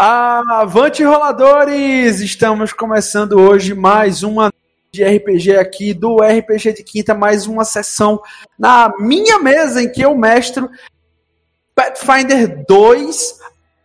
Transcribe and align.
Avante 0.00 1.02
roladores! 1.02 2.20
Estamos 2.20 2.72
começando 2.72 3.32
hoje 3.32 3.74
mais 3.74 4.22
uma 4.22 4.52
de 4.92 5.02
RPG 5.02 5.56
aqui 5.56 5.92
do 5.92 6.18
RPG 6.18 6.74
de 6.74 6.84
Quinta, 6.84 7.14
mais 7.14 7.48
uma 7.48 7.64
sessão 7.64 8.22
na 8.56 8.92
minha 9.00 9.40
mesa 9.40 9.82
em 9.82 9.90
que 9.90 10.00
eu 10.00 10.16
mestro 10.16 10.70
Pathfinder 11.74 12.64
2 12.64 13.40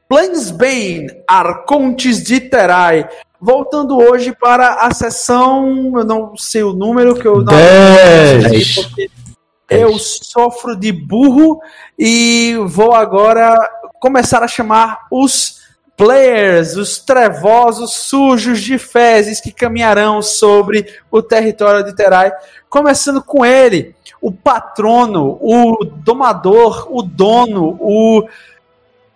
Planesbane 0.07 1.07
Arcontes 1.27 2.21
de 2.21 2.41
Terai. 2.41 3.09
Voltando 3.41 3.97
hoje 3.97 4.35
para 4.39 4.85
a 4.85 4.93
sessão, 4.93 5.93
eu 5.97 6.05
não 6.05 6.37
sei 6.37 6.61
o 6.61 6.73
número 6.73 7.15
que 7.15 7.27
eu 7.27 7.37
não 7.37 7.45
Dez. 7.45 8.75
eu 9.67 9.97
sofro 9.97 10.75
de 10.75 10.91
burro 10.91 11.59
e 11.97 12.55
vou 12.67 12.93
agora 12.93 13.57
começar 13.99 14.43
a 14.43 14.47
chamar 14.47 15.07
os 15.09 15.62
players, 15.95 16.75
os 16.75 16.99
trevosos 16.99 17.93
sujos 17.93 18.61
de 18.61 18.77
fezes 18.77 19.39
que 19.39 19.51
caminharão 19.51 20.21
sobre 20.21 20.87
o 21.11 21.21
território 21.21 21.83
de 21.83 21.95
Terai, 21.95 22.31
começando 22.69 23.21
com 23.21 23.45
ele, 23.45 23.95
o 24.21 24.31
patrono, 24.31 25.37
o 25.41 25.85
domador, 25.85 26.87
o 26.89 27.01
dono, 27.01 27.77
o 27.79 28.27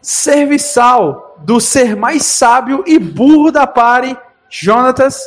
serviçal 0.02 1.36
do 1.40 1.60
ser 1.60 1.96
mais 1.96 2.24
sábio 2.24 2.84
e 2.86 3.00
burro 3.00 3.52
da 3.52 3.66
pare, 3.66 4.18
Jonatas. 4.50 5.22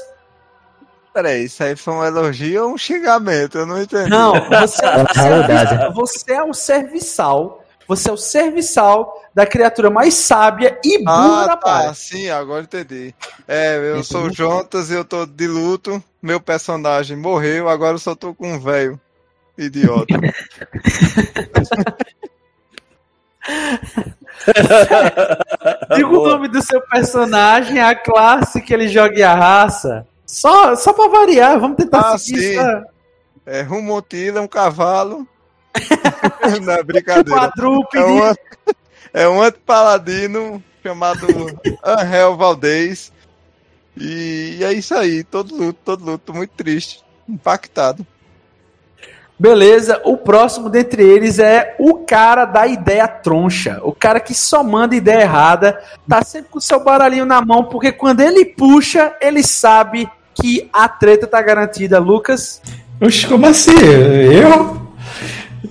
Peraí, 1.12 1.45
isso 1.45 1.62
aí 1.62 1.75
foi 1.75 1.93
um 1.93 2.05
elogio 2.05 2.65
ou 2.65 2.75
um 2.75 2.79
xingamento? 2.79 3.59
Eu 3.59 3.67
não 3.67 3.83
entendi. 3.83 4.09
Não, 4.09 4.33
você 4.48 4.87
é, 4.87 5.03
o 5.03 5.15
serviçal, 5.15 5.92
você 5.92 6.33
é 6.33 6.42
o 6.42 6.55
serviçal, 6.55 7.59
você 7.91 8.08
é 8.08 8.12
o 8.12 8.16
serviçal 8.16 9.20
da 9.34 9.44
criatura 9.44 9.91
mais 9.91 10.14
sábia 10.14 10.78
e 10.84 10.98
burra 11.02 11.42
Ah, 11.42 11.46
da 11.46 11.56
tá. 11.56 11.56
pare. 11.56 11.94
Sim, 11.96 12.30
agora 12.30 12.62
entendi. 12.62 13.12
É, 13.48 13.77
eu 13.96 14.05
sou 14.05 14.27
o 14.27 14.30
Jontas 14.30 14.91
e 14.91 14.94
eu 14.94 15.05
tô 15.05 15.27
de 15.27 15.48
luto. 15.48 16.00
Meu 16.22 16.41
personagem 16.41 17.16
morreu, 17.16 17.68
agora 17.68 17.94
eu 17.94 17.98
só 17.98 18.14
tô 18.14 18.33
com 18.33 18.52
um 18.52 18.61
velho. 18.61 18.98
Idiota. 19.58 20.06
Diga 25.96 26.08
o 26.08 26.24
nome 26.28 26.48
do 26.48 26.62
seu 26.62 26.80
personagem, 26.83 27.80
a 27.80 27.94
classe 27.94 28.61
que 28.61 28.72
ele 28.72 28.88
joga 28.88 29.18
e 29.18 29.22
a 29.22 29.34
raça. 29.34 30.06
Só, 30.27 30.77
só 30.77 30.92
pra 30.92 31.08
variar, 31.08 31.58
vamos 31.58 31.77
tentar 31.77 32.12
Ah, 32.14 32.18
seguir 32.18 32.41
sim. 32.41 32.58
essa 32.58 32.84
É 33.44 33.62
Rumontila, 33.62 34.41
um 34.41 34.46
cavalo. 34.48 35.27
Não 36.63 36.73
é 36.73 36.83
brincadeira. 36.83 37.41
quadrúpede. 37.41 38.05
É 38.05 38.07
um, 38.07 38.35
é 39.13 39.29
um 39.29 39.43
antipaladino 39.43 40.63
chamado 40.83 41.27
Angel 41.85 42.37
Valdez. 42.37 43.13
E 43.97 44.59
é 44.63 44.73
isso 44.73 44.95
aí, 44.95 45.25
todo 45.25 45.55
luto, 45.55 45.79
todo 45.85 46.05
luto, 46.05 46.33
muito 46.33 46.53
triste, 46.57 47.03
impactado. 47.29 48.07
Beleza, 49.39 50.01
o 50.05 50.19
próximo 50.19 50.69
dentre 50.69 51.03
eles 51.03 51.39
é 51.39 51.75
o 51.79 52.05
cara 52.05 52.45
da 52.45 52.67
ideia 52.67 53.09
troncha. 53.09 53.81
O 53.83 53.93
cara 53.93 54.21
que 54.21 54.35
só 54.35 54.63
manda 54.63 54.95
ideia 54.95 55.23
errada, 55.23 55.83
tá 56.07 56.23
sempre 56.23 56.51
com 56.51 56.59
o 56.59 56.63
seu 56.63 56.79
baralhinho 56.85 57.25
na 57.25 57.41
mão, 57.41 57.65
porque 57.65 57.91
quando 57.91 58.21
ele 58.21 58.45
puxa, 58.45 59.17
ele 59.21 59.43
sabe 59.43 60.09
que 60.35 60.69
a 60.73 60.89
treta 60.89 61.27
tá 61.27 61.41
garantida. 61.41 61.98
Lucas, 61.98 62.61
Oxe, 63.01 63.27
como 63.27 63.47
assim? 63.47 63.73
Eu? 63.73 64.80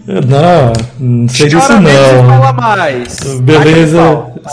Não, 0.05 0.73
não 0.99 1.27
sei 1.27 1.47
disso 1.47 1.73
não. 1.79 2.25
fala 2.27 2.53
mais. 2.53 3.17
Beleza, 3.41 3.99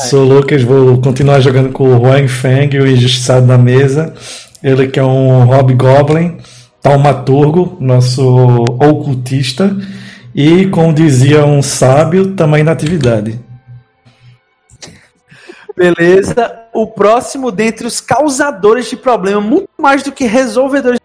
sou 0.08 0.24
o 0.24 0.28
Lucas, 0.28 0.62
vou 0.62 0.98
continuar 1.00 1.40
jogando 1.40 1.72
com 1.72 1.84
o 1.84 2.02
Huang 2.02 2.26
Feng, 2.26 2.78
o 2.78 2.86
injustiçado 2.86 3.46
da 3.46 3.58
mesa. 3.58 4.14
Ele 4.62 4.88
que 4.88 4.98
é 4.98 5.04
um 5.04 5.44
Hobgoblin, 5.44 6.38
taumaturgo, 6.80 7.76
nosso 7.80 8.24
ocultista. 8.24 9.76
E, 10.34 10.66
como 10.66 10.92
dizia 10.92 11.44
um 11.46 11.62
sábio, 11.62 12.34
também 12.34 12.62
na 12.62 12.72
atividade. 12.72 13.40
Beleza. 15.76 16.54
O 16.72 16.86
próximo 16.86 17.50
dentre 17.50 17.86
os 17.86 18.00
causadores 18.00 18.88
de 18.88 18.96
problema, 18.96 19.40
muito 19.40 19.68
mais 19.78 20.02
do 20.02 20.12
que 20.12 20.26
resolvedores, 20.26 21.00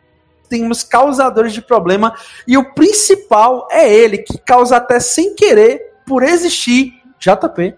temos 0.52 0.84
causadores 0.84 1.54
de 1.54 1.62
problema. 1.62 2.14
E 2.46 2.58
o 2.58 2.74
principal 2.74 3.68
é 3.72 3.92
ele, 3.92 4.18
que 4.18 4.38
causa 4.38 4.76
até 4.76 5.00
sem 5.00 5.34
querer, 5.34 5.94
por 6.06 6.22
existir, 6.22 6.94
JP. 7.18 7.74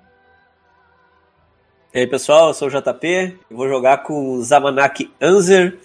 E 1.94 2.00
aí 2.00 2.08
pessoal, 2.08 2.48
eu 2.48 2.54
sou 2.56 2.68
o 2.68 2.72
JP, 2.72 3.38
eu 3.52 3.56
vou 3.56 3.70
jogar 3.70 4.00
com 4.00 4.32
o 4.32 4.42
Zamanak 4.42 5.14
Anzer, 5.22 5.78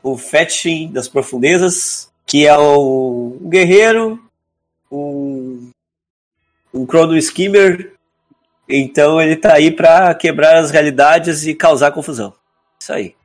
o 0.00 0.16
Fetching 0.16 0.92
das 0.92 1.08
Profundezas, 1.08 2.12
que 2.24 2.46
é 2.46 2.56
um 2.56 3.36
guerreiro, 3.48 4.22
um, 4.90 5.70
um 6.72 6.86
Chrono 6.86 7.16
Skimmer, 7.16 7.92
então 8.68 9.20
ele 9.20 9.34
tá 9.34 9.54
aí 9.54 9.72
pra 9.72 10.14
quebrar 10.14 10.58
as 10.58 10.70
realidades 10.70 11.44
e 11.44 11.54
causar 11.56 11.90
confusão. 11.90 12.32
Isso 12.80 12.92
aí. 12.92 13.16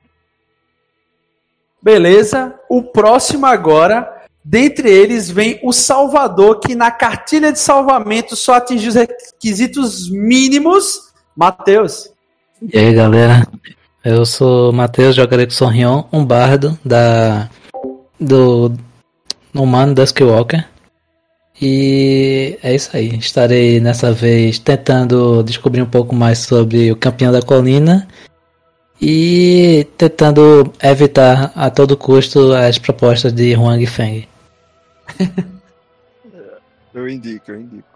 Beleza. 1.82 2.56
O 2.70 2.84
próximo 2.84 3.46
agora, 3.46 4.08
dentre 4.44 4.90
eles 4.90 5.30
vem 5.30 5.60
o 5.64 5.72
Salvador, 5.72 6.60
que 6.60 6.76
na 6.76 6.92
cartilha 6.92 7.52
de 7.52 7.60
salvamento 7.60 8.36
só 8.36 8.56
atingiu 8.56 8.90
os 8.90 8.96
requisitos 8.96 10.10
mínimos. 10.10 11.12
Matheus. 11.36 12.12
E 12.62 12.78
aí 12.78 12.94
galera, 12.94 13.48
eu 14.04 14.26
sou 14.26 14.72
Matheus, 14.72 15.16
jogarei 15.16 15.46
com 15.46 15.52
o 15.52 15.56
Sonrion, 15.56 16.04
um 16.12 16.24
bardo 16.24 16.78
da 16.86 17.50
do 18.20 18.72
humano 19.56 19.96
da 19.96 20.04
Skywalker. 20.04 20.68
E 21.60 22.58
é 22.62 22.76
isso 22.76 22.90
aí, 22.94 23.16
estarei 23.18 23.80
nessa 23.80 24.12
vez 24.12 24.60
tentando 24.60 25.44
descobrir 25.44 25.82
um 25.82 25.90
pouco 25.90 26.14
mais 26.16 26.40
sobre 26.40 26.92
o 26.92 26.96
campeão 26.96 27.32
da 27.32 27.42
colina 27.42 28.08
e 29.02 29.88
tentando 29.98 30.72
evitar 30.82 31.52
a 31.56 31.70
todo 31.72 31.98
custo 31.98 32.54
as 32.54 32.78
propostas 32.78 33.34
de 33.34 33.56
Huang 33.56 33.86
Feng. 33.88 34.28
Eu 36.94 37.08
indico, 37.08 37.52
eu 37.52 37.62
indico. 37.62 37.88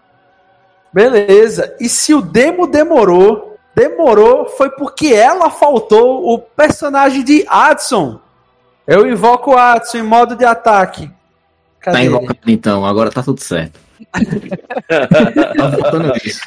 Beleza. 0.90 1.76
E 1.78 1.86
se 1.86 2.14
o 2.14 2.22
demo 2.22 2.66
demorou, 2.66 3.58
demorou 3.74 4.46
foi 4.46 4.70
porque 4.70 5.08
ela 5.08 5.50
faltou 5.50 6.32
o 6.32 6.38
personagem 6.38 7.22
de 7.22 7.44
Adson. 7.46 8.18
Eu 8.86 9.06
invoco 9.06 9.50
o 9.50 9.58
Adson 9.58 9.98
em 9.98 10.02
modo 10.02 10.34
de 10.34 10.46
ataque. 10.46 11.10
Cadê 11.78 11.98
Tá 11.98 12.02
ele? 12.02 12.08
invocando 12.08 12.40
então, 12.46 12.86
agora 12.86 13.10
tá 13.10 13.22
tudo 13.22 13.38
certo. 13.42 13.78
tá 14.88 15.72
faltando 15.72 16.12
isso. 16.24 16.40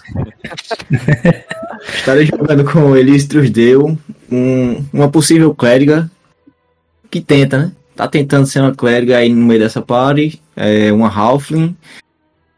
Estarei 1.93 2.25
jogando 2.25 2.65
com 2.65 2.97
Elistrus 2.97 3.51
Deu, 3.51 3.95
um, 4.31 4.85
uma 4.93 5.09
possível 5.09 5.53
clériga 5.53 6.09
que 7.09 7.21
tenta, 7.21 7.57
né? 7.57 7.71
Tá 7.95 8.07
tentando 8.07 8.45
ser 8.45 8.61
uma 8.61 8.73
clériga 8.73 9.17
aí 9.17 9.29
no 9.29 9.45
meio 9.45 9.59
dessa 9.59 9.81
party, 9.81 10.41
é 10.55 10.91
uma 10.91 11.09
Halfling. 11.09 11.75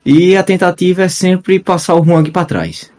E 0.06 0.36
a 0.36 0.44
tentativa 0.44 1.04
é 1.04 1.10
sempre 1.10 1.60
passar 1.60 1.96
o 1.96 2.02
Huang 2.02 2.30
pra 2.32 2.46
trás. 2.46 2.92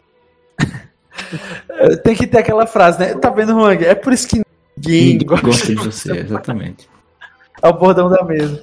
Tem 2.02 2.14
que 2.14 2.26
ter 2.26 2.38
aquela 2.38 2.66
frase, 2.66 2.98
né? 2.98 3.14
Tá 3.14 3.30
vendo, 3.30 3.56
Huang? 3.56 3.84
É 3.84 3.94
por 3.94 4.12
isso 4.12 4.26
que 4.26 4.42
ninguém 4.76 5.18
gosta 5.18 5.46
gosta 5.46 5.66
de 5.66 5.74
você, 5.74 6.18
exatamente. 6.18 6.88
É 7.60 7.68
o 7.68 7.72
bordão 7.72 8.08
da 8.08 8.24
mesa. 8.24 8.62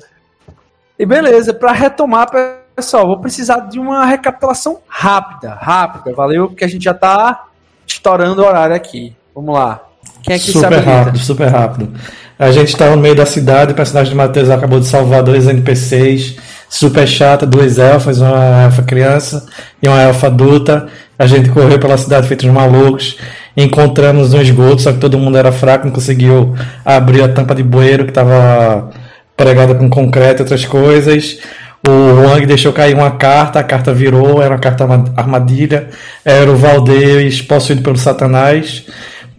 E 0.97 1.05
beleza, 1.05 1.53
para 1.53 1.71
retomar, 1.71 2.29
pessoal, 2.75 3.07
vou 3.07 3.19
precisar 3.19 3.59
de 3.61 3.79
uma 3.79 4.05
recapitulação 4.05 4.81
rápida, 4.87 5.53
rápida, 5.53 6.13
valeu? 6.13 6.49
Porque 6.49 6.65
a 6.65 6.67
gente 6.67 6.83
já 6.83 6.93
tá 6.93 7.47
estourando 7.87 8.41
o 8.41 8.45
horário 8.45 8.75
aqui. 8.75 9.15
Vamos 9.33 9.55
lá. 9.55 9.88
Quem 10.29 10.35
é 10.35 10.39
que 10.39 10.51
super 10.51 10.79
rápido, 10.79 11.19
super 11.19 11.47
rápido. 11.47 11.89
A 12.37 12.51
gente 12.51 12.75
tá 12.77 12.89
no 12.91 12.97
meio 12.97 13.15
da 13.15 13.25
cidade, 13.25 13.71
o 13.71 13.75
personagem 13.75 14.11
de 14.11 14.15
Matheus 14.15 14.49
acabou 14.49 14.79
de 14.79 14.85
salvar 14.85 15.23
dois 15.23 15.47
NPCs, 15.47 16.35
super 16.69 17.07
chata, 17.07 17.45
duas 17.45 17.77
elfas, 17.79 18.19
uma 18.19 18.63
elfa 18.65 18.83
criança 18.83 19.45
e 19.81 19.87
uma 19.87 19.99
elfa 20.01 20.27
adulta. 20.27 20.87
A 21.17 21.25
gente 21.25 21.49
correu 21.49 21.79
pela 21.79 21.97
cidade 21.97 22.27
feito 22.27 22.47
uns 22.47 22.53
malucos, 22.53 23.17
encontramos 23.57 24.33
um 24.33 24.41
esgoto, 24.41 24.81
só 24.83 24.93
que 24.93 24.99
todo 24.99 25.17
mundo 25.17 25.37
era 25.37 25.51
fraco, 25.51 25.85
não 25.85 25.91
conseguiu 25.91 26.55
abrir 26.85 27.23
a 27.23 27.27
tampa 27.27 27.53
de 27.55 27.63
bueiro 27.63 28.05
que 28.05 28.11
estava 28.11 28.89
pregada 29.35 29.73
com 29.75 29.89
concreto 29.89 30.41
e 30.41 30.43
outras 30.43 30.63
coisas. 30.63 31.39
O 31.85 32.21
Wang 32.21 32.45
deixou 32.45 32.71
cair 32.71 32.93
uma 32.93 33.11
carta, 33.11 33.59
a 33.59 33.63
carta 33.63 33.93
virou, 33.93 34.41
era 34.41 34.53
uma 34.53 34.59
carta 34.59 34.83
arma- 34.83 35.05
armadilha, 35.17 35.87
era 36.23 36.49
o 36.51 36.55
Valdez 36.55 37.41
possuído 37.41 37.81
pelo 37.81 37.97
Satanás, 37.97 38.85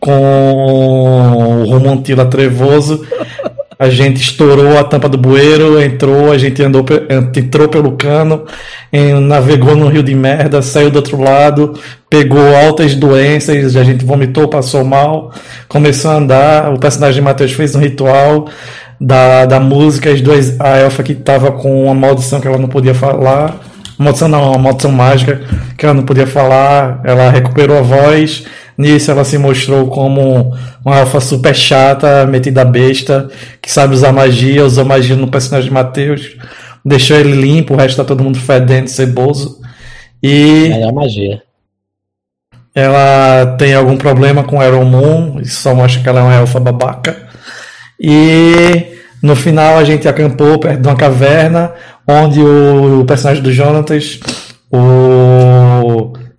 com 0.00 1.62
o 1.62 1.70
Romontila 1.70 2.24
trevoso. 2.26 3.06
A 3.78 3.88
gente 3.88 4.20
estourou 4.20 4.76
a 4.78 4.84
tampa 4.84 5.08
do 5.08 5.16
bueiro, 5.16 5.80
entrou, 5.80 6.30
a 6.30 6.36
gente 6.36 6.62
andou, 6.62 6.84
entrou 7.34 7.66
pelo 7.66 7.92
cano, 7.92 8.44
navegou 9.22 9.74
no 9.74 9.88
rio 9.88 10.02
de 10.02 10.14
merda, 10.14 10.60
saiu 10.60 10.90
do 10.90 10.96
outro 10.96 11.18
lado, 11.18 11.72
pegou 12.10 12.54
altas 12.54 12.94
doenças, 12.94 13.76
a 13.76 13.82
gente 13.82 14.04
vomitou, 14.04 14.48
passou 14.48 14.84
mal, 14.84 15.32
começou 15.66 16.10
a 16.10 16.14
andar. 16.16 16.74
O 16.74 16.78
personagem 16.78 17.22
de 17.22 17.22
Matheus 17.22 17.52
fez 17.52 17.74
um 17.74 17.80
ritual 17.80 18.48
da, 19.00 19.46
da 19.46 19.58
música, 19.58 20.10
as 20.10 20.20
duas, 20.20 20.60
a 20.60 20.76
elfa 20.76 21.02
que 21.02 21.14
tava 21.14 21.50
com 21.50 21.84
uma 21.84 21.94
maldição 21.94 22.38
que 22.38 22.46
ela 22.46 22.58
não 22.58 22.68
podia 22.68 22.92
falar. 22.92 23.60
Maldição 23.96 24.28
não, 24.28 24.50
uma 24.50 24.58
maldição 24.58 24.92
mágica 24.92 25.40
que 25.78 25.86
ela 25.86 25.94
não 25.94 26.02
podia 26.02 26.26
falar, 26.26 27.00
ela 27.02 27.30
recuperou 27.30 27.78
a 27.78 27.82
voz. 27.82 28.44
Nisso 28.80 29.10
ela 29.10 29.24
se 29.24 29.36
mostrou 29.36 29.88
como 29.88 30.56
uma 30.82 31.00
elfa 31.00 31.20
super 31.20 31.54
chata, 31.54 32.24
metida 32.24 32.64
besta, 32.64 33.28
que 33.60 33.70
sabe 33.70 33.92
usar 33.92 34.10
magia, 34.10 34.64
usou 34.64 34.86
magia 34.86 35.14
no 35.14 35.28
personagem 35.28 35.68
de 35.68 35.74
Matheus, 35.74 36.34
deixou 36.82 37.18
ele 37.18 37.32
limpo, 37.32 37.74
o 37.74 37.76
resto 37.76 37.98
tá 37.98 38.04
todo 38.04 38.24
mundo 38.24 38.40
fedendo, 38.40 38.88
ceboso. 38.88 39.60
E 40.22 40.70
Melhor 40.70 40.94
magia. 40.94 41.42
ela 42.74 43.54
tem 43.58 43.74
algum 43.74 43.98
problema 43.98 44.44
com 44.44 44.64
Iron 44.64 44.86
Moon, 44.86 45.40
isso 45.42 45.60
só 45.60 45.74
mostra 45.74 46.02
que 46.02 46.08
ela 46.08 46.20
é 46.20 46.22
uma 46.22 46.34
elfa 46.36 46.58
babaca. 46.58 47.18
E 48.00 48.96
no 49.22 49.36
final 49.36 49.76
a 49.76 49.84
gente 49.84 50.08
acampou 50.08 50.58
perto 50.58 50.80
de 50.80 50.88
uma 50.88 50.96
caverna, 50.96 51.74
onde 52.08 52.40
o 52.40 53.04
personagem 53.04 53.42
do 53.42 53.52
Jonatas, 53.52 54.18
o... 54.72 54.78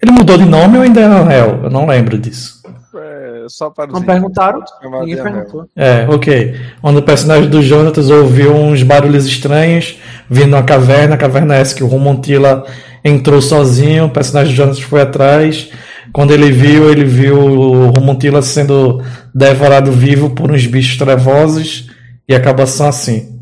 ele 0.01 0.11
mudou 0.11 0.37
de 0.37 0.45
nome 0.45 0.77
ou 0.77 0.83
ainda 0.83 0.99
é 0.99 1.05
Angel? 1.05 1.59
Eu 1.63 1.69
não 1.69 1.85
lembro 1.85 2.17
disso. 2.17 2.61
É, 2.95 3.45
só 3.47 3.69
para 3.69 3.91
Não 3.91 4.01
perguntaram? 4.01 4.63
Chamado 4.81 5.05
Ninguém 5.05 5.23
perguntou. 5.23 5.69
É, 5.75 6.07
ok. 6.09 6.55
Onde 6.81 6.99
o 6.99 7.03
personagem 7.03 7.49
do 7.49 7.61
Jonatas 7.61 8.09
ouviu 8.09 8.53
uns 8.53 8.83
barulhos 8.83 9.25
estranhos 9.25 9.99
vindo 10.29 10.55
uma 10.55 10.63
caverna, 10.63 11.15
a 11.15 11.17
caverna 11.17 11.55
essa 11.55 11.75
que 11.75 11.83
o 11.83 11.87
Romontila 11.87 12.65
entrou 13.03 13.41
sozinho, 13.41 14.05
o 14.05 14.09
personagem 14.09 14.53
do 14.53 14.57
Jonatas 14.57 14.81
foi 14.81 15.01
atrás. 15.01 15.69
Quando 16.11 16.31
ele 16.31 16.51
viu, 16.51 16.89
ele 16.91 17.05
viu 17.05 17.37
o 17.37 17.87
Romontila 17.87 18.41
sendo 18.41 19.01
devorado 19.33 19.91
vivo 19.91 20.31
por 20.31 20.51
uns 20.51 20.65
bichos 20.65 20.97
trevosos 20.97 21.89
e 22.27 22.35
acaba 22.35 22.65
só 22.65 22.87
assim. 22.87 23.39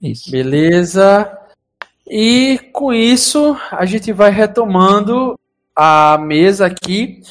Isso. 0.00 0.30
Beleza. 0.30 1.39
E 2.12 2.58
com 2.72 2.92
isso, 2.92 3.56
a 3.70 3.86
gente 3.86 4.12
vai 4.12 4.32
retomando 4.32 5.38
a 5.76 6.18
mesa 6.18 6.66
aqui. 6.66 7.22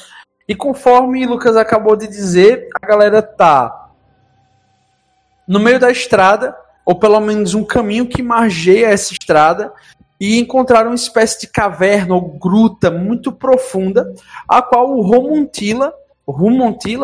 E 0.47 0.55
conforme 0.55 1.25
Lucas 1.25 1.57
acabou 1.57 1.97
de 1.97 2.07
dizer, 2.07 2.69
a 2.81 2.87
galera 2.87 3.21
tá 3.21 3.89
no 5.45 5.59
meio 5.59 5.81
da 5.81 5.91
estrada, 5.91 6.55
ou 6.85 6.95
pelo 6.95 7.19
menos 7.19 7.53
um 7.53 7.65
caminho 7.65 8.07
que 8.07 8.23
margeia 8.23 8.87
essa 8.87 9.11
estrada, 9.11 9.73
e 10.17 10.39
encontraram 10.39 10.91
uma 10.91 10.95
espécie 10.95 11.41
de 11.41 11.47
caverna 11.47 12.15
ou 12.15 12.21
gruta 12.21 12.89
muito 12.89 13.33
profunda, 13.33 14.13
a 14.47 14.61
qual 14.61 14.91
o 14.91 15.01
Romontila, 15.01 15.93
o 16.25 16.31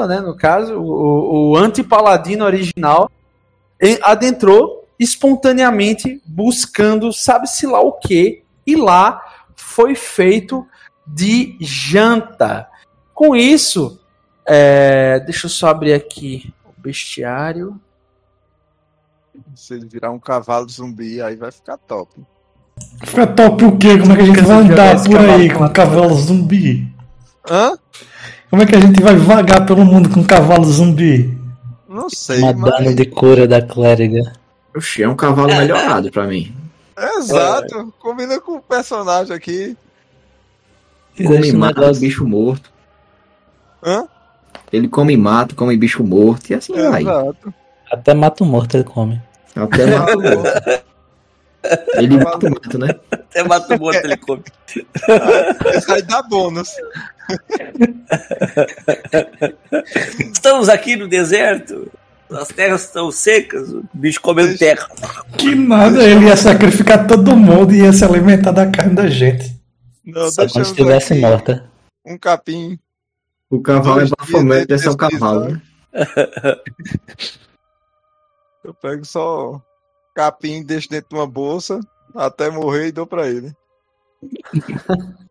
né, 0.08 0.22
no 0.22 0.38
caso, 0.38 0.80
o, 0.80 1.52
o 1.52 1.58
anti-paladino 1.58 2.46
original, 2.46 3.12
en- 3.82 4.00
adentrou 4.02 4.75
espontaneamente 5.00 6.22
buscando 6.26 7.12
sabe-se 7.12 7.66
lá 7.68 7.82
o 7.82 7.94
que, 7.94 8.44
e 8.66 8.76
lá 8.76 9.22
foi 9.56 9.96
feito 9.96 10.66
de 11.06 11.58
janta. 11.60 12.68
Com 13.14 13.36
isso, 13.36 14.00
é, 14.46 15.20
deixa 15.22 15.46
eu 15.46 15.50
só 15.50 15.68
abrir 15.68 15.94
aqui 15.94 16.54
o 16.66 16.82
bestiário. 16.82 17.80
Se 19.56 19.74
ele 19.74 19.88
virar 19.88 20.12
um 20.12 20.20
cavalo 20.20 20.68
zumbi, 20.70 21.22
aí 21.22 21.36
vai 21.36 21.52
ficar 21.52 21.78
top. 21.78 22.22
Fica 23.06 23.28
top 23.28 23.66
o 23.66 23.78
quê? 23.78 23.98
Como 23.98 24.14
é 24.14 24.16
que 24.16 24.22
a 24.22 24.26
gente 24.26 24.42
vai 24.42 24.58
andar 24.58 25.04
por 25.04 25.20
aí 25.20 25.54
com 25.54 25.64
um 25.64 25.74
cavalo 25.74 26.16
zumbi? 26.16 26.94
Hã? 27.50 27.78
Como 28.50 28.62
é 28.62 28.66
que 28.66 28.76
a 28.76 28.80
gente 28.80 29.02
vai 29.02 29.16
vagar 29.16 29.66
pelo 29.66 29.86
mundo 29.86 30.10
com 30.10 30.22
um 30.22 30.24
cavalo 30.24 30.66
zumbi? 30.66 31.38
Não 31.88 32.10
sei, 32.10 32.40
Uma 32.40 32.54
mas... 32.54 32.72
dano 32.72 32.96
de 32.96 33.06
cura 33.06 33.48
da 33.48 33.62
clériga. 33.62 34.34
Oxi, 34.76 35.04
é 35.04 35.10
um 35.10 35.16
cavalo 35.16 35.56
melhorado 35.56 36.12
pra 36.12 36.26
mim. 36.26 36.56
Exato, 37.18 37.94
combina 38.00 38.40
com 38.40 38.58
o 38.58 38.62
personagem 38.62 39.36
aqui. 39.36 39.78
Come 41.18 41.48
e 41.48 41.54
mata 41.54 41.82
negócio. 41.82 42.02
bicho 42.02 42.26
morto. 42.28 42.72
Hã? 43.84 44.08
Ele 44.72 44.88
come 44.88 45.14
e 45.14 45.18
mata, 45.18 45.56
come 45.56 45.78
bicho 45.78 46.04
morto 46.04 46.50
e 46.50 46.56
assim 46.56 46.74
vai. 46.74 47.02
Exato. 47.02 47.54
Até 47.92 48.14
mata 48.14 48.44
o 48.44 48.48
morto 48.48 48.76
ele 48.76 48.84
come. 48.84 49.22
Até 49.56 49.86
mata 49.86 50.18
o 50.18 50.22
morto. 50.22 50.86
Ele 51.96 52.18
mata 52.18 52.48
o 52.48 52.50
mato, 52.52 52.78
né? 52.78 52.90
Até 53.10 53.44
mata 53.44 53.76
o 53.76 53.80
morto 53.80 54.06
ele 54.06 54.18
come. 54.18 54.44
Isso 55.76 55.92
aí 55.92 56.04
dá 56.04 56.22
bônus. 56.22 56.70
Estamos 60.32 60.70
aqui 60.70 60.96
no 60.96 61.08
deserto. 61.08 61.92
As 62.32 62.48
terras 62.48 62.86
estão 62.86 63.12
secas, 63.12 63.70
o 63.72 63.84
bicho 63.94 64.20
comendo 64.20 64.58
terra. 64.58 64.88
Que 65.38 65.54
nada, 65.54 66.04
ele 66.04 66.26
ia 66.26 66.36
sacrificar 66.36 67.06
todo 67.08 67.36
mundo 67.36 67.74
e 67.74 67.82
ia 67.82 67.94
se 67.94 68.04
alimentar 68.04 68.52
da 68.52 68.70
carne 68.70 68.96
da 68.96 69.08
gente. 69.08 69.56
Não, 70.04 70.30
Só 70.32 70.48
quando 70.48 70.66
estivesse 70.66 71.14
aqui 71.14 71.22
morta. 71.22 71.70
Um 72.06 72.18
capim. 72.18 72.80
O 73.50 73.62
cavalo 73.62 73.98
é 74.02 74.06
Dois 74.06 74.12
bafomete, 74.12 74.68
dias 74.68 74.82
esse 74.82 74.90
é 74.90 74.92
o 74.92 74.98
cavalo. 74.98 75.50
né? 75.50 75.62
Eu 78.64 78.74
pego 78.74 79.06
só 79.06 79.62
capim, 80.16 80.64
deixo 80.64 80.90
dentro 80.90 81.10
de 81.10 81.16
uma 81.16 81.28
bolsa, 81.28 81.80
até 82.16 82.50
morrer 82.50 82.88
e 82.88 82.92
dou 82.92 83.06
pra 83.06 83.28
ele. 83.28 83.54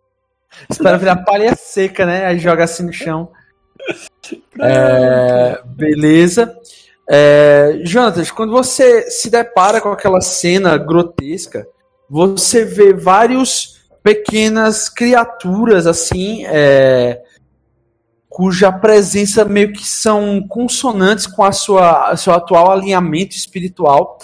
Espera 0.70 0.96
virar 0.96 1.16
palha 1.24 1.56
seca, 1.56 2.06
né? 2.06 2.26
Aí 2.26 2.38
joga 2.38 2.62
assim 2.62 2.84
no 2.84 2.92
chão. 2.92 3.32
É, 4.60 5.60
beleza. 5.64 6.56
É, 7.08 7.80
Jonatas, 7.84 8.30
quando 8.30 8.52
você 8.52 9.10
se 9.10 9.28
depara 9.28 9.80
com 9.80 9.90
aquela 9.90 10.20
cena 10.20 10.76
grotesca, 10.76 11.66
você 12.08 12.64
vê 12.64 12.92
vários 12.92 13.84
pequenas 14.02 14.88
criaturas 14.88 15.86
assim, 15.86 16.44
é, 16.46 17.22
cuja 18.28 18.72
presença 18.72 19.44
meio 19.44 19.72
que 19.72 19.86
são 19.86 20.44
consonantes 20.48 21.26
com 21.26 21.44
a 21.44 21.52
sua 21.52 22.16
seu 22.16 22.32
atual 22.32 22.70
alinhamento 22.70 23.36
espiritual. 23.36 24.18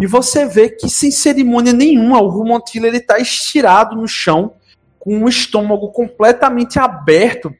E 0.00 0.06
você 0.06 0.44
vê 0.44 0.68
que 0.68 0.88
sem 0.88 1.10
cerimônia 1.10 1.72
nenhuma, 1.72 2.20
o 2.20 2.28
Rumontila 2.28 2.88
ele 2.88 3.00
tá 3.00 3.18
estirado 3.18 3.96
no 3.96 4.08
chão, 4.08 4.54
com 4.98 5.22
o 5.22 5.28
estômago 5.28 5.92
completamente 5.92 6.78
aberto 6.78 7.54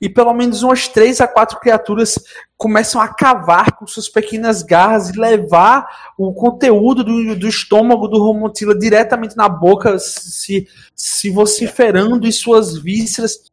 e 0.00 0.08
pelo 0.08 0.32
menos 0.32 0.62
umas 0.62 0.88
três 0.88 1.20
a 1.20 1.28
quatro 1.28 1.60
criaturas 1.60 2.18
começam 2.56 3.00
a 3.00 3.08
cavar 3.08 3.72
com 3.72 3.86
suas 3.86 4.08
pequenas 4.08 4.62
garras 4.62 5.10
e 5.10 5.18
levar 5.18 6.12
o 6.16 6.32
conteúdo 6.32 7.04
do, 7.04 7.36
do 7.36 7.48
estômago 7.48 8.08
do 8.08 8.18
Romontila 8.18 8.78
diretamente 8.78 9.36
na 9.36 9.48
boca, 9.48 9.98
se, 9.98 10.66
se 10.94 11.30
vociferando 11.30 12.26
em 12.26 12.32
suas 12.32 12.78
vísceras. 12.78 13.50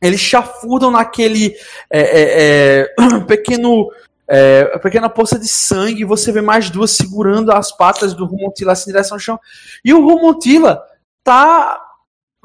Eles 0.00 0.20
chafurdam 0.20 0.90
naquele 0.90 1.56
é, 1.90 2.00
é, 2.00 2.82
é, 2.82 3.20
pequeno 3.26 3.90
é, 4.28 4.78
pequena 4.78 5.08
poça 5.08 5.38
de 5.38 5.48
sangue. 5.48 6.04
Você 6.04 6.30
vê 6.30 6.42
mais 6.42 6.68
duas 6.68 6.90
segurando 6.90 7.52
as 7.52 7.74
patas 7.74 8.12
do 8.12 8.26
Romontila 8.26 8.72
assim, 8.72 8.90
em 8.90 8.92
direção 8.92 9.16
ao 9.16 9.20
chão. 9.20 9.40
E 9.84 9.94
o 9.94 10.04
Romontila 10.04 10.82
tá 11.24 11.80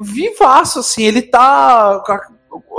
vivaço, 0.00 0.80
assim, 0.80 1.04
ele 1.04 1.22
tá. 1.22 2.02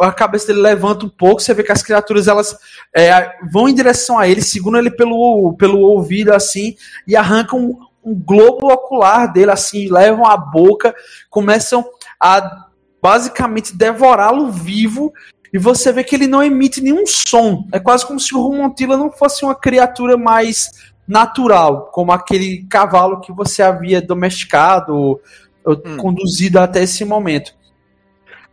A 0.01 0.12
cabeça 0.12 0.48
dele 0.48 0.62
levanta 0.62 1.06
um 1.06 1.10
pouco, 1.10 1.42
você 1.42 1.53
vê 1.53 1.63
que 1.63 1.72
as 1.72 1.82
criaturas 1.82 2.27
elas 2.27 2.56
é, 2.96 3.32
vão 3.51 3.68
em 3.68 3.74
direção 3.74 4.18
a 4.18 4.27
ele, 4.27 4.42
seguram 4.42 4.80
ele 4.80 4.92
pelo, 4.92 5.56
pelo 5.58 5.80
ouvido 5.80 6.34
assim 6.34 6.75
e 7.08 7.15
arrancam 7.15 7.60
um, 7.60 7.80
um 8.03 8.15
globo 8.15 8.72
ocular 8.72 9.32
dele, 9.32 9.51
assim, 9.51 9.92
levam 9.92 10.25
a 10.25 10.38
boca, 10.38 10.94
começam 11.30 11.86
a 12.20 12.68
basicamente 13.01 13.75
devorá-lo 13.75 14.51
vivo. 14.51 15.12
E 15.51 15.58
você 15.58 15.92
vê 15.92 16.03
que 16.03 16.15
ele 16.15 16.27
não 16.27 16.42
emite 16.42 16.82
nenhum 16.82 17.06
som. 17.06 17.68
É 17.72 17.80
quase 17.80 18.06
como 18.06 18.20
se 18.20 18.34
o 18.34 18.42
Rumontila 18.42 18.98
não 18.98 19.12
fosse 19.12 19.46
uma 19.46 19.53
criatura 19.53 20.18
mais 20.18 20.72
natural, 21.08 21.92
como 21.92 22.12
aquele 22.12 22.65
cavalo 22.68 23.22
que 23.22 23.32
você 23.32 23.62
havia 23.62 24.01
domesticado 24.01 24.96
ou 24.96 25.22
Hum. 25.65 25.98
conduzido 25.98 26.60
até 26.60 26.84
esse 26.84 27.06
momento. 27.06 27.53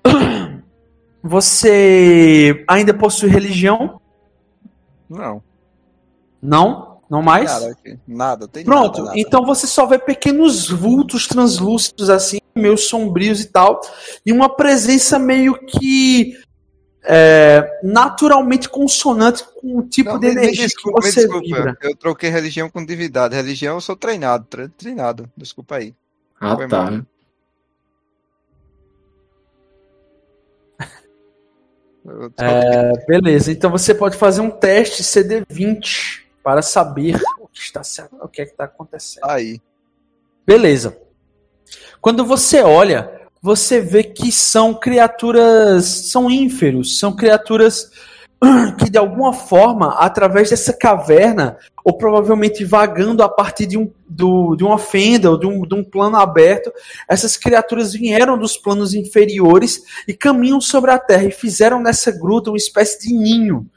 Você 1.23 2.65
ainda 2.67 2.95
possui 2.95 3.29
religião? 3.29 4.01
Não. 5.09 5.43
Não? 6.43 7.01
Não 7.11 7.23
mais? 7.23 7.51
Cara, 7.51 7.73
aqui, 7.73 7.99
nada, 8.07 8.47
tem 8.47 8.65
Pronto, 8.65 8.99
nada, 8.99 9.05
nada. 9.11 9.19
então 9.19 9.45
você 9.45 9.67
só 9.67 9.85
vê 9.85 9.99
pequenos 9.99 10.71
vultos 10.71 11.27
translúcidos 11.27 12.09
assim, 12.09 12.39
meio 12.55 12.79
sombrios 12.79 13.41
e 13.41 13.47
tal, 13.47 13.81
e 14.25 14.31
uma 14.33 14.49
presença 14.49 15.19
meio 15.19 15.55
que 15.67 16.39
é, 17.03 17.81
naturalmente 17.83 18.69
consonante 18.69 19.43
com 19.61 19.79
o 19.79 19.83
tipo 19.83 20.11
Não, 20.13 20.21
de 20.21 20.29
energia 20.29 20.67
desculpa, 20.67 21.01
que 21.01 21.07
me 21.07 21.13
você 21.13 21.21
desculpa. 21.23 21.45
vibra. 21.47 21.79
Eu 21.83 21.97
troquei 21.97 22.31
religião 22.31 22.71
com 22.71 22.85
divindade. 22.85 23.35
Religião 23.35 23.75
eu 23.75 23.81
sou 23.81 23.97
treinado, 23.97 24.45
tre- 24.49 24.69
treinado. 24.69 25.29
Desculpa 25.37 25.77
aí. 25.77 25.95
Ah, 26.41 26.55
Foi 26.55 26.69
tá. 26.69 26.91
mal. 26.91 27.01
É, 32.39 33.07
beleza, 33.07 33.53
então 33.53 33.71
você 33.71 33.95
pode 33.95 34.17
fazer 34.17 34.41
um 34.41 34.51
teste 34.51 35.03
CD20 35.03 36.23
para 36.43 36.63
saber 36.63 37.21
o 37.39 37.47
que 37.47 37.61
está 37.61 37.83
o 38.23 38.29
que 38.29 38.43
é 38.43 38.47
que 38.47 38.53
está 38.53 38.65
acontecendo. 38.65 39.25
Aí. 39.25 39.61
Beleza. 40.47 40.99
Quando 42.01 42.25
você 42.25 42.63
olha, 42.63 43.21
você 43.43 43.81
vê 43.81 44.03
que 44.03 44.33
são 44.33 44.75
criaturas, 44.75 45.85
são 45.85 46.31
ínferos, 46.31 46.99
são 46.99 47.15
criaturas 47.15 47.91
que 48.79 48.89
de 48.89 48.99
alguma 48.99 49.33
forma, 49.33 49.95
através 49.99 50.51
dessa 50.51 50.73
caverna, 50.73 51.59
ou 51.85 51.97
provavelmente 51.97 52.65
vagando 52.65 53.23
a 53.23 53.29
partir 53.29 53.67
de, 53.67 53.77
um, 53.77 53.91
do, 54.09 54.57
de 54.57 54.65
uma 54.65 54.79
fenda 54.79 55.31
ou 55.31 55.39
de 55.39 55.47
um, 55.47 55.63
de 55.63 55.75
um 55.75 55.85
plano 55.85 56.17
aberto, 56.17 56.73
essas 57.09 57.37
criaturas 57.37 57.93
vieram 57.93 58.39
dos 58.39 58.57
planos 58.57 58.95
inferiores 58.95 59.83
e 60.09 60.15
caminham 60.15 60.61
sobre 60.61 60.91
a 60.91 60.99
terra 60.99 61.25
e 61.25 61.31
fizeram 61.31 61.81
nessa 61.81 62.11
gruta 62.11 62.51
uma 62.51 62.57
espécie 62.57 63.07
de 63.07 63.15
ninho. 63.15 63.69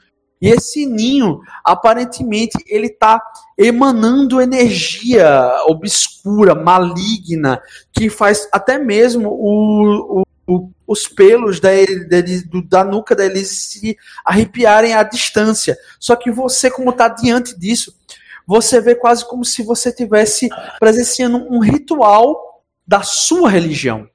E 0.42 0.50
esse 0.50 0.86
ninho, 0.86 1.40
aparentemente, 1.64 2.58
ele 2.68 2.88
está 2.88 3.22
emanando 3.58 4.42
energia 4.42 5.56
obscura, 5.68 6.54
maligna, 6.54 7.62
que 7.94 8.10
faz 8.10 8.50
até 8.52 8.78
mesmo 8.78 9.30
o, 9.30 10.24
o- 10.48 10.70
os 10.86 11.08
pelos 11.08 11.60
da, 11.60 11.70
do- 12.50 12.62
da 12.68 12.84
nuca 12.84 13.16
da 13.16 13.26
Elise 13.26 13.56
se 13.56 13.98
arrepiarem 14.26 14.94
à 14.94 15.04
distância. 15.04 15.78
Só 16.00 16.16
que 16.16 16.30
você, 16.32 16.70
como 16.70 16.90
está 16.92 17.08
diante 17.08 17.58
disso, 17.58 17.96
você 18.46 18.82
vê 18.82 18.94
quase 18.96 19.26
como 19.28 19.46
se 19.46 19.64
você 19.64 19.90
estivesse 19.90 20.50
presenciando 20.80 21.38
um 21.50 21.60
ritual 21.60 22.64
da 22.86 23.02
sua 23.02 23.50
religião. 23.50 24.10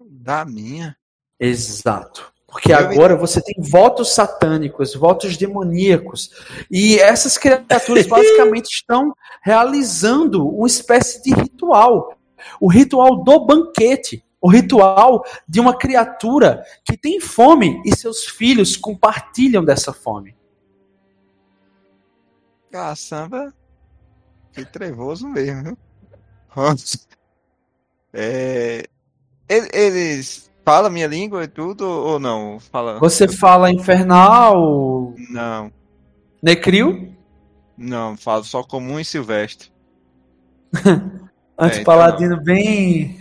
Da 0.00 0.44
minha. 0.44 0.96
Exato. 1.38 2.32
Porque 2.46 2.72
agora 2.72 3.16
você 3.16 3.40
tem 3.42 3.54
votos 3.58 4.14
satânicos, 4.14 4.94
votos 4.94 5.36
demoníacos. 5.36 6.30
E 6.70 6.98
essas 6.98 7.36
criaturas 7.36 8.06
basicamente 8.08 8.66
estão 8.72 9.14
realizando 9.42 10.48
uma 10.48 10.66
espécie 10.66 11.22
de 11.22 11.34
ritual. 11.34 12.16
O 12.60 12.68
ritual 12.68 13.22
do 13.22 13.44
banquete. 13.44 14.24
O 14.46 14.48
ritual 14.48 15.24
de 15.48 15.58
uma 15.58 15.76
criatura 15.76 16.64
que 16.84 16.96
tem 16.96 17.18
fome 17.18 17.82
e 17.84 17.96
seus 17.96 18.24
filhos 18.26 18.76
compartilham 18.76 19.64
dessa 19.64 19.92
fome. 19.92 20.36
Caçamba. 22.70 23.52
Que 24.52 24.64
trevoso 24.64 25.26
mesmo, 25.26 25.64
viu? 25.64 25.78
É... 28.12 28.84
ele- 29.48 29.68
Eles 29.72 30.48
falam 30.64 30.92
minha 30.92 31.08
língua 31.08 31.42
e 31.42 31.48
tudo 31.48 31.84
ou 31.84 32.20
não? 32.20 32.60
Fala. 32.60 33.00
Você 33.00 33.26
fala 33.26 33.68
infernal, 33.72 35.12
Não, 35.28 35.72
necril, 36.40 37.12
não, 37.76 38.16
falo 38.16 38.44
só 38.44 38.62
comum 38.62 39.00
e 39.00 39.04
silvestre. 39.04 39.72
antipaladino 41.58 42.40
bem. 42.40 43.18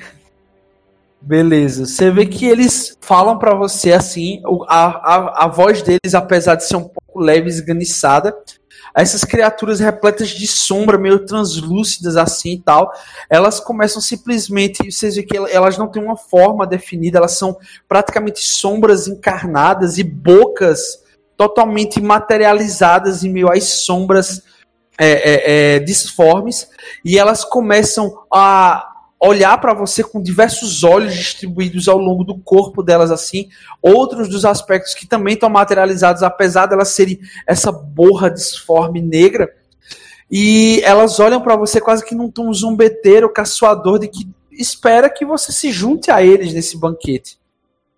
Beleza. 1.25 1.87
Você 1.87 2.11
vê 2.11 2.27
que 2.27 2.45
eles 2.45 2.95
falam 3.01 3.39
pra 3.39 3.55
você 3.55 3.91
assim, 3.91 4.43
a, 4.67 4.85
a, 4.85 5.45
a 5.45 5.47
voz 5.47 5.81
deles, 5.81 6.13
apesar 6.13 6.53
de 6.53 6.65
ser 6.65 6.75
um 6.75 6.83
pouco 6.83 7.19
leve 7.19 7.47
e 7.47 7.49
esganiçada, 7.49 8.37
essas 8.95 9.23
criaturas 9.23 9.79
repletas 9.79 10.29
de 10.29 10.45
sombra, 10.45 10.99
meio 10.99 11.25
translúcidas 11.25 12.15
assim 12.15 12.53
e 12.53 12.61
tal, 12.61 12.91
elas 13.27 13.59
começam 13.59 13.99
simplesmente, 13.99 14.89
vocês 14.91 15.15
veem 15.15 15.25
que 15.25 15.35
el- 15.35 15.47
elas 15.47 15.79
não 15.79 15.87
têm 15.87 16.03
uma 16.03 16.15
forma 16.15 16.67
definida, 16.67 17.17
elas 17.17 17.31
são 17.31 17.57
praticamente 17.89 18.41
sombras 18.41 19.07
encarnadas 19.07 19.97
e 19.97 20.03
bocas 20.03 21.03
totalmente 21.35 21.99
materializadas 21.99 23.23
em 23.23 23.31
meio 23.31 23.51
às 23.51 23.63
sombras 23.63 24.43
é, 24.97 25.07
é, 25.09 25.75
é, 25.75 25.79
disformes, 25.79 26.69
e 27.03 27.17
elas 27.17 27.43
começam 27.43 28.13
a 28.31 28.91
olhar 29.19 29.57
para 29.59 29.73
você 29.73 30.03
com 30.03 30.21
diversos 30.21 30.83
olhos 30.83 31.13
distribuídos 31.15 31.87
ao 31.87 31.97
longo 31.97 32.23
do 32.23 32.37
corpo 32.37 32.83
delas 32.83 33.11
assim, 33.11 33.49
outros 33.81 34.27
dos 34.27 34.45
aspectos 34.45 34.93
que 34.93 35.07
também 35.07 35.33
estão 35.33 35.49
materializados, 35.49 36.21
apesar 36.21 36.65
delas 36.65 36.89
serem 36.89 37.19
essa 37.47 37.71
borra 37.71 38.29
disforme 38.29 39.01
negra, 39.01 39.53
e 40.29 40.81
elas 40.83 41.19
olham 41.19 41.41
para 41.41 41.55
você 41.55 41.79
quase 41.79 42.03
que 42.03 42.15
num 42.15 42.29
tom 42.29 42.51
zombeteiro, 42.51 43.31
caçoador, 43.31 43.99
de 43.99 44.07
que 44.07 44.27
espera 44.51 45.09
que 45.09 45.25
você 45.25 45.51
se 45.51 45.71
junte 45.71 46.09
a 46.11 46.21
eles 46.21 46.53
nesse 46.53 46.77
banquete. 46.77 47.37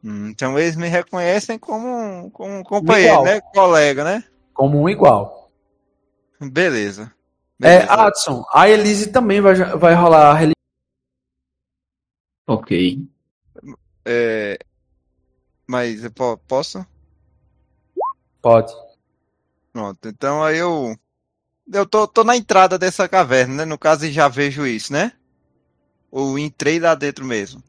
Hum, 0.03 0.29
Então 0.29 0.57
eles 0.59 0.75
me 0.75 0.87
reconhecem 0.87 1.57
como 1.57 1.87
um, 1.87 2.29
como 2.29 2.59
um 2.59 2.63
companheiro, 2.63 3.13
Igual. 3.13 3.25
né? 3.25 3.41
Colega, 3.53 4.03
né? 4.03 4.23
Como 4.53 4.81
um 4.81 4.89
igual. 4.89 5.49
Beleza. 6.39 7.11
É, 7.61 7.79
Beleza. 7.79 7.93
Adson, 7.93 8.45
a 8.53 8.69
Elise 8.69 9.07
também 9.07 9.41
vai, 9.41 9.55
vai 9.55 9.93
rolar 9.95 10.29
a 10.29 10.33
religião. 10.33 10.56
Ok. 12.47 12.97
É, 14.05 14.57
Mas 15.67 16.03
eu 16.03 16.11
po- 16.11 16.37
posso? 16.47 16.85
Pode. 18.41 18.73
Pronto. 19.73 20.07
Então 20.07 20.43
aí 20.43 20.57
eu. 20.57 20.95
Eu 21.71 21.85
tô, 21.85 22.07
tô 22.07 22.23
na 22.23 22.37
entrada 22.37 22.77
dessa 22.79 23.09
caverna, 23.09 23.55
né? 23.55 23.65
No 23.65 23.77
caso, 23.77 24.05
e 24.05 24.11
já 24.11 24.29
vejo 24.29 24.65
isso, 24.65 24.93
né? 24.93 25.11
Ou 26.09 26.39
entrei 26.39 26.79
lá 26.79 26.95
dentro 26.95 27.25
mesmo. 27.25 27.61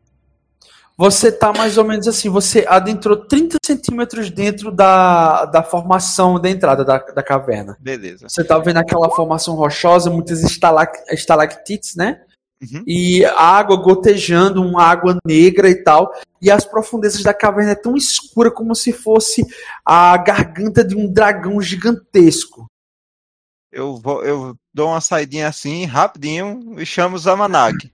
Você 0.96 1.30
tá 1.30 1.52
mais 1.52 1.76
ou 1.78 1.84
menos 1.84 2.08
assim, 2.08 2.28
você 2.28 2.64
adentrou 2.68 3.16
30 3.16 3.56
centímetros 3.64 4.30
dentro 4.30 4.70
da, 4.72 5.44
da 5.44 5.62
formação 5.62 6.40
da 6.40 6.48
entrada 6.50 6.84
da, 6.84 6.98
da 6.98 7.22
caverna. 7.22 7.76
Beleza. 7.80 8.28
Você 8.28 8.44
tá 8.44 8.58
vendo 8.58 8.78
aquela 8.78 9.08
formação 9.10 9.54
rochosa, 9.54 10.10
muitas 10.10 10.42
estalac, 10.42 10.96
estalactites, 11.12 11.94
né? 11.96 12.20
Uhum. 12.60 12.82
E 12.86 13.24
a 13.24 13.40
água 13.40 13.76
gotejando, 13.76 14.62
uma 14.62 14.82
água 14.82 15.18
negra 15.24 15.68
e 15.68 15.82
tal. 15.82 16.12
E 16.40 16.50
as 16.50 16.64
profundezas 16.64 17.22
da 17.22 17.32
caverna 17.32 17.72
é 17.72 17.76
tão 17.76 17.96
escura 17.96 18.50
como 18.50 18.74
se 18.74 18.92
fosse 18.92 19.46
a 19.84 20.16
garganta 20.16 20.84
de 20.84 20.96
um 20.96 21.10
dragão 21.10 21.60
gigantesco. 21.60 22.66
Eu, 23.70 23.96
vou, 23.96 24.24
eu 24.24 24.56
dou 24.72 24.88
uma 24.88 25.00
saidinha 25.00 25.46
assim, 25.46 25.84
rapidinho, 25.84 26.74
e 26.80 26.86
chamo 26.86 27.16
o 27.16 27.18
Zamanag. 27.18 27.92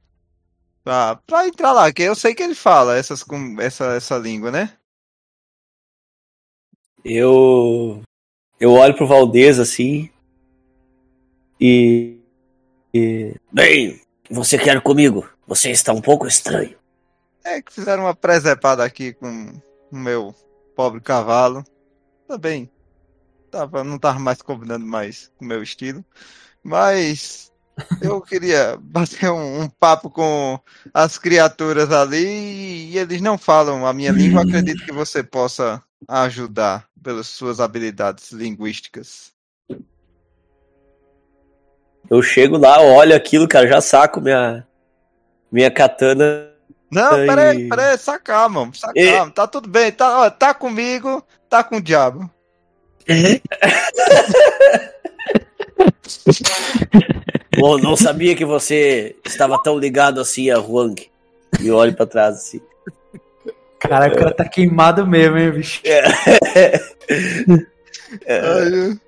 Pra, 0.83 1.17
pra 1.27 1.47
entrar 1.49 1.73
lá, 1.73 1.93
que 1.93 2.03
eu 2.03 2.15
sei 2.15 2.35
que 2.35 2.43
ele 2.43 2.55
fala 2.55 2.97
essas, 2.97 3.23
com 3.23 3.61
essa, 3.61 3.95
essa 3.95 4.17
língua, 4.17 4.51
né? 4.51 4.73
Eu 7.05 8.03
eu 8.59 8.73
olho 8.73 8.97
pro 8.97 9.07
Valdez 9.07 9.59
assim 9.59 10.09
e, 11.61 12.19
e 12.93 13.35
bem, 13.53 14.01
você 14.31 14.59
quer 14.59 14.81
comigo? 14.81 15.29
Você 15.47 15.71
está 15.71 15.93
um 15.93 16.01
pouco 16.01 16.27
estranho. 16.27 16.77
É 17.45 17.61
que 17.61 17.73
fizeram 17.73 18.05
uma 18.05 18.15
presepada 18.15 18.83
aqui 18.83 19.13
com 19.13 19.53
o 19.93 19.97
meu 19.97 20.35
pobre 20.75 21.01
cavalo. 21.01 21.65
Também 22.27 22.71
tava, 23.51 23.85
não 23.85 23.99
tava 23.99 24.19
mais 24.19 24.43
combinando 24.43 24.85
mais 24.85 25.31
com 25.37 25.45
o 25.45 25.49
meu 25.49 25.63
estilo. 25.63 26.05
Mas 26.63 27.53
eu 28.01 28.21
queria 28.21 28.77
bater 28.83 29.31
um, 29.31 29.63
um 29.63 29.69
papo 29.69 30.11
com 30.11 30.59
as 30.93 31.19
criaturas 31.19 31.93
ali 31.93 32.91
e 32.91 32.99
eles 32.99 33.21
não 33.21 33.37
falam 33.37 33.87
a 33.87 33.93
minha 33.93 34.11
língua. 34.11 34.43
Acredito 34.43 34.85
que 34.85 34.93
você 34.93 35.23
possa 35.23 35.83
ajudar 36.09 36.89
pelas 37.03 37.27
suas 37.27 37.61
habilidades 37.61 38.33
linguísticas. 38.33 39.34
Eu 42.11 42.23
chego 42.23 42.59
lá, 42.59 42.81
olho 42.81 43.15
aquilo, 43.15 43.49
cara, 43.49 43.67
já 43.67 43.81
saco 43.81 44.21
minha 44.21 44.67
minha 45.51 45.71
katana. 45.71 46.51
Não, 46.91 47.15
Ai. 47.15 47.27
peraí, 47.27 47.69
peraí, 47.69 47.99
sacar, 47.99 48.49
mano. 48.49 48.75
Sacar, 48.75 49.31
tá 49.31 49.47
tudo 49.47 49.69
bem, 49.69 49.93
tá, 49.93 50.23
ó, 50.23 50.31
tá 50.31 50.53
comigo, 50.53 51.23
tá 51.49 51.63
com 51.63 51.77
o 51.77 51.83
diabo. 51.83 52.29
Bom, 57.59 57.79
não 57.79 57.97
sabia 57.97 58.35
que 58.35 58.45
você 58.45 59.15
estava 59.25 59.63
tão 59.63 59.79
ligado 59.79 60.21
assim 60.21 60.51
a 60.51 60.59
Huang. 60.59 61.09
E 61.61 61.69
eu 61.69 61.77
olho 61.77 61.95
pra 61.95 62.07
trás 62.07 62.35
assim. 62.37 62.61
Caraca, 63.79 64.17
o 64.17 64.19
cara 64.19 64.35
tá 64.35 64.49
queimado 64.49 65.07
mesmo, 65.07 65.39
hein, 65.39 65.53
bicho? 65.53 65.81
Ai, 68.27 68.99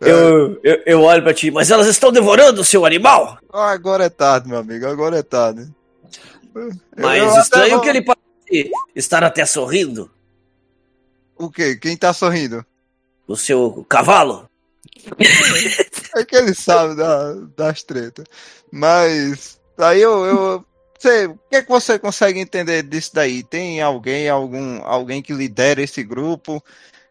Eu, 0.00 0.58
eu, 0.62 0.82
eu 0.86 1.02
olho 1.02 1.22
pra 1.22 1.34
ti, 1.34 1.50
mas 1.50 1.70
elas 1.70 1.86
estão 1.86 2.10
devorando 2.10 2.62
o 2.62 2.64
seu 2.64 2.86
animal? 2.86 3.38
Ah, 3.52 3.70
Agora 3.70 4.04
é 4.04 4.08
tarde, 4.08 4.48
meu 4.48 4.58
amigo, 4.58 4.86
agora 4.86 5.18
é 5.18 5.22
tarde. 5.22 5.68
Mas 6.96 7.18
Eu 7.18 7.40
estranho 7.40 7.80
que 7.80 7.88
ele 7.88 8.02
parece 8.02 8.70
estar 8.94 9.22
até 9.22 9.44
sorrindo. 9.44 10.10
O 11.36 11.50
quê? 11.50 11.76
Quem 11.76 11.96
tá 11.96 12.12
sorrindo? 12.12 12.64
O 13.28 13.36
seu 13.36 13.84
cavalo? 13.88 14.48
É 16.16 16.24
que 16.24 16.34
ele 16.34 16.52
sabe 16.52 16.96
da, 16.96 17.34
das 17.56 17.84
tretas. 17.84 18.24
Mas 18.72 19.60
aí 19.78 20.02
eu, 20.02 20.26
eu 20.26 20.66
você, 21.00 21.26
o 21.26 21.38
que, 21.48 21.56
é 21.56 21.62
que 21.62 21.68
você 21.68 21.98
consegue 21.98 22.38
entender 22.40 22.82
disso 22.82 23.12
daí? 23.14 23.42
Tem 23.42 23.80
alguém, 23.80 24.28
algum, 24.28 24.84
alguém 24.84 25.22
que 25.22 25.32
lidera 25.32 25.80
esse 25.80 26.02
grupo? 26.02 26.62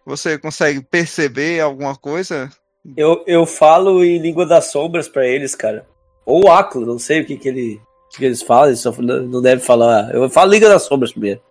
Você 0.06 0.38
consegue 0.38 0.80
perceber 0.82 1.60
alguma 1.60 1.96
coisa? 1.96 2.52
Eu, 2.96 3.24
eu 3.28 3.46
falo 3.46 4.04
em 4.04 4.18
língua 4.20 4.46
das 4.46 4.66
sombras 4.72 5.08
pra 5.08 5.26
eles, 5.28 5.54
cara. 5.56 5.88
Ou 6.26 6.50
Aclo, 6.52 6.86
não 6.86 6.98
sei 7.00 7.22
o 7.22 7.26
que, 7.26 7.38
que, 7.38 7.48
ele, 7.50 7.82
que 8.16 8.24
eles 8.24 8.42
falam, 8.42 8.68
eles 8.68 8.80
só 8.80 8.92
não 8.92 9.42
deve 9.42 9.62
falar. 9.62 10.14
Eu 10.14 10.30
falo 10.30 10.52
língua 10.52 10.70
das 10.70 10.84
sombras 10.84 11.12
primeiro. 11.12 11.42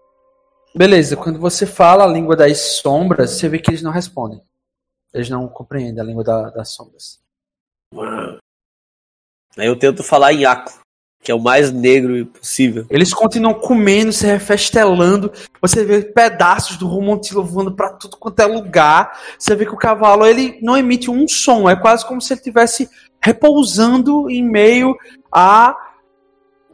Beleza, 0.75 1.17
quando 1.17 1.39
você 1.39 1.67
fala 1.67 2.05
a 2.05 2.09
língua 2.09 2.37
das 2.37 2.59
sombras, 2.81 3.31
você 3.33 3.49
vê 3.49 3.59
que 3.59 3.71
eles 3.71 3.83
não 3.83 3.91
respondem. 3.91 4.41
Eles 5.13 5.29
não 5.31 5.49
compreendem 5.49 6.01
a 6.01 6.05
língua 6.05 6.23
da- 6.23 6.51
das 6.51 6.71
sombras. 6.71 7.19
Aí 9.57 9.67
eu 9.67 9.79
tento 9.79 10.03
falar 10.05 10.33
em 10.33 10.45
Aclo, 10.45 10.73
que 11.23 11.31
é 11.33 11.35
o 11.35 11.41
mais 11.41 11.71
negro 11.73 12.25
possível. 12.27 12.87
Eles 12.89 13.13
continuam 13.13 13.55
comendo, 13.55 14.13
se 14.13 14.27
refestelando. 14.27 15.31
Você 15.61 15.85
vê 15.85 16.01
pedaços 16.03 16.77
do 16.77 16.87
Romontilo 16.87 17.45
voando 17.45 17.73
pra 17.75 17.91
tudo 17.91 18.17
quanto 18.17 18.41
é 18.41 18.47
lugar. 18.47 19.19
Você 19.39 19.55
vê 19.55 19.67
que 19.67 19.75
o 19.75 19.79
cavalo 19.79 20.25
ele 20.25 20.59
não 20.63 20.77
emite 20.77 21.11
um 21.11 21.27
som. 21.29 21.69
É 21.69 21.77
quase 21.77 22.07
como 22.07 22.21
se 22.21 22.33
ele 22.33 22.41
estivesse 22.41 22.89
repousando 23.21 24.31
em 24.31 24.43
meio 24.43 24.95
a 25.31 25.77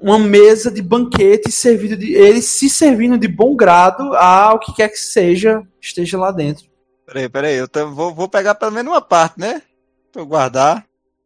uma 0.00 0.18
mesa 0.18 0.70
de 0.70 0.82
banquete 0.82 1.50
servido 1.50 1.96
de 1.96 2.12
ele 2.12 2.42
se 2.42 2.68
servindo 2.68 3.16
de 3.16 3.26
bom 3.26 3.56
grado 3.56 4.14
ao 4.14 4.58
que 4.58 4.74
quer 4.74 4.88
que 4.90 4.98
seja 4.98 5.62
esteja 5.80 6.18
lá 6.18 6.30
dentro. 6.30 6.66
Peraí, 7.06 7.28
peraí, 7.28 7.54
eu 7.56 7.66
tam- 7.68 7.94
vou, 7.94 8.14
vou 8.14 8.28
pegar 8.28 8.54
pelo 8.54 8.72
menos 8.72 8.92
uma 8.92 9.00
parte, 9.00 9.38
né? 9.40 9.62
Pra 10.12 10.20
eu 10.22 10.26
guardar, 10.26 10.84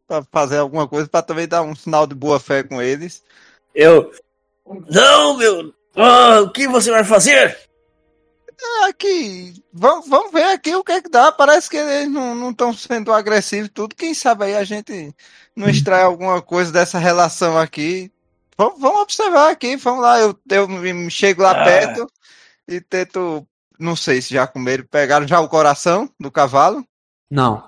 pra 0.09 0.23
fazer 0.31 0.57
alguma 0.57 0.87
coisa, 0.87 1.07
pra 1.07 1.21
também 1.21 1.47
dar 1.47 1.61
um 1.61 1.75
sinal 1.75 2.07
de 2.07 2.15
boa 2.15 2.39
fé 2.39 2.63
com 2.63 2.81
eles. 2.81 3.23
Eu. 3.75 4.11
Não, 4.89 5.37
meu! 5.37 5.73
Ah, 5.95 6.41
o 6.41 6.51
que 6.51 6.67
você 6.67 6.89
vai 6.91 7.03
fazer? 7.03 7.57
Aqui, 8.87 9.53
vamos, 9.71 10.09
vamos 10.09 10.31
ver 10.33 10.43
aqui 10.53 10.75
o 10.75 10.83
que 10.83 10.91
é 10.91 11.01
que 11.01 11.09
dá. 11.09 11.31
Parece 11.31 11.69
que 11.69 11.77
eles 11.77 12.09
não 12.09 12.49
estão 12.49 12.73
sendo 12.73 13.13
agressivos 13.13 13.69
tudo. 13.73 13.95
Quem 13.95 14.13
sabe 14.13 14.45
aí 14.45 14.55
a 14.55 14.63
gente 14.65 15.13
não 15.55 15.69
extrai 15.69 16.01
alguma 16.03 16.41
coisa 16.41 16.71
dessa 16.71 16.97
relação 16.99 17.57
aqui. 17.57 18.11
Vamos, 18.57 18.79
vamos 18.81 19.01
observar 19.01 19.49
aqui, 19.51 19.77
vamos 19.77 20.01
lá. 20.01 20.19
Eu, 20.19 20.37
eu 20.51 20.67
me- 20.67 20.91
me 20.93 21.09
chego 21.11 21.41
lá 21.43 21.51
Ah. 21.51 21.63
perto 21.63 22.11
e 22.67 22.81
tento. 22.81 23.45
Não 23.79 23.95
sei 23.95 24.21
se 24.21 24.33
já 24.33 24.45
comeram, 24.45 24.83
pegaram 24.91 25.25
já 25.25 25.39
o 25.39 25.47
coração 25.47 26.09
do 26.19 26.29
cavalo. 26.29 26.83
Não. 27.31 27.63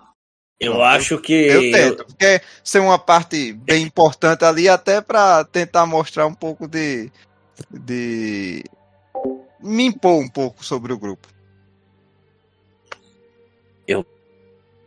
Eu 0.61 0.75
Não, 0.75 0.83
acho 0.83 1.17
que. 1.17 1.33
Eu 1.33 1.71
tento, 1.71 2.05
porque 2.05 2.39
ser 2.63 2.79
uma 2.79 2.99
parte 2.99 3.51
bem 3.51 3.83
importante 3.83 4.45
ali, 4.45 4.69
até 4.69 5.01
pra 5.01 5.43
tentar 5.43 5.87
mostrar 5.87 6.27
um 6.27 6.33
pouco 6.35 6.67
de. 6.67 7.11
de. 7.69 8.63
me 9.59 9.85
impor 9.85 10.21
um 10.21 10.29
pouco 10.29 10.63
sobre 10.63 10.93
o 10.93 10.99
grupo. 10.99 11.27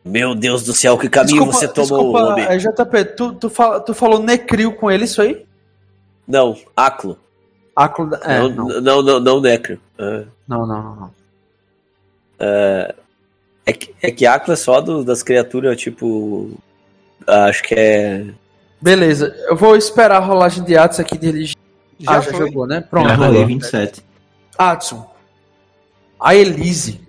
Meu 0.06 0.34
Deus 0.34 0.62
do 0.64 0.74
céu, 0.74 0.98
que 0.98 1.08
caminho 1.08 1.46
você 1.46 1.66
tomou, 1.66 2.12
desculpa, 2.12 2.24
homem? 2.24 2.44
é, 2.44 2.58
JP, 2.58 3.04
tu, 3.16 3.32
tu, 3.36 3.48
fala- 3.48 3.80
tu 3.80 3.94
falou 3.94 4.22
Necril 4.22 4.70
com 4.74 4.90
ele, 4.90 5.04
isso 5.04 5.22
aí? 5.22 5.46
Não, 6.28 6.54
Aclo. 6.76 7.18
Aclo, 7.74 8.10
é, 8.22 8.38
não, 8.40 8.50
não, 8.50 8.80
não, 8.82 9.02
não, 9.02 9.20
não, 9.20 9.40
Necro. 9.40 9.80
Ah. 9.98 10.24
não, 10.46 10.66
não, 10.66 10.82
não, 10.82 10.96
não. 10.96 11.14
É 12.38 12.94
que, 13.72 13.94
é 14.02 14.10
que 14.10 14.26
Aclo 14.26 14.52
é 14.52 14.56
só 14.56 14.80
do- 14.80 15.04
das 15.04 15.22
criaturas, 15.22 15.80
tipo. 15.80 16.50
Acho 17.26 17.62
que 17.62 17.74
é. 17.74 18.26
Beleza, 18.80 19.34
eu 19.48 19.56
vou 19.56 19.76
esperar 19.76 20.16
a 20.16 20.24
rolagem 20.24 20.62
de 20.62 20.76
Atos 20.76 21.00
aqui 21.00 21.16
de 21.16 21.26
religião. 21.26 21.62
Já 21.98 22.10
ah, 22.18 22.20
já 22.20 22.30
foi? 22.32 22.46
jogou, 22.46 22.66
né? 22.66 22.80
Pronto. 22.82 23.08
Já 23.08 23.14
rolou. 23.14 23.32
rolei 23.32 23.44
27. 23.46 24.02
Adson, 24.58 25.10
a 26.20 26.34
Elise 26.34 27.00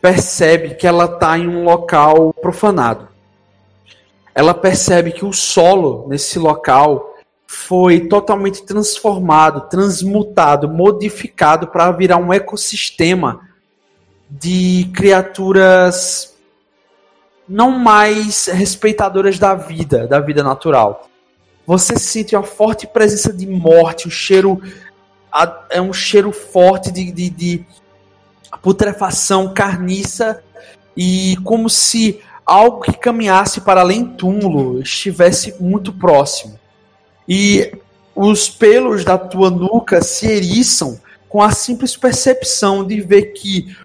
percebe 0.00 0.74
que 0.74 0.86
ela 0.86 1.04
está 1.04 1.36
em 1.36 1.48
um 1.48 1.64
local 1.64 2.32
profanado. 2.32 3.08
Ela 4.34 4.54
percebe 4.54 5.12
que 5.12 5.24
o 5.24 5.32
solo 5.32 6.06
nesse 6.08 6.38
local 6.38 7.14
foi 7.46 8.00
totalmente 8.00 8.64
transformado, 8.64 9.68
transmutado, 9.68 10.68
modificado 10.68 11.68
para 11.68 11.90
virar 11.92 12.18
um 12.18 12.32
ecossistema 12.32 13.40
de 14.28 14.90
criaturas 14.94 16.34
não 17.48 17.70
mais 17.70 18.46
respeitadoras 18.46 19.38
da 19.38 19.54
vida, 19.54 20.06
da 20.06 20.18
vida 20.18 20.42
natural. 20.42 21.08
Você 21.66 21.98
sente 21.98 22.34
uma 22.34 22.42
forte 22.42 22.86
presença 22.86 23.32
de 23.32 23.46
morte, 23.46 24.08
um 24.08 24.10
cheiro 24.10 24.60
é 25.70 25.80
um 25.80 25.92
cheiro 25.92 26.32
forte 26.32 26.90
de, 26.90 27.12
de, 27.12 27.30
de 27.30 27.66
putrefação 28.62 29.52
carniça 29.52 30.42
e 30.96 31.36
como 31.44 31.68
se 31.68 32.20
algo 32.44 32.80
que 32.80 32.92
caminhasse 32.92 33.60
para 33.60 33.80
além 33.80 34.04
túmulo 34.04 34.80
estivesse 34.80 35.54
muito 35.60 35.92
próximo. 35.92 36.58
E 37.28 37.72
os 38.14 38.48
pelos 38.48 39.04
da 39.04 39.18
tua 39.18 39.50
nuca 39.50 40.02
se 40.02 40.26
eriçam 40.26 40.98
com 41.28 41.42
a 41.42 41.50
simples 41.50 41.96
percepção 41.96 42.86
de 42.86 43.00
ver 43.00 43.32
que 43.32 43.76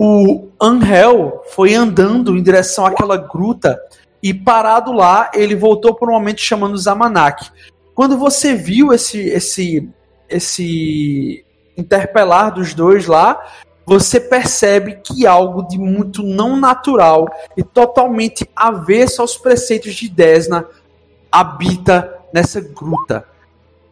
o 0.00 0.46
Angel 0.62 1.42
foi 1.50 1.74
andando 1.74 2.36
em 2.36 2.42
direção 2.42 2.86
àquela 2.86 3.16
gruta 3.16 3.76
e 4.22 4.32
parado 4.32 4.92
lá, 4.92 5.28
ele 5.34 5.56
voltou 5.56 5.92
por 5.92 6.08
um 6.08 6.12
momento 6.12 6.40
chamando 6.40 6.78
Zamanak. 6.78 7.50
Quando 7.96 8.16
você 8.16 8.54
viu 8.54 8.92
esse 8.92 9.18
esse 9.18 9.88
esse 10.28 11.44
interpelar 11.76 12.54
dos 12.54 12.74
dois 12.74 13.08
lá, 13.08 13.44
você 13.84 14.20
percebe 14.20 15.00
que 15.02 15.26
algo 15.26 15.66
de 15.66 15.76
muito 15.76 16.22
não 16.22 16.56
natural 16.56 17.26
e 17.56 17.64
totalmente 17.64 18.48
avesso 18.54 19.20
aos 19.20 19.36
preceitos 19.36 19.96
de 19.96 20.08
Desna 20.08 20.64
habita 21.32 22.14
nessa 22.32 22.60
gruta. 22.60 23.26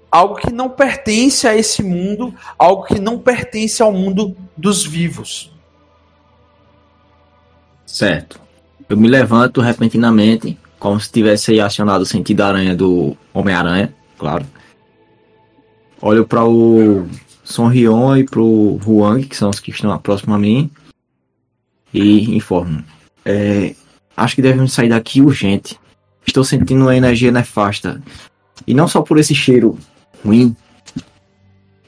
Algo 0.09 0.37
que 0.37 0.53
não 0.53 0.69
pertence 0.69 1.49
a 1.49 1.57
esse 1.57 1.83
mundo, 1.83 2.33
algo 2.57 2.85
que 2.85 3.01
não 3.01 3.19
pertence 3.19 3.83
ao 3.83 3.90
mundo 3.90 4.37
dos 4.57 4.87
vivos. 4.87 5.56
Certo. 7.87 8.40
Eu 8.88 8.96
me 8.96 9.09
levanto 9.09 9.61
repentinamente, 9.61 10.59
como 10.79 11.01
se 11.01 11.11
tivesse 11.11 11.53
aí 11.53 11.61
acionado 11.61 12.03
o 12.03 12.07
sentido 12.07 12.42
aranha 12.42 12.75
do 12.75 13.16
Homem-Aranha, 13.33 13.94
claro. 14.18 14.44
Olho 16.01 16.27
para 16.27 16.44
o 16.44 17.07
Sonrion 17.42 18.16
e 18.16 18.25
para 18.25 18.40
o 18.40 18.79
Huang, 18.85 19.25
que 19.25 19.37
são 19.37 19.49
os 19.51 19.61
que 19.61 19.70
estão 19.70 19.96
próximos 19.99 20.37
a 20.37 20.38
mim, 20.38 20.70
e 21.92 22.37
informo. 22.37 22.85
É, 23.25 23.75
acho 24.16 24.35
que 24.37 24.42
devemos 24.42 24.72
sair 24.72 24.88
daqui 24.88 25.22
urgente. 25.22 25.79
Estou 26.27 26.44
sentindo 26.44 26.83
uma 26.83 26.96
energia 26.96 27.33
nefasta. 27.33 28.03
E 28.66 28.75
não 28.75 28.87
só 28.87 29.01
por 29.01 29.18
esse 29.18 29.35
cheiro 29.35 29.79
ruim 30.25 30.55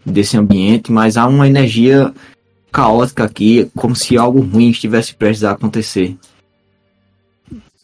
desse 0.06 0.36
ambiente, 0.36 0.90
mas 0.90 1.16
há 1.16 1.26
uma 1.26 1.46
energia 1.46 2.12
caótica 2.72 3.24
aqui, 3.24 3.70
como 3.76 3.96
se 3.96 4.16
algo 4.16 4.40
ruim 4.40 4.70
estivesse 4.70 5.14
prestes 5.14 5.44
a 5.44 5.52
acontecer. 5.52 6.16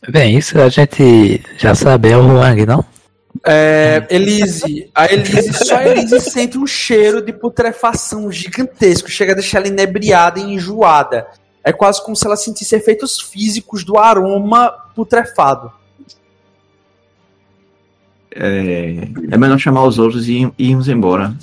Bem, 0.09 0.37
isso 0.37 0.61
a 0.61 0.69
gente 0.69 1.41
já 1.57 1.75
sabe, 1.75 2.11
é 2.11 2.17
o 2.17 2.27
Huang, 2.27 2.67
não? 2.67 2.85
É, 3.47 4.07
Elise, 4.11 4.91
a 4.95 5.13
Elise, 5.13 5.53
só 5.53 5.77
a 5.77 5.89
Elise 5.89 6.21
sente 6.21 6.57
um 6.57 6.67
cheiro 6.67 7.21
de 7.25 7.33
putrefação 7.33 8.31
gigantesco, 8.31 9.11
chega 9.11 9.33
a 9.33 9.35
deixar 9.35 9.59
ela 9.59 9.69
inebriada 9.69 10.39
e 10.39 10.55
enjoada. 10.55 11.27
É 11.63 11.73
quase 11.73 12.03
como 12.05 12.15
se 12.15 12.27
ela 12.27 12.37
sentisse 12.37 12.77
efeitos 12.77 13.21
físicos 13.21 13.83
do 13.83 13.99
aroma 13.99 14.71
putrefado. 14.95 15.73
É, 18.31 19.09
é 19.31 19.39
melhor 19.39 19.59
chamar 19.59 19.85
os 19.85 19.99
outros 19.99 20.29
e 20.29 20.53
e 20.59 20.71
irmos 20.71 20.89
embora. 20.89 21.35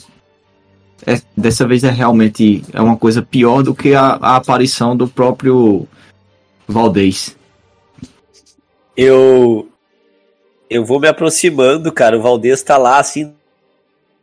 É, 1.06 1.20
dessa 1.36 1.68
vez 1.68 1.84
é 1.84 1.90
realmente 1.90 2.64
é 2.74 2.82
uma 2.82 2.96
coisa 2.96 3.22
pior 3.22 3.64
do 3.64 3.74
que 3.74 3.94
a, 3.94 4.20
a 4.22 4.36
aparição 4.36 4.96
do 4.96 5.08
próprio 5.08 5.88
Valdez. 6.68 7.36
Eu. 8.96 9.68
Eu 10.70 10.86
vou 10.86 11.00
me 11.00 11.08
aproximando, 11.08 11.92
cara. 11.92 12.18
O 12.18 12.22
Valdez 12.22 12.64
tá 12.64 12.78
lá, 12.78 13.00
assim, 13.00 13.34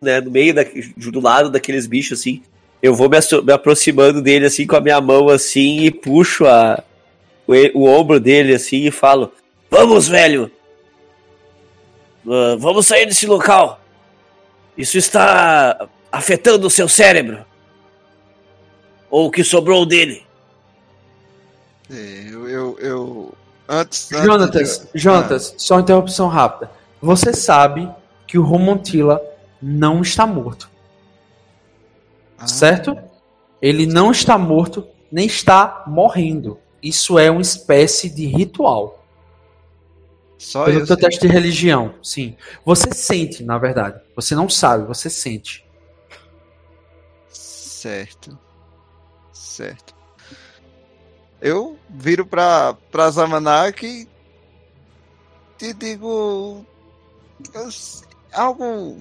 né? 0.00 0.20
No 0.20 0.30
meio, 0.30 0.54
da, 0.54 0.64
do 0.96 1.20
lado 1.20 1.50
daqueles 1.50 1.86
bichos, 1.86 2.20
assim. 2.20 2.42
Eu 2.82 2.94
vou 2.94 3.08
me, 3.08 3.18
me 3.42 3.52
aproximando 3.52 4.22
dele, 4.22 4.46
assim, 4.46 4.66
com 4.66 4.76
a 4.76 4.80
minha 4.80 5.00
mão, 5.00 5.28
assim, 5.28 5.80
e 5.80 5.90
puxo 5.90 6.46
a, 6.46 6.82
o, 7.46 7.52
o 7.80 7.84
ombro 7.84 8.20
dele, 8.20 8.54
assim, 8.54 8.86
e 8.86 8.90
falo: 8.90 9.32
Vamos, 9.70 10.08
velho! 10.08 10.50
Ah, 12.26 12.56
vamos 12.58 12.86
sair 12.86 13.04
desse 13.04 13.26
local! 13.26 13.80
Isso 14.76 14.96
está 14.96 15.88
afetando 16.10 16.66
o 16.66 16.70
seu 16.70 16.88
cérebro. 16.88 17.44
Ou 19.10 19.26
o 19.26 19.30
que 19.30 19.42
sobrou 19.42 19.86
dele. 19.86 20.26
É, 21.90 22.28
eu, 22.30 22.48
eu, 22.48 22.78
eu- 22.80 23.34
Antes. 23.68 24.10
antes 24.12 24.24
Jonatas, 24.26 24.78
de- 24.92 25.00
Jonatas, 25.00 25.54
só 25.58 25.74
uma 25.74 25.80
interrupção 25.82 26.28
rápida. 26.28 26.70
Você 27.00 27.32
sabe 27.32 27.88
que 28.26 28.38
o 28.38 28.42
Romontila 28.42 29.20
não 29.60 30.00
está 30.02 30.26
morto, 30.26 30.70
Ah, 32.38 32.46
certo? 32.46 32.96
Ele 33.60 33.86
não 33.86 34.10
está 34.10 34.38
morto, 34.38 34.86
nem 35.10 35.26
está 35.26 35.82
morrendo. 35.86 36.58
Isso 36.82 37.18
é 37.18 37.30
uma 37.30 37.40
espécie 37.42 38.08
de 38.08 38.26
ritual. 38.26 39.04
Só 40.38 40.64
Pelo 40.66 40.80
eu 40.80 40.86
teu 40.86 40.96
teste 40.96 41.20
de 41.26 41.26
religião, 41.32 41.94
sim. 42.02 42.36
Você 42.64 42.92
sente, 42.92 43.42
na 43.42 43.58
verdade. 43.58 44.00
Você 44.14 44.34
não 44.36 44.48
sabe, 44.48 44.86
você 44.86 45.10
sente. 45.10 45.64
Certo. 47.78 48.36
Certo. 49.32 49.94
Eu 51.40 51.78
viro 51.88 52.26
pra, 52.26 52.74
pra 52.90 53.08
Zamanak 53.08 53.86
e 53.86 54.08
te 55.56 55.72
digo. 55.72 56.66
algo. 58.32 59.00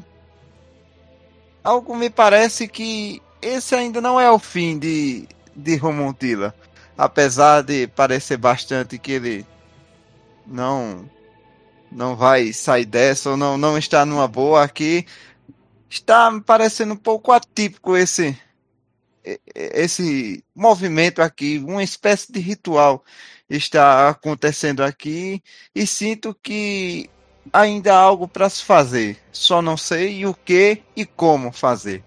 Algo 1.63 1.96
me 1.96 2.08
parece 2.08 2.68
que 2.68 3.20
esse 3.42 3.74
ainda 3.74 4.00
não 4.00 4.22
é 4.22 4.30
o 4.30 4.38
fim 4.38 4.78
de, 4.78 5.28
de 5.56 5.76
Romontila. 5.76 6.54
Apesar 6.96 7.63
de 7.63 7.88
parecer 7.88 8.38
bastante 8.38 9.00
que 9.00 9.13
ele 9.13 9.46
não 10.46 11.10
não 11.92 12.16
vai 12.16 12.54
sair 12.54 12.86
dessa 12.86 13.32
ou 13.32 13.38
não, 13.38 13.58
não 13.58 13.76
está 13.76 14.06
numa 14.06 14.28
boa 14.28 14.63
aqui. 14.63 15.04
Está 15.90 16.30
me 16.30 16.42
parecendo 16.42 16.94
um 16.94 16.98
pouco 16.98 17.32
atípico 17.32 17.98
esse 17.98 18.38
esse 19.56 20.44
movimento 20.56 21.22
aqui, 21.22 21.60
uma 21.60 21.84
espécie 21.84 22.32
de 22.32 22.40
ritual 22.40 23.04
está 23.50 24.10
acontecendo 24.10 24.84
aqui 24.84 25.42
e 25.74 25.88
sinto 25.88 26.36
que 26.42 27.10
ainda 27.52 27.94
há 27.94 27.98
algo 27.98 28.28
para 28.28 28.50
se 28.50 28.63
fazer. 28.63 29.18
Só 29.32 29.62
não 29.62 29.78
sei 29.78 30.26
o 30.26 30.34
que 30.34 30.82
e 30.96 31.06
como 31.06 31.52
fazer. 31.52 32.04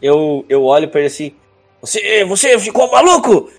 Eu, 0.00 0.44
eu 0.48 0.64
olho 0.64 0.88
pra 0.88 1.00
ele 1.00 1.08
assim. 1.08 1.34
Você, 1.80 2.24
você 2.24 2.58
ficou 2.58 2.90
maluco? 2.90 3.50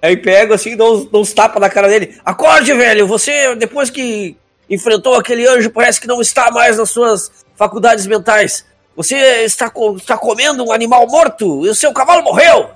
Aí 0.00 0.16
pego 0.16 0.52
assim, 0.54 0.76
dou, 0.76 0.96
uns- 0.96 1.04
dou 1.06 1.22
uns 1.22 1.32
tapas 1.32 1.60
na 1.60 1.70
cara 1.70 1.88
dele. 1.88 2.18
Acorde, 2.24 2.72
velho! 2.74 3.06
Você, 3.06 3.54
depois 3.54 3.88
que 3.88 4.36
enfrentou 4.68 5.14
aquele 5.14 5.46
anjo, 5.46 5.70
parece 5.70 6.00
que 6.00 6.06
não 6.08 6.20
está 6.20 6.50
mais 6.50 6.76
nas 6.76 6.90
suas 6.90 7.44
faculdades 7.56 8.06
mentais. 8.06 8.66
Você 8.96 9.16
está, 9.44 9.70
co- 9.70 9.96
está 9.96 10.16
comendo 10.18 10.64
um 10.64 10.72
animal 10.72 11.06
morto 11.06 11.64
e 11.66 11.68
o 11.70 11.74
seu 11.74 11.92
cavalo 11.92 12.22
morreu! 12.22 12.70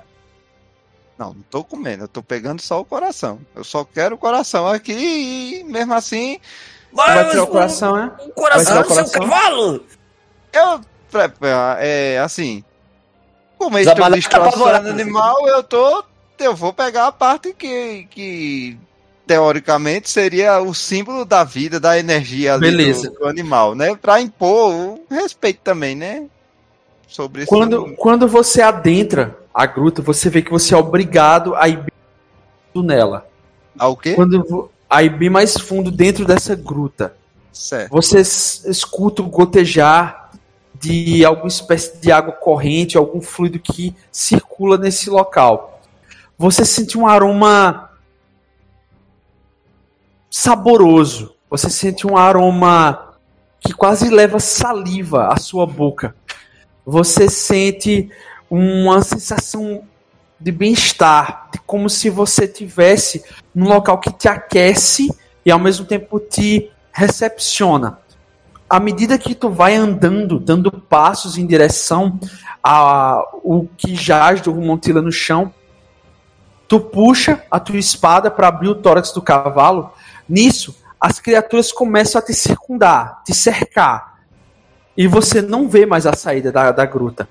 Não, 1.17 1.33
não 1.33 1.41
tô 1.49 1.63
comendo, 1.63 2.03
eu 2.03 2.07
tô 2.07 2.21
pegando 2.21 2.61
só 2.61 2.79
o 2.79 2.85
coração. 2.85 3.39
Eu 3.55 3.63
só 3.63 3.83
quero 3.83 4.15
o 4.15 4.17
coração 4.19 4.67
aqui 4.67 4.93
e 4.93 5.63
mesmo 5.63 5.93
assim 5.93 6.39
Vai 6.93 7.15
Mas 7.23 7.31
tirar 7.31 7.43
o 7.43 7.45
um- 7.45 7.49
coração, 7.49 7.95
né? 7.95 8.11
um 8.25 8.29
coração 8.31 8.73
Vai 8.75 8.83
do 8.83 8.89
tirar 8.89 9.03
o 9.03 9.07
seu 9.07 9.19
coração? 9.19 9.39
cavalo! 9.39 9.85
eu 10.53 10.81
é 11.79 12.19
assim, 12.19 12.63
como 13.57 13.77
eles 13.77 13.87
estão 13.87 14.09
destroçando 14.11 14.89
animal, 14.89 15.47
eu 15.47 15.63
tô 15.63 16.03
eu 16.39 16.55
vou 16.55 16.71
pegar 16.73 17.07
a 17.07 17.11
parte 17.11 17.53
que 17.53 18.07
que 18.11 18.77
teoricamente 19.27 20.09
seria 20.09 20.59
o 20.61 20.73
símbolo 20.73 21.25
da 21.25 21.43
vida, 21.43 21.79
da 21.79 21.99
energia 21.99 22.53
ali 22.53 22.71
do- 22.71 22.77
Beleza. 22.77 23.09
do, 23.11 23.27
animal, 23.27 23.75
né? 23.75 23.95
Pra 23.95 24.21
impor 24.21 24.71
o 24.73 25.01
respeito 25.09 25.59
também, 25.63 25.95
né? 25.95 26.25
Sobre 27.07 27.45
Quando, 27.45 27.93
quando 27.95 28.27
você 28.27 28.61
adentra 28.61 29.37
a 29.53 29.65
gruta, 29.65 30.01
você 30.01 30.29
vê 30.29 30.41
que 30.41 30.51
você 30.51 30.73
é 30.73 30.77
obrigado 30.77 31.53
a 31.55 31.67
ir 31.67 31.83
nela. 32.75 33.27
ao 33.77 33.95
quê? 33.97 34.13
Quando 34.13 34.69
a 34.89 35.03
ir 35.03 35.09
bem 35.09 35.29
mais 35.29 35.53
fundo 35.57 35.89
dentro 35.91 36.25
dessa 36.25 36.55
gruta. 36.55 37.15
Certo. 37.51 37.89
Você 37.91 38.19
escuta 38.69 39.21
o 39.21 39.27
gotejar 39.27 40.29
de 40.79 41.25
alguma 41.25 41.47
espécie 41.47 41.97
de 41.97 42.11
água 42.11 42.33
corrente, 42.33 42.97
algum 42.97 43.19
fluido 43.19 43.57
que 43.57 43.95
circula 44.11 44.77
nesse 44.77 45.09
local. 45.09 45.81
Você 46.37 46.63
sente 46.63 46.97
um 46.99 47.07
aroma 47.07 47.86
saboroso. 50.29 51.35
Você 51.49 51.69
sente 51.69 52.05
um 52.05 52.17
aroma 52.17 53.15
que 53.59 53.73
quase 53.73 54.09
leva 54.09 54.39
saliva 54.39 55.27
à 55.27 55.37
sua 55.37 55.65
boca. 55.65 56.15
Você 56.85 57.29
sente 57.29 58.09
uma 58.49 59.01
sensação 59.01 59.83
de 60.39 60.51
bem-estar, 60.51 61.49
de 61.51 61.59
como 61.59 61.89
se 61.89 62.09
você 62.09 62.47
tivesse 62.47 63.23
num 63.53 63.67
local 63.67 63.99
que 63.99 64.11
te 64.11 64.27
aquece 64.27 65.09
e 65.45 65.51
ao 65.51 65.59
mesmo 65.59 65.85
tempo 65.85 66.19
te 66.19 66.71
recepciona. 66.91 67.99
À 68.69 68.79
medida 68.79 69.17
que 69.17 69.33
tu 69.33 69.49
vai 69.49 69.75
andando, 69.75 70.39
dando 70.39 70.71
passos 70.71 71.37
em 71.37 71.45
direção 71.45 72.19
a 72.61 73.23
o 73.43 73.67
que 73.77 73.95
jaz 73.95 74.41
do 74.41 74.53
Montila 74.53 75.01
no 75.01 75.11
chão, 75.11 75.53
tu 76.67 76.79
puxa 76.79 77.41
a 77.49 77.59
tua 77.59 77.77
espada 77.77 78.29
para 78.29 78.49
abrir 78.49 78.67
o 78.67 78.75
tórax 78.75 79.11
do 79.11 79.21
cavalo. 79.21 79.91
Nisso, 80.27 80.75
as 80.99 81.19
criaturas 81.19 81.71
começam 81.71 82.19
a 82.19 82.25
te 82.25 82.33
circundar, 82.33 83.21
te 83.23 83.33
cercar. 83.33 84.17
E 84.95 85.07
você 85.07 85.41
não 85.41 85.69
vê 85.69 85.85
mais 85.85 86.05
a 86.05 86.13
saída 86.13 86.51
da, 86.51 86.71
da 86.71 86.85
gruta. 86.85 87.29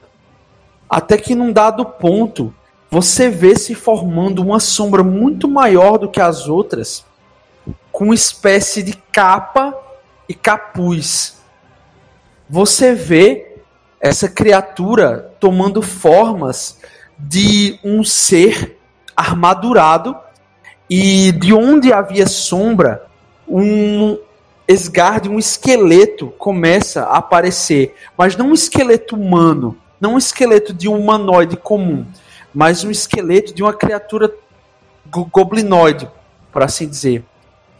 Até 0.89 1.17
que 1.17 1.35
num 1.35 1.53
dado 1.53 1.85
ponto, 1.85 2.55
você 2.91 3.29
vê 3.29 3.57
se 3.57 3.75
formando 3.75 4.41
uma 4.41 4.61
sombra 4.61 5.03
muito 5.03 5.49
maior 5.49 5.99
do 5.99 6.09
que 6.09 6.21
as 6.21 6.49
outras, 6.49 7.05
com 7.91 8.15
espécie 8.15 8.83
de 8.83 8.95
capa 9.13 9.77
e 10.29 10.35
capuz. 10.35 11.39
Você 12.49 12.95
vê 12.95 13.57
essa 14.01 14.29
criatura 14.29 15.35
tomando 15.41 15.83
formas 15.83 16.79
de 17.19 17.81
um 17.83 18.05
ser 18.05 18.79
armadurado 19.17 20.17
e 20.89 21.33
de 21.33 21.53
onde 21.53 21.93
havia 21.93 22.27
sombra, 22.27 23.07
um 23.49 24.19
esgarde, 24.69 25.29
um 25.29 25.39
esqueleto 25.39 26.29
começa 26.39 27.05
a 27.05 27.19
aparecer, 27.19 27.95
mas 28.17 28.37
não 28.37 28.49
um 28.51 28.55
esqueleto 28.55 29.15
humano, 29.17 29.77
não 30.01 30.15
um 30.15 30.19
esqueleto 30.19 30.73
de 30.73 30.89
um 30.89 30.99
humanoide 30.99 31.57
comum, 31.57 32.05
mas 32.53 32.85
um 32.85 32.91
esqueleto 32.91 33.55
de 33.55 33.63
uma 33.63 33.73
criatura 33.73 34.33
go- 35.07 35.29
goblinoide, 35.31 36.09
por 36.53 36.63
assim 36.63 36.89
dizer. 36.89 37.25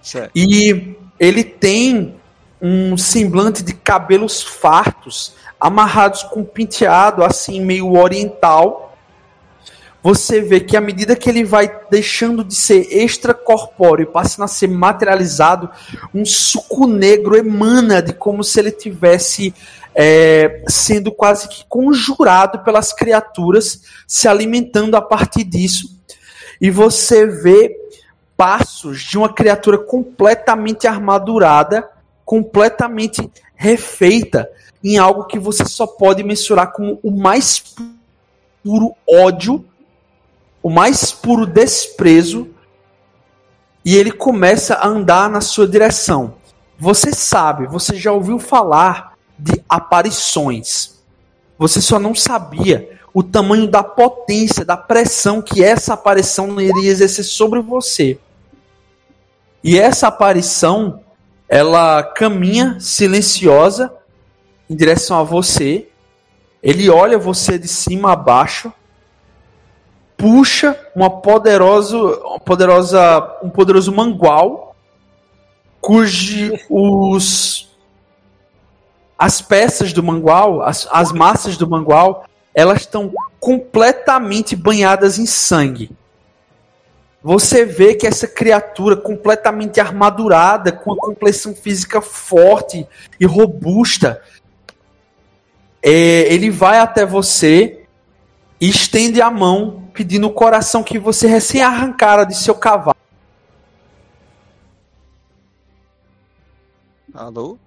certo. 0.03 0.31
E 0.35 0.97
ele 1.19 1.43
tem 1.43 2.15
um 2.61 2.97
semblante 2.97 3.63
de 3.63 3.75
cabelos 3.75 4.43
fartos, 4.43 5.35
amarrados 5.59 6.23
com 6.23 6.41
um 6.41 6.45
penteado 6.45 7.25
assim 7.25 7.61
meio 7.61 7.95
oriental. 7.95 8.86
Você 10.07 10.41
vê 10.41 10.61
que 10.61 10.77
à 10.77 10.81
medida 10.81 11.17
que 11.17 11.29
ele 11.29 11.43
vai 11.43 11.81
deixando 11.91 12.45
de 12.45 12.55
ser 12.55 12.87
extracorpóreo 12.97 14.07
passando 14.07 14.45
a 14.45 14.47
ser 14.47 14.69
materializado, 14.69 15.69
um 16.15 16.25
suco 16.25 16.87
negro 16.87 17.37
emana 17.37 18.01
de 18.01 18.13
como 18.13 18.45
se 18.45 18.61
ele 18.61 18.71
tivesse 18.71 19.53
é, 19.93 20.63
sendo 20.69 21.11
quase 21.11 21.49
que 21.49 21.65
conjurado 21.69 22.61
pelas 22.61 22.93
criaturas, 22.93 23.83
se 24.07 24.29
alimentando 24.29 24.97
a 24.97 25.03
partir 25.03 25.43
disso. 25.43 25.99
E 26.61 26.71
você 26.71 27.27
vê 27.27 27.77
passos 28.37 29.01
de 29.01 29.19
uma 29.19 29.35
criatura 29.35 29.77
completamente 29.77 30.87
armadurada, 30.87 31.91
completamente 32.25 33.29
refeita 33.57 34.49
em 34.85 34.99
algo 34.99 35.25
que 35.25 35.41
você 35.41 35.65
só 35.65 35.85
pode 35.85 36.23
mensurar 36.23 36.71
como 36.71 37.01
o 37.03 37.11
mais 37.11 37.75
puro 38.63 38.95
ódio, 39.05 39.65
o 40.67 40.69
mais 40.69 41.13
puro 41.13 41.47
desprezo, 41.47 42.49
e 43.85 43.95
ele 43.95 44.11
começa 44.11 44.75
a 44.75 44.89
andar 44.89 45.31
na 45.31 45.41
sua 45.41 45.65
direção. 45.65 46.35
Você 46.77 47.13
sabe, 47.13 47.69
você 47.69 47.95
já 47.95 48.11
ouviu 48.11 48.41
falar 48.41 49.13
de 49.39 49.63
aparições. 49.69 50.97
Você 51.57 51.81
só 51.81 52.01
não 52.01 52.17
sabia 52.17 52.99
o 53.15 53.23
tamanho 53.23 53.69
da 53.69 53.85
potência, 53.85 54.65
da 54.65 54.77
pressão 54.77 55.41
que 55.41 55.63
essa 55.63 55.95
aparição 55.95 56.61
iria 56.61 56.91
exercer 56.91 57.25
sobre 57.25 57.61
você. 57.61 58.19
E 59.63 59.79
essa 59.79 60.09
aparição, 60.09 60.99
ela 61.49 62.03
caminha 62.03 62.77
silenciosa 62.81 63.95
em 64.69 64.75
direção 64.75 65.17
a 65.17 65.23
você. 65.23 65.87
Ele 66.61 66.91
olha 66.91 67.17
você 67.17 67.57
de 67.57 67.69
cima 67.69 68.11
a 68.11 68.17
baixo, 68.17 68.73
puxa 70.17 70.79
uma 70.95 71.11
poderosa, 71.11 71.97
uma 71.97 72.41
poderosa, 72.41 73.39
um 73.43 73.51
poderoso 73.51 73.93
mangual, 73.93 74.75
cujo 75.81 76.53
os 76.71 77.67
as 79.19 79.41
peças 79.41 79.93
do 79.93 80.03
mangual, 80.03 80.63
as, 80.63 80.87
as 80.91 81.11
massas 81.11 81.57
do 81.57 81.69
mangual, 81.69 82.27
elas 82.55 82.81
estão 82.81 83.13
completamente 83.41 84.55
banhadas 84.55 85.19
em 85.19 85.27
sangue. 85.27 85.91
você 87.23 87.65
vê 87.65 87.95
que 87.95 88.07
essa 88.07 88.29
criatura 88.29 88.97
completamente 88.97 89.81
armadurada, 89.81 90.71
com 90.71 90.93
uma 90.93 90.99
complexão 90.99 91.55
física 91.55 92.01
forte 92.01 92.87
e 93.19 93.25
robusta, 93.25 94.23
é, 95.83 96.33
ele 96.33 96.51
vai 96.51 96.79
até 96.79 97.07
você 97.07 97.76
e 98.61 98.69
estende 98.69 99.21
a 99.21 99.31
mão, 99.31 99.89
pedindo 99.93 100.27
o 100.27 100.33
coração 100.33 100.83
que 100.83 100.99
você 100.99 101.27
recém 101.27 101.63
arrancara 101.63 102.25
de 102.25 102.37
seu 102.37 102.55
cavalo. 102.55 102.97
Alô? 107.15 107.59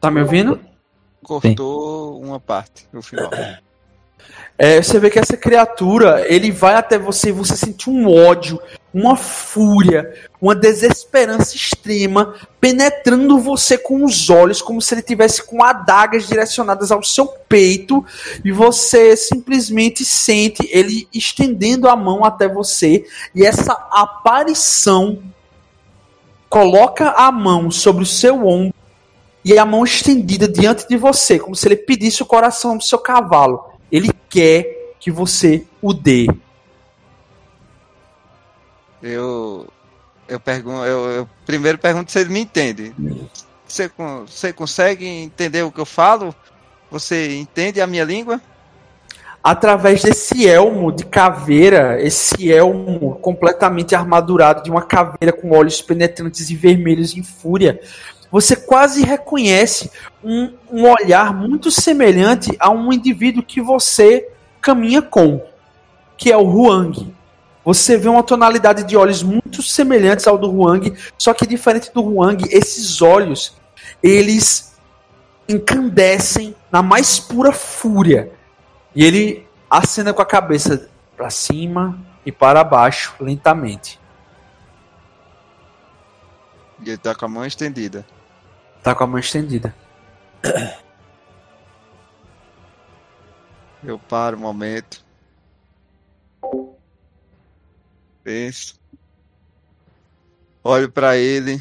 Tá 0.00 0.10
me 0.10 0.20
ouvindo? 0.20 0.60
Cortou 1.22 2.20
uma 2.20 2.40
parte 2.40 2.88
no 2.92 3.02
final. 3.02 3.30
É, 4.62 4.82
você 4.82 4.98
vê 4.98 5.08
que 5.08 5.18
essa 5.18 5.38
criatura, 5.38 6.22
ele 6.28 6.52
vai 6.52 6.74
até 6.74 6.98
você 6.98 7.30
e 7.30 7.32
você 7.32 7.56
sente 7.56 7.88
um 7.88 8.06
ódio, 8.06 8.60
uma 8.92 9.16
fúria, 9.16 10.14
uma 10.38 10.54
desesperança 10.54 11.56
extrema 11.56 12.34
penetrando 12.60 13.38
você 13.38 13.78
com 13.78 14.04
os 14.04 14.28
olhos, 14.28 14.60
como 14.60 14.82
se 14.82 14.92
ele 14.92 15.00
tivesse 15.00 15.42
com 15.42 15.64
adagas 15.64 16.28
direcionadas 16.28 16.92
ao 16.92 17.02
seu 17.02 17.26
peito, 17.26 18.04
e 18.44 18.52
você 18.52 19.16
simplesmente 19.16 20.04
sente 20.04 20.68
ele 20.70 21.08
estendendo 21.10 21.88
a 21.88 21.96
mão 21.96 22.22
até 22.22 22.46
você, 22.46 23.06
e 23.34 23.46
essa 23.46 23.72
aparição 23.90 25.22
coloca 26.50 27.08
a 27.12 27.32
mão 27.32 27.70
sobre 27.70 28.02
o 28.02 28.06
seu 28.06 28.46
ombro 28.46 28.74
e 29.42 29.56
a 29.56 29.64
mão 29.64 29.84
estendida 29.84 30.46
diante 30.46 30.86
de 30.86 30.98
você, 30.98 31.38
como 31.38 31.56
se 31.56 31.66
ele 31.66 31.76
pedisse 31.76 32.22
o 32.22 32.26
coração 32.26 32.76
do 32.76 32.84
seu 32.84 32.98
cavalo. 32.98 33.69
Ele 33.90 34.10
quer 34.28 34.94
que 35.00 35.10
você 35.10 35.66
o 35.80 35.92
dê. 35.92 36.28
Eu. 39.02 39.66
Eu 40.28 40.38
pergunto. 40.38 40.84
Eu, 40.84 41.10
eu 41.10 41.28
primeiro 41.44 41.78
pergunto 41.78 42.12
se 42.12 42.20
ele 42.20 42.30
me 42.30 42.40
entende. 42.40 42.94
Você, 43.66 43.90
você 44.26 44.52
consegue 44.52 45.06
entender 45.06 45.62
o 45.62 45.72
que 45.72 45.80
eu 45.80 45.86
falo? 45.86 46.34
Você 46.90 47.36
entende 47.38 47.80
a 47.80 47.86
minha 47.86 48.04
língua? 48.04 48.40
Através 49.42 50.02
desse 50.02 50.46
elmo 50.46 50.92
de 50.92 51.06
caveira, 51.06 52.00
esse 52.02 52.52
elmo 52.52 53.14
completamente 53.22 53.94
armadurado 53.94 54.62
de 54.62 54.70
uma 54.70 54.82
caveira 54.82 55.32
com 55.32 55.50
olhos 55.56 55.80
penetrantes 55.80 56.50
e 56.50 56.54
vermelhos 56.54 57.16
em 57.16 57.22
fúria, 57.22 57.80
você 58.30 58.54
quase 58.54 59.02
reconhece 59.02 59.90
um, 60.22 60.52
um 60.70 60.88
olhar 60.88 61.34
muito 61.34 61.70
semelhante 61.70 62.56
a 62.60 62.70
um 62.70 62.92
indivíduo 62.92 63.42
que 63.42 63.60
você 63.60 64.28
caminha 64.60 65.02
com, 65.02 65.44
que 66.16 66.30
é 66.30 66.36
o 66.36 66.44
Huang. 66.44 67.12
Você 67.64 67.96
vê 67.96 68.08
uma 68.08 68.22
tonalidade 68.22 68.84
de 68.84 68.96
olhos 68.96 69.22
muito 69.22 69.62
semelhantes 69.62 70.26
ao 70.26 70.38
do 70.38 70.50
Huang, 70.50 70.94
só 71.18 71.34
que 71.34 71.46
diferente 71.46 71.92
do 71.92 72.02
Huang, 72.02 72.42
esses 72.50 73.02
olhos, 73.02 73.56
eles 74.02 74.76
incandescem 75.48 76.54
na 76.70 76.82
mais 76.82 77.18
pura 77.18 77.52
fúria. 77.52 78.32
E 78.94 79.04
ele 79.04 79.46
acena 79.68 80.12
com 80.12 80.22
a 80.22 80.26
cabeça 80.26 80.88
para 81.16 81.30
cima 81.30 81.98
e 82.24 82.32
para 82.32 82.62
baixo, 82.64 83.14
lentamente. 83.20 84.00
E 86.82 86.88
ele 86.88 86.98
tá 86.98 87.14
com 87.14 87.26
a 87.26 87.28
mão 87.28 87.44
estendida. 87.44 88.06
Tá 88.82 88.94
com 88.94 89.04
a 89.04 89.06
mão 89.06 89.18
estendida. 89.18 89.74
Eu 93.82 93.98
paro 93.98 94.36
um 94.36 94.40
momento. 94.40 95.04
Penso. 98.22 98.74
Olho 100.62 100.90
pra 100.90 101.16
ele. 101.16 101.60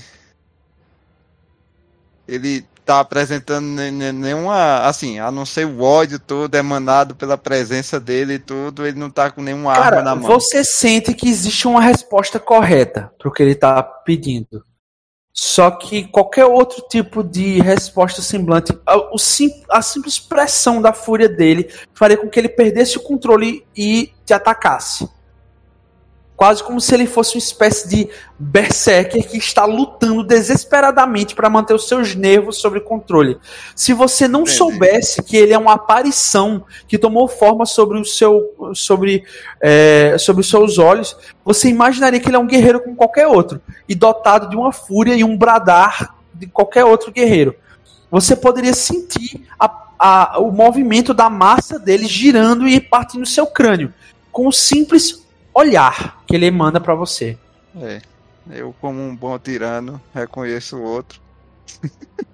Ele 2.27 2.61
tá 2.85 2.99
apresentando 2.99 3.65
ne- 3.65 3.91
ne- 3.91 4.11
nenhuma. 4.11 4.79
Assim, 4.85 5.19
a 5.19 5.31
não 5.31 5.45
ser 5.45 5.65
o 5.65 5.81
ódio 5.81 6.19
todo 6.19 6.53
emanado 6.55 7.15
pela 7.15 7.37
presença 7.37 7.99
dele 7.99 8.33
e 8.33 8.39
tudo, 8.39 8.85
ele 8.85 8.99
não 8.99 9.09
tá 9.09 9.31
com 9.31 9.41
nenhuma 9.41 9.71
arma 9.71 9.83
Cara, 9.83 10.01
na 10.01 10.15
mão. 10.15 10.23
você 10.27 10.63
sente 10.63 11.13
que 11.13 11.27
existe 11.29 11.67
uma 11.67 11.81
resposta 11.81 12.39
correta 12.39 13.11
pro 13.17 13.31
que 13.31 13.41
ele 13.41 13.55
tá 13.55 13.81
pedindo. 13.81 14.65
Só 15.33 15.71
que 15.71 16.05
qualquer 16.05 16.45
outro 16.45 16.83
tipo 16.89 17.23
de 17.23 17.59
resposta 17.59 18.21
semblante, 18.21 18.73
a, 18.85 19.13
o 19.13 19.17
sim- 19.17 19.63
a 19.69 19.81
simples 19.81 20.19
pressão 20.19 20.81
da 20.81 20.91
fúria 20.91 21.29
dele 21.29 21.69
faria 21.93 22.17
com 22.17 22.29
que 22.29 22.39
ele 22.39 22.49
perdesse 22.49 22.97
o 22.97 23.01
controle 23.01 23.65
e 23.75 24.11
te 24.25 24.33
atacasse. 24.33 25.07
Quase 26.39 26.63
como 26.63 26.79
se 26.79 26.93
ele 26.95 27.05
fosse 27.05 27.35
uma 27.35 27.39
espécie 27.39 27.89
de 27.89 28.09
berserker 28.39 29.27
que 29.27 29.35
está 29.35 29.65
lutando 29.65 30.23
desesperadamente 30.23 31.35
para 31.35 31.49
manter 31.49 31.73
os 31.73 31.85
seus 31.85 32.15
nervos 32.15 32.61
sob 32.61 32.79
controle. 32.79 33.37
Se 33.75 33.91
você 33.91 34.25
não 34.25 34.43
Entendi. 34.43 34.55
soubesse 34.57 35.21
que 35.21 35.35
ele 35.35 35.51
é 35.51 35.57
uma 35.57 35.73
aparição 35.73 36.63
que 36.87 36.97
tomou 36.97 37.27
forma 37.27 37.65
sobre 37.65 37.99
o 37.99 38.05
seu 38.05 38.55
sobre, 38.73 39.25
é, 39.59 40.15
sobre 40.17 40.39
os 40.39 40.49
seus 40.49 40.77
olhos, 40.77 41.13
você 41.43 41.67
imaginaria 41.67 42.21
que 42.21 42.29
ele 42.29 42.37
é 42.37 42.39
um 42.39 42.47
guerreiro 42.47 42.79
como 42.79 42.95
qualquer 42.95 43.27
outro 43.27 43.61
e 43.89 43.93
dotado 43.93 44.49
de 44.49 44.55
uma 44.55 44.71
fúria 44.71 45.15
e 45.15 45.25
um 45.25 45.35
bradar 45.35 46.15
de 46.33 46.47
qualquer 46.47 46.85
outro 46.85 47.11
guerreiro. 47.11 47.53
Você 48.09 48.33
poderia 48.33 48.73
sentir 48.73 49.45
a- 49.59 49.87
a- 49.99 50.39
o 50.39 50.53
movimento 50.53 51.13
da 51.13 51.29
massa 51.29 51.77
dele 51.77 52.07
girando 52.07 52.65
e 52.65 52.79
partindo 52.79 53.25
seu 53.25 53.45
crânio 53.45 53.93
com 54.31 54.47
o 54.47 54.53
simples 54.53 55.18
olhar 55.53 56.23
que 56.25 56.35
ele 56.35 56.45
emana 56.45 56.79
para 56.79 56.95
você. 56.95 57.37
É. 57.75 58.01
Eu, 58.49 58.73
como 58.81 58.99
um 58.99 59.15
bom 59.15 59.37
tirano, 59.37 60.01
reconheço 60.13 60.77
o 60.77 60.83
outro. 60.83 61.21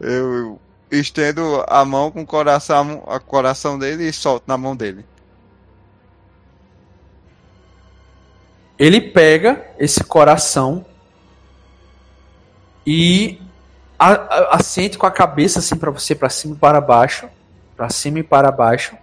eu 0.00 0.58
estendo 0.90 1.64
a 1.68 1.84
mão 1.84 2.10
com 2.10 2.22
o 2.22 2.26
coração, 2.26 3.04
a 3.06 3.20
coração 3.20 3.78
dele 3.78 4.08
e 4.08 4.12
solto 4.12 4.44
na 4.46 4.58
mão 4.58 4.74
dele. 4.74 5.04
Ele 8.78 9.00
pega 9.00 9.64
esse 9.78 10.02
coração 10.02 10.84
e 12.86 13.40
assente 14.50 14.96
com 14.96 15.06
a 15.06 15.10
cabeça 15.10 15.58
assim 15.58 15.76
para 15.76 15.90
você, 15.90 16.14
para 16.14 16.30
cima 16.30 16.54
e 16.54 16.58
para 16.58 16.80
baixo, 16.80 17.28
para 17.76 17.90
cima 17.90 18.20
e 18.20 18.22
para 18.22 18.50
baixo. 18.50 18.96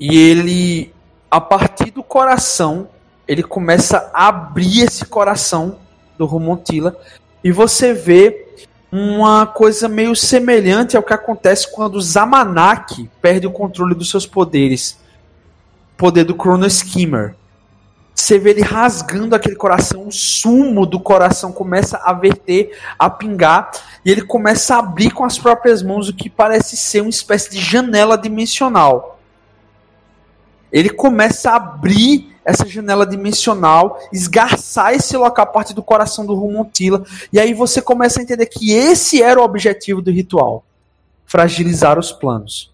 E 0.00 0.16
ele, 0.16 0.94
a 1.30 1.40
partir 1.40 1.90
do 1.90 2.02
coração, 2.02 2.88
ele 3.28 3.42
começa 3.42 4.10
a 4.14 4.28
abrir 4.28 4.80
esse 4.82 5.04
coração 5.04 5.76
do 6.16 6.24
Romontila 6.24 6.96
e 7.44 7.52
você 7.52 7.92
vê 7.92 8.48
uma 8.90 9.46
coisa 9.46 9.88
meio 9.88 10.16
semelhante 10.16 10.96
ao 10.96 11.02
que 11.02 11.12
acontece 11.12 11.70
quando 11.70 12.00
Zamanak 12.00 13.08
perde 13.22 13.46
o 13.46 13.52
controle 13.52 13.94
dos 13.94 14.10
seus 14.10 14.26
poderes 14.26 14.98
poder 16.00 16.24
do 16.24 16.34
Chrono 16.34 16.66
Skimmer. 16.66 17.34
Você 18.14 18.38
vê 18.38 18.50
ele 18.50 18.62
rasgando 18.62 19.34
aquele 19.34 19.54
coração, 19.54 20.06
o 20.06 20.12
sumo 20.12 20.86
do 20.86 20.98
coração 20.98 21.52
começa 21.52 21.98
a 21.98 22.12
verter, 22.14 22.76
a 22.98 23.08
pingar, 23.10 23.70
e 24.04 24.10
ele 24.10 24.22
começa 24.22 24.74
a 24.74 24.78
abrir 24.78 25.10
com 25.10 25.24
as 25.24 25.38
próprias 25.38 25.82
mãos 25.82 26.08
o 26.08 26.14
que 26.14 26.30
parece 26.30 26.76
ser 26.76 27.02
uma 27.02 27.10
espécie 27.10 27.50
de 27.50 27.60
janela 27.60 28.16
dimensional. 28.16 29.19
Ele 30.72 30.90
começa 30.90 31.50
a 31.50 31.56
abrir 31.56 32.30
essa 32.44 32.66
janela 32.66 33.06
dimensional, 33.06 34.00
esgarçar 34.12 34.94
esse 34.94 35.16
local 35.16 35.44
a 35.44 35.46
partir 35.46 35.74
do 35.74 35.82
coração 35.82 36.24
do 36.24 36.34
Rumontila, 36.34 37.04
e 37.32 37.38
aí 37.38 37.54
você 37.54 37.82
começa 37.82 38.20
a 38.20 38.22
entender 38.22 38.46
que 38.46 38.72
esse 38.72 39.22
era 39.22 39.40
o 39.40 39.44
objetivo 39.44 40.00
do 40.00 40.10
ritual: 40.10 40.64
fragilizar 41.26 41.98
os 41.98 42.12
planos. 42.12 42.72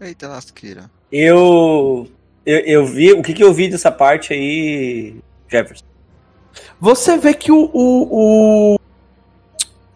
Eita 0.00 0.28
lasqueira. 0.28 0.90
Eu, 1.10 2.08
eu. 2.44 2.58
Eu 2.60 2.86
vi. 2.86 3.12
O 3.12 3.22
que, 3.22 3.32
que 3.32 3.44
eu 3.44 3.52
vi 3.52 3.68
dessa 3.68 3.90
parte 3.90 4.32
aí, 4.32 5.16
Jefferson? 5.48 5.84
Você 6.80 7.16
vê 7.16 7.32
que 7.34 7.52
o, 7.52 7.70
o, 7.72 8.76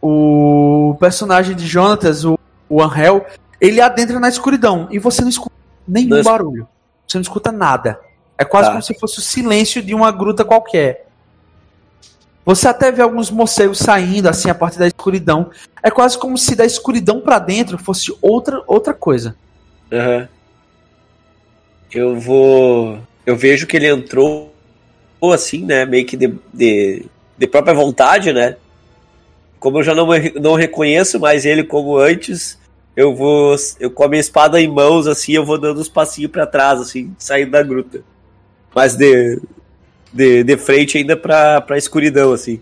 o, 0.01 0.91
o 0.91 0.95
personagem 0.95 1.57
de 1.57 1.67
Jonatas, 1.67 2.25
o, 2.25 2.39
o 2.69 2.81
Angel, 2.81 3.27
ele 3.61 3.81
adentra 3.81 4.21
na 4.21 4.29
escuridão 4.29 4.87
e 4.93 4.99
você 4.99 5.23
não 5.23 5.29
escuta 5.29 5.57
nenhum 5.87 6.17
es- 6.19 6.25
barulho. 6.25 6.69
Você 7.07 7.19
não 7.19 7.23
escuta 7.23 7.53
nada. 7.53 7.99
É 8.39 8.45
quase 8.45 8.67
Tá. 8.69 8.73
como 8.73 8.83
se 8.83 8.99
fosse 8.99 9.19
o 9.19 9.23
silêncio 9.23 9.83
de 9.83 9.95
uma 9.95 10.11
gruta 10.11 10.45
qualquer. 10.45 11.07
Você 12.45 12.69
até 12.69 12.93
vê 12.93 13.03
alguns 13.03 13.31
morcegos 13.31 13.79
saindo 13.79 14.29
assim 14.29 14.49
a 14.51 14.55
partir 14.55 14.79
da 14.79 14.87
escuridão. 14.87 15.51
É 15.83 15.91
quase 15.91 16.17
como 16.19 16.37
se 16.39 16.55
da 16.55 16.65
escuridão 16.65 17.21
pra 17.21 17.39
dentro 17.39 17.77
fosse 17.79 18.15
outra, 18.23 18.63
outra 18.67 18.95
coisa. 18.95 19.35
Aham. 19.93 20.29
Eu 21.93 22.19
vou. 22.19 22.99
Eu 23.25 23.37
vejo 23.37 23.67
que 23.67 23.77
ele 23.77 23.89
entrou 23.89 24.53
assim, 25.33 25.65
né? 25.65 25.85
Meio 25.85 26.07
que 26.07 26.17
de, 26.17 26.35
de, 26.53 27.07
de 27.37 27.47
própria 27.49 27.75
vontade, 27.75 28.33
né? 28.33 28.57
Como 29.59 29.79
eu 29.79 29.83
já 29.83 29.95
não, 29.95 30.07
não 30.41 30.55
reconheço 30.55 31.19
mais 31.19 31.45
ele 31.45 31.65
como 31.65 31.97
antes, 31.97 32.57
eu 32.97 33.15
vou. 33.15 33.55
Eu 33.79 33.91
com 33.91 34.05
a 34.05 34.09
minha 34.09 34.21
espada 34.21 34.61
em 34.61 34.69
mãos, 34.69 35.07
assim, 35.07 35.33
eu 35.33 35.45
vou 35.45 35.59
dando 35.59 35.81
uns 35.81 35.89
passinhos 35.89 36.31
pra 36.33 36.47
trás, 36.47 36.81
assim, 36.81 37.15
saindo 37.19 37.53
da 37.53 37.63
gruta. 37.63 38.03
Mas 38.75 38.97
de. 38.97 39.41
De, 40.13 40.45
de 40.45 40.57
frente 40.57 40.99
ainda 40.99 41.17
pra, 41.17 41.61
pra 41.61 41.79
escuridão, 41.79 42.33
assim. 42.33 42.61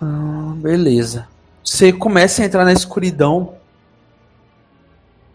Ah, 0.00 0.52
beleza. 0.56 1.28
Você 1.62 1.92
começa 1.92 2.42
a 2.42 2.46
entrar 2.46 2.64
na 2.64 2.72
escuridão 2.72 3.54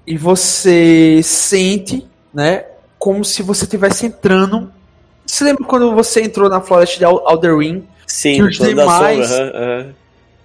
e 0.05 0.17
você 0.17 1.21
sente, 1.23 2.07
né, 2.33 2.65
como 2.97 3.23
se 3.23 3.41
você 3.43 3.65
estivesse 3.65 4.05
entrando. 4.05 4.71
Você 5.25 5.43
lembra 5.43 5.65
quando 5.65 5.93
você 5.93 6.21
entrou 6.23 6.49
na 6.49 6.61
floresta 6.61 6.97
de 6.99 7.05
Al- 7.05 7.27
Alderwin? 7.27 7.87
Sim, 8.07 8.35
Que 8.35 8.41
os 8.43 8.57
demais- 8.57 9.27
sombra. 9.27 9.95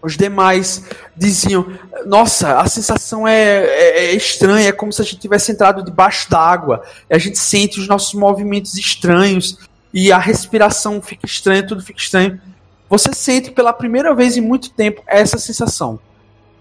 Os 0.02 0.16
demais 0.16 0.82
diziam: 1.14 1.66
Nossa, 2.06 2.58
a 2.58 2.66
sensação 2.66 3.28
é, 3.28 3.64
é- 3.64 4.04
é 4.06 4.14
estranha, 4.14 4.68
é 4.68 4.72
como 4.72 4.90
se 4.92 5.02
a 5.02 5.04
gente 5.04 5.18
tivesse 5.18 5.52
entrado 5.52 5.84
debaixo 5.84 6.30
d'água. 6.30 6.82
E 7.10 7.14
A 7.14 7.18
gente 7.18 7.38
sente 7.38 7.78
os 7.78 7.86
nossos 7.86 8.14
movimentos 8.14 8.74
estranhos 8.76 9.58
e 9.92 10.10
a 10.10 10.18
respiração 10.18 11.02
fica 11.02 11.26
estranha, 11.26 11.66
tudo 11.66 11.82
fica 11.82 11.98
estranho. 12.00 12.40
Você 12.88 13.12
sente 13.12 13.50
pela 13.50 13.72
primeira 13.74 14.14
vez 14.14 14.36
em 14.36 14.40
muito 14.40 14.70
tempo 14.70 15.02
essa 15.06 15.36
sensação. 15.38 15.98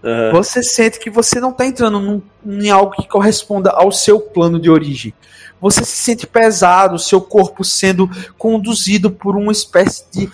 aham. 0.04 0.32
Você 0.32 0.62
sente 0.62 0.98
que 0.98 1.08
você 1.10 1.40
não 1.40 1.50
está 1.50 1.64
entrando 1.66 1.98
num- 1.98 2.22
em 2.44 2.68
algo 2.70 2.92
que 2.92 3.08
corresponda 3.08 3.70
ao 3.70 3.90
seu 3.90 4.20
plano 4.20 4.60
de 4.60 4.68
origem. 4.70 5.12
Você 5.60 5.84
se 5.84 5.96
sente 5.96 6.26
pesado, 6.26 6.98
seu 6.98 7.20
corpo 7.20 7.62
sendo 7.64 8.08
conduzido 8.38 9.10
por 9.10 9.36
uma 9.36 9.52
espécie 9.52 10.04
de, 10.12 10.30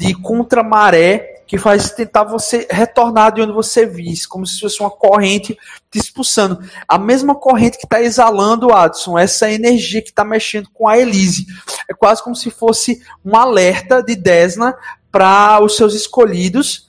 de 0.00 0.14
contramaré 0.14 1.42
que 1.46 1.58
faz 1.58 1.90
tentar 1.90 2.24
você 2.24 2.66
retornar 2.70 3.34
de 3.34 3.42
onde 3.42 3.52
você 3.52 3.84
visse, 3.84 4.26
como 4.26 4.46
se 4.46 4.58
fosse 4.58 4.80
uma 4.80 4.90
corrente 4.90 5.58
te 5.90 5.98
expulsando. 5.98 6.58
A 6.88 6.96
mesma 6.96 7.34
corrente 7.34 7.76
que 7.76 7.84
está 7.84 8.00
exalando, 8.00 8.72
Adson, 8.72 9.18
essa 9.18 9.50
energia 9.50 10.00
que 10.00 10.08
está 10.08 10.24
mexendo 10.24 10.70
com 10.72 10.88
a 10.88 10.96
Elise. 10.96 11.44
É 11.86 11.92
quase 11.92 12.22
como 12.24 12.34
se 12.34 12.50
fosse 12.50 13.02
um 13.22 13.36
alerta 13.36 14.02
de 14.02 14.16
Desna 14.16 14.74
para 15.12 15.62
os 15.62 15.76
seus 15.76 15.92
escolhidos 15.92 16.88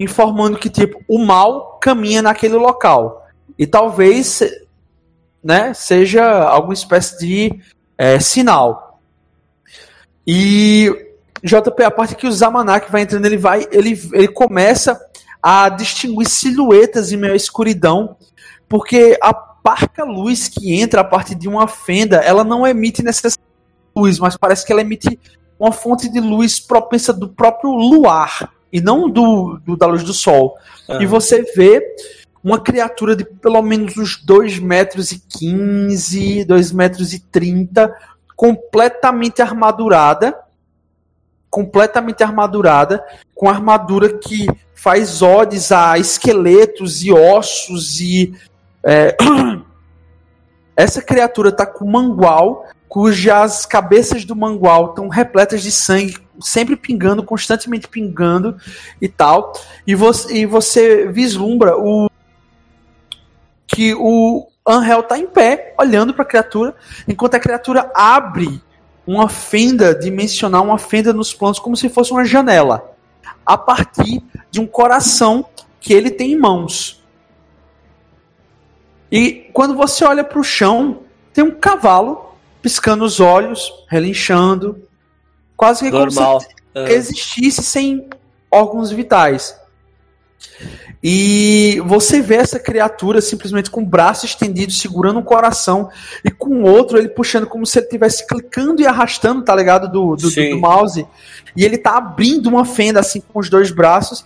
informando 0.00 0.58
que 0.58 0.70
tipo 0.70 1.02
o 1.08 1.18
mal 1.18 1.78
caminha 1.80 2.22
naquele 2.22 2.54
local 2.54 3.26
e 3.58 3.66
talvez 3.66 4.40
né 5.42 5.74
seja 5.74 6.44
alguma 6.44 6.72
espécie 6.72 7.18
de 7.18 7.60
é, 7.96 8.20
sinal 8.20 9.00
e 10.24 11.07
JP 11.42 11.82
a 11.84 11.90
parte 11.90 12.14
que 12.14 12.26
o 12.26 12.32
Zamanak 12.32 12.90
vai 12.90 13.02
entrando 13.02 13.24
ele 13.26 13.36
vai 13.36 13.66
ele, 13.70 14.00
ele 14.12 14.28
começa 14.28 15.00
a 15.42 15.68
distinguir 15.68 16.28
silhuetas 16.28 17.12
em 17.12 17.16
meio 17.16 17.32
à 17.32 17.36
escuridão 17.36 18.16
porque 18.68 19.16
a 19.22 19.32
parca 19.32 20.04
luz 20.04 20.48
que 20.48 20.80
entra 20.80 21.00
a 21.02 21.04
partir 21.04 21.34
de 21.34 21.48
uma 21.48 21.68
fenda 21.68 22.16
ela 22.16 22.42
não 22.44 22.66
emite 22.66 23.02
necessariamente 23.02 23.42
luz 23.94 24.18
mas 24.18 24.36
parece 24.36 24.64
que 24.66 24.72
ela 24.72 24.80
emite 24.80 25.18
uma 25.58 25.72
fonte 25.72 26.08
de 26.08 26.20
luz 26.20 26.60
propensa 26.60 27.12
do 27.12 27.28
próprio 27.28 27.70
luar 27.70 28.50
e 28.72 28.80
não 28.80 29.08
do, 29.10 29.58
do- 29.64 29.76
da 29.76 29.86
luz 29.86 30.04
do 30.04 30.12
sol. 30.12 30.56
aham. 30.88 31.02
E 31.02 31.06
você 31.06 31.42
vê 31.56 31.82
uma 32.44 32.60
criatura 32.60 33.16
de 33.16 33.24
pelo 33.24 33.60
menos 33.62 33.96
uns 33.96 34.22
2 34.22 34.58
metros 34.60 35.10
e 35.10 35.18
15, 35.18 36.44
2 36.44 36.70
metros 36.72 37.12
e 37.12 37.18
30, 37.18 37.92
completamente 38.36 39.42
armadurada, 39.42 40.36
completamente 41.50 42.22
armadurada, 42.22 43.04
com 43.34 43.48
armadura 43.48 44.18
que 44.18 44.46
faz 44.74 45.22
odes 45.22 45.72
a 45.72 45.98
esqueletos 45.98 47.02
e 47.02 47.12
ossos 47.12 48.00
e 48.00 48.34
é, 48.84 49.16
essa 50.76 51.02
criatura 51.02 51.50
tá 51.50 51.66
com 51.66 51.84
mangual, 51.90 52.66
cujas 52.88 53.66
cabeças 53.66 54.24
do 54.24 54.36
mangual 54.36 54.90
estão 54.90 55.08
repletas 55.08 55.62
de 55.62 55.72
sangue, 55.72 56.16
sempre 56.40 56.76
pingando, 56.76 57.22
constantemente 57.22 57.88
pingando 57.88 58.56
e 59.00 59.08
tal. 59.08 59.52
E 59.86 59.94
você, 59.94 60.34
e 60.34 60.46
você 60.46 61.08
vislumbra 61.08 61.76
o 61.76 62.08
que 63.66 63.94
o 63.94 64.46
Angel 64.66 65.02
tá 65.02 65.18
em 65.18 65.26
pé, 65.26 65.74
olhando 65.78 66.14
para 66.14 66.22
a 66.22 66.28
criatura, 66.28 66.74
enquanto 67.06 67.34
a 67.34 67.40
criatura 67.40 67.90
abre 67.94 68.62
uma 69.08 69.26
fenda 69.26 69.94
dimensional, 69.94 70.62
uma 70.62 70.76
fenda 70.76 71.14
nos 71.14 71.32
planos, 71.32 71.58
como 71.58 71.74
se 71.74 71.88
fosse 71.88 72.12
uma 72.12 72.26
janela, 72.26 72.94
a 73.44 73.56
partir 73.56 74.22
de 74.50 74.60
um 74.60 74.66
coração 74.66 75.46
que 75.80 75.94
ele 75.94 76.10
tem 76.10 76.32
em 76.32 76.38
mãos. 76.38 77.02
E 79.10 79.48
quando 79.54 79.74
você 79.74 80.04
olha 80.04 80.22
para 80.22 80.38
o 80.38 80.44
chão, 80.44 81.04
tem 81.32 81.42
um 81.42 81.50
cavalo 81.50 82.34
piscando 82.60 83.02
os 83.02 83.18
olhos, 83.18 83.72
relinchando, 83.88 84.86
quase 85.56 85.86
que 85.86 85.90
como 85.90 86.10
se 86.10 86.20
Normal. 86.20 86.42
aham. 86.76 86.88
existisse 86.88 87.62
sem 87.62 88.10
órgãos 88.50 88.90
vitais. 88.90 89.58
E 91.02 91.80
você 91.86 92.20
vê 92.20 92.36
essa 92.36 92.58
criatura 92.58 93.20
simplesmente 93.20 93.70
com 93.70 93.82
o 93.82 93.86
braço 93.86 94.26
estendido, 94.26 94.72
segurando 94.72 95.20
um 95.20 95.22
coração, 95.22 95.88
e 96.24 96.30
com 96.30 96.62
o 96.62 96.68
outro 96.68 96.98
ele 96.98 97.08
puxando 97.08 97.46
como 97.46 97.64
se 97.64 97.78
ele 97.78 97.86
estivesse 97.86 98.26
clicando 98.26 98.82
e 98.82 98.86
arrastando, 98.86 99.42
tá 99.42 99.54
ligado? 99.54 99.86
Do, 99.90 100.16
do, 100.16 100.22
do- 100.22 100.30
do 100.54 100.60
mouse. 100.60 101.06
E 101.56 101.64
ele 101.64 101.78
tá 101.78 101.96
abrindo 101.96 102.48
uma 102.48 102.64
fenda 102.64 102.98
assim 103.00 103.20
com 103.20 103.38
os 103.38 103.48
dois 103.48 103.70
braços. 103.70 104.24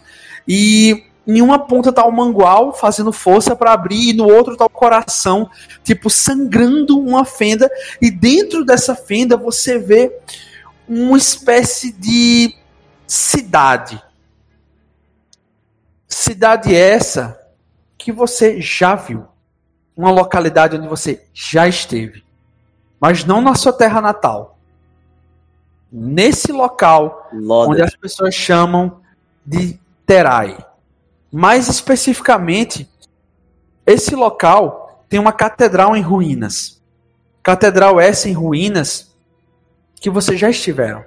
E 0.48 1.04
em 1.26 1.40
uma 1.42 1.58
ponta 1.58 1.92
tá 1.92 2.04
o 2.04 2.10
mangual 2.10 2.72
fazendo 2.72 3.12
força 3.12 3.54
para 3.54 3.72
abrir, 3.72 4.08
e 4.10 4.12
no 4.14 4.24
outro 4.26 4.56
tá 4.56 4.64
o 4.64 4.70
coração, 4.70 5.48
tipo, 5.84 6.08
sangrando 6.08 6.98
uma 6.98 7.24
fenda. 7.24 7.70
E 8.00 8.10
dentro 8.10 8.64
dessa 8.64 8.94
fenda 8.96 9.36
você 9.36 9.78
vê 9.78 10.10
uma 10.88 11.16
espécie 11.18 11.92
de 11.92 12.54
cidade. 13.06 14.02
Cidade 16.12 16.76
essa 16.76 17.40
que 17.96 18.12
você 18.12 18.60
já 18.60 18.94
viu. 18.94 19.24
Uma 19.96 20.10
localidade 20.10 20.76
onde 20.76 20.86
você 20.86 21.24
já 21.32 21.66
esteve. 21.66 22.22
Mas 23.00 23.24
não 23.24 23.40
na 23.40 23.54
sua 23.54 23.72
terra 23.72 23.98
natal. 23.98 24.58
Nesse 25.90 26.52
local 26.52 27.30
onde 27.32 27.80
as 27.80 27.96
pessoas 27.96 28.34
chamam 28.34 29.00
de 29.44 29.80
Terai. 30.04 30.62
Mais 31.32 31.66
especificamente, 31.66 32.86
esse 33.86 34.14
local 34.14 35.06
tem 35.08 35.18
uma 35.18 35.32
catedral 35.32 35.96
em 35.96 36.02
ruínas. 36.02 36.82
Catedral 37.42 37.98
essa 37.98 38.28
em 38.28 38.34
ruínas 38.34 39.16
que 39.94 40.10
vocês 40.10 40.38
já 40.38 40.50
estiveram. 40.50 41.06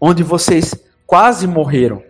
Onde 0.00 0.24
vocês 0.24 0.74
quase 1.06 1.46
morreram. 1.46 2.07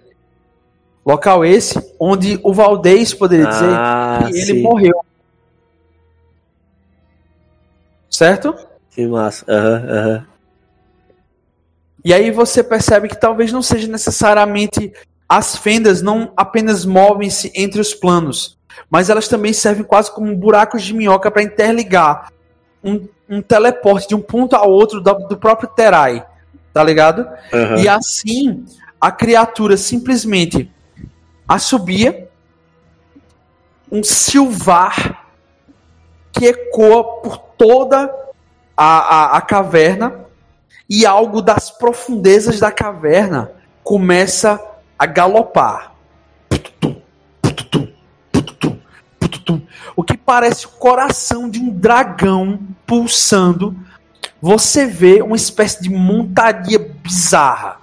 Local 1.09 1.42
esse 1.42 1.81
onde 1.99 2.38
o 2.44 2.53
Valdez 2.53 3.14
poderia 3.14 3.47
dizer 3.47 3.75
Ah, 3.75 4.18
que 4.31 4.37
ele 4.37 4.44
sim. 4.57 4.62
morreu. 4.62 5.03
Certo? 8.11 8.55
Que 8.90 9.07
massa. 9.07 9.42
Aham, 9.49 9.87
aham. 9.88 10.27
E 12.05 12.12
aí 12.12 12.31
você 12.31 12.62
percebe 12.62 13.09
que 13.09 13.18
talvez 13.18 13.51
não 13.51 13.62
seja 13.62 13.88
necessariamente 13.88 14.92
as 15.27 15.57
fendas 15.57 16.03
não 16.03 16.31
apenas 16.37 16.85
movem-se 16.85 17.51
entre 17.55 17.81
os 17.81 17.94
planos, 17.94 18.59
mas 18.90 19.09
elas 19.09 19.29
também 19.29 19.55
servem 19.55 19.85
quase 19.85 20.12
como 20.12 20.37
buracos 20.37 20.83
de 20.83 20.92
minhoca 20.92 21.31
para 21.31 21.42
interligar 21.42 22.31
um, 22.85 23.09
um 23.27 23.40
teleporte 23.40 24.09
de 24.09 24.14
um 24.14 24.21
ponto 24.21 24.55
a 24.55 24.62
outro 24.62 25.01
do, 25.01 25.14
do 25.27 25.38
próprio 25.38 25.71
Terai, 25.71 26.23
tá 26.73 26.85
ligado? 26.85 27.27
aham. 27.51 27.79
E 27.79 27.88
assim 27.88 28.66
a 29.01 29.11
criatura 29.11 29.78
simplesmente 29.78 30.70
assobia 31.49 32.28
um 33.90 34.05
silvar 34.05 35.26
que 36.30 36.46
ecoa 36.46 37.22
por 37.22 37.38
toda 37.38 38.14
a, 38.76 38.84
a, 38.86 39.36
a 39.38 39.40
caverna 39.40 40.26
e 40.88 41.07
algo 41.07 41.40
das 41.40 41.70
profundezas 41.70 42.61
da 42.61 42.70
caverna 42.70 43.53
começa 43.82 44.62
a 44.99 45.07
galopar. 45.07 45.94
O 49.96 50.05
que 50.05 50.16
parece 50.16 50.66
o 50.66 50.70
coração 50.70 51.49
de 51.49 51.59
um 51.59 51.70
dragão 51.70 52.61
pulsando. 52.86 53.74
Você 54.40 54.86
vê 54.86 55.20
uma 55.20 55.34
espécie 55.34 55.82
de 55.82 55.90
montaria 55.90 56.78
bizarra. 56.78 57.80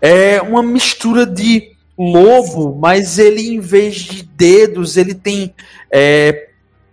É 0.00 0.40
uma 0.40 0.62
mistura 0.62 1.26
de 1.26 1.76
lobo, 1.98 2.76
mas 2.78 3.18
ele, 3.18 3.54
em 3.54 3.58
vez 3.58 3.96
de 3.96 4.22
dedos, 4.22 4.96
ele 4.96 5.14
tem 5.14 5.52
é, 5.90 6.48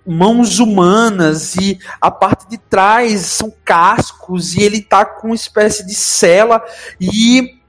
mãos 0.05 0.59
humanas 0.59 1.55
e 1.55 1.77
a 2.01 2.09
parte 2.09 2.49
de 2.49 2.57
trás 2.57 3.21
são 3.21 3.53
cascos 3.63 4.55
e 4.55 4.63
ele 4.63 4.81
tá 4.81 5.05
com 5.05 5.27
uma 5.27 5.35
espécie 5.35 5.85
de 5.85 5.93
cela 5.93 6.63
e 6.99 7.59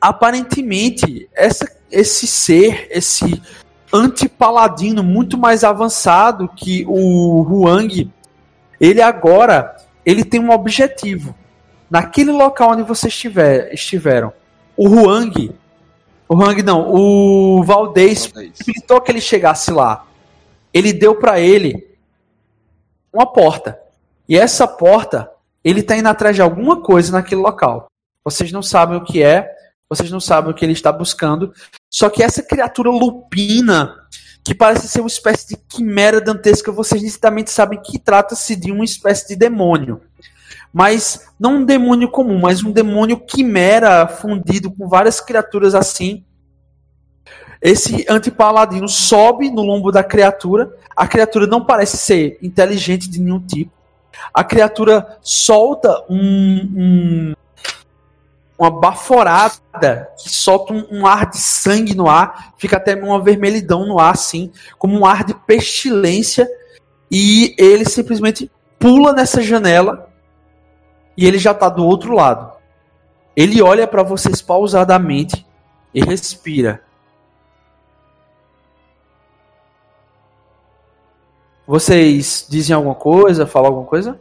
aparentemente 0.00 1.28
essa, 1.34 1.70
esse 1.90 2.26
ser, 2.26 2.86
esse 2.90 3.42
anti-paladino 3.92 5.02
muito 5.02 5.38
mais 5.38 5.64
avançado 5.64 6.48
que 6.54 6.84
o 6.86 7.42
Huang, 7.42 8.10
ele 8.80 9.00
agora 9.00 9.76
ele 10.04 10.24
tem 10.24 10.40
um 10.40 10.50
objetivo. 10.50 11.34
Naquele 11.90 12.30
local 12.30 12.72
onde 12.72 12.82
vocês 12.82 13.12
estiver, 13.12 13.72
estiveram, 13.72 14.32
o 14.76 14.88
Huang, 14.88 15.52
o 16.28 16.34
Huang 16.34 16.62
não, 16.62 16.94
o 16.94 17.62
Valdez 17.64 18.26
possibilitou 18.26 19.00
que 19.00 19.10
ele 19.10 19.20
chegasse 19.20 19.70
lá. 19.70 20.06
Ele 20.72 20.92
deu 20.92 21.14
para 21.14 21.40
ele 21.40 21.96
uma 23.12 23.26
porta. 23.26 23.78
E 24.28 24.36
essa 24.36 24.68
porta, 24.68 25.30
ele 25.64 25.82
tá 25.82 25.96
indo 25.96 26.08
atrás 26.08 26.36
de 26.36 26.42
alguma 26.42 26.82
coisa 26.82 27.12
naquele 27.12 27.40
local. 27.40 27.88
Vocês 28.22 28.52
não 28.52 28.62
sabem 28.62 28.98
o 28.98 29.04
que 29.04 29.22
é, 29.22 29.50
vocês 29.88 30.10
não 30.10 30.20
sabem 30.20 30.50
o 30.50 30.54
que 30.54 30.64
ele 30.64 30.74
está 30.74 30.92
buscando. 30.92 31.52
Só 31.90 32.10
que 32.10 32.22
essa 32.22 32.42
criatura 32.42 32.90
lupina, 32.90 33.96
que 34.44 34.54
parece 34.54 34.86
ser 34.86 35.00
uma 35.00 35.08
espécie 35.08 35.48
de 35.48 35.56
quimera 35.56 36.20
dantesca, 36.20 36.70
vocês 36.70 37.02
nitidamente 37.02 37.50
sabem 37.50 37.80
que 37.80 37.98
trata-se 37.98 38.54
de 38.54 38.70
uma 38.70 38.84
espécie 38.84 39.28
de 39.28 39.36
demônio. 39.36 40.02
Mas 40.72 41.28
não 41.38 41.56
um 41.56 41.64
demônio 41.64 42.10
comum, 42.10 42.38
mas 42.38 42.62
um 42.62 42.70
demônio 42.70 43.18
quimera 43.18 44.06
fundido 44.06 44.70
com 44.70 44.88
várias 44.88 45.20
criaturas 45.20 45.74
assim. 45.74 46.24
Esse 47.60 48.06
antipaladino 48.08 48.88
sobe 48.88 49.50
no 49.50 49.62
lombo 49.62 49.90
da 49.90 50.04
criatura. 50.04 50.72
A 50.94 51.06
criatura 51.06 51.46
não 51.46 51.64
parece 51.64 51.96
ser 51.96 52.38
inteligente 52.42 53.08
de 53.08 53.20
nenhum 53.20 53.40
tipo. 53.40 53.72
A 54.32 54.44
criatura 54.44 55.18
solta 55.22 56.04
um, 56.08 56.70
um 56.76 57.34
uma 58.58 58.70
baforada 58.70 60.10
que 60.18 60.28
solta 60.28 60.72
um, 60.72 60.84
um, 60.90 61.06
ar 61.06 61.30
de 61.30 61.38
sangue 61.38 61.94
no 61.94 62.08
ar, 62.08 62.52
fica 62.58 62.76
até 62.76 62.96
uma 62.96 63.22
vermelhidão 63.22 63.86
no 63.86 64.00
ar, 64.00 64.14
assim, 64.14 64.50
como 64.76 64.98
um 64.98 65.06
ar 65.06 65.22
de 65.22 65.32
pestilência, 65.32 66.48
e 67.08 67.54
ele 67.56 67.84
simplesmente 67.84 68.50
pula 68.76 69.12
nessa 69.12 69.40
janela 69.40 70.07
e 71.18 71.26
ele 71.26 71.36
já 71.36 71.50
está 71.50 71.68
do 71.68 71.84
outro 71.84 72.14
lado. 72.14 72.52
Ele 73.34 73.60
olha 73.60 73.88
para 73.88 74.04
vocês 74.04 74.40
pausadamente 74.40 75.44
e 75.92 76.00
respira. 76.00 76.80
Vocês 81.66 82.46
dizem 82.48 82.74
alguma 82.74 82.94
coisa, 82.94 83.48
falam 83.48 83.70
alguma 83.70 83.86
coisa? 83.88 84.18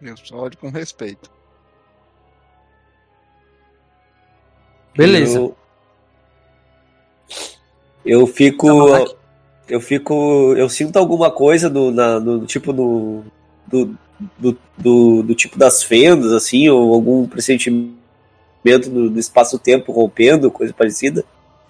Eu 0.00 0.16
só 0.16 0.36
olho 0.36 0.56
com 0.56 0.70
respeito. 0.70 1.30
Beleza. 4.96 5.38
Eu, 5.38 5.56
eu 8.06 8.26
fico. 8.26 8.66
Eu 9.68 9.80
fico. 9.82 10.54
Eu 10.56 10.70
sinto 10.70 10.98
alguma 10.98 11.30
coisa 11.30 11.68
do, 11.68 11.90
na, 11.90 12.18
do 12.18 12.46
tipo 12.46 12.72
do, 12.72 13.22
do, 13.66 13.98
do, 14.38 14.58
do, 14.76 15.22
do 15.22 15.34
tipo 15.34 15.58
das 15.58 15.82
fendas, 15.82 16.32
assim, 16.32 16.68
ou 16.68 16.94
algum 16.94 17.26
pressentimento 17.26 17.96
do, 18.64 19.10
do 19.10 19.18
espaço-tempo 19.18 19.92
rompendo, 19.92 20.50
coisa 20.50 20.72
parecida. 20.72 21.24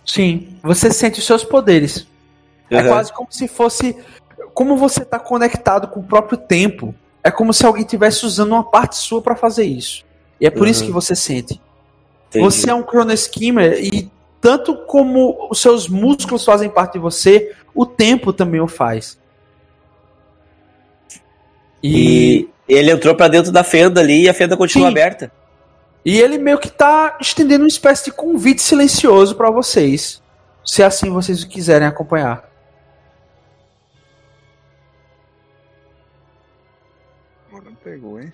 Sim, 0.05 0.57
você 0.63 0.91
sente 0.91 1.19
os 1.19 1.27
seus 1.27 1.45
poderes. 1.45 2.07
Uhum. 2.71 2.79
É 2.79 2.89
quase 2.89 3.13
como 3.13 3.31
se 3.31 3.47
fosse. 3.47 3.97
Como 4.55 4.77
você 4.77 5.03
está 5.03 5.19
conectado 5.19 5.89
com 5.89 6.01
o 6.01 6.05
próprio 6.05 6.39
tempo. 6.39 6.95
É 7.23 7.31
como 7.31 7.53
se 7.53 7.67
alguém 7.67 7.83
estivesse 7.83 8.25
usando 8.25 8.53
uma 8.53 8.65
parte 8.65 8.97
sua 8.97 9.21
para 9.21 9.37
fazer 9.37 9.65
isso. 9.65 10.05
E 10.41 10.47
é 10.47 10.51
por 10.51 10.63
uhum. 10.63 10.69
isso 10.69 10.85
que 10.85 10.91
você 10.91 11.15
sente. 11.15 11.61
Entendi. 12.29 12.45
Você 12.45 12.71
é 12.71 12.75
um 12.75 12.83
Chrono 12.83 13.13
Skimmer 13.13 13.83
e 13.83 14.11
tanto 14.41 14.77
como 14.87 15.49
os 15.51 15.61
seus 15.61 15.89
músculos 15.89 16.45
fazem 16.45 16.71
parte 16.71 16.93
de 16.95 16.99
você, 16.99 17.55
o 17.75 17.85
tempo 17.85 18.33
também 18.33 18.61
o 18.61 18.69
faz. 18.69 19.19
E, 21.83 22.49
e 22.69 22.73
ele 22.75 22.91
entrou 22.91 23.15
para 23.15 23.29
dentro 23.29 23.53
da 23.53 23.65
fenda 23.65 24.01
ali 24.01 24.23
e 24.23 24.29
a 24.29 24.35
fenda 24.35 24.57
continua 24.57 24.87
Sim. 24.89 24.93
aberta. 24.93 25.33
E 26.05 26.19
ele 26.19 26.39
meio 26.39 26.59
que 26.59 26.71
tá 26.71 27.19
estendendo 27.21 27.65
uma 27.65 27.69
espécie 27.69 28.07
de 28.07 28.13
convite 28.13 28.63
silencioso 28.63 29.35
para 29.35 29.51
vocês, 29.51 30.23
se 30.65 30.83
assim 30.83 31.11
vocês 31.11 31.45
quiserem 31.45 31.87
acompanhar. 31.87 32.49
Agora 37.49 37.73
pegou, 37.83 38.21
hein? 38.21 38.33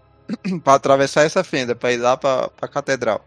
para 0.64 0.74
atravessar 0.74 1.24
essa 1.24 1.44
fenda, 1.44 1.74
para 1.74 1.92
ir 1.92 1.98
lá 1.98 2.16
para 2.16 2.50
a 2.60 2.68
catedral. 2.68 3.24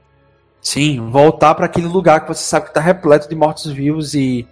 Sim, 0.62 1.10
voltar 1.10 1.56
para 1.56 1.66
aquele 1.66 1.88
lugar 1.88 2.22
que 2.22 2.28
você 2.28 2.44
sabe 2.44 2.66
que 2.66 2.72
está 2.72 2.82
repleto 2.82 3.30
de 3.30 3.36
mortos-vivos 3.36 4.14
e 4.14 4.48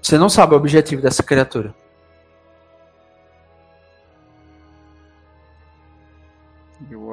você 0.00 0.16
não 0.16 0.28
sabe 0.28 0.54
o 0.54 0.56
objetivo 0.56 1.02
dessa 1.02 1.22
criatura. 1.22 1.74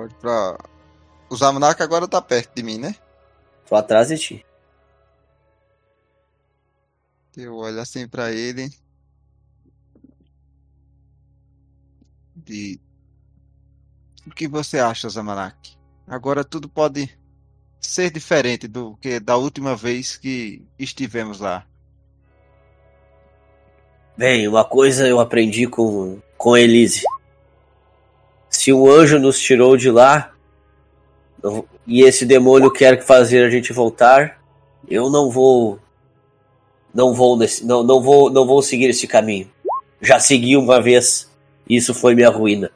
Olho 0.08 0.16
pra. 0.22 0.58
O 1.30 1.36
Zamanak 1.36 1.84
agora 1.84 2.08
tá 2.08 2.22
perto 2.22 2.56
de 2.56 2.64
mim, 2.64 2.78
né? 2.78 2.96
Tô 3.68 3.76
atrás 3.76 4.08
de 4.08 4.18
ti. 4.18 4.46
Eu 7.36 7.56
olho 7.58 7.80
assim 7.80 8.08
para 8.08 8.32
ele. 8.32 8.72
De 12.36 12.80
o 14.26 14.32
que 14.32 14.48
você 14.48 14.80
acha, 14.80 15.10
Zamanak? 15.10 15.78
Agora 16.08 16.44
tudo 16.44 16.70
pode 16.70 17.10
ser 17.80 18.10
diferente 18.10 18.68
do 18.68 18.96
que 18.98 19.20
da 19.20 19.36
última 19.36 19.76
vez 19.76 20.16
que 20.16 20.66
estivemos 20.80 21.40
lá. 21.40 21.66
Bem, 24.18 24.48
uma 24.48 24.66
coisa 24.66 25.08
eu 25.08 25.20
aprendi 25.20 25.68
com, 25.68 26.20
com 26.38 26.58
Elise. 26.58 27.04
Se 28.50 28.72
o 28.72 28.90
anjo 28.90 29.20
nos 29.20 29.40
tirou 29.40 29.78
de 29.78 29.92
lá 29.92 30.34
e 31.86 32.02
esse 32.02 32.26
demônio 32.26 32.72
quer 32.72 33.04
fazer 33.04 33.46
a 33.46 33.50
gente 33.50 33.74
voltar, 33.74 34.42
eu 34.88 35.10
não 35.10 35.30
vou 35.30 35.80
não 36.94 37.14
vou 37.14 37.38
nesse, 37.38 37.66
não, 37.66 37.84
não 37.84 38.02
vou 38.02 38.30
não 38.30 38.46
vou 38.46 38.62
seguir 38.62 38.90
esse 38.90 39.08
caminho. 39.08 39.50
Já 40.02 40.20
segui 40.20 40.56
uma 40.56 40.82
vez. 40.82 41.30
Isso 41.70 41.94
foi 41.94 42.16
minha 42.16 42.30
ruína. 42.30 42.72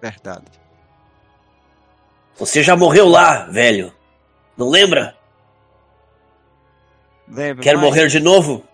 Verdade. 0.00 0.46
Você 2.36 2.60
já 2.60 2.74
morreu 2.74 3.08
lá, 3.08 3.44
velho. 3.44 3.94
Não 4.56 4.68
lembra? 4.68 5.16
Lembro. 7.28 7.62
Quer 7.62 7.76
mas... 7.76 7.84
morrer 7.84 8.08
de 8.08 8.18
novo? 8.18 8.64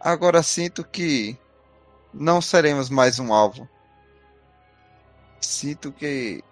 Agora 0.00 0.42
sinto 0.42 0.82
que 0.82 1.38
não 2.10 2.40
seremos 2.40 2.88
mais 2.88 3.18
um 3.18 3.34
alvo. 3.34 3.68
Sinto 5.38 5.92
que 5.92 6.42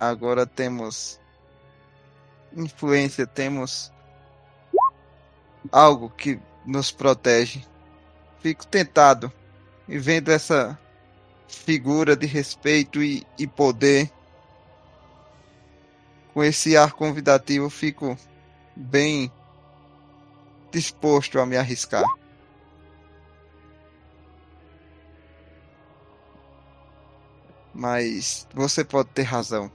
agora 0.00 0.46
temos 0.46 1.20
influência, 2.56 3.26
temos 3.26 3.92
algo 5.70 6.08
que 6.08 6.40
nos 6.64 6.90
protege. 6.90 7.62
Fico 8.40 8.66
tentado 8.66 9.30
e 9.86 9.98
vendo 9.98 10.32
essa 10.32 10.78
figura 11.46 12.16
de 12.16 12.26
respeito 12.26 13.02
e, 13.02 13.26
e 13.38 13.46
poder. 13.46 14.10
Com 16.32 16.42
esse 16.42 16.74
ar 16.74 16.94
convidativo, 16.94 17.68
fico 17.68 18.16
bem 18.74 19.30
disposto 20.72 21.38
a 21.38 21.44
me 21.44 21.58
arriscar. 21.58 22.02
Mas 27.74 28.46
você 28.54 28.84
pode 28.84 29.08
ter 29.10 29.22
razão. 29.22 29.70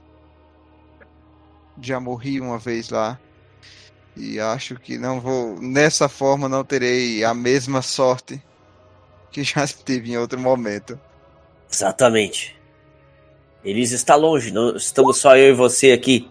Já 1.80 2.00
morri 2.00 2.40
uma 2.40 2.58
vez 2.58 2.90
lá. 2.90 3.18
E 4.16 4.40
acho 4.40 4.76
que 4.76 4.98
não 4.98 5.20
vou. 5.20 5.60
Nessa 5.60 6.08
forma, 6.08 6.48
não 6.48 6.64
terei 6.64 7.22
a 7.24 7.34
mesma 7.34 7.82
sorte 7.82 8.42
que 9.30 9.44
já 9.44 9.66
tive 9.84 10.12
em 10.12 10.18
outro 10.18 10.38
momento. 10.38 10.98
Exatamente. 11.70 12.58
Elise 13.64 13.94
está 13.94 14.16
longe, 14.16 14.50
não 14.50 14.74
estamos 14.74 15.18
só 15.18 15.36
eu 15.36 15.50
e 15.50 15.54
você 15.54 15.92
aqui, 15.92 16.30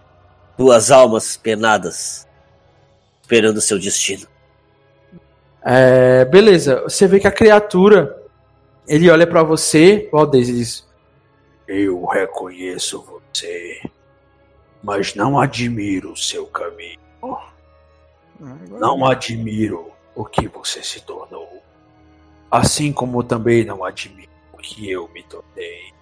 duas 0.58 0.90
almas 0.90 1.38
penadas, 1.38 2.28
esperando 3.22 3.62
seu 3.62 3.78
destino. 3.78 4.28
É, 5.64 6.26
beleza, 6.26 6.82
você 6.82 7.08
vê 7.08 7.20
que 7.20 7.28
a 7.28 7.32
criatura, 7.32 8.18
ele 8.88 9.10
olha 9.12 9.28
para 9.28 9.44
você, 9.44 10.10
Valdez, 10.12 10.50
e 10.50 10.54
diz: 10.54 10.89
Eu 11.72 12.04
reconheço 12.04 13.04
você, 13.04 13.80
mas 14.82 15.14
não 15.14 15.40
admiro 15.40 16.14
o 16.14 16.18
seu 16.18 16.48
caminho. 16.48 17.00
Não 18.72 19.06
admiro 19.06 19.92
o 20.16 20.26
que 20.26 20.48
você 20.48 20.82
se 20.82 21.00
tornou. 21.02 21.62
Assim 22.50 22.92
como 22.92 23.24
também 23.24 23.64
não 23.64 23.84
admiro 23.84 24.32
que 24.64 24.90
eu 24.90 25.08
me 25.10 25.22
tornei. 25.22 25.94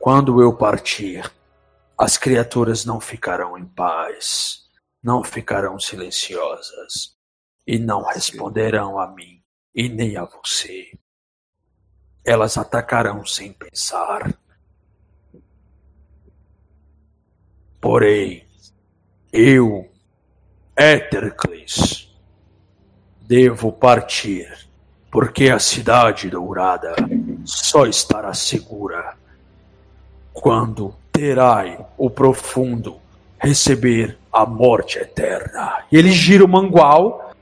Quando 0.00 0.42
eu 0.42 0.52
partir, 0.52 1.30
as 1.96 2.16
criaturas 2.16 2.84
não 2.84 2.98
ficarão 2.98 3.56
em 3.56 3.66
paz, 3.66 4.68
não 5.00 5.22
ficarão 5.22 5.78
silenciosas 5.78 7.16
e 7.64 7.78
não 7.78 8.02
responderão 8.02 8.98
a 8.98 9.06
mim 9.06 9.40
e 9.72 9.88
nem 9.88 10.16
a 10.16 10.24
você. 10.24 10.90
Elas 12.24 12.56
atacarão 12.56 13.24
sem 13.24 13.52
pensar. 13.52 14.34
Porém, 17.80 18.46
eu, 19.32 19.88
Étercles, 20.76 22.14
devo 23.22 23.72
partir, 23.72 24.68
porque 25.10 25.50
a 25.50 25.58
cidade 25.58 26.28
dourada 26.28 26.94
só 27.44 27.86
estará 27.86 28.34
segura 28.34 29.16
quando 30.32 30.94
Terai, 31.12 31.84
o 31.98 32.08
profundo, 32.08 32.98
receber 33.38 34.18
a 34.32 34.46
morte 34.46 34.98
eterna. 34.98 35.84
E 35.92 35.96
ele 35.96 36.10
gira 36.12 36.44
o 36.44 36.48
mangual 36.48 37.34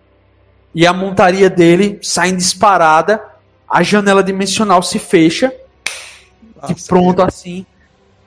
e 0.74 0.87
a 0.87 0.93
montaria 0.93 1.49
dele 1.49 1.99
sai 2.03 2.33
disparada, 2.33 3.24
a 3.69 3.83
janela 3.83 4.23
dimensional 4.23 4.83
se 4.83 4.99
fecha, 4.99 5.53
e 6.69 6.75
pronto 6.87 7.23
assim, 7.23 7.66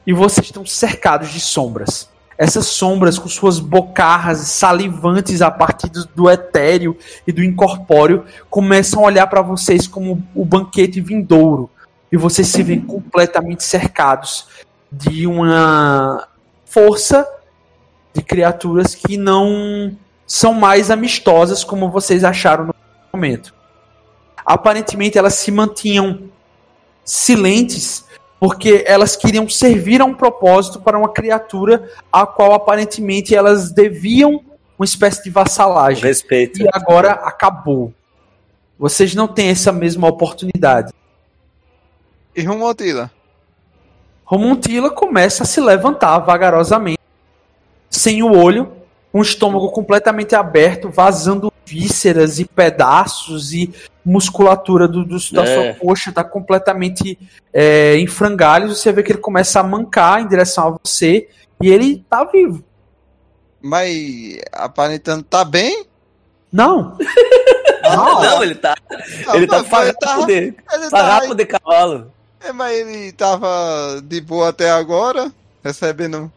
e 0.05 0.13
vocês 0.13 0.47
estão 0.47 0.65
cercados 0.65 1.29
de 1.29 1.39
sombras. 1.39 2.09
Essas 2.37 2.65
sombras 2.67 3.19
com 3.19 3.29
suas 3.29 3.59
bocarras 3.59 4.39
salivantes 4.39 5.41
a 5.41 5.51
partir 5.51 5.89
do, 5.89 6.05
do 6.05 6.29
etéreo 6.29 6.97
e 7.27 7.31
do 7.31 7.43
incorpóreo 7.43 8.25
começam 8.49 9.01
a 9.01 9.05
olhar 9.05 9.27
para 9.27 9.41
vocês 9.41 9.87
como 9.87 10.23
o 10.33 10.43
banquete 10.43 10.99
vindouro. 10.99 11.69
E 12.11 12.17
vocês 12.17 12.47
se 12.47 12.63
veem 12.63 12.81
completamente 12.81 13.63
cercados 13.63 14.47
de 14.91 15.27
uma 15.27 16.27
força 16.65 17.27
de 18.13 18.21
criaturas 18.21 18.95
que 18.95 19.17
não 19.17 19.95
são 20.25 20.53
mais 20.53 20.89
amistosas 20.89 21.63
como 21.63 21.89
vocês 21.89 22.23
acharam 22.23 22.65
no 22.65 22.75
momento. 23.13 23.53
Aparentemente 24.45 25.17
elas 25.17 25.35
se 25.35 25.51
mantinham 25.51 26.29
silentes 27.03 28.05
porque 28.39 28.83
elas 28.87 29.15
queriam 29.15 29.47
servir 29.47 30.01
a 30.01 30.05
um 30.05 30.15
propósito 30.15 30.81
para 30.81 30.97
uma 30.97 31.09
criatura 31.09 31.89
a 32.11 32.25
qual 32.25 32.53
aparentemente 32.53 33.35
elas 33.35 33.71
deviam 33.71 34.43
uma 34.77 34.85
espécie 34.85 35.23
de 35.23 35.29
vassalagem. 35.29 36.03
Respeito. 36.03 36.61
E 36.61 36.67
agora 36.73 37.11
acabou. 37.11 37.93
Vocês 38.79 39.13
não 39.13 39.27
têm 39.27 39.49
essa 39.49 39.71
mesma 39.71 40.07
oportunidade. 40.07 40.91
E 42.35 42.41
Rumotila? 42.41 43.11
Romontila 44.25 44.89
começa 44.89 45.43
a 45.43 45.45
se 45.45 45.59
levantar 45.59 46.17
vagarosamente, 46.19 46.97
sem 47.89 48.23
o 48.23 48.33
olho, 48.33 48.71
o 49.13 49.21
estômago 49.21 49.69
completamente 49.71 50.35
aberto, 50.35 50.89
vazando 50.89 51.51
vísceras 51.65 52.39
e 52.39 52.45
pedaços 52.45 53.53
e 53.53 53.73
musculatura 54.05 54.87
do, 54.87 55.03
do 55.05 55.17
da 55.31 55.43
É. 55.43 55.53
sua 55.73 55.73
coxa 55.79 56.09
está 56.09 56.23
completamente 56.23 57.17
é, 57.53 57.95
em 57.97 58.07
frangalhos. 58.07 58.79
Você 58.79 58.91
vê 58.91 59.03
que 59.03 59.11
ele 59.11 59.19
começa 59.19 59.59
a 59.59 59.63
mancar 59.63 60.21
em 60.21 60.27
direção 60.27 60.67
a 60.67 60.77
você 60.83 61.27
e 61.61 61.69
ele 61.69 62.03
tá 62.09 62.23
vivo. 62.25 62.63
Mas 63.61 64.39
aparentando 64.51 65.23
tá 65.23 65.43
bem? 65.45 65.85
Não, 66.51 66.97
Não, 67.83 68.21
não, 68.21 68.43
ele 68.43 68.55
tá. 68.55 68.75
Ah, 69.27 69.35
ele 69.37 69.47
tá 69.47 69.59
mas 69.59 69.67
farrapo 69.67 69.99
tá- 69.99 70.25
de, 70.25 70.33
Ele 70.33 70.51
tá, 70.61 70.89
farrapo 70.89 71.33
de 71.35 71.45
cavalo. 71.45 72.11
é, 72.39 72.51
mas 72.51 72.77
ele 72.77 73.11
tava 73.11 74.01
de 74.03 74.21
boa 74.21 74.49
até 74.49 74.69
agora, 74.69 75.31
recebendo. 75.63 76.31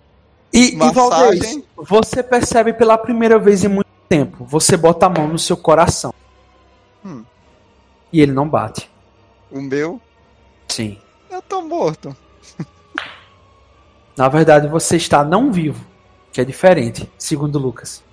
E, 0.55 0.75
e. 0.75 0.77
Valdez, 0.77 1.59
você 1.77 2.23
percebe 2.23 2.73
pela 2.73 2.97
primeira 2.97 3.39
vez 3.39 3.65
em 3.65 3.69
muito 3.69 3.91
tempo. 4.09 4.45
Você 4.45 4.77
bota 4.77 5.07
a 5.07 5.11
mão 5.11 5.27
no 5.29 5.39
seu 5.39 5.57
coração. 5.57 6.15
Hum. 7.05 7.25
E 8.13 8.21
ele 8.21 8.33
não 8.33 8.49
bate. 8.49 8.89
O 9.51 9.61
meu. 9.61 10.01
Sim. 10.69 10.99
Eu 11.29 11.43
tô 11.43 11.61
morto. 11.61 12.17
Na 14.17 14.29
verdade, 14.29 14.69
você 14.69 14.97
está 14.97 15.25
não 15.25 15.53
vivo, 15.53 15.85
que 16.33 16.41
é 16.41 16.45
diferente, 16.45 17.11
segundo 17.19 17.59
Lucas. 17.59 18.05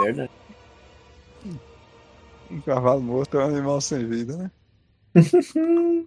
Verdade. 0.00 0.30
Um 2.50 2.60
cavalo 2.60 3.00
morto 3.00 3.38
é 3.38 3.44
um 3.44 3.48
animal 3.48 3.80
sem 3.80 4.06
vida, 4.06 4.36
né? 4.36 4.50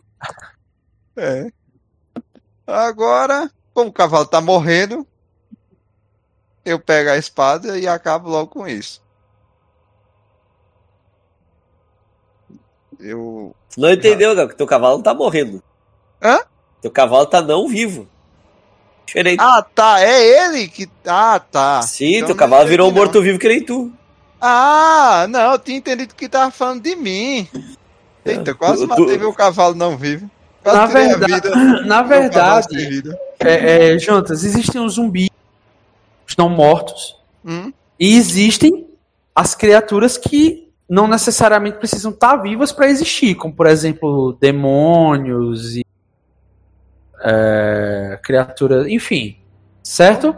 é. 1.18 1.52
Agora, 2.68 3.52
como 3.76 3.90
o 3.90 3.94
cavalo 3.94 4.26
tá 4.26 4.40
morrendo, 4.42 5.06
eu 6.64 6.80
pego 6.80 7.12
a 7.12 7.18
espada 7.18 7.78
e 7.78 7.88
acabo 7.88 8.30
logo 8.30 8.48
com 8.48 8.68
isso. 8.68 9.04
Eu. 13.00 13.54
Tu 13.74 13.80
não 13.82 13.92
entendeu, 13.92 14.34
Gal, 14.36 14.48
que 14.48 14.56
teu 14.56 14.66
cavalo 14.66 14.96
não 14.96 15.04
tá 15.04 15.14
morrendo. 15.14 15.62
Hã? 16.24 16.40
Teu 16.82 16.90
cavalo 16.90 17.26
tá 17.26 17.42
não 17.42 17.68
vivo. 17.68 18.08
Diferente. 19.06 19.40
Ah, 19.42 19.62
tá. 19.62 20.00
É 20.00 20.46
ele 20.48 20.68
que. 20.70 20.90
Ah, 21.06 21.40
tá. 21.40 21.82
Sim, 21.82 22.16
Então 22.16 22.28
teu 22.28 22.36
não 22.36 22.40
cavalo 22.40 22.68
virou 22.70 22.88
um 22.88 22.92
não. 22.92 22.98
morto-vivo 22.98 23.38
que 23.38 23.48
nem 23.50 23.64
tu. 23.64 23.92
Ah, 24.40 25.26
não, 25.30 25.52
eu 25.54 25.60
tinha 25.60 25.78
entendido 25.78 26.16
que 26.16 26.30
tava 26.30 26.52
falando 26.52 26.82
de 26.82 26.96
mim. 26.96 27.48
Eita, 28.26 28.54
quase 28.56 28.82
Tu- 28.84 28.88
matei 28.88 29.06
tu- 29.06 29.20
meu 29.20 29.34
cavalo 29.34 29.76
não 29.76 29.98
vivo. 29.98 30.30
Na 30.66 30.86
verdade, 30.86 31.50
na 31.86 32.02
verdade, 32.02 33.04
é, 33.40 33.94
é, 33.94 34.00
Jantas, 34.00 34.44
existem 34.44 34.82
os 34.82 34.94
zumbis, 34.96 35.30
os 36.28 36.36
não 36.36 36.50
mortos, 36.50 37.16
Hum? 37.46 37.72
e 38.00 38.18
existem 38.18 38.88
as 39.36 39.54
criaturas 39.54 40.18
que 40.18 40.72
não 40.90 41.08
necessariamente 41.08 41.78
precisam 41.78 42.12
estar 42.12 42.38
vivas 42.38 42.72
para 42.72 42.88
existir, 42.88 43.36
como 43.36 43.54
por 43.54 43.68
exemplo 43.68 44.36
demônios 44.40 45.76
e 45.76 45.86
é, 47.22 48.20
criaturas, 48.24 48.88
enfim, 48.88 49.38
certo? 49.84 50.36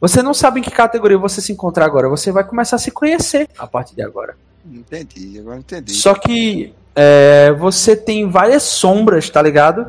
Você 0.00 0.22
não 0.22 0.34
sabe 0.34 0.60
em 0.60 0.62
que 0.62 0.70
categoria 0.70 1.18
você 1.18 1.40
se 1.40 1.52
encontra 1.52 1.84
agora, 1.84 2.08
você 2.08 2.30
vai 2.30 2.44
começar 2.44 2.76
a 2.76 2.78
se 2.78 2.90
conhecer 2.90 3.48
a 3.58 3.66
partir 3.66 3.94
de 3.94 4.02
agora. 4.02 4.36
Entendi, 4.64 5.38
agora 5.38 5.58
entendi. 5.58 5.94
Só 5.94 6.14
que 6.14 6.74
é, 6.96 7.52
você 7.52 7.94
tem 7.94 8.30
várias 8.30 8.62
sombras, 8.62 9.28
tá 9.28 9.42
ligado? 9.42 9.86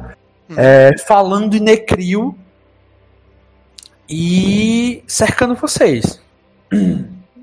É, 0.56 0.98
falando 1.08 1.56
em 1.56 1.62
Necril 1.62 2.38
e 4.10 5.02
cercando 5.08 5.56
vocês. 5.56 6.22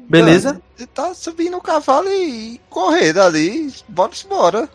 Beleza? 0.08 0.60
Você 0.76 0.86
tá 0.86 1.14
subindo 1.14 1.56
o 1.56 1.62
cavalo 1.62 2.08
e, 2.08 2.60
correr 2.68 3.14
dali. 3.14 3.72
Bora 3.88 4.12
embora. 4.24 4.68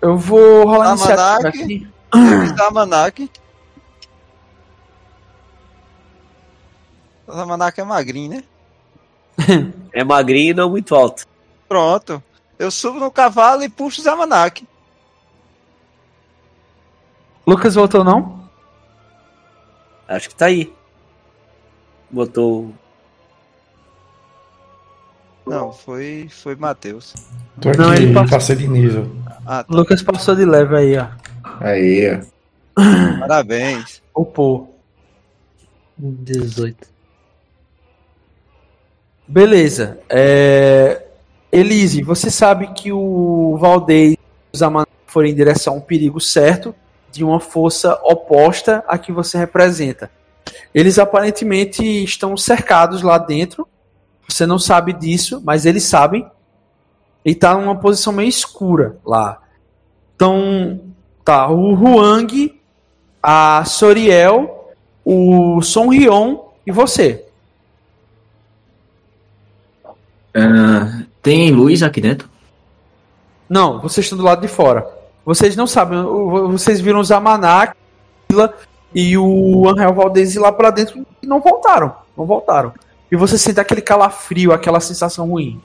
Eu 0.00 0.18
vou 0.18 0.64
rolar 0.64 0.90
Almanac. 0.90 1.46
iniciativa 1.46 1.48
aqui. 1.48 3.30
O 7.24 7.32
Almanac 7.32 7.80
é 7.80 7.84
magrinho, 7.84 8.30
né? 8.30 8.44
É 9.92 10.02
magrinho 10.02 10.50
e 10.50 10.54
não 10.54 10.70
muito 10.70 10.94
alto. 10.94 11.24
Pronto. 11.68 12.22
Eu 12.58 12.70
subo 12.70 12.98
no 13.00 13.10
cavalo 13.10 13.62
e 13.62 13.68
puxo 13.68 14.00
o 14.00 14.04
Zamanak. 14.04 14.66
Lucas 17.46 17.74
voltou 17.74 18.04
não? 18.04 18.48
Acho 20.06 20.28
que 20.28 20.34
tá 20.34 20.46
aí. 20.46 20.72
Botou. 22.10 22.72
Não, 25.46 25.72
foi, 25.72 26.28
foi 26.30 26.54
Matheus. 26.54 27.14
Tô 27.60 27.70
aqui, 27.70 27.78
Não, 27.78 27.92
ele 27.94 28.12
passou. 28.14 28.30
passei 28.30 28.56
de 28.56 28.68
nível. 28.68 29.10
Ah, 29.44 29.64
tá. 29.64 29.74
Lucas 29.74 30.02
passou 30.02 30.36
de 30.36 30.44
leve 30.44 30.76
aí, 30.76 30.98
ó. 30.98 31.08
Aí, 31.60 32.20
ó. 32.76 33.18
Parabéns. 33.20 34.00
Upou. 34.14 34.78
18. 35.98 36.86
Beleza. 39.26 39.98
É... 40.08 41.06
Elise, 41.52 42.02
você 42.02 42.30
sabe 42.30 42.68
que 42.68 42.90
o 42.90 43.58
Valdez 43.60 44.14
e 44.14 44.18
os 44.54 44.60
Zamanak 44.60 44.90
foram 45.06 45.28
em 45.28 45.34
direção 45.34 45.74
a 45.74 45.76
um 45.76 45.80
perigo 45.80 46.18
certo 46.18 46.74
de 47.12 47.22
uma 47.22 47.38
força 47.38 48.00
oposta 48.02 48.82
à 48.88 48.96
que 48.96 49.12
você 49.12 49.36
representa. 49.36 50.10
Eles 50.74 50.98
aparentemente 50.98 51.84
estão 51.84 52.34
cercados 52.38 53.02
lá 53.02 53.18
dentro. 53.18 53.68
Você 54.26 54.46
não 54.46 54.58
sabe 54.58 54.94
disso, 54.94 55.42
mas 55.44 55.66
eles 55.66 55.84
sabem. 55.84 56.26
E 57.22 57.34
tá 57.34 57.54
numa 57.54 57.76
posição 57.76 58.14
meio 58.14 58.30
escura 58.30 58.96
lá. 59.04 59.42
Então, 60.16 60.80
tá 61.22 61.48
o 61.50 61.74
Huang, 61.74 62.58
a 63.22 63.62
Soriel, 63.66 64.74
o 65.04 65.60
Son 65.60 65.88
Rion 65.88 66.38
e 66.66 66.72
você. 66.72 67.26
Ah, 70.34 71.01
tem 71.22 71.50
luz 71.52 71.82
aqui 71.82 72.00
dentro? 72.00 72.28
Não, 73.48 73.80
vocês 73.80 74.04
estão 74.04 74.18
do 74.18 74.24
lado 74.24 74.40
de 74.40 74.48
fora. 74.48 74.86
Vocês 75.24 75.54
não 75.54 75.66
sabem, 75.66 76.02
vocês 76.50 76.80
viram 76.80 76.98
os 76.98 77.12
Amanak 77.12 77.76
e 78.94 79.16
o 79.16 79.68
Angel 79.68 79.94
Valdez 79.94 80.34
ir 80.34 80.40
lá 80.40 80.50
pra 80.50 80.70
dentro 80.70 81.06
e 81.22 81.26
não 81.26 81.40
voltaram. 81.40 81.94
Não 82.16 82.26
voltaram. 82.26 82.72
E 83.10 83.16
você 83.16 83.38
sente 83.38 83.60
aquele 83.60 83.82
calafrio, 83.82 84.52
aquela 84.52 84.80
sensação 84.80 85.28
ruim. 85.28 85.60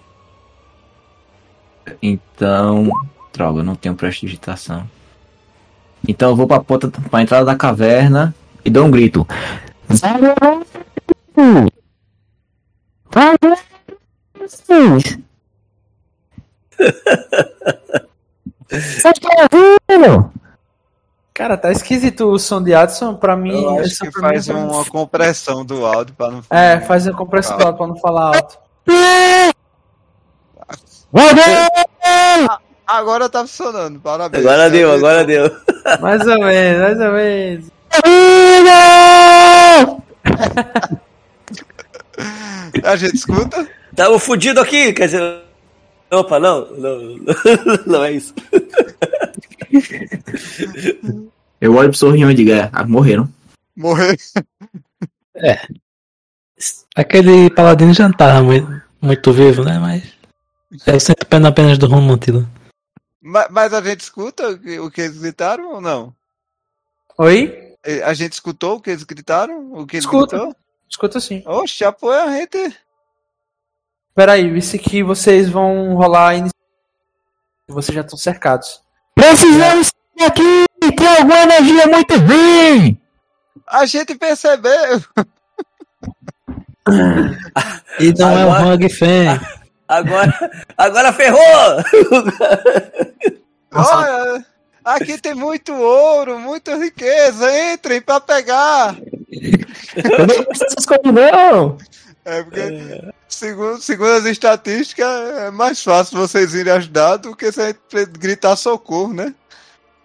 Então. 2.01 2.89
Droga, 3.33 3.59
eu 3.59 3.63
não 3.63 3.75
tenho 3.75 3.95
prestidigitação. 3.95 4.89
Então 6.07 6.29
eu 6.29 6.35
vou 6.35 6.47
pra 6.47 6.59
porta, 6.59 6.89
pra 6.89 7.21
entrada 7.21 7.45
da 7.45 7.55
caverna 7.55 8.35
e 8.63 8.69
dou 8.69 8.85
um 8.85 8.91
grito. 8.91 9.25
Cara, 21.34 21.55
tá 21.57 21.71
esquisito 21.71 22.28
o 22.32 22.39
som 22.39 22.61
de 22.63 22.73
Adson. 22.73 23.13
Pra 23.15 23.36
mim, 23.36 23.63
Eu 23.63 23.80
acho 23.80 23.99
que 23.99 24.11
pra 24.11 24.21
mim 24.30 24.36
faz 24.36 24.47
não- 24.47 24.67
uma 24.69 24.86
compressão 24.86 25.63
do 25.63 25.86
áudio 25.86 26.15
pra 26.15 26.32
não 26.32 26.41
É, 26.49 26.80
faz 26.82 27.07
a 27.07 27.13
compressão 27.13 27.57
do 27.57 27.63
áudio 27.65 27.78
pra 27.78 27.88
não 27.88 27.95
falar 27.97 28.36
alto. 28.36 28.57
Agora 32.86 33.30
tá 33.30 33.41
funcionando, 33.41 33.99
parabéns. 33.99 34.45
Agora 34.45 34.69
deu, 34.69 34.91
agora 34.91 35.23
deu. 35.25 35.51
Mais 36.01 36.25
ou 36.25 36.39
menos, 36.39 36.82
mais 36.82 36.99
ou 36.99 37.11
menos. 37.11 37.65
A 42.84 42.95
gente 42.95 43.15
escuta? 43.15 43.67
Tamo 43.95 44.19
fudido 44.19 44.59
aqui, 44.61 44.93
quer 44.93 45.05
dizer. 45.05 45.46
Opa, 46.11 46.39
não, 46.39 46.65
não, 46.77 46.99
não 47.85 48.03
é 48.03 48.13
isso. 48.13 48.33
Eu 51.59 51.75
olho 51.75 51.89
pro 51.89 51.97
sorrião 51.97 52.31
e 52.31 52.35
digo, 52.35 52.51
é, 52.51 52.69
ah, 52.71 52.85
morreram. 52.85 53.27
Morrer. 53.75 54.17
Aquele 56.95 57.49
paladino 57.49 57.93
já 57.93 58.07
não 58.07 58.15
tava 58.15 58.41
muito, 58.41 58.81
muito 59.01 59.31
vivo, 59.33 59.63
né? 59.63 59.77
Mas. 59.79 60.03
Eu 60.85 60.99
sinto 60.99 61.25
pena 61.25 61.49
apenas 61.49 61.77
do 61.77 61.87
rumo 61.87 62.01
mantido. 62.07 62.47
Ma- 63.21 63.47
Mas 63.49 63.73
a 63.73 63.81
gente 63.81 64.01
escuta 64.01 64.49
o 64.49 64.89
que, 64.91 65.01
eles 65.01 65.17
gritaram 65.17 65.73
ou 65.73 65.81
não? 65.81 66.13
Oi? 67.17 67.73
Eh, 67.83 68.01
A 68.03 68.13
gente 68.13 68.33
escutou 68.33 68.75
o 68.77 68.81
que 68.81 68.89
eles 68.91 69.03
gritaram? 69.03 69.73
O 69.73 69.85
que 69.85 69.97
eles 69.97 70.05
Escuta. 70.05 70.55
Escuta 70.89 71.19
sim. 71.19 71.43
Oxe, 71.45 71.83
apoia 71.83 72.23
a 72.23 72.31
gente. 72.37 72.75
Peraí, 74.18 74.57
isso 74.57 74.76
aqui 74.76 75.03
vocês 75.03 75.47
vão 75.47 75.93
rolar 75.93 76.34
in... 76.36 76.49
Vocês 77.68 77.93
já 77.93 78.01
estão 78.01 78.18
cercados. 78.18 78.82
Precisamos 79.13 79.91
sair 80.18 80.26
aqui! 80.26 80.65
Tem 80.97 81.07
alguma 81.07 81.43
energia 81.43 81.86
muito 81.86 82.15
ruim! 82.18 82.99
A 83.68 83.86
gente 83.86 84.15
percebeu. 84.15 85.03
E 87.99 88.13
não 88.18 88.30
é 88.30 88.41
Agora- 88.43 88.65
um 88.65 88.74
Hug 88.74 88.89
Fan. 88.89 89.39
Agora, 89.89 90.51
agora 90.78 91.13
ferrou! 91.13 91.39
Olha, 93.74 94.45
aqui 94.84 95.18
tem 95.22 95.34
muito 95.34 95.74
ouro, 95.74 96.39
muita 96.39 96.76
riqueza. 96.76 97.45
Entrem 97.74 98.01
pra 98.01 98.20
pegar. 98.20 98.95
Eu 99.32 100.28
não 100.28 100.43
preciso 100.45 100.76
dessas 100.76 100.86
coisas, 100.86 101.05
não! 101.13 101.78
É 102.28 102.43
porque, 102.43 103.13
segundo, 103.30 103.82
segundo 103.82 104.11
as 104.11 104.25
estatísticas, 104.25 105.07
é 105.07 105.49
mais 105.49 105.82
fácil 105.82 106.17
vocês 106.17 106.53
irem 106.53 106.73
ajudar 106.73 107.15
do 107.15 107.34
que 107.34 107.49
se 107.53 107.61
a 107.61 107.67
gente 107.67 108.05
gritar 108.19 108.57
socorro, 108.57 109.13
né? 109.13 109.34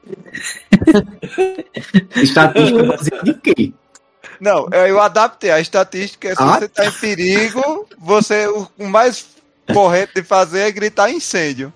Estatística 2.14 2.84
baseada 2.84 3.28
em 3.28 3.38
quê? 3.40 3.72
Não, 4.40 4.68
eu 4.72 4.86
eu 4.86 5.00
adaptei. 5.00 5.50
A 5.50 5.58
estatística 5.58 6.28
é 6.28 6.36
se 6.36 6.40
Ah, 6.40 6.60
você 6.60 6.68
tá 6.68 6.86
em 6.86 6.92
perigo, 6.92 7.88
você 7.98 8.46
o, 8.46 8.68
o 8.78 8.86
mais 8.86 9.26
correto 9.72 10.14
de 10.14 10.22
fazer 10.22 10.60
é 10.60 10.70
gritar 10.70 11.10
incêndio, 11.10 11.72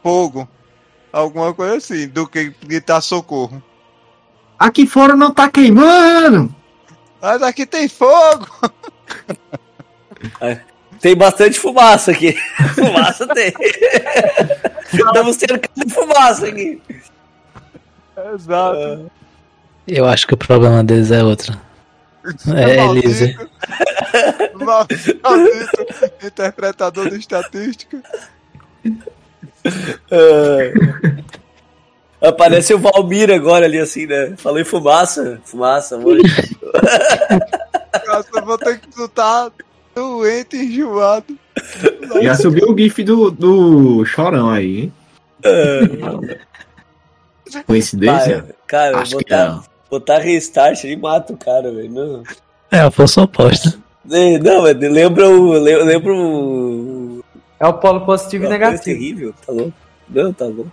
fogo, 0.00 0.48
alguma 1.12 1.52
coisa 1.52 1.76
assim, 1.76 2.06
do 2.06 2.24
que 2.24 2.54
gritar 2.62 3.00
socorro. 3.00 3.60
Aqui 4.56 4.86
fora 4.86 5.16
não 5.16 5.34
tá 5.34 5.50
queimando! 5.50 6.54
Mas 7.20 7.42
aqui 7.42 7.66
tem 7.66 7.88
fogo! 7.88 8.46
Tem 11.00 11.16
bastante 11.16 11.58
fumaça 11.58 12.10
aqui. 12.10 12.32
Fumaça 12.74 13.26
tem. 13.28 13.52
Estamos 14.92 15.36
cercados 15.36 15.84
de 15.84 15.94
fumaça 15.94 16.46
aqui. 16.46 16.82
Exato. 18.34 19.10
Eu 19.86 20.06
acho 20.06 20.26
que 20.26 20.34
o 20.34 20.36
problema 20.36 20.82
deles 20.82 21.10
é 21.10 21.22
outro. 21.22 21.56
É, 22.54 22.84
Elise. 22.84 23.36
Maldito, 24.54 25.20
maldito 25.22 26.26
interpretador 26.26 27.08
de 27.10 27.18
estatística. 27.18 28.02
É. 30.10 30.72
Aparece 32.20 32.74
o 32.74 32.78
Valmir 32.78 33.30
agora 33.30 33.66
ali 33.66 33.78
assim, 33.78 34.06
né? 34.06 34.34
Falou 34.36 34.58
em 34.58 34.64
fumaça. 34.64 35.40
Fumaça, 35.44 35.96
hoje. 35.96 36.22
Nossa, 38.06 38.28
eu 38.34 38.44
vou 38.44 38.58
ter 38.58 38.80
que 38.80 38.88
escutar 38.88 39.50
doente, 39.98 40.56
enjoado. 40.56 41.36
Já 42.22 42.34
subiu 42.34 42.70
o 42.72 42.78
gif 42.78 43.02
do, 43.02 43.30
do 43.30 44.04
chorão 44.04 44.48
aí, 44.50 44.80
hein? 44.82 44.92
Coincidência? 47.66 48.44
Cara, 48.66 48.92
cara 48.92 48.98
Acho 49.00 49.16
que 49.16 49.24
botar, 49.24 49.48
não. 49.48 49.62
botar 49.90 50.18
restart 50.18 50.84
e 50.84 50.96
mata 50.96 51.32
o 51.32 51.36
cara, 51.36 51.72
velho. 51.72 51.90
Não. 51.90 52.22
É 52.70 52.80
a 52.80 52.90
força 52.90 53.22
oposta. 53.22 53.78
É, 54.10 54.38
Não, 54.38 54.62
mas 54.62 54.76
lembra 54.78 55.28
o. 55.28 55.52
le- 55.58 55.82
Lembra 55.82 56.12
o. 56.14 57.24
É 57.60 57.66
o 57.66 57.72
polo 57.74 58.04
positivo 58.06 58.44
e 58.44 58.48
negativo. 58.48 58.82
terrível, 58.84 59.34
tá 59.46 59.52
louco? 59.52 59.72
Não, 60.08 60.32
tá 60.32 60.44
louco. 60.44 60.70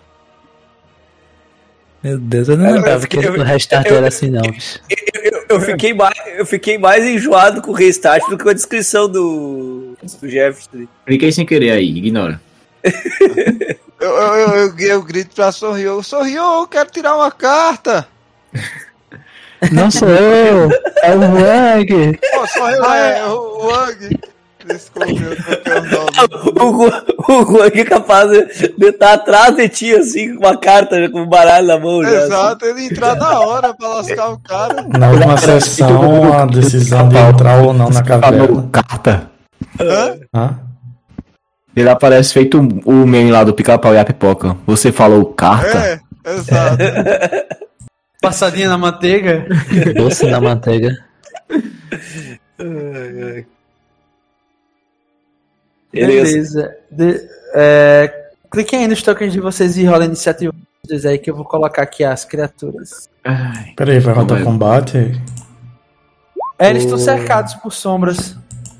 Meu 2.04 2.20
Deus, 2.20 2.48
eu 2.50 2.58
não 2.58 2.66
Eu- 2.66 2.70
eu 2.72 2.76
lembrava 2.76 3.08
que 3.08 3.18
o 3.18 3.44
restart 3.44 3.88
eu- 3.88 3.96
era 3.98 4.08
assim, 4.10 4.30
não, 4.30 4.42
bicho. 4.44 4.80
Eu, 5.24 5.46
eu 5.50 5.62
fiquei 5.62 5.94
mais, 5.94 6.15
eu 6.38 6.46
fiquei 6.46 6.78
mais 6.78 7.06
enjoado 7.06 7.62
com 7.62 7.72
o 7.72 7.74
restart 7.74 8.24
do 8.30 8.38
que 8.38 8.44
com 8.44 8.50
a 8.50 8.54
descrição 8.54 9.10
do, 9.10 9.96
do 10.22 10.30
Jefferson. 10.30 10.88
Cliquei 11.06 11.32
sem 11.32 11.46
querer 11.46 11.72
aí, 11.72 11.98
ignora. 11.98 12.42
Eu, 13.98 14.12
eu, 14.12 14.34
eu, 14.34 14.50
eu, 14.58 14.78
eu 14.78 15.02
grito 15.02 15.34
pra 15.34 15.54
Sorriu, 15.54 16.04
Sorriu, 16.04 16.44
eu 16.44 16.68
quero 16.68 16.92
tirar 16.92 17.16
uma 17.16 17.32
carta. 17.32 18.06
Não 19.72 19.90
sou 19.90 20.10
eu, 20.10 20.70
é 21.02 21.16
o 21.16 21.20
Wang. 21.20 22.20
Pô, 22.34 22.46
Sorriu 22.46 22.84
é 22.84 23.26
o 23.26 23.56
o 23.56 23.68
Wang. 23.68 24.20
Desculpa, 24.68 25.12
eu 25.12 25.36
troquei 25.36 25.74
o 26.64 26.72
Juan- 26.74 27.04
o 27.30 27.46
Juan 27.46 27.70
que 27.72 27.80
é 27.82 27.86
capaz 27.86 28.30
de 28.32 28.86
estar 28.88 29.14
atrás 29.14 29.56
de 29.56 29.70
ti, 29.70 29.94
assim, 29.94 30.36
com 30.36 30.46
uma 30.48 30.58
carta, 30.58 31.08
com 31.10 31.22
um 31.22 31.28
baralho 31.30 31.68
na 31.68 31.78
mão. 31.80 32.02
já, 32.04 32.10
assim. 32.10 32.26
Exato, 32.26 32.66
ele 32.66 32.86
entrar 32.86 33.16
na 33.16 33.40
hora 33.40 33.74
pra 33.76 33.88
lascar 33.90 34.30
o 34.32 34.40
cara. 34.40 34.86
Na 34.98 35.10
última 35.10 35.38
sessão, 35.38 36.34
a 36.34 36.46
decisão 36.46 37.08
de 37.10 37.18
entrar 37.18 37.62
ou 37.62 37.74
não 37.74 37.90
na 37.90 38.02
caverna. 38.04 38.46
Falou 38.48 38.70
carta. 38.72 39.30
Hã? 39.80 40.16
Hã? 40.34 40.60
Ele 41.76 41.90
aparece 41.90 42.34
feito 42.34 42.58
o 42.86 42.94
meme 43.06 43.30
lá 43.32 43.44
do 43.44 43.54
pica-pau 43.54 43.94
e 43.94 43.98
a 44.00 44.06
pipoca. 44.06 44.56
Você 44.66 44.92
falou 44.92 45.26
carta? 45.26 45.78
É, 45.78 46.00
exato. 46.32 46.78
Passadinha 48.22 48.70
na 48.70 48.78
manteiga. 48.78 49.46
Doce 49.96 50.26
na 50.26 50.40
manteiga. 50.42 50.96
Beleza. 56.02 56.32
Beleza. 56.32 56.76
De- 56.92 57.30
é, 57.54 58.26
cliquem 58.52 58.80
aí 58.82 58.88
nos 58.88 59.02
tokens 59.02 59.32
de 59.34 59.40
vocês 59.40 59.78
e 59.78 59.86
rola 59.86 60.04
a 60.04 60.08
iniciativa 60.08 60.54
aí 61.06 61.18
que 61.18 61.30
eu 61.30 61.36
vou 61.36 61.46
colocar 61.46 61.82
aqui 61.82 62.04
as 62.04 62.26
criaturas. 62.26 63.10
Ai, 63.24 63.74
Peraí, 63.76 64.00
vai 64.00 64.14
rodar 64.14 64.44
combate? 64.44 65.20
É, 66.60 66.70
eles 66.70 66.84
estão 66.84 66.98
cercados 66.98 67.56
por 67.56 67.74
sombras. 67.74 68.36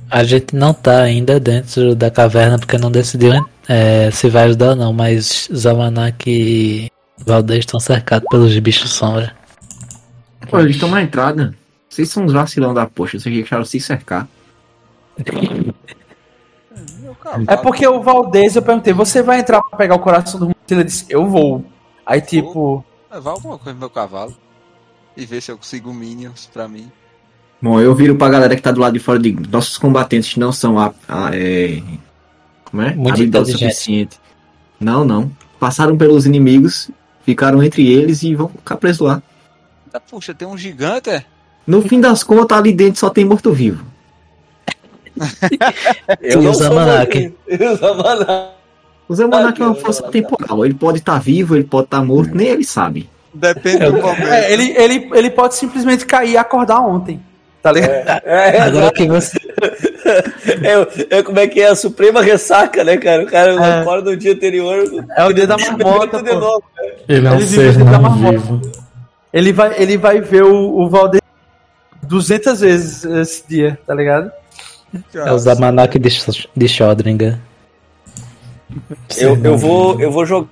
A 0.10 0.24
gente 0.24 0.56
não 0.56 0.74
tá 0.74 1.02
ainda 1.02 1.40
dentro 1.40 1.96
da 1.96 2.12
caverna 2.12 2.60
porque 2.60 2.78
não 2.78 2.92
decidiu 2.92 3.34
é, 3.68 4.12
se 4.12 4.30
vai 4.30 4.44
ajudar 4.46 4.70
ou 4.70 4.76
não, 4.76 4.94
mas 4.94 5.50
Zamanak 5.54 6.30
e 6.30 6.92
Valdez 7.26 7.60
estão 7.60 7.80
cercados 7.80 8.28
pelos 8.30 8.58
bichos 8.60 8.92
sombra. 8.92 9.36
Pô, 10.50 10.60
eles 10.60 10.76
estão 10.76 10.90
na 10.90 11.02
entrada. 11.02 11.56
Vocês 11.90 12.10
são 12.10 12.26
uns 12.26 12.34
vacilão 12.34 12.74
da 12.74 12.86
poxa, 12.86 13.18
vocês 13.20 13.34
deixaram 13.34 13.66
se 13.66 13.80
cercar. 13.80 14.28
É 17.48 17.58
porque 17.58 17.88
o 17.88 18.02
Valdez, 18.02 18.56
eu 18.56 18.62
perguntei, 18.62 18.94
você 18.94 19.22
vai 19.22 19.40
entrar 19.40 19.62
pra 19.62 19.78
pegar 19.78 19.96
o 19.96 20.00
coração 20.00 20.40
do 20.40 20.46
mundo? 20.48 20.56
Ele 20.70 20.84
disse, 20.84 21.06
eu 21.10 21.26
vou. 21.28 21.64
Aí 22.06 22.22
tipo, 22.22 22.84
Levar 23.12 23.32
alguma 23.32 23.58
coisa 23.58 23.74
no 23.74 23.80
meu 23.80 23.90
cavalo. 23.90 24.36
E 25.18 25.26
ver 25.26 25.42
se 25.42 25.52
eu 25.52 25.58
consigo 25.58 25.94
minions 25.94 26.50
pra 26.52 26.68
mim. 26.68 26.92
Bom, 27.62 27.80
eu 27.80 27.96
viro 27.96 28.16
pra 28.16 28.30
galera 28.30 28.56
que 28.56 28.62
tá 28.62 28.72
do 28.72 28.82
lado 28.82 28.94
de 28.94 29.00
fora 29.00 29.18
de 29.18 29.32
nossos 29.50 29.78
combatentes 29.78 30.36
não 30.36 30.52
são 30.52 30.78
a, 30.78 30.94
a- 31.08 31.32
é, 31.34 31.82
como 32.66 32.82
é? 32.82 32.94
Inteligente. 32.94 33.52
suficiente. 33.52 34.20
Não, 34.80 35.06
não. 35.06 35.32
passaram 35.60 35.98
pelos 35.98 36.26
inimigos, 36.26 36.92
ficaram 37.24 37.64
entre 37.64 37.88
eles 37.92 38.22
e 38.24 38.36
vão 38.36 38.50
ficar 38.50 38.76
presos 38.78 39.08
lá. 39.08 39.24
Puxa, 40.10 40.34
tem 40.34 40.46
um 40.48 40.58
gigante, 40.58 41.10
é? 41.10 41.24
No 41.66 41.82
fim 41.82 42.02
das 42.02 42.22
contas, 42.22 42.58
ali 42.58 42.74
dentro 42.74 43.00
só 43.00 43.10
tem 43.10 43.24
morto-vivo. 43.24 43.86
Eu 46.22 46.42
E 46.42 46.44
não 46.44 46.52
o 46.52 46.54
sou 46.54 46.64
Zamanak? 46.64 47.20
morto. 47.20 47.36
E 47.48 47.66
o 47.66 47.76
Zamanak. 47.76 48.50
O 49.08 49.16
Zamanak 49.16 49.62
é 49.62 49.66
uma 49.66 49.76
força 49.76 50.04
temporal. 50.10 50.66
Ele 50.66 50.74
pode 50.74 50.98
estar 51.00 51.20
vivo, 51.20 51.56
ele 51.56 51.64
pode 51.64 51.86
estar 51.86 52.04
morto, 52.04 52.36
nem 52.36 52.48
ele 52.48 52.64
sabe. 52.64 53.10
Depende 53.34 53.86
do 53.86 53.94
momento. 54.02 54.28
É, 54.28 54.52
ele, 54.52 54.74
ele, 54.78 55.10
ele 55.14 55.30
pode 55.30 55.56
simplesmente 55.56 56.06
cair 56.06 56.32
e 56.32 56.38
acordar 56.38 56.80
ontem. 56.80 57.20
Tá 57.62 57.72
ligado? 57.72 58.22
É, 58.26 58.62
Agora 58.66 58.92
que 58.92 59.08
você. 59.08 59.38
é, 61.12 61.18
é 61.18 61.24
como 61.24 61.40
é 61.40 61.48
que 61.48 61.60
é 61.62 61.68
a 61.68 61.76
suprema 61.76 62.22
ressaca, 62.22 62.84
né, 62.84 62.98
cara? 62.98 63.24
O 63.24 63.28
cara 63.28 63.52
É. 63.54 63.82
acorda 63.82 64.12
no 64.12 64.18
dia 64.18 64.34
anterior. 64.34 64.84
É 65.18 65.26
o 65.26 65.34
dia 65.34 65.46
da 65.48 65.58
marmota, 65.58 66.22
de 66.24 66.34
novo. 66.34 66.64
Ele 67.08 67.28
é 67.28 67.32
um 67.32 67.36
Ele 67.36 67.46
vive 67.46 67.74
ser 67.74 67.84
não 67.84 68.16
vivo. 68.16 68.62
Ele 69.34 69.52
vai, 69.52 69.76
ele 69.82 69.98
vai 69.98 70.22
ver 70.22 70.44
o, 70.44 70.80
o 70.80 70.90
Valdir 70.90 71.22
200 72.04 72.60
vezes 72.62 73.04
esse 73.04 73.44
dia, 73.48 73.78
tá 73.86 73.94
ligado? 73.94 74.32
É 75.14 75.32
o 75.32 75.38
Zamanak 75.38 75.98
de, 76.00 76.10
de 76.56 76.68
Eu, 79.18 79.36
não 79.36 79.52
eu, 79.52 79.58
vou, 79.58 80.00
eu 80.00 80.12
vou 80.12 80.26
jogar 80.26 80.48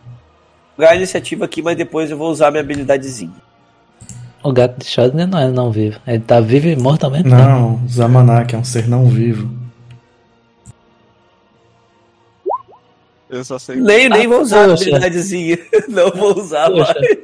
a 0.77 0.95
iniciativa 0.95 1.45
aqui, 1.45 1.61
mas 1.61 1.77
depois 1.77 2.09
eu 2.09 2.17
vou 2.17 2.29
usar 2.31 2.51
minha 2.51 2.61
habilidadezinha. 2.61 3.33
O 4.43 4.51
gato 4.51 4.77
de 4.79 4.85
Shodringa 4.85 5.25
não 5.25 5.39
é 5.39 5.49
não 5.49 5.71
vivo. 5.71 5.99
Ele 6.05 6.19
tá 6.19 6.41
vivo 6.41 6.67
e 6.67 6.75
morto 6.75 7.09
mesmo 7.09 7.29
tempo. 7.29 7.41
Não, 7.41 7.87
Zamanak 7.87 8.53
é 8.53 8.57
um 8.57 8.63
ser 8.63 8.87
não 8.87 9.07
vivo. 9.07 9.49
Eu 13.33 13.43
só 13.43 13.57
sei. 13.57 13.77
Nem, 13.77 14.09
nem 14.09 14.27
vou 14.27 14.41
usar 14.41 14.65
a 14.65 14.67
poxa. 14.67 14.83
habilidadezinha. 14.83 15.57
Não 15.89 16.11
vou 16.11 16.37
usar 16.37 16.69
Poxa. 16.69 16.93
mais. 16.93 17.17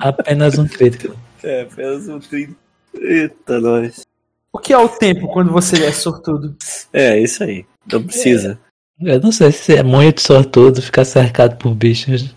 Apenas 0.00 0.58
um 0.58 0.66
crítico. 0.66 1.16
É, 1.44 1.62
apenas 1.62 2.08
um 2.08 2.18
30. 2.18 2.56
Eita, 3.00 3.60
nós. 3.60 4.07
O 4.52 4.58
que 4.58 4.72
é 4.72 4.78
o 4.78 4.88
tempo 4.88 5.28
quando 5.32 5.52
você 5.52 5.84
é 5.84 5.92
sortudo? 5.92 6.56
É, 6.92 7.18
isso 7.18 7.44
aí. 7.44 7.66
Não 7.90 8.02
precisa. 8.02 8.58
Eu 9.00 9.20
não 9.20 9.30
sei 9.30 9.52
se 9.52 9.76
é 9.76 9.82
muito 9.82 10.20
sortudo 10.20 10.82
ficar 10.82 11.04
cercado 11.04 11.56
por 11.56 11.74
bichos. 11.74 12.34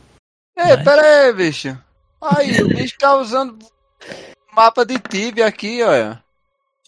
Ei, 0.58 0.78
pera 0.78 1.02
aí, 1.02 1.34
bicho. 1.34 1.78
Aí, 2.22 2.62
o 2.62 2.68
bicho 2.68 2.96
tá 3.00 3.16
usando 3.18 3.58
mapa 4.56 4.86
de 4.86 5.00
Tibia 5.00 5.48
aqui, 5.48 5.82
olha. 5.82 6.22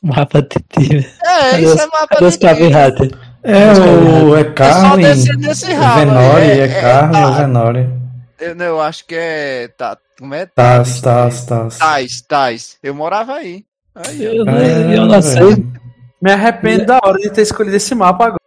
Mapa 0.03 0.41
de 0.41 0.49
tibia. 0.69 1.09
É, 1.23 1.61
isso 1.61 1.79
é 1.79 1.87
mapa 1.87 2.19
de 2.19 2.37
Tibia. 2.37 2.77
É 3.43 3.73
o. 3.73 4.35
É 4.35 4.41
É 4.41 4.43
só 4.43 4.53
Carmen. 4.53 5.05
descer 5.05 5.37
nesse 5.37 5.73
rabo. 5.73 5.99
Venori, 5.99 6.51
aí. 6.51 6.59
é, 6.59 6.81
Carmen 6.81 7.21
tá. 7.21 7.27
ou 7.29 7.33
Venori? 7.35 7.89
Eu, 8.39 8.55
não, 8.55 8.65
eu 8.65 8.81
acho 8.81 9.05
que 9.05 9.15
é. 9.15 9.69
Tá, 9.69 9.97
como 10.19 10.35
é? 10.35 10.45
Taz, 10.45 10.99
Taz, 11.01 11.45
Taz. 11.45 11.77
Tais, 11.77 12.21
Tais. 12.21 12.77
Eu 12.83 12.93
morava 12.93 13.33
aí. 13.35 13.65
Aí. 13.95 14.23
Eu, 14.23 14.45
não- 14.45 14.57
É, 14.57 14.97
eu 14.97 15.05
não 15.05 15.21
sei. 15.21 15.65
Me 16.21 16.31
arrependo 16.31 16.85
da 16.85 16.99
hora 17.03 17.19
de 17.19 17.29
ter 17.29 17.41
escolhido 17.41 17.75
esse 17.75 17.93
mapa 17.93 18.25
agora. 18.27 18.39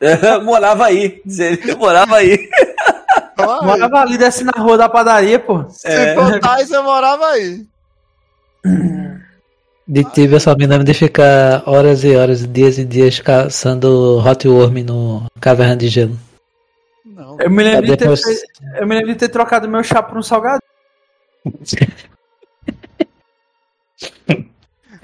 morava 0.42 0.86
aí. 0.86 1.20
Dizer, 1.24 1.52
ele 1.62 1.74
morava 1.76 2.16
aí. 2.16 2.48
Morava 3.62 4.00
ali, 4.00 4.16
desce 4.18 4.44
na 4.44 4.52
rua 4.56 4.76
da 4.78 4.88
padaria, 4.88 5.38
pô. 5.38 5.64
Se 5.68 5.86
É. 5.88 6.38
Tais, 6.40 6.70
eu 6.70 6.82
morava 6.82 7.26
aí. 7.28 7.64
De 9.86 10.04
tibia 10.04 10.36
eu 10.36 10.40
só 10.40 10.54
me 10.56 10.66
lembro 10.66 10.84
de 10.84 10.94
ficar 10.94 11.62
horas 11.66 12.04
e 12.04 12.14
horas, 12.16 12.46
dias 12.46 12.78
e 12.78 12.84
dias 12.84 13.18
caçando 13.20 14.18
Hot 14.24 14.46
Worm 14.48 14.82
no 14.84 15.26
Caverna 15.40 15.76
de 15.76 15.88
Gelo. 15.88 16.16
Não. 17.04 17.36
Eu 17.40 17.50
me 17.50 17.62
lembro, 17.62 17.86
de 17.86 17.96
ter, 17.96 18.08
eu 18.08 18.86
me 18.86 18.94
lembro 18.94 19.12
de 19.12 19.18
ter 19.18 19.28
trocado 19.28 19.68
meu 19.68 19.82
chá 19.82 20.02
por 20.02 20.16
um 20.16 20.22
salgado. 20.22 20.62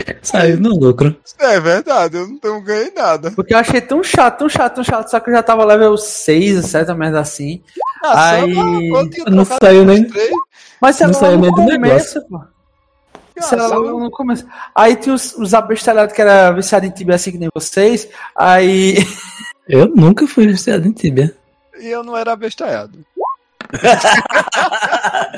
Saiu 0.23 0.59
no 0.61 0.71
lucro. 0.71 1.17
É 1.39 1.59
verdade, 1.61 2.17
eu 2.17 2.29
não 2.29 2.39
tenho 2.39 2.61
ganhei 2.63 2.93
nada. 2.95 3.31
Porque 3.33 3.55
eu 3.55 3.59
achei 3.59 3.81
tão 3.81 4.03
chato, 4.03 4.39
tão 4.39 4.49
chato, 4.49 4.75
tão 4.77 4.85
chato. 4.85 5.11
Só 5.11 5.21
que 5.21 5.31
eu 5.31 5.35
já 5.35 5.43
tava 5.43 5.65
level 5.65 5.97
6, 5.97 6.67
7, 6.67 6.93
merda 6.95 7.21
assim. 7.21 7.63
Ah, 8.03 8.31
Aí- 8.33 8.55
só 8.55 9.31
não, 9.31 9.45
saiu 9.45 9.85
nem-. 9.85 10.09
Mas 10.81 10.97
isso 10.97 11.07
Não 11.07 11.15
saiu 11.15 11.39
nem 11.39 11.51
do 11.51 11.57
começo, 11.57 12.21
pô. 12.29 12.41
Ah, 13.41 13.67
logo 13.69 14.01
no 14.01 14.11
começo. 14.11 14.47
Aí 14.75 14.97
tinha 14.97 15.15
os, 15.15 15.33
os 15.35 15.55
abestalhados 15.55 16.15
que 16.15 16.21
era 16.21 16.51
viciado 16.51 16.87
em 16.87 16.91
tibia 16.91 17.15
assim 17.15 17.33
que 17.33 17.39
nem 17.39 17.49
vocês. 17.55 18.09
Aí. 18.35 18.97
Eu 19.69 19.87
nunca 19.89 20.27
fui 20.27 20.47
viciado 20.47 20.89
em 20.89 20.93
tibia. 20.93 21.37
E 21.79 21.89
eu 21.89 22.03
não 22.03 22.17
era 22.17 22.33
abestalhado. 22.33 22.99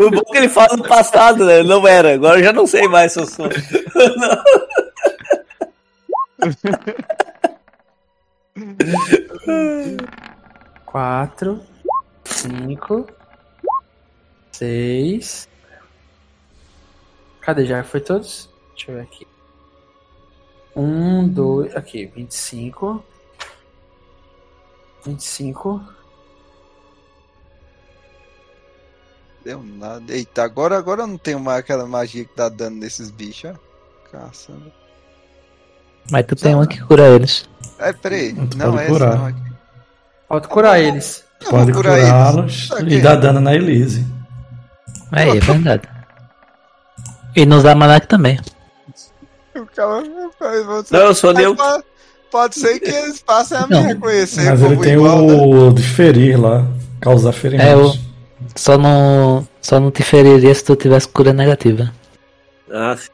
O 0.00 0.10
bom 0.10 0.22
que 0.30 0.36
ele 0.36 0.48
fala 0.48 0.76
no 0.76 0.86
passado, 0.86 1.44
né? 1.46 1.62
Não 1.62 1.86
era. 1.86 2.14
Agora 2.14 2.38
eu 2.38 2.44
já 2.44 2.52
não 2.52 2.66
sei 2.66 2.86
mais 2.88 3.12
se 3.12 3.20
eu 3.20 3.26
sou. 3.26 3.48
quatro, 10.84 11.60
cinco, 12.24 13.06
seis. 14.52 15.48
Cadê? 17.40 17.64
Já 17.66 17.82
foi 17.82 18.00
todos? 18.00 18.48
Deixa 18.74 18.90
eu 18.90 18.96
ver 18.96 19.02
aqui. 19.02 19.26
Um, 20.76 21.28
dois. 21.28 21.74
Aqui, 21.76 22.06
vinte 22.06 22.32
e 22.32 22.36
cinco. 22.36 23.04
Vinte 25.04 25.20
e 25.20 25.24
cinco. 25.24 25.82
Deu 29.44 29.62
nada. 29.62 30.02
Eita, 30.12 30.42
agora, 30.42 30.78
agora 30.78 31.02
eu 31.02 31.06
não 31.06 31.18
tenho 31.18 31.38
mais 31.38 31.58
aquela 31.58 31.86
magia 31.86 32.24
que 32.24 32.34
dá 32.36 32.48
dano 32.48 32.76
nesses 32.76 33.10
bichos, 33.10 33.50
ó. 33.50 33.54
Caçamba. 34.10 34.72
Mas 36.10 36.24
tu 36.26 36.36
tem 36.36 36.54
uma 36.54 36.66
que 36.66 36.80
cura 36.82 37.08
eles. 37.08 37.48
É, 37.78 37.92
peraí. 37.92 38.32
Tu 38.34 38.56
Não, 38.56 38.72
pode 38.72 38.82
é 38.84 38.86
curar. 38.86 39.08
essa 39.08 39.18
não. 39.18 39.26
Aqui. 39.26 39.40
Pode 40.28 40.48
curar 40.48 40.80
eles. 40.80 41.24
Eu 41.44 41.50
Pode 41.50 41.72
vou 41.72 41.82
curar 41.82 41.98
eles. 41.98 42.08
curá-los 42.10 42.70
e 42.88 43.00
dar 43.00 43.16
dano 43.16 43.40
na 43.40 43.54
Elise. 43.54 44.06
Aí, 45.12 45.28
é 45.36 45.40
verdade. 45.40 45.82
E 47.36 47.44
nos 47.44 47.62
Zamanak 47.62 48.06
também. 48.06 48.38
O 49.56 49.66
cara 49.66 50.02
vai 50.40 50.62
você. 50.62 50.96
Não, 50.96 51.04
eu 51.06 51.14
sou 51.14 51.32
neutro. 51.32 51.62
pode, 51.64 51.84
pode 52.30 52.54
ser 52.58 52.80
que 52.80 52.90
eles 52.90 53.20
passem 53.20 53.56
a 53.58 53.66
me 53.66 53.74
Não. 53.74 53.82
reconhecer 53.82 54.50
Mas 54.50 54.62
ele 54.62 54.76
tem 54.78 54.94
igual, 54.94 55.22
né? 55.26 55.34
o 55.34 55.72
de 55.72 55.82
ferir 55.82 56.40
lá. 56.40 56.64
Causar 57.00 57.32
ferimentos. 57.32 57.70
É, 57.70 57.76
o- 57.76 58.13
Só 58.56 58.76
não, 58.78 59.46
só 59.60 59.78
não 59.80 59.90
te 59.90 60.02
feriria 60.02 60.54
se 60.54 60.64
tu 60.64 60.76
tivesse 60.76 61.08
cura 61.08 61.32
negativa. 61.32 61.92
Ah, 62.70 62.96
sim. 62.96 63.08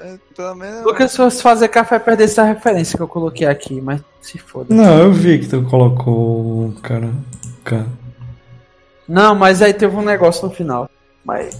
É, 0.00 0.18
pelo 0.36 0.54
menos. 0.56 0.84
Lucas, 0.84 1.10
se 1.12 1.16
fosse 1.16 1.42
fazer 1.42 1.68
café, 1.68 1.98
perder 1.98 2.24
essa 2.24 2.42
referência 2.44 2.96
que 2.96 3.02
eu 3.02 3.08
coloquei 3.08 3.46
aqui, 3.46 3.80
mas 3.80 4.00
se 4.20 4.38
foda. 4.38 4.74
Não, 4.74 4.98
eu 4.98 5.12
vi 5.12 5.38
que 5.38 5.46
tu 5.48 5.62
colocou 5.64 6.68
o 6.68 6.72
cara. 6.82 7.10
cara. 7.64 7.86
Não, 9.08 9.34
mas 9.34 9.62
aí 9.62 9.72
teve 9.72 9.94
um 9.94 10.02
negócio 10.02 10.46
no 10.48 10.54
final. 10.54 10.88
Mas 11.24 11.56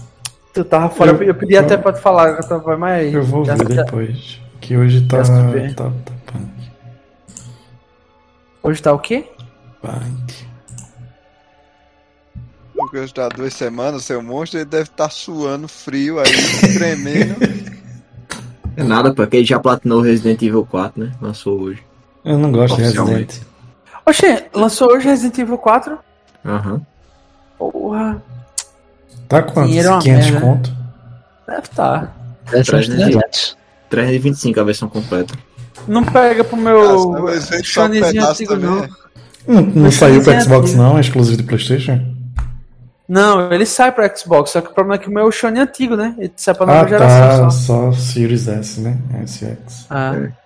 tu 0.53 0.63
tava 0.65 0.89
fora, 0.89 1.11
eu, 1.11 1.23
Eu- 1.23 1.35
pedi 1.35 1.55
até 1.55 1.77
pra 1.77 1.93
tu 1.93 1.99
falar, 2.01 2.29
eu 2.31 2.47
tava- 2.47 2.75
mas 2.77 3.13
Eu 3.13 3.23
vou 3.23 3.45
já- 3.45 3.55
ver 3.55 3.73
já- 3.75 3.83
depois. 3.83 4.41
Que 4.59 4.75
hoje 4.77 5.07
tá. 5.07 5.23
Se. 5.23 5.31
Tá, 5.75 5.85
tá 6.05 6.13
punk. 6.25 6.71
Hoje 8.61 8.81
tá 8.81 8.93
o 8.93 8.99
quê? 8.99 9.25
Punk. 9.81 10.47
Porque 12.93 13.07
já 13.07 13.13
tá 13.13 13.29
duas 13.29 13.55
semanas, 13.55 14.03
seu 14.03 14.21
monstro, 14.21 14.59
ele 14.59 14.65
deve 14.65 14.83
estar 14.83 15.09
suando 15.09 15.67
frio 15.67 16.19
aí, 16.19 16.31
tremendo. 16.77 17.37
É 18.77 18.83
nada, 18.83 19.11
porque 19.11 19.37
ele 19.37 19.45
já 19.47 19.59
platinou 19.59 19.99
Resident 19.99 20.39
Evil 20.43 20.63
4, 20.63 21.03
né? 21.03 21.11
Lançou 21.19 21.59
hoje. 21.59 21.81
Eu 22.23 22.37
não 22.37 22.51
gosto 22.51 22.75
de. 22.75 22.83
Resident. 22.83 23.33
Oxê, 24.05 24.45
lançou 24.53 24.91
hoje 24.91 25.07
Resident 25.07 25.39
Evil 25.39 25.57
4? 25.57 25.97
Aham. 26.45 26.81
Porra, 27.57 28.21
Tá 29.27 29.41
quanto? 29.41 29.69
Dinheiro 29.69 29.87
é 29.87 29.91
uma 29.91 29.99
500 30.01 30.29
merda. 30.29 30.45
conto? 30.45 30.75
deve 31.47 31.67
tá. 31.69 32.13
Deve 32.51 32.51
ser 32.51 32.59
uns 32.59 32.67
Traz, 32.67 32.87
né? 32.89 32.95
300. 33.05 33.57
325 33.89 34.59
a 34.59 34.63
versão 34.63 34.87
completa. 34.87 35.33
Não 35.87 36.03
pega 36.03 36.43
pro 36.43 36.57
Ah, 36.57 36.61
meu 36.61 37.27
shonezinho 37.63 38.05
pedaço 38.05 38.31
antigo, 38.43 38.55
não. 38.55 38.81
né? 38.81 38.89
Não, 39.47 39.61
não 39.61 39.81
Mas 39.83 39.95
saiu 39.95 40.21
pro 40.21 40.39
Xbox 40.39 40.75
não, 40.75 40.95
é 40.95 41.01
exclusivo 41.01 41.37
do 41.37 41.43
Playstation? 41.45 42.12
Não, 43.07 43.51
ele 43.51 43.65
sai 43.65 43.91
pro 43.91 44.17
Xbox, 44.17 44.51
só 44.51 44.61
que 44.61 44.69
o 44.69 44.73
problema 44.73 44.95
é 44.95 44.97
que 45.03 45.09
o 45.09 45.11
meu 45.11 45.23
é 45.23 45.27
o 45.27 45.31
Shone 45.31 45.59
antigo, 45.59 45.95
né? 45.95 46.15
Ele 46.17 46.31
sai 46.37 46.53
pra 46.55 46.65
nova 46.65 46.85
Ah, 46.85 46.87
geração 46.87 47.43
tá. 47.43 47.49
só. 47.51 47.91
Só 47.91 47.97
Series 47.99 48.47
S, 48.47 48.79
né? 48.79 48.97
SX. 49.25 49.85
Ah. 49.89 50.13
É. 50.15 50.43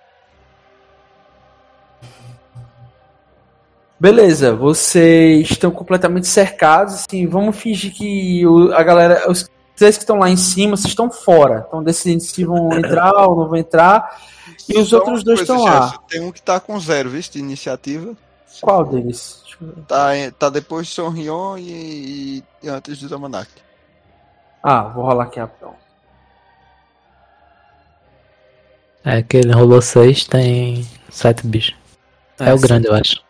Beleza, 4.00 4.54
vocês 4.54 5.50
estão 5.50 5.70
completamente 5.72 6.28
cercados, 6.28 6.94
assim, 6.94 7.26
vamos 7.26 7.56
fingir 7.56 7.92
que 7.92 8.46
o- 8.46 8.72
a 8.72 8.82
galera, 8.84 9.28
os 9.28 9.48
três 9.74 9.96
que 9.96 10.04
estão 10.04 10.18
lá 10.18 10.30
em 10.30 10.36
cima, 10.36 10.76
vocês 10.76 10.88
estão 10.90 11.10
fora, 11.10 11.60
estão 11.64 11.82
decidindo 11.82 12.22
se 12.22 12.44
vão 12.44 12.72
entrar 12.74 13.12
ou 13.28 13.34
não 13.36 13.48
vão 13.48 13.56
entrar, 13.56 14.20
e 14.68 14.78
os 14.78 14.90
Só 14.90 14.98
outros 14.98 15.24
dois 15.24 15.40
estão 15.40 15.64
lá. 15.64 15.98
Tem 16.08 16.20
um 16.20 16.30
que 16.30 16.40
tá 16.40 16.60
com 16.60 16.78
zero, 16.78 17.10
viu, 17.10 17.20
de 17.20 17.38
iniciativa. 17.40 18.12
Qual 18.60 18.84
deles? 18.84 19.42
Tá, 19.86 20.16
em- 20.16 20.30
tá 20.30 20.48
depois 20.48 20.86
de 20.86 20.92
Sonrion 20.94 21.56
e, 21.58 22.44
e 22.62 22.68
antes 22.68 23.00
do 23.00 23.08
Zamanak. 23.08 23.50
Ah, 24.62 24.82
vou 24.82 25.04
rolar 25.04 25.24
aqui 25.24 25.40
rapidão. 25.40 25.74
É 29.04 29.22
que 29.22 29.36
ele 29.36 29.52
rolou 29.52 29.80
6, 29.80 30.24
tem 30.24 30.86
7 31.10 31.46
bichos. 31.46 31.74
É, 32.38 32.52
o 32.52 32.58
grande, 32.58 32.86
eu 32.86 32.94
acho. 32.94 33.22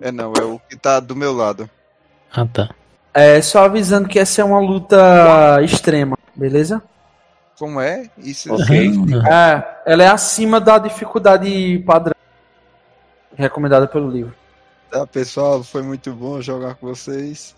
É 0.00 0.10
não, 0.10 0.32
é 0.36 0.42
o 0.42 0.58
que 0.58 0.76
tá 0.76 0.98
do 0.98 1.14
meu 1.14 1.32
lado. 1.32 1.68
Ah, 2.32 2.46
tá. 2.46 2.70
É, 3.14 3.40
só 3.42 3.64
avisando 3.64 4.08
que 4.08 4.18
essa 4.18 4.40
é 4.40 4.44
uma 4.44 4.58
luta 4.58 5.60
extrema, 5.62 6.16
beleza? 6.34 6.82
Como 7.58 7.80
é? 7.80 8.10
Isso 8.18 8.52
Ok. 8.52 8.90
Ah, 9.30 9.82
É, 9.86 9.92
ela 9.92 10.02
é 10.02 10.08
acima 10.08 10.60
da 10.60 10.78
dificuldade 10.78 11.78
padrão 11.86 12.14
recomendada 13.36 13.86
pelo 13.86 14.10
livro. 14.10 14.34
Tá, 14.92 15.06
pessoal, 15.06 15.64
foi 15.64 15.80
muito 15.80 16.12
bom 16.12 16.42
jogar 16.42 16.74
com 16.74 16.86
vocês. 16.86 17.56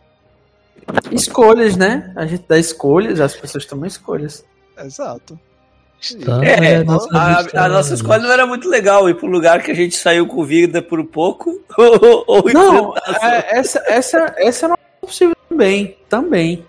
Escolhas, 1.10 1.76
né? 1.76 2.12
A 2.14 2.26
gente 2.26 2.44
dá 2.46 2.56
escolhas, 2.56 3.20
as 3.20 3.34
pessoas 3.34 3.66
tomam 3.66 3.86
escolhas. 3.86 4.44
Exato. 4.78 5.36
É, 6.44 6.76
a 6.76 6.84
nossa 6.84 7.08
a, 7.12 7.64
a 7.64 7.68
nossa 7.68 7.94
escolha 7.94 8.22
não 8.22 8.30
era 8.30 8.46
muito 8.46 8.68
legal 8.68 9.08
ir 9.08 9.16
pro 9.16 9.26
lugar 9.26 9.64
que 9.64 9.72
a 9.72 9.74
gente 9.74 9.96
saiu 9.96 10.28
com 10.28 10.44
vida 10.44 10.80
por 10.80 11.04
pouco. 11.06 11.60
ou, 11.76 12.24
ou 12.28 12.52
Não, 12.52 12.94
é, 12.96 13.58
essa, 13.58 13.82
essa, 13.88 14.34
essa 14.38 14.66
é 14.66 14.68
uma 14.68 14.78
possível 15.00 15.34
também, 15.48 15.98
também. 16.08 16.64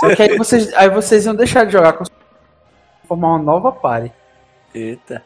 Só 0.00 0.14
que 0.16 0.22
aí 0.22 0.38
vocês, 0.38 0.72
aí 0.72 0.88
vocês 0.88 1.26
iam 1.26 1.34
deixar 1.34 1.66
de 1.66 1.72
jogar 1.72 1.92
com 1.92 2.04
formar 3.06 3.36
uma 3.36 3.42
nova 3.42 3.70
party. 3.70 4.10
Eita. 4.74 5.22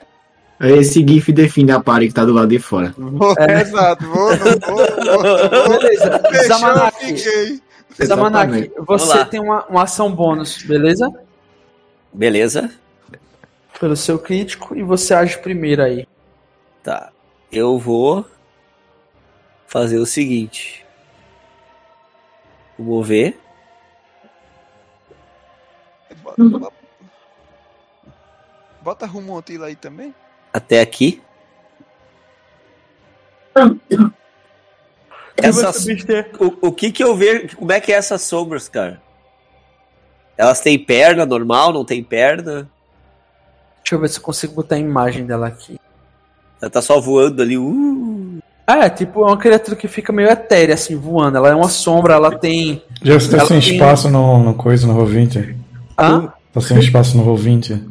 Esse 0.61 1.07
GIF 1.07 1.33
define 1.33 1.73
a 1.73 1.81
party 1.81 2.09
que 2.09 2.15
tá 2.15 2.25
do 2.25 2.33
lado 2.33 2.49
de 2.49 2.59
fora. 2.59 2.95
Vou, 2.97 3.35
É. 3.39 3.63
Exato, 3.63 4.07
vou, 4.07 4.37
vou, 4.37 4.53
vou, 4.61 4.77
vou. 4.77 5.81
Beleza, 5.81 6.23
Fechou, 6.31 6.91
fiquei. 6.93 7.63
Você 8.87 9.25
tem 9.27 9.41
uma, 9.41 9.65
uma 9.67 9.83
ação 9.83 10.11
bônus, 10.13 10.63
beleza? 10.63 11.13
Beleza? 12.13 12.71
Pelo 13.79 13.97
seu 13.97 14.19
crítico 14.19 14.77
e 14.77 14.83
você 14.83 15.15
age 15.15 15.39
primeiro 15.39 15.83
aí. 15.83 16.07
Tá. 16.83 17.11
Eu 17.51 17.79
vou 17.79 18.25
fazer 19.67 19.99
o 19.99 20.07
seguinte. 20.07 20.85
Vou 22.79 22.97
mover. 22.97 23.39
Bota, 26.23 26.73
bota 28.83 29.07
Rumontila 29.07 29.67
aí 29.67 29.77
também. 29.77 30.15
Até 30.55 30.81
aqui. 30.81 31.21
Essas, 35.37 35.85
o, 36.39 36.69
o 36.69 36.73
que 36.73 36.93
que 36.93 37.03
eu 37.03 37.17
vejo? 37.17 37.57
Como 37.57 37.73
é 37.73 37.81
que 37.81 37.93
é 37.93 37.97
essas 37.97 38.23
sombras, 38.23 38.69
cara? 38.69 39.03
Elas 40.39 40.61
têm 40.61 40.79
perna 40.79 41.27
normal? 41.27 41.73
Não 41.73 41.85
tem 41.85 42.03
perna? 42.03 42.69
Deixa 43.83 43.95
eu 43.95 43.99
ver 44.01 44.09
se 44.09 44.19
eu 44.19 44.23
consigo 44.23 44.55
botar 44.55 44.77
a 44.77 44.79
imagem 44.79 45.27
dela 45.27 45.49
aqui. 45.49 45.79
Ela 46.63 46.71
tá 46.71 46.81
só 46.81 47.01
voando 47.01 47.43
ali. 47.43 47.59
Uh. 47.59 48.39
Ah, 48.67 48.87
é 48.87 48.91
tipo 48.91 49.21
é 49.23 49.27
uma 49.27 49.37
criatura 49.37 49.77
que 49.77 49.87
fica 49.89 50.13
meio 50.13 50.31
etérea, 50.31 50.75
assim, 50.75 50.97
voando. 50.97 51.37
Ela 51.37 51.51
é 51.51 51.55
uma 51.55 51.69
sombra, 51.69 52.15
ela 52.15 52.39
tem. 52.39 52.83
Já 53.03 53.15
você 53.15 53.31
tá 53.31 53.39
Ela 53.39 53.47
sem 53.47 53.61
tem- 53.61 53.73
espaço 53.75 54.09
no, 54.09 54.43
no 54.43 54.55
coisa, 54.55 54.87
no 54.87 54.95
Roll20. 54.95 55.55
Hã? 55.99 56.33
Tá 56.53 56.61
sem 56.61 56.79
espaço 56.79 57.17
no 57.17 57.25
Roll20. 57.25 57.83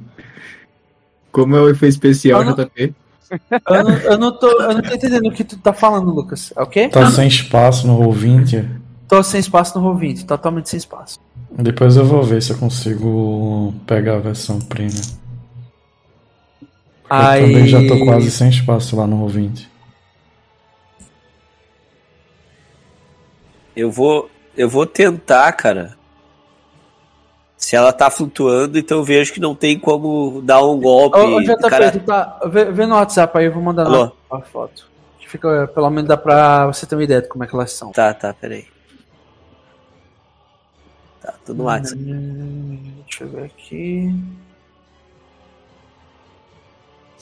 Como 1.34 1.56
é 1.56 1.60
o 1.60 1.68
efeito 1.68 1.94
especial, 1.94 2.42
Eu 2.42 2.46
não- 2.46 2.56
JP? 2.56 2.94
Eu 3.68 3.84
não, 3.84 3.98
eu, 3.98 4.18
não 4.20 4.32
tô, 4.38 4.48
eu 4.62 4.76
não 4.76 4.82
tô 4.84 4.94
entendendo 4.94 5.28
o 5.28 5.32
que 5.32 5.44
tu 5.44 5.58
tá 5.58 5.74
falando, 5.74 6.14
Lucas. 6.14 6.54
É 6.56 6.62
o 6.62 6.68
quê? 6.68 6.88
Tá 6.88 7.10
sem 7.10 7.28
espaço 7.28 7.88
no 7.88 7.98
Roll20. 7.98 8.70
Tô 9.08 9.24
sem 9.24 9.40
espaço 9.40 9.80
no 9.80 9.92
Roll20, 9.92 10.26
totalmente 10.26 10.70
sem 10.70 10.78
espaço. 10.78 11.20
Depois 11.52 11.98
eu 11.98 12.06
vou 12.06 12.22
ver 12.22 12.44
se 12.44 12.52
eu 12.52 12.58
consigo 12.58 13.74
pegar 13.88 14.18
a 14.18 14.20
versão 14.20 14.60
premium. 14.60 15.02
Eu 16.62 16.68
Aí... 17.10 17.42
também 17.42 17.68
já 17.68 17.88
tô 17.88 18.06
quase 18.06 18.30
sem 18.30 18.50
espaço 18.50 18.96
lá 18.96 19.08
no 19.08 19.26
Roll20. 19.26 19.66
Eu 23.76 23.92
vou. 23.92 24.30
Eu 24.56 24.70
vou 24.70 24.86
tentar, 24.86 25.52
cara. 25.54 25.96
Se 27.64 27.78
ela 27.78 27.94
tá 27.94 28.12
flutuando, 28.12 28.78
então 28.78 28.98
eu 28.98 29.06
vejo 29.06 29.32
que 29.32 29.40
não 29.40 29.56
tem 29.56 29.80
como 29.80 30.42
dar 30.42 30.62
um 30.62 30.78
golpe. 30.78 31.18
Ô, 31.18 31.42
JP, 31.42 31.70
cara, 31.70 31.92
tu 31.94 32.02
tá. 32.02 32.38
Vê, 32.46 32.66
vê 32.66 32.86
no 32.86 32.96
WhatsApp 32.96 33.38
aí, 33.38 33.46
eu 33.46 33.54
vou 33.54 33.64
mandar 33.64 33.86
Alô? 33.86 34.12
a 34.30 34.42
foto. 34.42 34.86
Fica, 35.26 35.66
pelo 35.74 35.90
menos 35.90 36.10
dá 36.10 36.18
pra 36.18 36.68
você 36.68 36.86
ter 36.86 36.94
uma 36.94 37.06
ideia 37.06 37.22
de 37.22 37.30
como 37.30 37.46
é 37.46 37.48
que 37.48 37.56
elas 37.56 37.72
são. 37.72 37.94
Tá, 37.94 38.14
tá, 38.14 38.34
peraí. 38.34 38.68
Tá, 41.22 41.36
tô 41.46 41.54
no 41.54 41.64
WhatsApp. 41.64 42.02
Hum, 42.02 42.96
Deixa 43.08 43.24
eu 43.24 43.30
ver 43.30 43.46
aqui. 43.46 44.14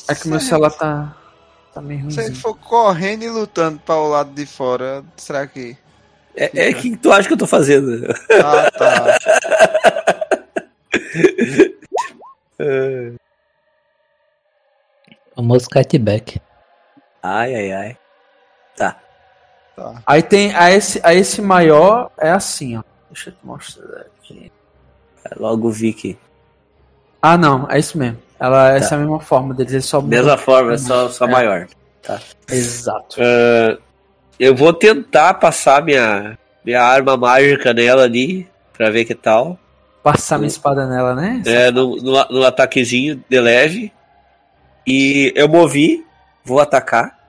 É 0.10 0.16
que 0.16 0.28
meu 0.28 0.40
celular 0.40 0.72
tá. 0.72 1.16
Tá 1.72 1.82
meio 1.82 2.10
Se 2.10 2.20
ele 2.20 2.34
for 2.34 2.58
correndo 2.58 3.22
e 3.22 3.30
lutando 3.30 3.80
para 3.86 3.96
o 3.96 4.10
lado 4.10 4.32
de 4.32 4.48
fora, 4.48 5.06
será 5.18 5.46
que. 5.46 5.78
É, 6.36 6.70
é 6.70 6.74
que 6.74 6.98
tu 6.98 7.12
acha 7.12 7.28
que 7.28 7.34
eu 7.36 7.38
tô 7.38 7.46
fazendo? 7.46 8.12
Ah, 8.44 8.72
tá. 8.72 10.22
Famoso 15.36 15.70
catback. 15.70 16.40
Ai, 17.24 17.56
ai, 17.56 17.72
ai. 17.72 17.98
Tá. 18.76 19.00
tá. 19.76 20.02
Aí 20.06 20.22
tem. 20.22 20.54
A 20.56 20.72
esse, 20.72 21.00
a 21.04 21.14
esse 21.14 21.42
maior 21.42 22.12
é 22.18 22.32
assim, 22.32 22.78
ó. 22.78 22.84
Deixa 23.10 23.30
eu 23.30 23.34
te 23.34 23.46
mostrar 23.46 24.02
aqui. 24.02 24.52
Logo 25.38 25.70
vi 25.70 25.94
que. 25.94 26.18
Ah, 27.22 27.38
não, 27.38 27.68
é 27.70 27.78
isso 27.80 27.98
mesmo. 27.98 28.18
Ela, 28.40 28.72
Essa 28.72 28.96
é 28.96 28.98
a 28.98 29.02
mesma 29.02 29.20
forma 29.20 29.54
deles, 29.54 29.72
eles 29.72 29.86
só 29.86 30.02
Mesma 30.02 30.36
forma, 30.36 30.76
só, 30.78 31.08
só 31.10 31.26
É. 31.26 31.32
maior. 31.32 31.68
Exato. 32.50 33.18
Ah, 33.22 33.78
eu 34.40 34.56
vou 34.56 34.74
tentar 34.74 35.36
passar 35.36 35.84
minha, 35.84 36.38
minha 36.66 36.82
arma 36.82 37.16
mágica 37.16 37.72
nela 37.72 38.04
ali, 38.04 38.50
pra 38.74 38.90
ver 38.90 39.06
que 39.06 39.14
tal. 39.14 39.60
Passar 40.04 40.38
minha 40.38 40.48
espada 40.48 40.88
nela, 40.88 41.14
né? 41.14 41.44
É, 41.46 41.72
no, 41.72 41.96
no, 41.98 42.26
no 42.26 42.46
ataquezinho 42.46 43.24
de 43.30 43.40
leve. 43.40 43.94
E 44.86 45.32
eu 45.36 45.48
movi, 45.48 46.06
vou 46.44 46.60
atacar. 46.60 47.20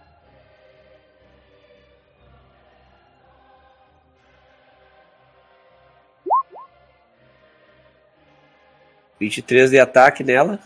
Vinte 9.20 9.39
e 9.39 9.43
três 9.43 9.70
de 9.70 9.79
ataque 9.79 10.25
nela. 10.25 10.59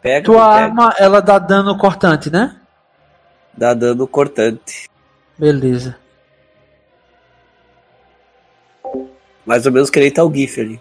Pega, 0.00 0.24
Tua 0.24 0.54
pega, 0.54 0.64
arma, 0.66 0.94
ela 0.98 1.20
dá 1.20 1.38
dano 1.38 1.76
cortante, 1.76 2.30
né? 2.30 2.58
dá 3.58 3.74
dano 3.74 4.06
cortante. 4.06 4.88
Beleza. 5.36 5.96
Mais 9.44 9.66
ou 9.66 9.72
menos 9.72 9.90
que 9.90 9.98
nem 9.98 10.10
tá 10.10 10.24
o 10.24 10.32
GIF 10.32 10.60
ali. 10.60 10.80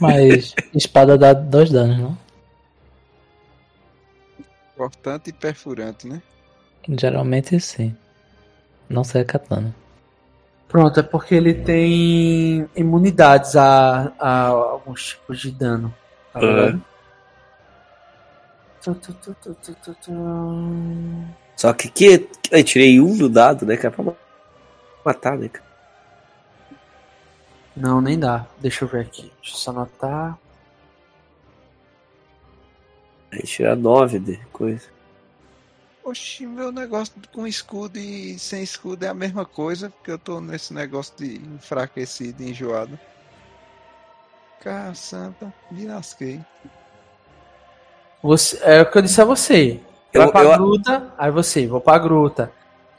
Mas 0.00 0.54
espada 0.74 1.16
dá 1.16 1.32
dois 1.32 1.70
danos, 1.70 1.98
não? 1.98 2.18
Cortante 4.76 5.30
e 5.30 5.32
perfurante, 5.32 6.06
né? 6.06 6.22
Geralmente 6.88 7.58
sim. 7.58 7.96
Não 8.88 9.02
sei 9.02 9.22
a 9.22 9.24
katana. 9.24 9.74
Pronto, 10.68 11.00
é 11.00 11.02
porque 11.02 11.34
ele 11.34 11.54
tem 11.54 12.68
imunidades 12.76 13.56
a, 13.56 14.12
a 14.18 14.46
alguns 14.48 15.10
tipos 15.10 15.40
de 15.40 15.50
dano. 15.50 15.94
Tá 16.32 16.40
ligado? 16.40 16.82
Tu, 18.82 18.94
tu, 18.94 19.14
tu, 19.14 19.36
tu, 19.42 19.54
tu, 19.54 19.74
tu, 19.82 19.96
tu. 20.04 20.12
Só 21.56 21.72
que 21.72 21.88
que 21.88 22.28
eu 22.50 22.64
tirei 22.64 23.00
um 23.00 23.16
do 23.16 23.28
dado, 23.28 23.64
né? 23.64 23.76
Que 23.76 23.86
é 23.86 23.90
pra 23.90 24.12
matar, 25.04 25.38
né? 25.38 25.48
cara? 25.48 25.65
Não, 27.76 28.00
nem 28.00 28.18
dá. 28.18 28.46
Deixa 28.58 28.84
eu 28.84 28.88
ver 28.88 29.02
aqui. 29.02 29.30
Deixa 29.42 29.54
eu 29.54 29.58
só 29.58 29.70
anotar. 29.70 30.38
Aí 33.32 33.42
tira 33.42 33.76
nove 33.76 34.18
de 34.18 34.36
coisa. 34.52 34.88
Oxi, 36.02 36.46
meu 36.46 36.70
negócio 36.70 37.12
com 37.34 37.46
escudo 37.46 37.98
e 37.98 38.38
sem 38.38 38.62
escudo 38.62 39.04
é 39.04 39.08
a 39.08 39.14
mesma 39.14 39.44
coisa, 39.44 39.90
porque 39.90 40.10
eu 40.10 40.18
tô 40.18 40.40
nesse 40.40 40.72
negócio 40.72 41.12
de 41.16 41.36
enfraquecido 41.36 42.42
e 42.42 42.50
enjoado. 42.50 42.98
Caçamba, 44.62 45.52
me 45.70 45.86
lasquei. 45.86 46.40
Você, 48.22 48.58
é 48.62 48.82
o 48.82 48.90
que 48.90 48.98
eu 48.98 49.02
disse 49.02 49.20
a 49.20 49.24
você. 49.24 49.80
Eu- 50.12 50.22
Vai 50.22 50.30
pra 50.32 50.42
eu- 50.44 50.56
gruta, 50.56 51.12
aí 51.18 51.30
você, 51.30 51.66
vou 51.66 51.80
pra 51.80 51.98
gruta. 51.98 52.52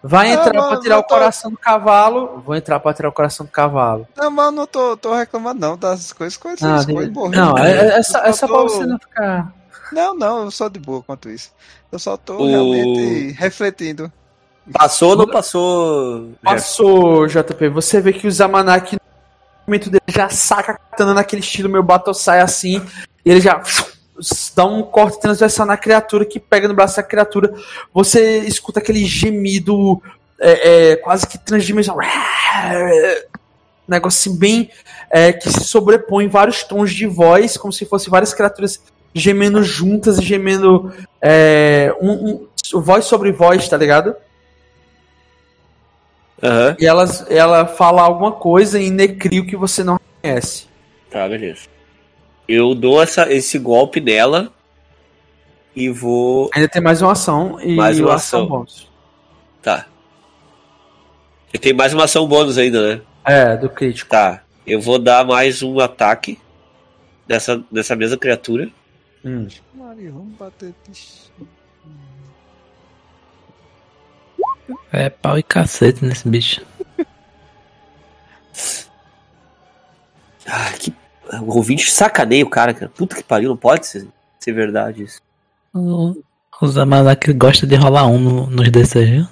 Vai 0.03 0.31
entrar 0.31 0.53
mas 0.53 0.67
pra 0.67 0.79
tirar 0.79 0.99
o 0.99 1.01
tô- 1.03 1.07
coração 1.09 1.51
do 1.51 1.57
cavalo. 1.57 2.41
Vou 2.45 2.55
entrar 2.55 2.79
pra 2.79 2.93
tirar 2.93 3.09
o 3.09 3.11
coração 3.11 3.45
do 3.45 3.51
cavalo. 3.51 4.07
Não, 4.15 4.29
mas 4.31 4.45
eu 4.45 4.51
não 4.51 4.67
tô, 4.67 4.95
tô 4.97 5.13
reclamando 5.15 5.59
não 5.59 5.77
das 5.77 6.13
coisas, 6.13 6.37
coisas, 6.37 6.61
Ah, 6.63 6.85
coisas 6.85 7.07
de- 7.07 7.11
morrendo. 7.11 7.37
não, 7.45 7.57
é, 7.57 7.71
é, 7.71 7.75
é 7.75 7.91
Eu 7.93 7.97
é 7.97 8.03
só 8.03 8.47
tô- 8.47 8.53
pra 8.53 8.63
você 8.63 8.85
não 8.85 8.99
ficar. 8.99 9.53
Não, 9.91 10.13
não, 10.13 10.43
eu 10.43 10.51
sou 10.51 10.69
de 10.69 10.79
boa 10.79 11.01
quanto 11.01 11.29
isso. 11.29 11.51
Eu 11.91 11.97
só 11.99 12.15
tô 12.17 12.37
O- 12.37 12.47
realmente 12.47 13.31
refletindo 13.37 14.11
Passou 14.73 15.11
ou 15.11 15.15
não 15.15 15.27
passou? 15.27 16.31
Passou, 16.43 17.25
JP. 17.25 17.69
Você 17.69 18.01
vê 18.01 18.11
que 18.11 18.27
o 18.27 18.31
Zamanak, 18.31 18.95
no 18.95 18.99
momento 19.65 19.89
dele, 19.89 20.03
já 20.09 20.27
saca 20.29 20.73
a 20.73 20.77
katana 20.77 21.13
naquele 21.13 21.41
estilo 21.41 21.69
meio 21.69 21.81
Batosai 21.83 22.41
assim. 22.41 22.85
E 23.25 23.31
ele 23.31 23.39
já 23.39 23.61
dá 24.55 24.65
um 24.65 24.83
corte 24.83 25.19
transversal 25.19 25.65
na 25.65 25.77
criatura 25.77 26.25
que 26.25 26.39
pega 26.39 26.67
no 26.67 26.73
braço 26.73 26.97
da 26.97 27.03
criatura. 27.03 27.53
Você 27.93 28.39
escuta 28.39 28.79
aquele 28.79 29.05
gemido 29.05 30.01
é, 30.39 30.91
é, 30.91 30.95
quase 30.97 31.27
que 31.27 31.37
transdimensional. 31.37 31.99
Negócio 33.87 34.29
assim, 34.29 34.39
bem 34.39 34.69
é, 35.09 35.31
que 35.31 35.49
se 35.49 35.63
sobrepõe 35.63 36.27
vários 36.27 36.63
tons 36.63 36.91
de 36.91 37.05
voz, 37.07 37.55
como 37.57 37.71
se 37.71 37.85
fossem 37.85 38.09
várias 38.09 38.33
criaturas 38.33 38.81
gemendo 39.13 39.63
juntas 39.63 40.19
e 40.19 40.23
gemendo 40.23 40.93
é, 41.21 41.95
um, 42.01 42.11
um- 42.11 42.47
voz 42.81 43.05
sobre 43.05 43.31
voz, 43.31 43.67
tá 43.69 43.77
ligado? 43.77 44.15
Aham. 46.43 46.75
E 46.79 46.85
elas, 46.85 47.25
ela 47.31 47.65
fala 47.65 48.01
alguma 48.01 48.31
coisa 48.33 48.79
em 48.79 48.91
necrio 48.91 49.45
que 49.45 49.55
você 49.55 49.83
não 49.83 49.99
conhece. 50.21 50.67
Tá, 51.09 51.27
beleza. 51.27 51.61
Eu 52.47 52.73
dou 52.73 53.01
essa, 53.01 53.31
esse 53.31 53.59
golpe 53.59 53.99
nela 53.99 54.51
e 55.75 55.89
vou. 55.89 56.49
Ainda 56.53 56.67
tem 56.69 56.81
mais 56.81 57.01
uma 57.01 57.11
ação 57.11 57.59
e 57.61 57.75
Mais 57.75 57.99
uma 57.99 58.09
uma 58.09 58.15
ação. 58.15 58.47
bônus. 58.47 58.89
Tá. 59.61 59.85
E 61.53 61.57
tem 61.57 61.73
mais 61.73 61.93
uma 61.93 62.05
ação 62.05 62.27
bônus 62.27 62.57
ainda, 62.57 62.95
né? 62.95 63.01
É, 63.25 63.57
do 63.57 63.69
crítico. 63.69 64.09
Tá. 64.09 64.43
Eu 64.65 64.79
vou 64.81 64.97
dar 64.97 65.25
mais 65.25 65.61
um 65.61 65.79
ataque 65.79 66.39
nessa, 67.27 67.63
nessa 67.71 67.95
mesma 67.95 68.17
criatura. 68.17 68.69
Hum. 69.23 69.47
Maria, 69.73 70.11
vamos 70.11 70.33
bater. 70.37 70.73
É 74.91 75.09
pau 75.09 75.37
e 75.37 75.43
cacete 75.43 76.03
nesse 76.05 76.27
bicho. 76.27 76.65
Ah, 80.49 80.71
que. 80.79 80.93
O 81.43 81.55
ouvinte 81.57 81.89
sacaneia 81.91 82.43
o 82.45 82.49
cara, 82.49 82.73
cara. 82.73 82.91
Puta 82.95 83.15
que 83.15 83.23
pariu, 83.23 83.49
não 83.49 83.57
pode 83.57 83.87
ser, 83.87 84.07
ser 84.39 84.51
verdade 84.53 85.03
isso. 85.03 85.21
O, 85.73 86.15
o 86.61 86.67
Zamalak 86.67 87.31
gosta 87.33 87.65
de 87.67 87.75
rolar 87.75 88.07
um 88.07 88.17
no, 88.19 88.47
nos 88.47 88.69
desses, 88.69 89.09
viu? 89.09 89.27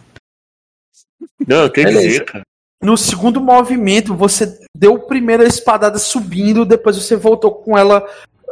Não, 1.48 1.58
eu 1.64 1.70
tenho 1.70 1.88
que 1.88 1.94
dizer, 2.02 2.26
cara. 2.26 2.44
No 2.84 2.98
segundo 2.98 3.42
movimento, 3.42 4.14
você 4.16 4.60
deu 4.76 4.96
a 4.96 5.00
primeira 5.00 5.44
espadada 5.46 5.98
subindo, 5.98 6.66
depois 6.66 6.96
você 6.98 7.16
voltou 7.16 7.52
com 7.52 7.78
ela 7.78 8.06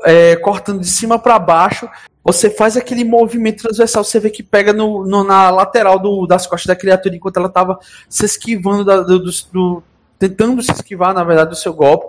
é, 0.05 0.35
cortando 0.37 0.79
de 0.79 0.87
cima 0.87 1.19
pra 1.19 1.37
baixo. 1.37 1.87
Você 2.23 2.49
faz 2.49 2.77
aquele 2.77 3.03
movimento 3.03 3.63
transversal, 3.63 4.03
você 4.03 4.19
vê 4.19 4.29
que 4.29 4.41
pega 4.41 4.71
no, 4.71 5.05
no- 5.05 5.23
na 5.25 5.49
lateral 5.49 5.99
do- 5.99 6.25
das 6.25 6.47
costas 6.47 6.67
da 6.67 6.75
criatura 6.75 7.15
enquanto 7.15 7.37
ela 7.37 7.49
tava 7.49 7.77
se 8.07 8.25
esquivando 8.25 8.85
da- 8.85 9.01
do- 9.01 9.19
do- 9.19 9.83
tentando 10.29 10.61
se 10.61 10.71
esquivar, 10.71 11.13
na 11.13 11.23
verdade, 11.23 11.49
do 11.49 11.55
seu 11.55 11.73
golpe. 11.73 12.05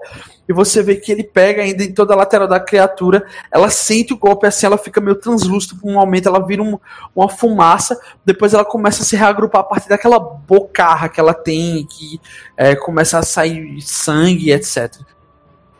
E 0.49 0.53
você 0.53 0.83
vê 0.83 0.97
que 0.97 1.11
ele 1.11 1.25
pega 1.25 1.63
ainda 1.63 1.83
em 1.83 1.93
toda 1.93 2.13
a 2.13 2.17
lateral 2.17 2.47
da 2.47 2.61
criatura. 2.61 3.27
Ela 3.51 3.71
sente 3.71 4.13
o 4.13 4.17
golpe 4.19 4.47
assim, 4.47 4.67
ela 4.67 4.77
fica 4.77 5.01
meio 5.01 5.17
translúcida 5.17 5.75
por 5.81 5.89
um 5.91 5.95
momento, 5.95 6.29
ela 6.29 6.45
vira 6.45 6.63
um- 6.63 6.79
uma 7.17 7.29
fumaça. 7.29 7.99
Depois 8.25 8.53
ela 8.53 8.65
começa 8.65 9.03
a 9.03 9.05
se 9.05 9.17
reagrupar 9.17 9.63
a 9.63 9.65
partir 9.65 9.89
daquela 9.89 10.19
bocarra 10.19 11.09
que 11.09 11.19
ela 11.19 11.33
tem, 11.35 11.87
que 11.87 12.21
é, 12.57 12.77
começa 12.77 13.19
a 13.19 13.23
sair 13.23 13.81
sangue, 13.81 14.53
etc. 14.53 14.95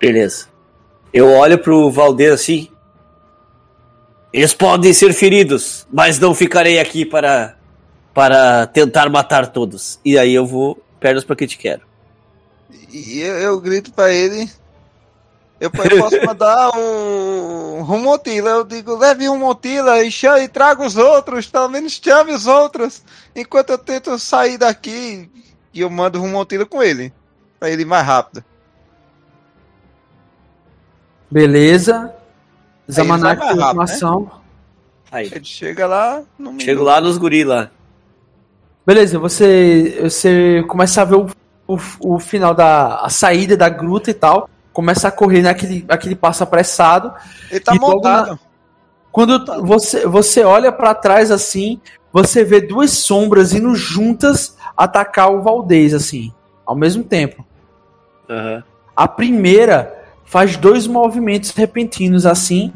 Beleza. 0.01 0.47
Eu 1.13 1.31
olho 1.31 1.59
pro 1.59 1.91
Valdez 1.91 2.33
assim. 2.33 2.69
Eles 4.33 4.53
podem 4.53 4.93
ser 4.93 5.13
feridos, 5.13 5.87
mas 5.93 6.19
não 6.19 6.35
ficarei 6.35 6.79
aqui 6.81 7.05
para 7.05 7.57
para 8.13 8.67
tentar 8.69 9.11
matar 9.11 9.49
todos. 9.49 9.99
E 10.05 10.17
aí 10.17 10.33
eu 10.33 10.47
vou 10.47 10.81
pernas 11.01 11.25
pra 11.25 11.35
que 11.35 11.49
te 11.49 11.59
quero. 11.59 11.83
E 12.93 13.21
eu, 13.21 13.35
eu 13.39 13.61
grito 13.61 13.93
pra 13.93 14.13
ele. 14.13 14.51
Eu, 15.61 15.71
eu 15.91 15.99
posso 15.99 16.21
mandar 16.27 16.71
um 16.77 17.83
Rumotila. 17.83 18.51
Eu 18.51 18.65
digo, 18.65 18.97
leve 18.97 19.29
um 19.29 19.33
Rumotila 19.33 20.03
e, 20.05 20.11
chame, 20.11 20.45
e 20.45 20.49
traga 20.49 20.85
os 20.85 20.97
outros. 20.97 21.47
Pelo 21.47 21.69
menos 21.69 22.01
chame 22.03 22.33
os 22.33 22.47
outros. 22.47 23.03
Enquanto 23.35 23.71
eu 23.71 23.79
tento 23.79 24.19
sair 24.19 24.59
daqui. 24.59 25.31
E 25.73 25.81
eu 25.81 25.91
mando 25.91 26.19
o 26.19 26.23
Rumotila 26.23 26.67
com 26.67 26.83
ele. 26.83 27.13
Pra 27.59 27.71
ele 27.71 27.83
ir 27.83 27.87
mais 27.87 28.07
rápido. 28.07 28.45
Beleza. 31.31 32.15
Zamanak 32.91 33.41
tem 33.41 33.59
rápido, 33.59 33.81
uma 34.07 34.21
né? 34.21 34.31
Aí. 35.11 35.31
Ele 35.33 35.45
chega 35.45 35.87
lá. 35.87 36.23
Não 36.39 36.59
Chego 36.59 36.83
lá 36.83 37.01
nos 37.01 37.17
guri 37.17 37.45
lá. 37.45 37.71
Beleza, 38.87 39.19
você, 39.19 39.99
você 40.03 40.63
começa 40.69 41.01
a 41.01 41.05
ver 41.07 41.15
o, 41.15 41.31
o, 41.67 41.79
o 42.01 42.19
final 42.19 42.55
da 42.55 42.97
a 42.97 43.09
saída 43.09 43.57
da 43.57 43.69
gruta 43.69 44.11
e 44.11 44.15
tal. 44.15 44.49
Começa 44.73 45.09
a 45.09 45.13
correr 45.13 45.43
naquele 45.43 45.85
aquele 45.89 46.17
passo 46.17 46.43
apressado. 46.43 47.13
Ele 47.51 47.61
tá 47.61 47.75
E 47.75 47.79
montado. 47.79 48.39
Quando 49.13 49.63
você, 49.63 50.07
você 50.07 50.43
olha 50.43 50.73
pra 50.73 50.93
trás 50.93 51.31
assim, 51.31 51.81
você 52.13 52.43
vê 52.43 52.61
duas 52.61 52.91
sombras 52.91 53.53
indo 53.53 53.75
juntas 53.77 54.57
atacar 54.77 55.33
o 55.33 55.41
Valdez, 55.41 55.95
assim, 55.95 56.33
ao 56.67 56.75
mesmo 56.75 57.05
tempo. 57.05 57.45
Aham. 58.29 58.65
A 58.97 59.07
primeira 59.07 60.03
faz 60.25 60.57
dois 60.57 60.87
movimentos 60.87 61.51
repentinos 61.51 62.27
assim, 62.27 62.73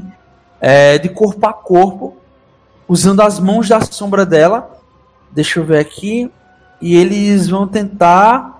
é, 0.60 0.98
de 0.98 1.08
corpo 1.08 1.46
a 1.46 1.52
corpo, 1.52 2.16
usando 2.86 3.20
as 3.20 3.40
mãos 3.40 3.68
da 3.68 3.80
sombra 3.80 4.24
dela. 4.24 4.78
Deixa 5.30 5.60
eu 5.60 5.64
ver 5.64 5.78
aqui. 5.78 6.30
E 6.80 6.96
eles 6.96 7.48
vão 7.48 7.66
tentar. 7.66 8.57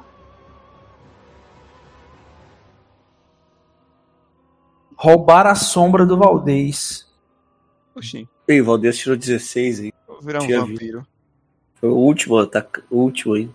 Roubar 5.00 5.46
a 5.46 5.54
sombra 5.54 6.04
do 6.04 6.18
Valdez. 6.18 7.06
Oxi, 7.94 8.28
Ih, 8.48 8.60
o 8.60 8.64
Valdez 8.64 8.98
tirou 8.98 9.16
16 9.16 9.80
aí. 9.80 9.92
vou 10.06 10.20
virar 10.20 10.42
um 10.42 10.46
Tinha 10.46 10.60
vampiro. 10.60 11.06
Foi 11.76 11.88
o 11.88 11.94
último 11.96 12.36
ataque. 12.36 12.82
O 12.90 12.96
último 12.96 13.34
ainda. 13.34 13.54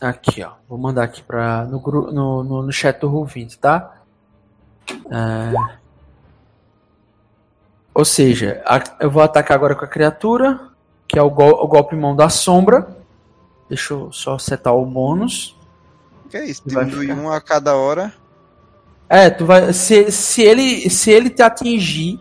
Aqui, 0.00 0.42
ó. 0.42 0.52
Vou 0.68 0.78
mandar 0.78 1.04
aqui 1.04 1.22
pra, 1.22 1.64
no, 1.64 1.80
no, 1.80 2.44
no, 2.44 2.62
no 2.64 2.72
chat 2.72 2.98
do 3.00 3.10
Roll20, 3.10 3.58
tá? 3.58 3.96
É... 5.10 5.76
Ou 7.94 8.04
seja, 8.04 8.62
a- 8.66 8.82
eu 9.00 9.10
vou 9.10 9.22
atacar 9.22 9.56
agora 9.56 9.74
com 9.74 9.84
a 9.84 9.88
criatura, 9.88 10.68
que 11.08 11.18
é 11.18 11.22
o, 11.22 11.30
gol- 11.30 11.62
o 11.64 11.66
golpe 11.68 11.94
mão 11.96 12.14
da 12.16 12.28
sombra. 12.28 12.88
Deixa 13.68 13.94
eu 13.94 14.12
só 14.12 14.38
setar 14.38 14.74
o 14.74 14.84
bônus. 14.86 15.56
Que 16.30 16.36
é 16.36 16.44
isso? 16.46 16.62
Diminui 16.66 17.12
um 17.12 17.30
a 17.30 17.40
cada 17.40 17.74
hora. 17.76 18.12
É, 19.08 19.30
tu 19.30 19.44
vai. 19.46 19.72
Se, 19.72 20.10
se, 20.10 20.42
ele, 20.42 20.88
se 20.90 21.10
ele 21.10 21.30
te 21.30 21.42
atingir 21.42 22.20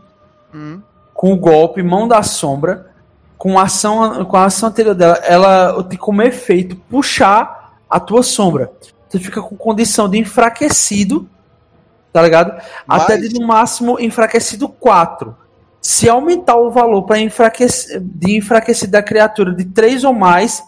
Hum. 0.53 0.81
com 1.13 1.33
o 1.33 1.37
golpe 1.37 1.83
mão 1.83 2.07
da 2.07 2.23
sombra, 2.23 2.91
com 3.37 3.59
a 3.59 3.63
ação, 3.63 4.23
com 4.25 4.37
a 4.37 4.45
ação 4.45 4.69
anterior 4.69 4.95
dela, 4.95 5.15
ela 5.23 5.83
tem 5.83 5.97
como 5.99 6.21
efeito 6.21 6.75
puxar 6.75 7.77
a 7.89 7.99
tua 7.99 8.23
sombra. 8.23 8.71
Você 9.09 9.19
fica 9.19 9.41
com 9.41 9.55
condição 9.57 10.07
de 10.09 10.17
enfraquecido, 10.17 11.27
tá 12.13 12.21
ligado? 12.21 12.51
Até 12.87 13.17
Mas- 13.17 13.29
de 13.29 13.39
no 13.39 13.45
máximo 13.45 13.99
enfraquecido 13.99 14.69
4. 14.69 15.35
Se 15.85 16.09
aumentar 16.09 16.55
o 16.55 16.71
valor 16.71 17.03
para 17.03 17.19
enfraquecer, 17.19 18.01
de 18.01 18.35
enfraquecido 18.35 18.93
da 18.93 19.03
criatura 19.03 19.53
de 19.53 19.65
3 19.65 20.03
ou 20.03 20.13
mais, 20.13 20.63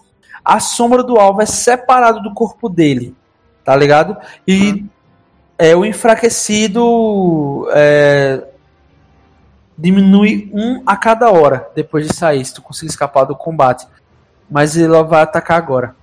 a 0.46 0.60
sombra 0.60 1.02
do 1.02 1.18
alvo 1.18 1.42
é 1.42 1.46
separado 1.48 2.22
do 2.22 2.36
corpo 2.36 2.70
dele, 2.70 3.16
tá 3.66 3.76
ligado? 3.76 4.16
E 4.48 4.86
é, 5.58 5.76
o 5.76 5.84
enfraquecido 5.84 7.68
é, 7.72 8.44
diminui 9.76 10.52
um 10.54 10.84
a 10.86 10.96
cada 10.96 11.32
hora 11.32 11.68
depois 11.74 12.08
de 12.08 12.16
sair, 12.16 12.46
se 12.46 12.54
tu 12.54 12.62
conseguir 12.62 12.92
escapar 12.92 13.24
do 13.24 13.36
combate. 13.36 13.88
Mas 14.48 14.78
ele 14.78 15.02
vai 15.02 15.24
atacar 15.24 15.58
agora. 15.58 15.96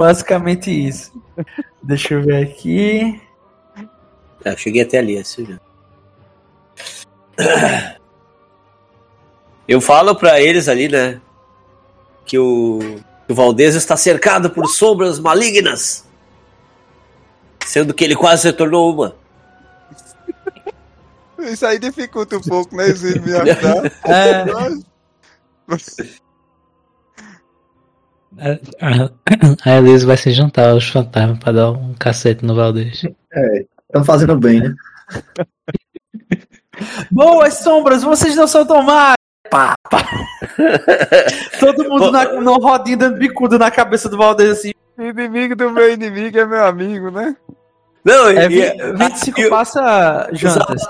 Basicamente 0.00 0.70
isso. 0.70 1.12
Deixa 1.82 2.14
eu 2.14 2.22
ver 2.22 2.42
aqui. 2.42 3.20
É, 4.42 4.50
eu 4.50 4.56
cheguei 4.56 4.80
até 4.80 4.96
ali, 4.96 5.18
assim 5.18 5.44
já. 5.44 5.58
Eu 9.68 9.78
falo 9.78 10.16
pra 10.16 10.40
eles 10.40 10.68
ali, 10.68 10.88
né? 10.88 11.20
Que 12.24 12.38
o, 12.38 12.78
que 13.26 13.32
o 13.32 13.34
Valdez 13.34 13.74
está 13.74 13.94
cercado 13.94 14.48
por 14.48 14.68
sombras 14.68 15.18
malignas. 15.18 16.06
Sendo 17.66 17.92
que 17.92 18.02
ele 18.02 18.16
quase 18.16 18.40
se 18.48 18.52
tornou 18.54 18.94
uma. 18.94 19.14
Isso 21.40 21.66
aí 21.66 21.78
dificulta 21.78 22.38
um 22.38 22.40
pouco, 22.40 22.74
né? 22.74 22.88
Ele 22.88 23.20
me 23.20 23.34
ajudar. 23.36 23.92
É, 24.06 24.44
Mas- 25.66 26.19
A, 29.64 29.70
Elise 29.76 30.06
vai 30.06 30.16
se 30.16 30.32
juntar 30.32 30.70
aos 30.70 30.88
fantasmas 30.88 31.38
pra 31.38 31.52
dar 31.52 31.70
um 31.72 31.94
cacete 31.94 32.44
no 32.44 32.54
Valdez. 32.54 33.02
Estão 33.86 34.04
fazendo 34.04 34.36
bem, 34.38 34.60
né? 34.60 34.74
Boas 37.10 37.54
sombras, 37.58 38.02
vocês 38.02 38.34
não 38.36 38.46
são 38.46 38.64
tão 38.66 38.82
mais. 38.82 39.14
Pá, 39.50 39.74
pá. 39.90 39.98
Todo 41.60 41.88
mundo 41.88 42.10
na, 42.12 42.24
no 42.40 42.54
rodinho 42.54 42.96
dando 42.98 43.18
bicudo 43.18 43.58
na 43.58 43.70
cabeça 43.70 44.08
do 44.08 44.16
Valdez 44.16 44.50
assim. 44.50 44.72
Inimigo 44.98 45.56
do 45.56 45.70
meu 45.70 45.92
inimigo 45.92 46.38
é 46.38 46.46
meu 46.46 46.64
amigo, 46.64 47.10
né? 47.10 47.36
Não, 48.04 48.28
É, 48.28 48.46
e, 48.46 48.48
vi- 48.48 48.92
25 48.96 49.40
e 49.40 49.46
o- 49.46 49.50
passa 49.50 50.28
jantas. 50.32 50.82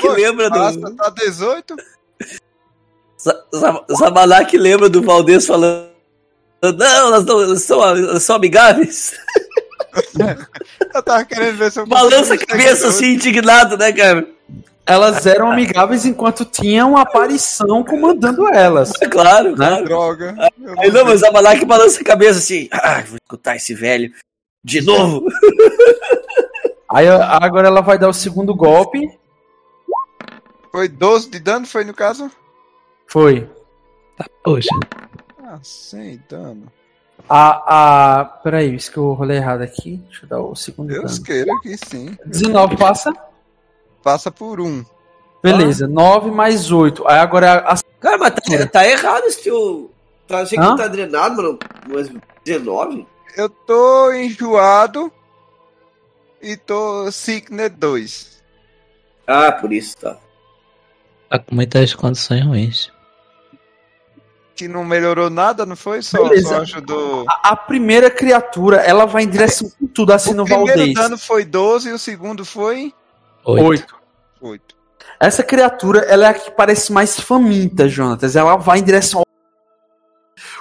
Poxa, 0.00 0.14
lembra 0.16 0.50
do. 0.50 0.58
Passa, 0.58 0.96
tá 0.96 1.10
18? 1.10 1.76
Z- 3.18 3.36
Z- 3.54 3.84
Zamanak 3.96 4.56
lembra 4.56 4.88
do 4.88 5.02
Valdez 5.02 5.46
falando. 5.46 5.90
Não, 6.62 6.86
elas, 7.08 7.24
não, 7.24 7.42
elas 7.42 7.62
são, 7.62 7.82
elas 7.82 8.22
são 8.22 8.36
amigáveis. 8.36 9.14
Eu 10.94 11.02
tava 11.02 11.24
querendo 11.24 11.56
ver 11.58 11.70
se 11.70 11.80
eu 11.80 11.86
Balança 11.86 12.32
a 12.32 12.38
cabeça 12.38 12.88
assim, 12.88 13.12
indignado, 13.12 13.76
né, 13.76 13.92
cara? 13.92 14.26
Elas 14.86 15.26
eram 15.26 15.52
amigáveis 15.52 16.06
enquanto 16.06 16.44
tinham 16.44 16.90
uma 16.90 17.02
aparição 17.02 17.84
comandando 17.84 18.48
elas. 18.48 18.90
É 19.02 19.06
claro, 19.06 19.54
claro. 19.54 19.84
Droga. 19.84 20.34
Aí 20.78 20.90
não, 20.90 21.04
mas 21.04 21.20
Zamanak 21.20 21.64
balança 21.66 22.00
a 22.00 22.04
cabeça 22.04 22.38
assim. 22.38 22.68
Ah, 22.72 23.02
vou 23.06 23.18
escutar 23.22 23.56
esse 23.56 23.74
velho 23.74 24.12
de 24.64 24.80
novo. 24.80 25.26
Aí 26.90 27.06
agora 27.08 27.68
ela 27.68 27.80
vai 27.80 27.98
dar 27.98 28.08
o 28.08 28.14
segundo 28.14 28.54
golpe. 28.54 29.10
Foi 30.70 30.88
12 30.88 31.30
de 31.30 31.38
dano, 31.38 31.66
foi 31.66 31.84
no 31.84 31.94
caso? 31.94 32.30
Foi. 33.06 33.48
Tá, 34.16 34.26
poxa. 34.42 34.68
Ah, 35.52 35.60
dano. 36.30 36.72
A. 37.28 38.20
a 38.20 38.24
peraí, 38.24 38.74
isso 38.74 38.90
que 38.90 38.96
eu 38.96 39.12
rolei 39.12 39.36
errado 39.36 39.60
aqui. 39.60 39.98
Deixa 40.08 40.24
eu 40.24 40.28
dar 40.28 40.40
o 40.40 40.56
segundo 40.56 40.88
Deus 40.88 41.18
dano. 41.18 41.24
queira 41.24 41.52
que 41.62 41.76
sim. 41.76 42.16
19 42.24 42.78
passa. 42.78 43.12
Passa 44.02 44.30
por 44.30 44.60
um. 44.62 44.82
Beleza, 45.42 45.86
9 45.86 46.30
mais 46.30 46.70
8. 46.70 47.06
Aí 47.06 47.18
agora 47.18 47.58
a. 47.66 47.76
Cara, 48.00 48.16
mas 48.16 48.34
tá, 48.34 48.66
tá 48.66 48.88
errado 48.88 49.24
esse 49.24 49.42
teu. 49.42 49.90
Tá, 50.26 50.40
achei 50.40 50.58
que 50.58 50.64
Hã? 50.64 50.74
tá 50.74 50.88
drenado, 50.88 51.36
mano. 51.36 51.58
Mas 51.86 52.10
19? 52.44 53.06
Eu 53.36 53.50
tô 53.50 54.12
enjoado 54.12 55.12
e 56.40 56.56
tô 56.56 57.12
Sickness 57.12 57.72
2. 57.76 58.42
Ah, 59.26 59.52
por 59.52 59.72
isso, 59.72 59.98
tá. 59.98 60.16
Tá 61.28 61.38
com 61.38 61.54
muitas 61.54 61.94
condições 61.94 62.44
ruins. 62.44 62.92
Que 64.62 64.68
não 64.68 64.84
melhorou 64.84 65.28
nada, 65.28 65.66
não 65.66 65.74
foi? 65.74 66.00
Só, 66.02 66.18
só 66.40 66.60
ajudou. 66.60 67.24
A, 67.28 67.50
a 67.50 67.56
primeira 67.56 68.08
criatura, 68.08 68.76
ela 68.76 69.06
vai 69.06 69.24
em 69.24 69.28
direção 69.28 69.68
com 69.76 69.88
tudo 69.88 70.12
assim 70.12 70.30
O 70.30 70.34
no 70.34 70.44
primeiro 70.44 70.76
Valdez. 70.76 70.94
dano 70.94 71.18
foi 71.18 71.44
12 71.44 71.88
e 71.88 71.92
o 71.92 71.98
segundo 71.98 72.44
foi 72.44 72.94
Oito. 73.44 73.64
8. 73.64 73.94
8. 74.40 74.76
Essa 75.18 75.42
criatura, 75.42 76.00
ela 76.00 76.26
é 76.26 76.28
a 76.28 76.34
que 76.34 76.50
parece 76.52 76.92
mais 76.92 77.18
faminta, 77.18 77.88
Jonatas. 77.88 78.36
Ela 78.36 78.56
vai 78.56 78.78
em 78.78 78.84
direção 78.84 79.20
ao. 79.20 79.26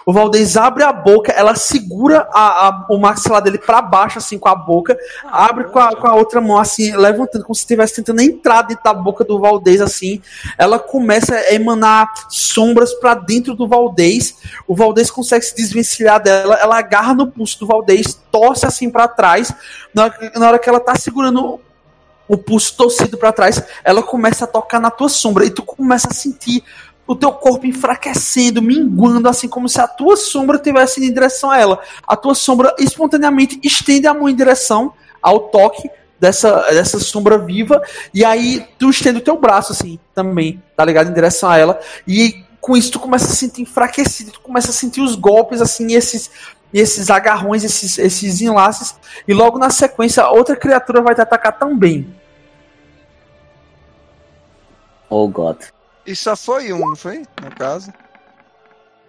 O 0.06 0.12
Valdez 0.14 0.58
abre 0.58 0.84
a 0.84 0.92
boca, 0.92 1.32
ela 1.32 1.56
segura 1.56 2.28
a, 2.34 2.68
a- 2.68 2.86
o 2.90 2.98
maxilar 2.98 3.42
dele 3.42 3.58
pra 3.58 3.82
baixo, 3.82 4.18
assim, 4.18 4.38
com 4.40 4.50
a 4.50 4.56
boca, 4.56 4.98
abre 5.26 5.66
com 5.66 5.80
a, 5.80 5.96
com 5.96 6.08
a 6.08 6.16
outra 6.16 6.42
mão, 6.42 6.58
assim, 6.58 6.96
levantando, 6.96 7.44
como 7.44 7.54
se 7.56 7.62
estivesse 7.62 7.96
tentando 7.96 8.22
entrar 8.22 8.64
dentro 8.64 8.84
da 8.84 8.94
boca 8.94 9.24
do 9.24 9.40
Valdez, 9.40 9.80
assim. 9.82 10.22
Ela 10.58 10.80
começa 10.80 11.36
a 11.36 11.54
emanar 11.54 12.12
sombras 12.30 12.94
pra 12.96 13.14
dentro 13.14 13.54
do 13.56 13.68
Valdez. 13.68 14.36
O 14.68 14.76
Valdez 14.76 15.12
consegue 15.12 15.46
se 15.46 15.56
desvencilhar 15.56 16.22
dela, 16.22 16.56
ela 16.56 16.78
agarra 16.80 17.14
no 17.14 17.28
pulso 17.28 17.60
do 17.60 17.68
Valdez, 17.68 18.20
torce 18.32 18.66
assim 18.66 18.90
pra 18.90 19.08
trás. 19.08 19.54
Na 19.94 20.06
hora, 20.06 20.32
na 20.36 20.48
hora 20.48 20.60
que 20.60 20.68
ela 20.70 20.80
tá 20.80 20.96
segurando 20.96 21.60
o 22.28 22.38
pulso 22.38 22.78
torcido 22.78 23.18
pra 23.18 23.34
trás, 23.34 23.62
ela 23.84 24.02
começa 24.02 24.46
a 24.46 24.48
tocar 24.48 24.80
na 24.80 24.90
tua 24.90 25.10
sombra 25.10 25.44
e 25.46 25.50
tu 25.50 25.64
começa 25.64 26.08
a 26.10 26.14
sentir 26.14 26.64
o 27.12 27.16
teu 27.16 27.32
corpo 27.32 27.66
enfraquecendo, 27.66 28.62
minguando, 28.62 29.28
assim 29.28 29.48
como 29.48 29.68
se 29.68 29.82
a 29.82 29.88
tua 29.88 30.16
sombra 30.16 30.58
estivesse 30.58 31.00
indo 31.00 31.10
em 31.10 31.14
direção 31.14 31.52
a 31.52 31.60
ela. 31.60 31.80
A 32.08 32.16
tua 32.16 32.34
sombra 32.34 32.74
espontaneamente 32.80 33.60
estende 33.64 34.08
a 34.08 34.14
mão 34.14 34.30
em 34.30 34.36
direção 34.36 34.94
ao 35.22 35.40
toque 35.50 35.90
dessa, 36.20 36.62
dessa 36.72 37.00
sombra 37.00 37.38
viva, 37.38 37.82
e 38.14 38.24
aí 38.24 38.66
tu 38.78 38.90
estende 38.90 39.18
o 39.18 39.24
teu 39.24 39.38
braço, 39.38 39.72
assim, 39.72 40.00
também, 40.14 40.62
tá 40.76 40.86
ligado? 40.86 41.10
Em 41.10 41.14
direção 41.14 41.50
a 41.50 41.58
ela, 41.58 41.80
e 42.08 42.46
com 42.62 42.78
isso 42.78 42.92
tu 42.92 43.00
começa 43.00 43.26
a 43.26 43.30
se 43.30 43.36
sentir 43.36 43.64
enfraquecido, 43.64 44.32
tu 44.32 44.40
começa 44.40 44.70
a 44.70 44.74
sentir 44.74 45.02
os 45.02 45.16
golpes, 45.16 45.62
assim, 45.62 45.94
esses, 45.94 46.30
esses 46.72 47.10
agarrões, 47.10 47.64
esses, 47.64 47.98
esses 47.98 48.40
enlaces, 48.40 48.96
e 49.28 49.34
logo 49.34 49.58
na 49.58 49.70
sequência 49.70 50.28
outra 50.30 50.56
criatura 50.56 51.02
vai 51.02 51.16
te 51.16 51.22
atacar 51.22 51.58
também. 51.58 52.16
Oh, 55.10 55.28
God. 55.28 55.58
E 56.06 56.16
só 56.16 56.36
foi 56.36 56.74
um, 56.74 56.80
não 56.90 56.96
foi? 56.96 57.26
No 57.42 57.52
caso. 57.56 57.92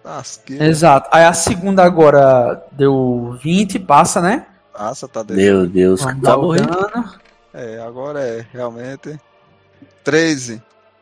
Lasqueira. 0.03 0.65
Exato. 0.65 1.09
Aí 1.11 1.23
a 1.23 1.33
segunda 1.33 1.83
agora 1.83 2.63
deu 2.71 3.37
20, 3.41 3.79
passa, 3.79 4.21
né? 4.21 4.45
Passa, 4.73 5.07
tá 5.07 5.21
dentro. 5.21 5.35
Meu 5.35 5.67
Deus, 5.67 6.01
Vamos 6.01 6.21
tá 6.23 6.37
morrendo. 6.37 7.19
É, 7.53 7.79
agora 7.81 8.19
é, 8.19 8.45
realmente. 8.51 9.19
13. 10.03 10.61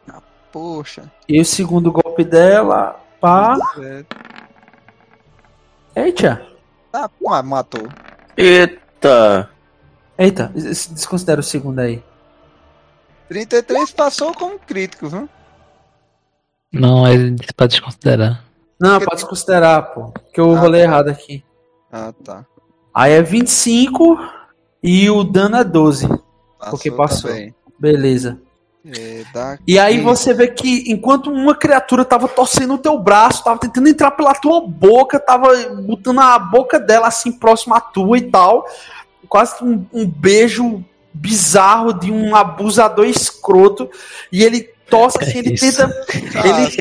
Ah, 0.10 0.22
poxa. 0.52 1.12
E 1.28 1.40
o 1.42 1.46
segundo 1.46 1.92
golpe 1.92 2.24
dela, 2.24 3.00
pá. 3.20 3.58
Eita. 5.96 6.46
tá, 6.92 7.10
ah, 7.30 7.42
matou. 7.44 7.88
Eita. 8.38 9.50
Eita, 10.18 10.48
des- 10.54 10.88
desconsidera 10.88 11.40
o 11.42 11.44
segundo 11.44 11.80
aí. 11.80 12.04
33 13.30 13.92
passou 13.92 14.34
como 14.34 14.60
crítico, 14.60 15.08
viu? 15.08 15.30
Não, 16.72 17.08
ele 17.08 17.32
disse 17.32 17.54
pra 17.54 17.68
desconsiderar. 17.68 18.44
Não, 18.80 19.00
pode 19.00 19.16
desconsiderar, 19.22 19.94
pô. 19.94 20.12
Que 20.34 20.40
eu 20.40 20.56
Ah, 20.56 20.60
rolei 20.60 20.82
tá. 20.82 20.88
errado 20.88 21.10
aqui. 21.10 21.44
Ah, 21.92 22.14
tá. 22.24 22.46
Aí 22.94 23.12
é 23.14 23.22
25 23.22 24.18
e 24.82 25.10
o 25.10 25.24
dano 25.24 25.58
é 25.58 25.64
12. 25.64 26.08
Porque 26.70 26.90
passou. 26.92 27.30
também. 27.30 27.54
Beleza. 27.80 28.40
É, 28.84 29.24
E 29.68 29.78
aí 29.78 29.96
15. 29.98 30.04
você 30.04 30.34
vê 30.34 30.48
que 30.48 30.92
enquanto 30.92 31.30
uma 31.32 31.54
criatura 31.54 32.04
tava 32.04 32.28
torcendo 32.28 32.74
o 32.76 32.80
teu 32.80 32.98
braço, 32.98 33.44
tava 33.44 33.60
tentando 33.60 33.88
entrar 33.88 34.12
pela 34.12 34.34
tua 34.34 34.62
boca, 34.68 35.20
tava 35.20 35.50
botando 35.84 36.20
a 36.20 36.40
boca 36.40 36.80
dela 36.80 37.08
assim 37.08 37.32
próxima 37.32 37.78
à 37.78 37.82
tua 37.82 38.18
e 38.18 38.22
tal, 38.22 38.66
quase 39.30 39.56
que 39.58 39.64
um, 39.64 39.86
um 39.94 40.08
beijo 40.08 40.84
bizarro 41.14 41.94
de 41.94 42.12
um 42.12 42.36
abusador 42.36 43.06
escroto, 43.06 43.88
e 44.32 44.44
ele 44.44 44.68
tosse 44.92 45.18
assim, 45.24 45.40
ele 45.40 45.54
Isso. 45.54 45.66
tenta 45.66 46.06
ele, 46.46 46.78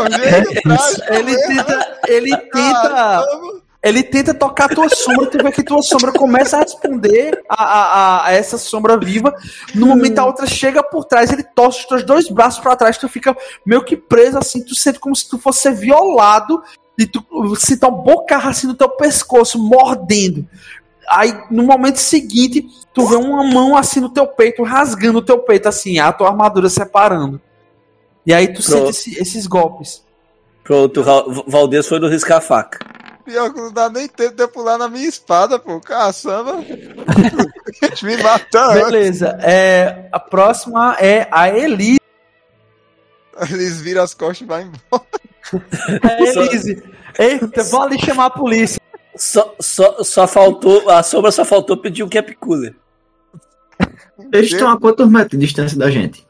um 0.00 1.14
ele 1.14 1.36
tenta 1.46 1.98
ele 2.08 2.36
tenta 2.36 2.88
Caramba. 2.90 3.60
ele 3.82 4.02
tenta 4.02 4.34
tocar 4.34 4.66
a 4.66 4.74
tua 4.74 4.88
sombra, 4.90 5.26
tu 5.26 5.42
vê 5.42 5.50
que 5.52 5.62
tua 5.62 5.80
sombra 5.82 6.12
começa 6.12 6.56
a 6.58 6.60
responder 6.60 7.40
a, 7.48 7.64
a, 7.64 7.82
a- 7.82 8.26
a 8.26 8.32
essa 8.32 8.58
sombra 8.58 8.98
viva. 8.98 9.34
No 9.74 9.86
momento 9.86 10.18
a 10.18 10.26
outra 10.26 10.46
chega 10.46 10.82
por 10.82 11.04
trás, 11.04 11.32
ele 11.32 11.42
torce 11.44 11.80
os 11.80 11.86
teus 11.86 12.02
dois 12.04 12.28
braços 12.28 12.60
pra 12.60 12.76
trás, 12.76 12.98
tu 12.98 13.08
fica 13.08 13.34
meio 13.64 13.82
que 13.84 13.96
preso 13.96 14.36
assim, 14.38 14.62
tu 14.62 14.74
sente 14.74 14.98
como 14.98 15.14
se 15.16 15.28
tu 15.28 15.38
fosse 15.38 15.60
ser 15.62 15.72
violado 15.72 16.62
e 16.98 17.06
tu 17.06 17.24
sente 17.56 17.82
uma 17.86 17.90
bocarra 17.90 18.50
assim 18.50 18.66
no 18.66 18.74
teu 18.74 18.88
pescoço, 18.90 19.58
mordendo. 19.58 20.46
Aí 21.10 21.36
no 21.50 21.64
momento 21.64 21.96
seguinte, 21.96 22.66
tu 22.94 23.04
vê 23.06 23.16
uma 23.16 23.42
mão 23.42 23.76
assim 23.76 23.98
no 24.00 24.08
teu 24.08 24.26
peito, 24.26 24.62
rasgando 24.62 25.18
o 25.18 25.22
teu 25.22 25.38
peito 25.40 25.68
assim, 25.68 25.98
a 25.98 26.12
tua 26.12 26.28
armadura 26.28 26.68
separando. 26.68 27.40
E 28.24 28.32
aí 28.32 28.48
tu 28.52 28.62
sente 28.62 28.76
Pronto. 28.76 28.90
esse- 28.90 29.18
esses 29.20 29.46
golpes. 29.46 30.04
Pronto, 30.62 31.02
Valdez 31.48 31.86
foi 31.88 31.98
no 31.98 32.08
riscar 32.08 32.38
a 32.38 32.40
faca. 32.40 32.78
Pior 33.24 33.52
que 33.52 33.60
não 33.60 33.72
dá 33.72 33.88
nem 33.88 34.06
tempo 34.08 34.34
de 34.36 34.42
eu 34.42 34.48
pular 34.48 34.78
na 34.78 34.88
minha 34.88 35.08
espada, 35.08 35.58
pô. 35.58 35.80
Caçamba. 35.80 36.56
Me 38.02 38.16
matar 38.22 38.70
antes. 38.76 38.84
Beleza, 38.84 39.38
é, 39.42 40.08
a 40.12 40.18
próxima 40.20 40.96
é 41.00 41.26
a 41.30 41.48
Elise. 41.48 41.98
Eles 43.50 43.80
viram 43.80 44.02
as 44.02 44.14
costas 44.14 44.40
e 44.42 44.44
vão 44.44 44.60
embora. 44.60 45.04
É 46.08 46.22
Elise. 46.44 46.82
Eita, 47.18 47.62
vou 47.64 47.82
ali 47.82 47.98
chamar 48.00 48.26
a 48.26 48.30
polícia. 48.30 48.79
Só, 49.22 49.54
só, 49.60 50.02
só 50.02 50.26
faltou. 50.26 50.88
A 50.88 51.02
sombra 51.02 51.30
só 51.30 51.44
faltou 51.44 51.76
pedir 51.76 52.02
um 52.02 52.08
cap 52.08 52.34
cooler. 52.36 52.74
Eles 54.32 54.50
estão 54.50 54.70
a 54.70 54.80
quantos 54.80 55.06
metros 55.10 55.32
de 55.38 55.44
distância 55.46 55.78
da 55.78 55.90
gente? 55.90 56.26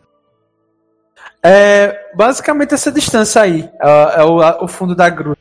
É 1.41 2.11
basicamente 2.17 2.75
essa 2.75 2.91
distância 2.91 3.43
aí. 3.43 3.71
É, 3.81 4.21
é 4.21 4.25
o, 4.25 4.43
a- 4.43 4.63
o 4.65 4.67
fundo 4.67 4.97
da 4.97 5.09
gruta. 5.09 5.41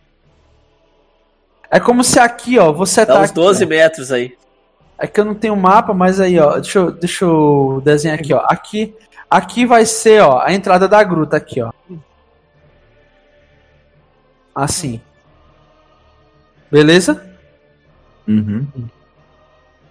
É 1.71 1.79
como 1.79 2.03
se 2.03 2.19
aqui, 2.19 2.59
ó, 2.59 2.71
você 2.71 3.03
Dá 3.03 3.15
tá. 3.15 3.19
uns 3.21 3.25
aqui, 3.31 3.33
12 3.33 3.65
ó. 3.65 3.67
metros 3.67 4.11
aí. 4.11 4.37
É 4.97 5.07
que 5.07 5.19
eu 5.19 5.25
não 5.25 5.33
tenho 5.33 5.55
mapa, 5.55 5.91
mas 5.91 6.19
aí, 6.19 6.39
ó. 6.39 6.59
Deixa 6.59 6.77
eu, 6.77 6.91
deixa 6.91 7.25
eu 7.25 7.81
desenhar 7.83 8.19
aqui, 8.19 8.31
ó. 8.31 8.45
Aqui, 8.47 8.95
aqui 9.27 9.65
vai 9.65 9.87
ser, 9.87 10.21
ó, 10.21 10.39
a 10.39 10.53
entrada 10.53 10.87
da 10.87 11.01
gruta 11.03 11.35
aqui, 11.37 11.61
ó. 11.63 11.71
Assim. 14.53 15.01
Beleza? 16.71 17.27
Uhum. 18.29 18.67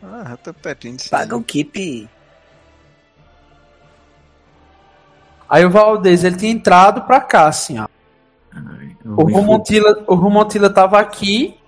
Ah, 0.00 0.36
tô 0.42 0.54
pertinho 0.54 0.96
disso. 0.96 1.10
Paga 1.10 1.36
o 1.36 1.42
keep. 1.42 2.08
Aí 5.48 5.64
o 5.64 5.70
Valdez, 5.70 6.22
ele 6.22 6.36
tinha 6.36 6.52
entrado 6.52 7.02
pra 7.02 7.20
cá, 7.20 7.48
assim, 7.48 7.80
ó. 7.80 7.88
Ai, 8.54 8.96
O. 9.04 9.24
Rumontila, 9.24 10.04
o 10.06 10.14
Rumontila 10.14 10.70
tava 10.70 11.00
aqui, 11.00 11.58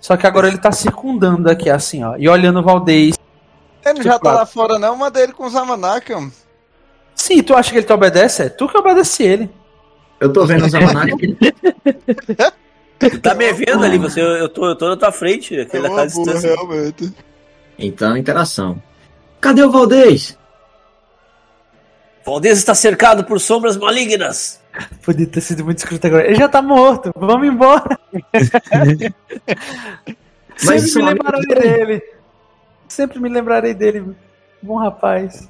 só 0.00 0.16
que 0.16 0.26
agora 0.26 0.48
ele 0.48 0.58
tá 0.58 0.72
circundando 0.72 1.44
daqui, 1.44 1.70
assim, 1.70 2.02
ó. 2.02 2.16
E 2.16 2.28
olhando 2.28 2.58
o 2.58 2.62
Valdez. 2.62 3.16
Ele 3.84 4.02
já 4.02 4.18
tá 4.18 4.32
lá 4.32 4.46
fora, 4.46 4.80
não. 4.80 4.96
Manda 4.96 5.20
ele 5.20 5.32
com 5.32 5.46
os 5.46 5.52
Zamanak, 5.52 6.12
homem. 6.12 6.32
Sim, 7.14 7.40
tu 7.42 7.54
acha 7.54 7.70
que 7.70 7.78
ele 7.78 7.86
te 7.86 7.92
obedece? 7.92 8.42
É 8.42 8.48
tu 8.48 8.68
que 8.68 8.76
obedece 8.76 9.22
ele. 9.22 9.50
Eu 10.18 10.32
tô 10.32 10.44
vendo 10.44 10.66
os 10.66 10.74
almanacs. 10.74 11.16
Tu 12.98 13.18
tá 13.20 13.34
me 13.34 13.52
vendo 13.52 13.84
ali, 13.84 13.98
você, 13.98 14.20
eu, 14.20 14.48
tô, 14.48 14.66
eu 14.66 14.76
tô 14.76 14.88
na 14.88 14.96
tua 14.96 15.12
frente, 15.12 15.58
aquele 15.60 15.82
daquela 15.82 16.06
distância. 16.06 16.54
realmente. 16.54 17.12
Então, 17.78 18.16
interação. 18.16 18.82
Cadê 19.40 19.62
o 19.62 19.70
Valdez? 19.70 20.36
Valdez 22.24 22.58
está 22.58 22.74
cercado 22.74 23.24
por 23.24 23.38
sombras 23.38 23.76
malignas. 23.76 24.60
Podia 25.04 25.26
ter 25.26 25.40
sido 25.40 25.64
muito 25.64 25.78
escrito 25.78 26.06
agora. 26.06 26.26
Ele 26.26 26.36
já 26.36 26.48
tá 26.48 26.62
morto, 26.62 27.12
vamos 27.14 27.46
embora. 27.46 27.98
Sempre 30.56 30.88
são 30.88 31.02
me 31.02 31.08
lembrarei 31.10 31.42
dele. 31.46 31.60
dele. 31.60 32.02
Sempre 32.88 33.20
me 33.20 33.28
lembrarei 33.28 33.74
dele. 33.74 34.16
Bom 34.62 34.76
rapaz. 34.76 35.48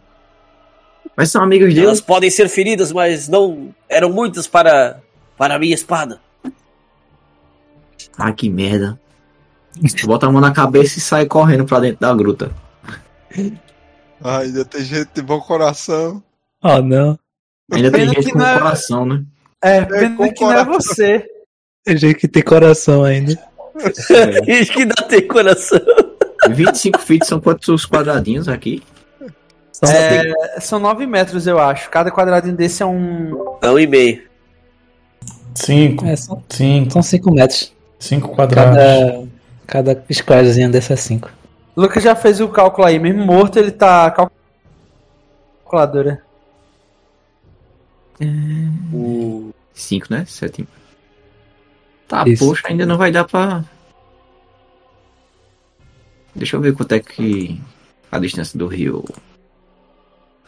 Mas 1.16 1.30
são 1.30 1.42
amigos 1.42 1.72
dele. 1.72 1.86
Elas 1.86 2.00
podem 2.00 2.28
ser 2.28 2.48
feridas, 2.48 2.92
mas 2.92 3.28
não 3.28 3.74
eram 3.88 4.10
muitas 4.10 4.46
para, 4.46 5.00
para 5.38 5.54
a 5.54 5.58
minha 5.58 5.74
espada. 5.74 6.20
Ah, 8.18 8.32
que 8.32 8.48
merda. 8.48 8.98
Bota 10.04 10.26
a 10.26 10.32
mão 10.32 10.40
na 10.40 10.52
cabeça 10.52 10.98
e 10.98 11.02
sai 11.02 11.26
correndo 11.26 11.64
pra 11.66 11.80
dentro 11.80 12.00
da 12.00 12.14
gruta. 12.14 12.50
Ah, 14.22 14.38
ainda 14.38 14.64
tem 14.64 14.82
gente 14.82 15.08
de 15.14 15.22
bom 15.22 15.40
coração. 15.40 16.22
Oh, 16.62 16.80
não. 16.80 17.18
Ainda 17.72 17.90
tem 17.90 18.00
Pena 18.00 18.14
gente 18.14 18.24
que 18.26 18.32
com 18.32 18.38
não 18.38 18.46
é- 18.46 18.58
coração, 18.58 19.04
né? 19.06 19.22
É, 19.62 19.84
pena 19.84 20.16
com 20.16 20.32
que 20.32 20.40
não 20.44 20.52
é 20.52 20.64
coração. 20.64 20.80
você. 20.94 21.26
Tem 21.84 21.96
gente 21.96 22.14
que 22.16 22.28
tem 22.28 22.42
coração 22.42 23.04
ainda. 23.04 23.38
Gente 24.46 24.72
que 24.72 24.84
dá 24.86 24.94
tem 25.06 25.26
coração. 25.26 25.80
25 26.48 26.98
feet 27.00 27.26
são 27.26 27.40
quantos 27.40 27.84
quadradinhos 27.86 28.48
aqui? 28.48 28.82
São, 29.72 29.90
É, 29.90 30.60
são 30.60 30.78
9 30.78 31.06
metros, 31.06 31.46
eu 31.46 31.58
acho. 31.58 31.90
Cada 31.90 32.10
quadradinho 32.10 32.56
desse 32.56 32.82
é 32.82 32.86
um. 32.86 33.58
É 33.60 33.68
um 33.70 33.78
e 33.78 33.86
meio. 33.86 34.22
Cinco. 35.54 36.04
é, 36.06 36.16
são, 36.16 36.42
Cinco. 36.48 36.92
são 36.92 37.02
cinco 37.02 37.32
metros. 37.32 37.74
Cinco 37.98 38.28
quadrados. 38.34 38.76
Cada, 39.66 39.94
cada 39.96 40.04
squarezinho 40.12 40.70
desse 40.70 40.92
é 40.92 40.96
cinco. 40.96 41.30
O 41.74 41.80
Lucas 41.80 42.02
já 42.02 42.14
fez 42.14 42.40
o 42.40 42.48
cálculo 42.48 42.86
aí. 42.86 42.98
Mesmo 42.98 43.24
morto, 43.24 43.58
ele 43.58 43.70
tá. 43.70 44.10
cal- 44.10 44.30
Calculadora. 45.64 46.22
5, 49.74 50.06
né? 50.10 50.24
7. 50.26 50.66
Tá, 52.08 52.24
Isso. 52.26 52.46
poxa, 52.46 52.62
ainda 52.68 52.86
não 52.86 52.96
vai 52.96 53.10
dar 53.10 53.24
pra. 53.24 53.64
Deixa 56.34 56.56
eu 56.56 56.60
ver 56.60 56.74
quanto 56.74 56.92
é 56.92 57.00
que. 57.00 57.60
A 58.10 58.18
distância 58.18 58.56
do 58.58 58.66
rio. 58.68 59.04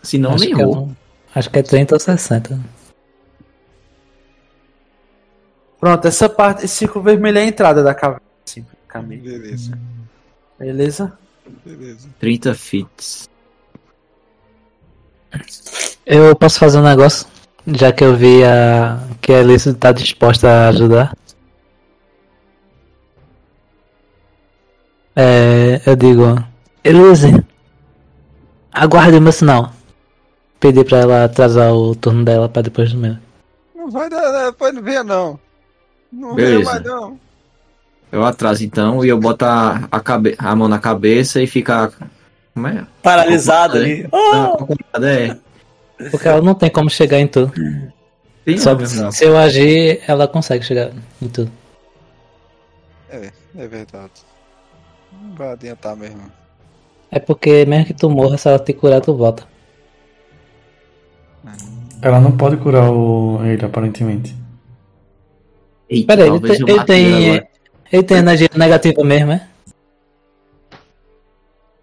Se 0.03 0.17
não, 0.17 0.37
nem 0.37 0.51
é, 0.51 0.53
errou. 0.53 0.85
um- 0.87 0.97
acho 1.35 1.51
que 1.51 1.59
é 1.59 1.63
30 1.63 1.95
ou 1.97 2.01
60. 2.01 2.59
Pronto, 5.81 6.07
essa 6.09 6.29
parte. 6.29 6.65
Esse 6.65 6.77
círculo 6.77 7.05
vermelho 7.05 7.39
é 7.39 7.43
a 7.43 7.47
entrada 7.47 7.83
da 7.83 7.95
caverna. 7.95 8.23
Assim, 8.47 8.65
caminho. 8.87 9.23
Beleza, 9.23 9.79
Beleza? 10.59 11.19
beleza. 11.65 12.09
30 12.19 12.55
feet. 12.55 13.29
Eu 16.05 16.35
posso 16.35 16.59
fazer 16.59 16.79
um 16.79 16.83
negócio? 16.83 17.27
Já 17.67 17.93
que 17.93 18.03
eu 18.03 18.17
vi 18.17 18.43
a... 18.45 18.99
que 19.21 19.33
a 19.33 19.41
Alice 19.41 19.73
tá 19.75 19.93
disposta 19.93 20.49
a 20.49 20.69
ajudar. 20.69 21.15
É, 25.15 25.81
eu 25.85 25.97
digo, 25.97 26.43
Elise, 26.85 27.45
aguarde 28.73 29.17
o 29.19 29.21
meu 29.21 29.33
sinal. 29.33 29.73
Pedi 30.61 30.85
pra 30.85 30.99
ela 30.99 31.25
atrasar 31.25 31.73
o 31.73 31.95
turno 31.95 32.25
dela 32.25 32.49
pra 32.49 32.63
depois 32.63 32.93
do 32.93 32.99
meu. 32.99 33.17
Não 33.75 33.91
vai 33.91 34.09
dar, 34.09 34.33
né? 34.33 34.47
depois 34.47 34.73
não 34.75 34.83
venha 34.83 35.05
não. 35.05 35.39
Não 36.13 36.35
Beleza. 36.35 36.65
mais 36.65 36.83
não. 36.83 37.19
Eu 38.11 38.25
atraso 38.25 38.65
então 38.65 39.05
e 39.05 39.09
eu 39.09 39.19
boto 39.19 39.45
a, 39.45 39.87
a, 39.91 40.01
cabe... 40.01 40.35
a 40.39 40.57
mão 40.57 40.69
na 40.69 40.79
cabeça 40.79 41.43
e 41.43 41.47
fica. 41.47 41.93
Como 42.55 42.67
é? 42.67 42.87
Paralisado 43.03 43.77
ali. 43.77 44.09
Não, 44.11 44.55
acompanhada, 44.55 45.13
é. 45.13 45.39
Porque 46.11 46.29
ela 46.29 46.41
não 46.41 46.55
tem 46.55 46.71
como 46.71 46.89
chegar 46.89 47.19
em 47.19 47.27
tudo. 47.27 47.53
Tem 48.45 48.57
Só 48.57 48.75
não, 48.75 49.13
se 49.13 49.25
eu 49.25 49.37
agir, 49.37 50.01
ela 50.07 50.27
consegue 50.27 50.65
chegar 50.65 50.91
em 51.21 51.29
tudo. 51.29 51.51
É, 53.11 53.31
é 53.59 53.69
verdade. 53.69 54.13
Não 55.13 55.35
vai 55.35 55.53
adiantar 55.53 55.95
mesmo. 55.97 56.33
É 57.11 57.19
porque 57.19 57.65
mesmo 57.67 57.87
que 57.87 57.95
tu 57.95 58.09
morra, 58.09 58.39
se 58.39 58.49
ela 58.49 58.59
te 58.59 58.73
curar, 58.73 59.01
tu 59.01 59.15
volta. 59.15 59.47
Ela 62.01 62.21
não 62.21 62.33
pode 62.33 62.57
curar 62.59 62.91
o... 62.91 63.41
ele, 63.45 63.65
aparentemente. 63.65 64.35
Eita, 65.91 66.07
Pera 66.17 66.25
aí, 66.25 66.31
ele 66.31 66.41
tem, 66.41 66.69
ele 66.69 66.85
tem, 66.85 67.49
ele 67.93 68.03
tem 68.03 68.17
energia 68.19 68.49
negativa 68.55 69.03
mesmo, 69.05 69.33
é? 69.33 69.47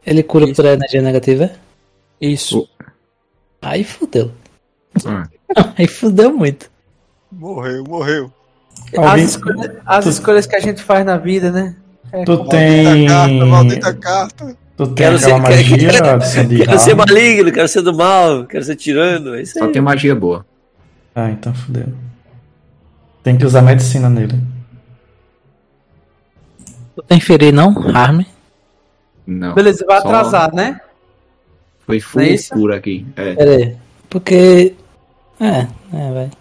Ele 0.06 0.22
cura 0.24 0.46
por 0.54 0.66
energia 0.66 1.02
negativa? 1.02 1.46
é? 1.46 1.56
Isso. 2.22 2.68
Aí 3.62 3.84
fudeu. 3.84 4.32
Ah, 5.06 5.28
Aí 5.78 5.88
fudeu 5.88 6.32
muito. 6.32 6.70
Morreu, 7.32 7.84
morreu. 7.88 8.32
As, 8.98 9.22
escolhas, 9.22 9.72
as 9.86 10.06
tu- 10.06 10.10
escolhas 10.12 10.46
que 10.46 10.56
a 10.56 10.60
gente 10.60 10.82
faz 10.84 11.04
na 11.06 11.18
vida, 11.18 11.52
né? 11.52 11.76
Tu 12.26 12.46
tem. 12.50 13.08
Maldita 13.08 13.14
carta, 13.14 13.46
maldita 13.46 13.94
carta. 13.94 14.58
Tu 14.78 14.86
tem 14.88 14.96
Quero 14.96 15.18
ser, 15.18 15.26
aquela 15.32 15.42
quero, 15.44 15.56
magia 15.56 15.78
quero- 15.90 16.20
de 16.20 16.28
ser 16.28 16.48
quero 16.66 16.80
ser 16.80 16.96
maligno, 16.96 17.52
quero 17.52 17.68
ser 17.68 17.82
do 17.82 17.94
mal, 17.94 18.46
quero 18.46 18.64
ser 18.64 18.76
tirano. 18.76 19.34
É 19.36 19.42
isso 19.42 19.58
só 19.58 19.66
aí. 19.66 19.72
tem 19.72 19.82
magia 19.82 20.14
boa. 20.16 20.46
Ah, 21.16 21.32
então 21.32 21.54
fudeu. 21.54 21.88
Tem 23.26 23.36
que 23.36 23.44
usar 23.44 23.64
medicina 23.64 24.08
nele. 24.08 24.40
Tu 26.96 27.02
tem 27.08 27.20
ferir 27.20 27.52
não? 27.52 27.74
Harm? 27.92 28.22
Não. 29.26 29.56
Beleza, 29.56 29.84
vai 29.84 30.00
Só- 30.00 30.08
atrasar, 30.08 30.54
né? 30.54 30.80
Foi 31.88 32.00
full 32.00 32.22
Não 32.22 32.28
é 32.30 32.32
isso? 32.34 32.54
cura 32.54 32.76
aqui. 32.76 33.04
É. 33.16 33.34
Pera 33.34 33.52
aí. 33.56 33.78
Porque. 34.08 34.76
É, 35.40 35.62
é, 35.92 36.14
vai. 36.14 36.32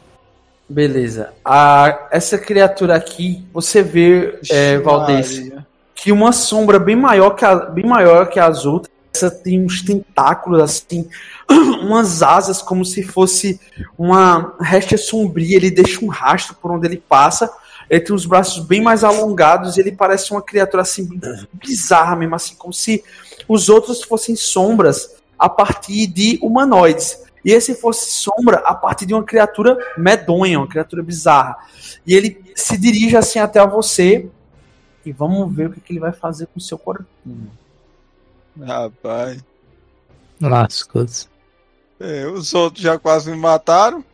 Beleza. 0.69 1.33
A, 1.43 2.09
essa 2.11 2.37
criatura 2.37 2.95
aqui, 2.95 3.43
você 3.51 3.83
vê, 3.83 4.39
é, 4.51 4.77
Valdez, 4.77 5.51
que 5.95 6.13
uma 6.13 6.33
sombra 6.33 6.79
bem 6.79 6.97
maior 6.97 7.31
que, 7.31 7.47
a, 7.47 7.57
bem 7.57 7.87
maior 7.87 8.29
que 8.29 8.39
as 8.39 8.67
outras. 8.67 8.94
Essa 9.15 9.31
tem 9.31 9.65
uns 9.65 9.81
tentáculos 9.81 10.61
assim, 10.61 11.09
umas 11.81 12.21
asas 12.21 12.61
como 12.61 12.85
se 12.85 13.05
fosse 13.05 13.61
uma 13.97 14.57
réstia 14.61 14.99
sombria. 14.99 15.57
Ele 15.57 15.71
deixa 15.71 16.05
um 16.05 16.09
rastro 16.09 16.57
por 16.57 16.73
onde 16.73 16.89
ele 16.89 16.97
passa. 16.97 17.49
Ele 17.89 18.01
tem 18.01 18.15
os 18.15 18.27
braços 18.27 18.67
bem 18.67 18.83
mais 18.83 19.05
alongados. 19.05 19.79
Ele 19.79 19.93
parece 19.93 20.33
uma 20.33 20.43
criatura 20.43 20.83
assim 20.83 21.09
bizarra 21.53 22.17
mesmo, 22.17 22.35
assim 22.35 22.57
como 22.57 22.73
se 22.73 23.05
os 23.47 23.69
outros 23.69 24.03
fossem 24.03 24.35
sombras 24.35 25.15
a 25.39 25.49
partir 25.49 26.09
de 26.09 26.37
humanoides. 26.43 27.23
E 27.45 27.53
esse 27.53 27.75
fosse 27.77 28.11
sombra 28.11 28.63
a 28.65 28.75
partir 28.75 29.07
de 29.07 29.15
uma 29.15 29.23
criatura 29.23 29.79
medonha, 29.97 30.59
uma 30.59 30.67
criatura 30.67 31.05
bizarra. 31.05 31.57
E 32.05 32.15
ele 32.15 32.43
se 32.57 32.77
dirige 32.77 33.17
assim 33.17 33.39
até 33.39 33.65
você. 33.65 34.29
E 35.07 35.13
vamos 35.13 35.55
ver 35.55 35.69
o 35.69 35.73
que, 35.73 35.81
que 35.81 35.93
ele 35.93 36.01
vai 36.01 36.13
fazer 36.13 36.47
com 36.47 36.59
o 36.59 36.61
seu 36.61 36.79
corpinho. 36.79 37.53
Rapaz. 38.61 39.45
Lascou-se. 40.41 41.29
É, 42.01 42.27
os 42.27 42.53
outros 42.55 42.83
já 42.83 42.99
quase 42.99 43.31
me 43.31 43.37
mataram. 43.37 44.05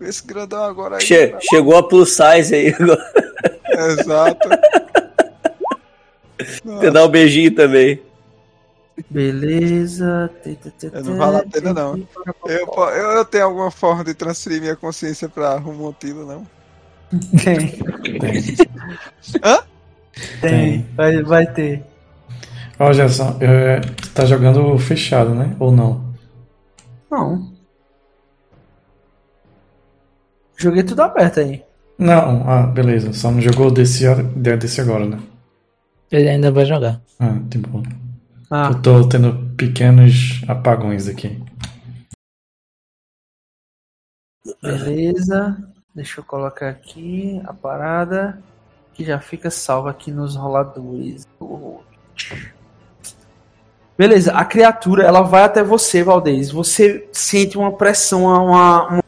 Esse 0.00 0.24
grandão 0.26 0.64
agora 0.64 0.96
aí. 0.96 1.02
Che- 1.02 1.36
chegou 1.40 1.76
a 1.76 1.88
plus 1.88 2.10
size 2.16 2.54
aí 2.54 2.74
agora. 2.74 3.12
Exato. 3.68 4.48
Você 6.64 6.90
dá 6.90 7.04
um 7.04 7.08
beijinho 7.08 7.54
também. 7.54 8.02
Beleza. 9.10 10.30
Eu 10.92 11.04
não 11.04 11.16
vale 11.16 11.36
a 11.38 11.46
pena, 11.46 11.72
não. 11.72 11.96
Eu, 12.46 12.66
eu, 12.76 13.10
eu 13.12 13.24
tenho 13.24 13.44
alguma 13.44 13.70
forma 13.70 14.04
de 14.04 14.14
transferir 14.14 14.60
minha 14.60 14.76
consciência 14.76 15.28
pra 15.28 15.56
Rumontilo, 15.56 16.26
não? 16.26 16.46
Tem. 17.42 17.78
Hã? 19.42 19.62
Tem. 20.40 20.86
Vai, 20.96 21.22
vai 21.22 21.46
ter. 21.52 21.84
Ó, 22.78 22.92
Gerson, 22.92 23.36
é, 23.40 23.80
tu 23.80 24.10
tá 24.12 24.24
jogando 24.24 24.76
fechado, 24.78 25.34
né? 25.34 25.54
Ou 25.60 25.70
não? 25.70 26.12
Não. 27.10 27.52
Joguei 30.56 30.82
tudo 30.82 31.02
aberto 31.02 31.40
aí. 31.40 31.62
Não, 31.98 32.48
ah, 32.48 32.66
beleza. 32.66 33.12
Só 33.12 33.30
não 33.30 33.40
jogou 33.40 33.70
desse, 33.70 34.04
desse 34.34 34.80
agora, 34.80 35.06
né? 35.06 35.18
Ele 36.10 36.28
ainda 36.28 36.50
vai 36.50 36.64
jogar. 36.64 37.00
Ah, 37.18 37.38
tipo. 37.50 37.82
Ah, 38.50 38.70
Eu 38.72 38.82
tô 38.82 39.08
tendo 39.08 39.54
pequenos 39.56 40.42
apagões 40.48 41.08
aqui. 41.08 41.42
beleza. 44.62 45.56
Deixa 45.94 46.20
eu 46.20 46.24
colocar 46.24 46.68
aqui 46.68 47.40
a 47.44 47.52
parada 47.52 48.42
que 48.92 49.04
já 49.04 49.20
fica 49.20 49.50
salva 49.50 49.90
aqui 49.90 50.10
nos 50.10 50.34
roladores. 50.34 51.26
Beleza, 53.96 54.32
a 54.32 54.44
criatura 54.44 55.04
ela 55.04 55.22
vai 55.22 55.44
até 55.44 55.62
você, 55.62 56.02
Valdez. 56.02 56.50
Você 56.50 57.08
sente 57.12 57.56
uma 57.56 57.72
pressão, 57.72 58.24
uma, 58.24 58.88
uma 58.88 59.04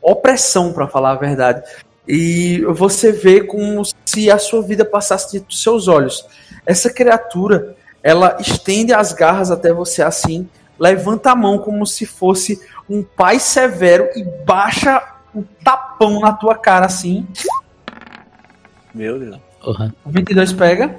opressão, 0.00 0.72
para 0.72 0.88
falar 0.88 1.12
a 1.12 1.16
verdade. 1.16 1.62
E 2.08 2.62
você 2.70 3.12
vê 3.12 3.42
como 3.42 3.82
se 4.04 4.30
a 4.30 4.38
sua 4.38 4.62
vida 4.62 4.84
passasse 4.84 5.32
diante 5.32 5.48
dos 5.48 5.62
seus 5.62 5.88
olhos. 5.88 6.26
Essa 6.64 6.88
criatura, 6.88 7.76
ela 8.02 8.38
estende 8.40 8.94
as 8.94 9.12
garras 9.12 9.50
até 9.50 9.72
você 9.72 10.02
assim, 10.02 10.48
levanta 10.78 11.32
a 11.32 11.36
mão 11.36 11.58
como 11.58 11.86
se 11.86 12.06
fosse 12.06 12.60
um 12.88 13.02
pai 13.02 13.38
severo 13.38 14.08
e 14.14 14.24
baixa 14.44 15.02
um 15.34 15.42
tapão 15.62 16.20
na 16.20 16.32
tua 16.32 16.54
cara 16.54 16.86
assim. 16.86 17.26
Meu 18.94 19.18
Deus. 19.18 19.38
O 20.04 20.10
22 20.10 20.52
pega. 20.54 20.98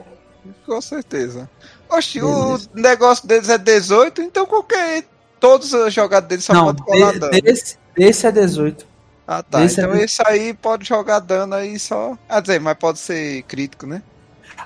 Com 0.66 0.82
certeza. 0.82 1.50
Oxi, 1.90 2.22
o 2.22 2.58
negócio 2.74 3.28
deles 3.28 3.50
é 3.50 3.58
18, 3.58 4.22
então 4.22 4.46
qualquer. 4.46 5.04
Todos 5.40 5.72
os 5.74 5.94
jogados 5.94 6.28
deles 6.28 6.44
só 6.46 6.54
Não, 6.54 6.66
podem 6.66 6.84
colar 6.84 7.14
de- 7.14 7.20
dano. 7.20 7.42
desse, 7.42 7.78
desse 7.96 8.26
é 8.28 8.32
18. 8.32 8.86
Ah, 9.28 9.44
tá. 9.44 9.64
esse 9.64 9.80
é 9.80 9.84
então 9.84 9.96
de- 9.96 10.04
esse 10.04 10.22
aí 10.26 10.54
pode 10.54 10.88
jogar 10.88 11.20
dano 11.20 11.54
aí 11.56 11.78
só. 11.80 12.18
Quer 12.30 12.42
dizer, 12.42 12.60
mas 12.60 12.78
pode 12.78 13.00
ser 13.00 13.44
crítico, 13.44 13.86
né? 13.86 14.02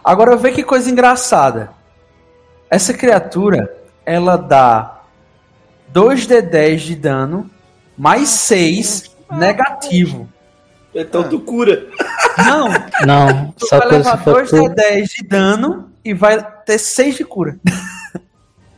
Agora 0.03 0.35
vê 0.37 0.51
que 0.51 0.63
coisa 0.63 0.89
engraçada. 0.89 1.71
Essa 2.69 2.93
criatura, 2.93 3.75
ela 4.05 4.37
dá 4.37 5.01
2d10 5.93 6.77
de 6.77 6.95
dano, 6.95 7.49
mais 7.97 8.29
6 8.29 9.11
negativo. 9.31 10.29
Então 10.93 11.27
tu 11.27 11.39
cura. 11.41 11.87
Não, 12.37 12.67
Não, 13.05 13.51
tu 13.51 13.67
só 13.67 13.79
vai 13.79 13.89
levar 13.89 14.17
se 14.17 14.23
for 14.23 14.45
tudo. 14.47 14.75
2d10 14.75 15.05
de 15.17 15.23
dano 15.27 15.90
e 16.03 16.13
vai 16.13 16.45
ter 16.65 16.77
6 16.77 17.15
de 17.15 17.25
cura. 17.25 17.57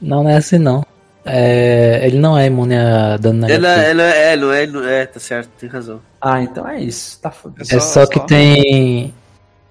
Não, 0.02 0.22
não 0.22 0.30
é 0.30 0.36
assim 0.36 0.58
não. 0.58 0.86
É, 1.24 2.06
ele 2.06 2.20
não 2.20 2.38
é 2.38 2.48
imune 2.48 2.76
a 2.76 3.16
dano 3.16 3.40
negativo. 3.40 3.66
Ela, 3.66 3.82
ela 3.82 4.04
é, 4.04 4.36
não 4.36 4.52
é, 4.52 4.68
não 4.68 4.86
é, 4.86 5.06
tá 5.06 5.18
certo, 5.18 5.50
tem 5.58 5.70
razão. 5.70 6.02
Ah, 6.20 6.42
então 6.42 6.68
é 6.68 6.82
isso. 6.82 7.18
Tá 7.22 7.32
foda. 7.32 7.62
É 7.62 7.80
só 7.80 8.06
que 8.06 8.20
tem. 8.28 9.14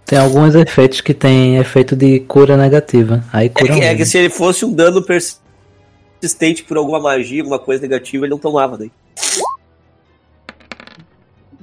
Tem 0.06 0.18
alguns 0.18 0.54
efeitos 0.54 1.02
que 1.02 1.12
tem 1.12 1.58
efeito 1.58 1.94
de 1.94 2.20
cura 2.20 2.56
negativa. 2.56 3.22
Aí 3.32 3.46
É 3.46 3.48
cura 3.50 3.74
que, 3.74 3.80
é 3.80 3.94
que 3.94 4.06
se 4.06 4.16
ele 4.16 4.30
fosse 4.30 4.64
um 4.64 4.72
dano 4.72 5.02
persistente 5.02 6.64
por 6.64 6.78
alguma 6.78 6.98
magia, 6.98 7.42
alguma 7.42 7.58
coisa 7.58 7.82
negativa, 7.82 8.24
ele 8.24 8.30
não 8.30 8.38
tomava 8.38 8.78
daí. 8.78 8.90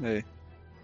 É. 0.03 0.23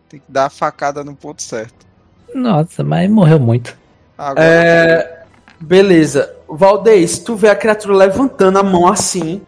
Tem 0.09 0.19
que 0.19 0.31
dar 0.31 0.45
a 0.45 0.49
facada 0.49 1.03
no 1.03 1.15
ponto 1.15 1.41
certo. 1.43 1.85
Nossa, 2.33 2.83
mas 2.83 3.09
morreu 3.09 3.39
muito. 3.39 3.77
Agora, 4.17 4.45
É, 4.45 5.23
beleza. 5.59 6.33
Valdez, 6.47 7.19
tu 7.19 7.35
vê 7.35 7.49
a 7.49 7.55
criatura 7.55 7.95
levantando 7.95 8.57
a 8.59 8.63
mão 8.63 8.87
assim. 8.87 9.41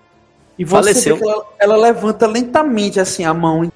E 0.57 0.65
você 0.65 0.76
Faleceu. 0.94 1.15
vê 1.18 1.22
que 1.23 1.30
ela, 1.30 1.45
ela 1.60 1.77
levanta 1.77 2.26
lentamente 2.26 2.99
assim 2.99 3.23
a 3.23 3.34
mão 3.34 3.72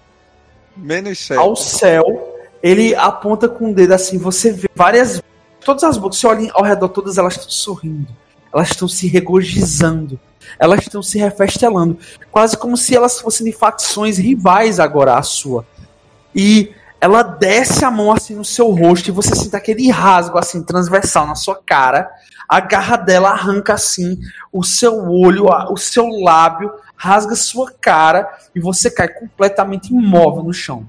menos 0.76 1.20
7. 1.20 1.40
ao 1.40 1.56
céu. 1.56 2.28
Ele 2.64 2.96
aponta 2.96 3.48
com 3.48 3.72
o 3.72 3.74
dedo 3.74 3.94
assim. 3.94 4.18
Você 4.18 4.52
vê 4.52 4.70
várias. 4.76 5.22
Todas 5.64 5.84
as 5.84 5.98
bocas, 5.98 6.18
você 6.18 6.28
olha 6.28 6.52
ao 6.54 6.64
redor, 6.64 6.90
todas 6.90 7.18
elas 7.18 7.34
estão 7.34 7.50
sorrindo. 7.52 8.08
Elas 8.54 8.70
estão 8.70 8.88
se 8.88 9.08
regozijando. 9.08 10.20
Elas 10.60 10.82
estão 10.82 11.04
se 11.04 11.18
refestelando. 11.20 11.98
Quase 12.32 12.58
como 12.58 12.76
se 12.76 12.96
elas 12.96 13.20
fossem 13.20 13.46
de 13.46 13.52
facções 13.52 14.18
rivais 14.18 14.80
agora 14.80 15.16
à 15.16 15.22
sua. 15.22 15.66
E 16.36 16.72
ela 17.02 17.24
desce 17.24 17.84
a 17.84 17.90
mão 17.90 18.12
assim 18.12 18.36
no 18.36 18.46
seu 18.46 18.70
rosto 18.70 19.08
e 19.08 19.12
você 19.12 19.36
sente 19.36 19.56
aquele 19.56 19.90
rasgo 19.90 20.38
assim 20.38 20.62
transversal 20.62 21.26
na 21.26 21.34
sua 21.34 21.56
cara. 21.56 22.08
A 22.48 22.60
garra 22.60 22.96
dela 22.96 23.32
arranca 23.32 23.74
assim 23.74 24.20
o 24.54 24.64
seu 24.64 25.10
olho, 25.10 25.46
o 25.72 25.78
seu 25.78 26.08
lábio, 26.08 26.72
rasga 26.96 27.36
sua 27.36 27.72
cara 27.72 28.32
e 28.54 28.60
você 28.60 28.92
cai 28.92 29.08
completamente 29.08 29.92
imóvel 29.92 30.44
no 30.44 30.54
chão. 30.54 30.88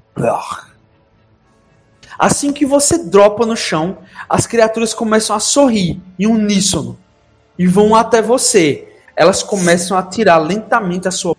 Assim 2.18 2.52
que 2.52 2.66
você 2.66 2.98
dropa 2.98 3.46
no 3.46 3.56
chão, 3.56 3.96
as 4.28 4.46
criaturas 4.46 4.92
começam 4.92 5.34
a 5.34 5.40
sorrir 5.40 5.98
em 6.18 6.26
uníssono 6.26 6.98
e 7.58 7.66
vão 7.66 7.94
até 7.94 8.20
você. 8.20 8.86
Elas 9.16 9.42
começam 9.42 9.96
a 9.96 10.02
tirar 10.02 10.36
lentamente 10.36 11.08
a 11.08 11.10
sua 11.10 11.34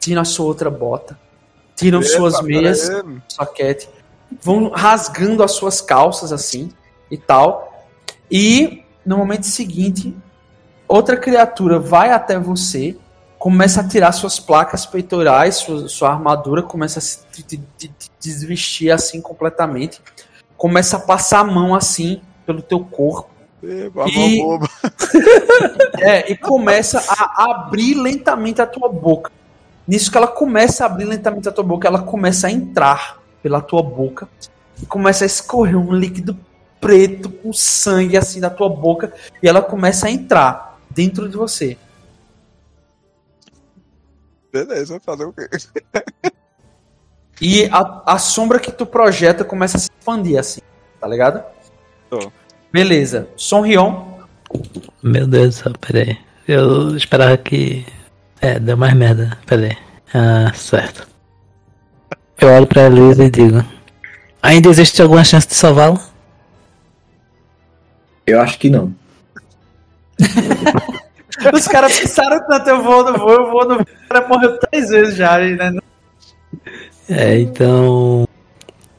tiram 0.00 0.22
a 0.22 0.24
sua 0.24 0.46
outra 0.46 0.70
bota, 0.70 1.18
tiram 1.76 2.02
suas 2.02 2.40
meias, 2.40 2.90
soquete, 3.28 3.88
vão 4.42 4.70
rasgando 4.70 5.42
as 5.42 5.52
suas 5.52 5.80
calças 5.80 6.32
assim 6.32 6.72
e 7.10 7.16
tal. 7.16 7.86
E 8.30 8.82
no 9.04 9.18
momento 9.18 9.44
seguinte, 9.44 10.16
outra 10.88 11.16
criatura 11.16 11.78
vai 11.78 12.10
até 12.10 12.38
você, 12.38 12.96
começa 13.38 13.80
a 13.80 13.86
tirar 13.86 14.12
suas 14.12 14.40
placas 14.40 14.86
peitorais, 14.86 15.56
sua, 15.56 15.88
sua 15.88 16.10
armadura 16.10 16.62
começa 16.62 16.98
a 16.98 17.02
se 17.02 17.20
desvestir 18.18 18.90
assim 18.90 19.20
completamente, 19.20 20.00
começa 20.56 20.96
a 20.96 21.00
passar 21.00 21.40
a 21.40 21.44
mão 21.44 21.74
assim 21.74 22.20
pelo 22.44 22.62
teu 22.62 22.80
corpo. 22.80 23.30
Eba, 23.62 24.06
E-. 24.08 24.40
É, 25.98 26.30
e 26.30 26.36
começa 26.36 27.02
a 27.08 27.50
abrir 27.50 27.94
lentamente 27.94 28.60
a 28.60 28.66
tua 28.66 28.88
boca. 28.88 29.32
Nisso 29.86 30.10
que 30.10 30.16
ela 30.16 30.26
começa 30.26 30.84
a 30.84 30.86
abrir 30.86 31.04
lentamente 31.04 31.48
a 31.48 31.52
tua 31.52 31.64
boca, 31.64 31.86
ela 31.86 32.02
começa 32.02 32.48
a 32.48 32.50
entrar 32.50 33.18
pela 33.42 33.60
tua 33.60 33.82
boca 33.82 34.28
e 34.82 34.86
começa 34.86 35.24
a 35.24 35.26
escorrer 35.26 35.76
um 35.76 35.92
líquido 35.92 36.36
preto 36.80 37.30
com 37.30 37.52
sangue 37.52 38.16
assim 38.16 38.40
da 38.40 38.50
tua 38.50 38.68
boca 38.68 39.12
e 39.42 39.48
ela 39.48 39.62
começa 39.62 40.08
a 40.08 40.10
entrar 40.10 40.78
dentro 40.90 41.28
de 41.28 41.36
você. 41.36 41.78
Beleza, 44.52 44.98
fazer 45.00 45.24
o 45.24 45.32
quê? 45.32 45.48
E 47.40 47.66
a, 47.66 48.14
a 48.14 48.18
sombra 48.18 48.58
que 48.58 48.72
tu 48.72 48.86
projeta 48.86 49.44
começa 49.44 49.76
a 49.76 49.80
se 49.80 49.90
expandir 49.90 50.38
assim, 50.38 50.60
tá 50.98 51.06
ligado? 51.06 51.44
Tô. 52.08 52.32
Beleza. 52.72 53.28
Som 53.36 53.60
Rion. 53.60 54.04
Meu 55.02 55.26
Deus 55.26 55.62
peraí. 55.80 56.18
Eu 56.46 56.96
esperava 56.96 57.36
que. 57.36 57.84
É, 58.40 58.58
deu 58.58 58.76
mais 58.76 58.94
merda. 58.94 59.36
Peraí. 59.46 59.76
Ah, 60.14 60.52
certo. 60.54 61.06
Eu 62.40 62.48
olho 62.48 62.66
pra 62.66 62.86
Elisa 62.86 63.24
e 63.24 63.30
digo: 63.30 63.64
Ainda 64.42 64.68
existe 64.68 65.00
alguma 65.02 65.24
chance 65.24 65.46
de 65.46 65.54
salvá-lo? 65.54 66.00
Eu 68.26 68.40
acho 68.40 68.58
que 68.58 68.70
não. 68.70 68.94
Os 71.52 71.68
caras 71.68 71.98
pensaram 71.98 72.40
tanto, 72.46 72.68
eu 72.70 72.82
vou, 72.82 73.04
não 73.04 73.18
vou, 73.18 73.32
eu 73.32 73.50
vou, 73.50 73.68
não 73.68 73.76
vou. 73.76 73.84
O 73.84 74.08
cara 74.08 74.28
morreu 74.28 74.58
três 74.58 74.88
vezes 74.88 75.16
já, 75.16 75.38
né? 75.38 75.72
É, 77.08 77.38
então. 77.38 78.26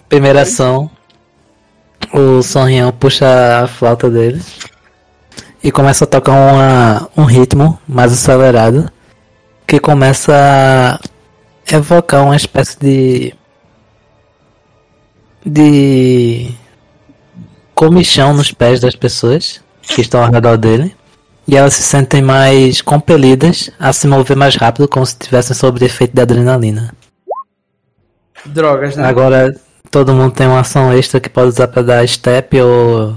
Primeira 0.08 0.42
ação. 0.42 0.90
O 2.14 2.42
Sonrião 2.42 2.92
puxa 2.92 3.64
a 3.64 3.68
flauta 3.68 4.10
dele. 4.10 4.42
E 5.64 5.72
começa 5.72 6.06
a 6.06 6.08
tocar 6.08 6.32
uma, 6.32 7.10
um 7.18 7.26
ritmo 7.26 7.80
mais 7.88 8.14
acelerado. 8.14 8.90
Que 9.68 9.80
começa 9.80 10.34
a 10.34 11.76
evocar 11.76 12.24
uma 12.24 12.36
espécie 12.36 12.80
de. 12.80 13.34
De. 15.46 16.52
comichão 17.76 18.34
nos 18.34 18.52
pés 18.52 18.80
das 18.80 18.96
pessoas 18.96 19.62
que 19.82 20.02
estão 20.02 20.24
ao 20.24 20.32
redor 20.32 20.58
dele. 20.58 20.96
E 21.48 21.56
elas 21.56 21.76
se 21.76 21.84
sentem 21.84 22.22
mais 22.22 22.82
compelidas 22.82 23.70
a 23.80 23.94
se 23.94 24.08
mover 24.08 24.36
mais 24.36 24.56
rápido, 24.56 24.88
como 24.88 25.06
se 25.06 25.14
estivessem 25.14 25.56
sob 25.56 25.84
efeito 25.86 26.14
de 26.14 26.22
adrenalina. 26.22 26.94
Drogas, 28.46 28.98
né? 28.98 29.06
Agora 29.08 29.56
todo 29.90 30.14
mundo 30.14 30.34
tem 30.34 30.48
uma 30.48 30.60
ação 30.60 30.92
extra 30.92 31.20
que 31.20 31.30
pode 31.30 31.50
usar 31.50 31.68
para 31.68 31.82
dar 31.82 32.08
step 32.08 32.60
ou 32.62 33.16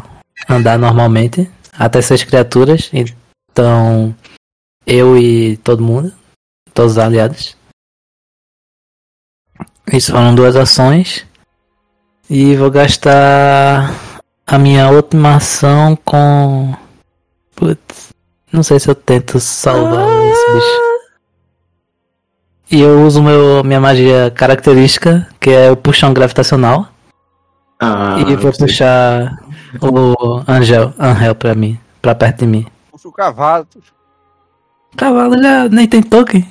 andar 0.48 0.78
normalmente. 0.78 1.50
Até 1.72 2.00
seis 2.02 2.22
criaturas. 2.22 2.90
Então 2.92 4.14
eu 4.86 5.16
e 5.16 5.56
todo 5.58 5.82
mundo. 5.82 6.12
Todos 6.74 6.92
os 6.92 6.98
aliados. 6.98 7.56
Isso 9.92 10.12
foram 10.12 10.34
duas 10.34 10.56
ações. 10.56 11.26
E 12.28 12.54
vou 12.54 12.70
gastar 12.70 13.92
a 14.46 14.58
minha 14.58 14.88
última 14.88 15.36
ação 15.36 15.96
com. 16.04 16.74
Putz. 17.56 18.10
Não 18.52 18.62
sei 18.62 18.78
se 18.78 18.88
eu 18.88 18.94
tento 18.94 19.38
salvar 19.40 20.08
esse 20.08 20.52
bicho. 20.52 20.90
E 22.72 22.80
eu 22.80 23.04
uso 23.04 23.20
meu, 23.20 23.64
minha 23.64 23.80
magia 23.80 24.30
característica, 24.30 25.26
que 25.40 25.50
é 25.50 25.70
o 25.70 25.76
puxão 25.76 26.12
gravitacional. 26.12 26.88
Ah, 27.80 28.16
e 28.18 28.36
vou 28.36 28.52
puxar 28.52 29.42
o 29.80 30.44
Angel, 30.46 30.92
Angel 30.98 31.34
pra 31.34 31.54
mim, 31.54 31.78
pra 32.00 32.14
perto 32.14 32.40
de 32.40 32.46
mim. 32.46 32.66
Puxa 32.92 33.08
o 33.08 33.12
cavalo. 33.12 33.66
Cavalo 34.96 35.42
já 35.42 35.68
nem 35.68 35.88
tem 35.88 36.02
token. 36.02 36.46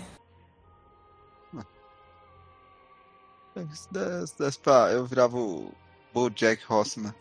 Se 3.73 3.91
desse, 3.91 4.37
desse 4.37 4.59
pra... 4.59 4.91
Eu 4.91 5.05
virava 5.05 5.37
o 5.37 5.71
Bojack 6.13 6.61
Horseman. 6.69 7.13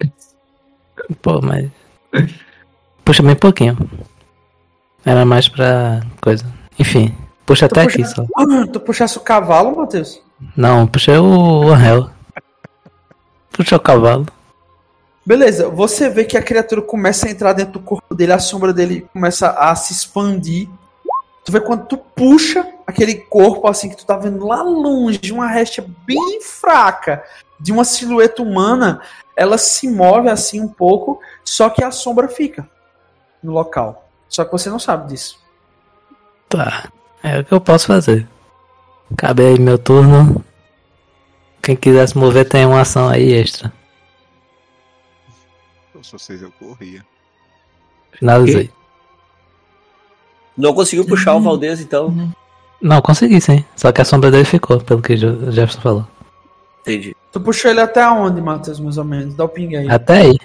Pô, 1.22 1.40
mas. 1.40 1.70
Puxa 3.04 3.22
bem 3.22 3.36
pouquinho. 3.36 3.76
Era 5.04 5.24
mais 5.24 5.48
pra 5.48 6.02
coisa. 6.20 6.44
Enfim, 6.78 7.16
puxa 7.46 7.66
até 7.66 7.82
aqui 7.82 8.04
só. 8.04 8.26
Ah, 8.36 8.66
tu 8.72 8.80
puxasse 8.80 9.16
o 9.16 9.22
cavalo, 9.22 9.76
Matheus? 9.76 10.20
Não, 10.56 10.86
puxei 10.86 11.16
o 11.16 11.72
Angel. 11.72 12.10
Puxa 13.50 13.76
o 13.76 13.80
cavalo. 13.80 14.26
Beleza, 15.24 15.68
você 15.68 16.08
vê 16.08 16.24
que 16.24 16.38
a 16.38 16.42
criatura 16.42 16.80
começa 16.80 17.26
a 17.26 17.30
entrar 17.30 17.52
dentro 17.52 17.74
do 17.74 17.80
corpo 17.80 18.14
dele, 18.14 18.32
a 18.32 18.38
sombra 18.38 18.72
dele 18.72 19.06
começa 19.12 19.50
a 19.50 19.74
se 19.74 19.92
expandir. 19.92 20.68
Tu 21.44 21.52
vê 21.52 21.60
quando 21.60 21.86
tu 21.86 21.98
puxa 21.98 22.66
aquele 22.88 23.16
corpo 23.16 23.68
assim 23.68 23.90
que 23.90 23.96
tu 23.98 24.06
tá 24.06 24.16
vendo 24.16 24.46
lá 24.46 24.62
longe, 24.62 25.30
uma 25.30 25.46
réstia 25.46 25.84
bem 26.06 26.40
fraca 26.40 27.22
de 27.60 27.70
uma 27.70 27.84
silhueta 27.84 28.42
humana, 28.42 29.02
ela 29.36 29.58
se 29.58 29.86
move 29.86 30.30
assim 30.30 30.58
um 30.62 30.68
pouco, 30.68 31.20
só 31.44 31.68
que 31.68 31.84
a 31.84 31.90
sombra 31.90 32.28
fica 32.28 32.66
no 33.42 33.52
local. 33.52 34.08
Só 34.26 34.42
que 34.42 34.52
você 34.52 34.70
não 34.70 34.78
sabe 34.78 35.08
disso. 35.08 35.38
Tá. 36.48 36.90
É 37.22 37.40
o 37.40 37.44
que 37.44 37.52
eu 37.52 37.60
posso 37.60 37.86
fazer. 37.86 38.26
Cabe 39.18 39.44
aí 39.44 39.58
meu 39.58 39.78
turno. 39.78 40.42
Quem 41.62 41.76
quiser 41.76 42.08
se 42.08 42.16
mover 42.16 42.48
tem 42.48 42.64
uma 42.64 42.80
ação 42.80 43.06
aí 43.06 43.32
extra. 43.32 43.70
Se 46.02 46.12
vocês 46.12 46.40
eu 46.40 46.50
corria. 46.52 47.04
Finalizei. 48.12 48.70
Não 50.56 50.72
conseguiu 50.72 51.06
puxar 51.06 51.34
o 51.34 51.40
Valdez, 51.40 51.80
então. 51.80 52.10
Não, 52.10 52.32
consegui 53.02 53.40
sim. 53.40 53.64
Só 53.76 53.90
que 53.92 54.00
a 54.00 54.04
sombra 54.04 54.30
dele 54.30 54.44
ficou, 54.44 54.80
pelo 54.80 55.02
que 55.02 55.14
o 55.14 55.52
Jefferson 55.52 55.80
falou. 55.80 56.06
Entendi. 56.82 57.14
Tu 57.32 57.40
puxou 57.40 57.70
ele 57.70 57.80
até 57.80 58.06
onde, 58.08 58.40
Matheus, 58.40 58.80
mais 58.80 58.96
ou 58.98 59.04
menos? 59.04 59.34
Dá 59.34 59.44
o 59.44 59.48
ping 59.48 59.74
aí. 59.76 59.90
Até 59.90 60.20
aí. 60.22 60.38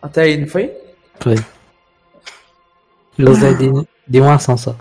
Até 0.00 0.22
aí, 0.22 0.36
não 0.36 0.46
foi? 0.46 0.72
Foi. 1.20 1.36
Eu 3.18 3.30
usei 3.30 3.54
de, 3.54 3.70
de 4.06 4.20
uma 4.20 4.34
ação 4.34 4.56
só. 4.56 4.74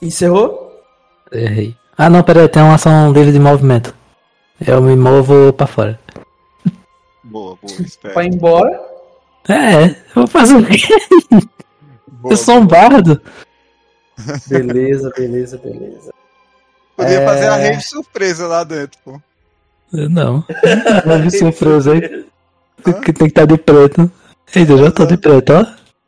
Encerrou? 0.00 0.82
Errei. 1.30 1.76
Ah 1.96 2.10
não, 2.10 2.22
peraí, 2.22 2.48
tem 2.48 2.62
uma 2.62 2.74
ação 2.74 3.12
livre 3.12 3.32
de 3.32 3.38
movimento. 3.38 3.94
Eu 4.66 4.80
me 4.80 4.96
movo 4.96 5.52
pra 5.52 5.66
fora. 5.66 6.00
Boa, 7.22 7.56
boa, 7.60 7.74
Pra 7.76 7.84
espera. 7.84 8.24
ir 8.24 8.34
embora. 8.34 8.80
É, 9.48 9.84
eu 9.86 9.94
vou 10.14 10.26
fazer 10.26 10.56
o 10.56 10.64
quê? 10.66 10.78
Boa, 12.22 12.32
Eu 12.32 12.36
sou 12.36 12.54
um 12.56 12.66
bardo. 12.66 13.20
Beleza, 14.46 15.10
beleza, 15.16 15.58
beleza. 15.58 16.12
Podia 16.96 17.20
É. 17.20 17.24
fazer 17.26 17.46
a 17.48 17.56
rave 17.56 17.80
surpresa 17.82 18.46
lá 18.46 18.62
dentro, 18.62 18.98
pô. 19.04 19.20
Não. 19.92 20.44
Não 21.04 21.20
vi 21.22 21.30
surpresa 21.36 21.92
aí. 21.92 22.24
Que 23.02 23.12
tem 23.12 23.26
que 23.26 23.32
estar 23.32 23.44
de 23.46 23.58
preto. 23.58 24.10
Eita, 24.54 24.72
eu 24.72 24.78
já 24.78 24.90
tô 24.90 25.04
de 25.06 25.16
preto, 25.16 25.52
ó. 25.54 25.66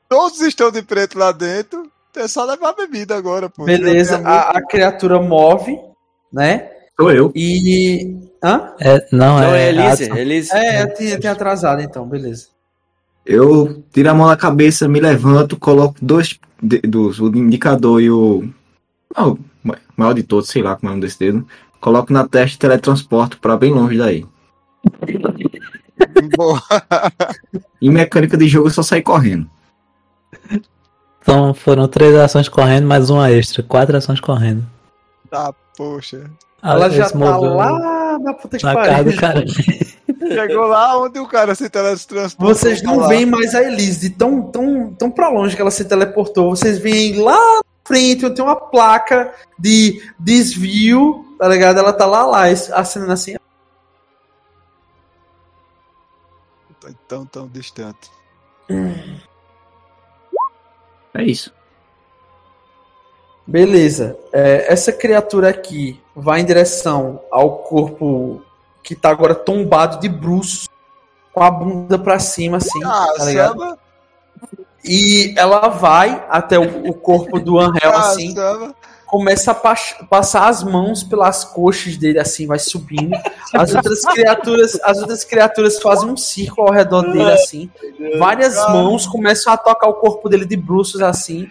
Todos 0.09 0.41
estão 0.43 0.71
de 0.71 0.83
preto 0.83 1.19
lá 1.19 1.33
dentro. 1.33 1.91
É 2.17 2.29
só 2.29 2.45
levar 2.45 2.71
a 2.71 2.75
bebida 2.75 3.17
agora, 3.17 3.51
pô. 3.51 3.65
Beleza, 3.65 4.19
a 4.25 4.57
a, 4.59 4.63
criatura 4.63 5.21
move, 5.21 5.77
né? 6.33 6.71
Sou 6.99 7.11
eu. 7.11 7.33
E. 7.35 8.17
Hã? 8.43 8.73
É, 8.81 9.05
não, 9.11 9.39
Então 9.39 9.55
é. 9.55 9.63
é 9.65 9.69
Elise. 9.71 10.05
Elise. 10.13 10.51
É, 10.55 10.83
eu 10.83 11.19
tinha 11.21 11.33
atrasado 11.33 11.83
então, 11.83 12.07
beleza. 12.07 12.47
Eu 13.25 13.83
tiro 13.93 14.11
a 14.11 14.15
mão 14.15 14.27
na 14.27 14.37
cabeça, 14.37 14.87
me 14.87 15.01
levanto, 15.01 15.59
coloco 15.59 15.97
dois 16.03 16.39
dedos, 16.63 17.21
o 17.21 17.29
indicador 17.29 18.01
e 18.03 18.11
o. 18.11 18.49
ah, 19.15 19.29
o 19.29 19.39
maior 19.97 20.13
de 20.13 20.23
todos, 20.23 20.49
sei 20.49 20.63
lá 20.63 20.77
como 20.77 20.93
é 20.93 20.97
um 20.97 21.01
desse 21.01 21.19
dedo. 21.19 21.47
Coloco 21.81 22.13
na 22.13 22.27
testa 22.27 22.57
e 22.57 22.59
teletransporto 22.59 23.39
pra 23.39 23.57
bem 23.57 23.73
longe 23.73 23.97
daí. 23.99 24.27
Boa. 26.37 26.63
Em 27.81 27.91
mecânica 27.91 28.37
de 28.37 28.49
jogo 28.49 28.69
eu 28.69 28.73
só 28.73 28.83
saio 28.83 29.03
correndo. 29.03 29.49
Então 31.21 31.55
foram 31.55 31.89
três 31.89 32.15
ações 32.17 32.49
correndo, 32.49 32.87
mais 32.87 33.09
uma 33.11 33.31
extra. 33.31 33.63
Quatro 33.63 33.97
ações 33.97 34.21
correndo. 34.21 34.67
Tá, 35.31 35.53
poxa. 35.77 36.31
Ah, 36.63 36.73
Ela 36.73 36.87
ele 36.87 36.97
já 36.97 37.11
tá 37.11 37.37
lá 37.39 38.19
na 38.19 38.35
puta 38.35 38.59
que 38.59 38.65
na 38.65 38.75
cara 38.75 39.03
do 39.05 39.15
pariu. 39.15 39.21
cara. 39.21 39.45
Chegou 40.27 40.67
lá 40.67 40.99
onde 40.99 41.19
o 41.19 41.27
cara 41.27 41.55
se 41.55 41.69
teletransportou. 41.69 42.55
Vocês 42.55 42.83
não 42.83 42.99
lá. 42.99 43.09
veem 43.09 43.27
mais 43.27 43.55
a 43.55 43.63
Elise, 43.63 44.11
tão, 44.11 44.43
tão, 44.51 44.93
tão 44.95 45.11
pra 45.11 45.29
longe 45.29 45.55
que 45.55 45.63
ela 45.63 45.71
se 45.71 45.85
teleportou. 45.85 46.51
Vocês 46.51 46.79
veem 46.79 47.21
lá 47.21 47.37
na 47.37 47.63
frente, 47.85 48.27
onde 48.27 48.35
tem 48.35 48.45
uma 48.45 48.57
placa 48.57 49.33
de 49.59 50.03
desvio, 50.19 51.25
tá 51.39 51.49
ligado? 51.49 51.79
Ela 51.79 51.93
tá 51.93 52.07
lá, 52.07 52.25
lá, 52.25 52.45
acenando 52.45 53.13
assim. 53.13 53.37
Tá 56.81 56.89
tão, 57.09 57.27
tão 57.27 57.49
distante. 57.49 58.11
É 61.15 61.23
isso. 61.23 61.53
Beleza. 63.47 64.19
É, 64.33 64.73
essa 64.73 64.93
criatura 64.93 65.51
aqui 65.51 66.01
vai 66.15 66.41
em 66.41 66.45
direção 66.45 67.23
ao 67.31 67.59
corpo 67.59 68.43
que 68.85 68.95
tá 68.95 69.09
agora 69.11 69.35
tombado 69.35 69.99
de 69.99 70.09
bruços, 70.09 70.69
com 71.33 71.43
a 71.43 71.51
bunda 71.51 71.99
pra 71.99 72.21
cima, 72.21 72.59
assim, 72.59 72.85
Ah, 72.85 73.07
tá 73.17 73.25
ligado? 73.25 73.59
samba, 73.59 73.79
E 74.85 75.35
ela 75.37 75.69
vai 75.69 76.25
até 76.29 76.59
o, 76.59 76.89
o 76.91 76.95
corpo 76.95 77.41
do 77.41 77.59
Anhel, 77.59 77.91
ah, 77.93 77.99
assim, 78.01 78.35
samba. 78.35 78.75
começa 79.07 79.51
a 79.53 79.55
pas- 79.55 79.97
passar 80.11 80.49
as 80.49 80.63
mãos 80.63 81.03
pelas 81.03 81.43
coxas 81.45 81.97
dele, 81.97 82.19
assim, 82.19 82.47
vai 82.47 82.59
subindo. 82.59 83.17
As 83.55 83.75
outras 83.75 84.03
criaturas, 84.05 84.79
as 84.85 84.99
outras 84.99 85.25
criaturas 85.25 85.81
fazem 85.81 86.11
um 86.11 86.17
círculo 86.17 86.69
ao 86.69 86.75
redor 86.75 87.03
dele, 87.11 87.33
assim. 87.33 87.71
Várias 88.19 88.57
mãos 88.69 89.07
começam 89.07 89.53
a 89.53 89.57
tocar 89.57 89.89
o 89.89 89.95
corpo 89.95 90.29
dele 90.29 90.45
de 90.45 90.57
bruços, 90.57 91.01
assim. 91.01 91.49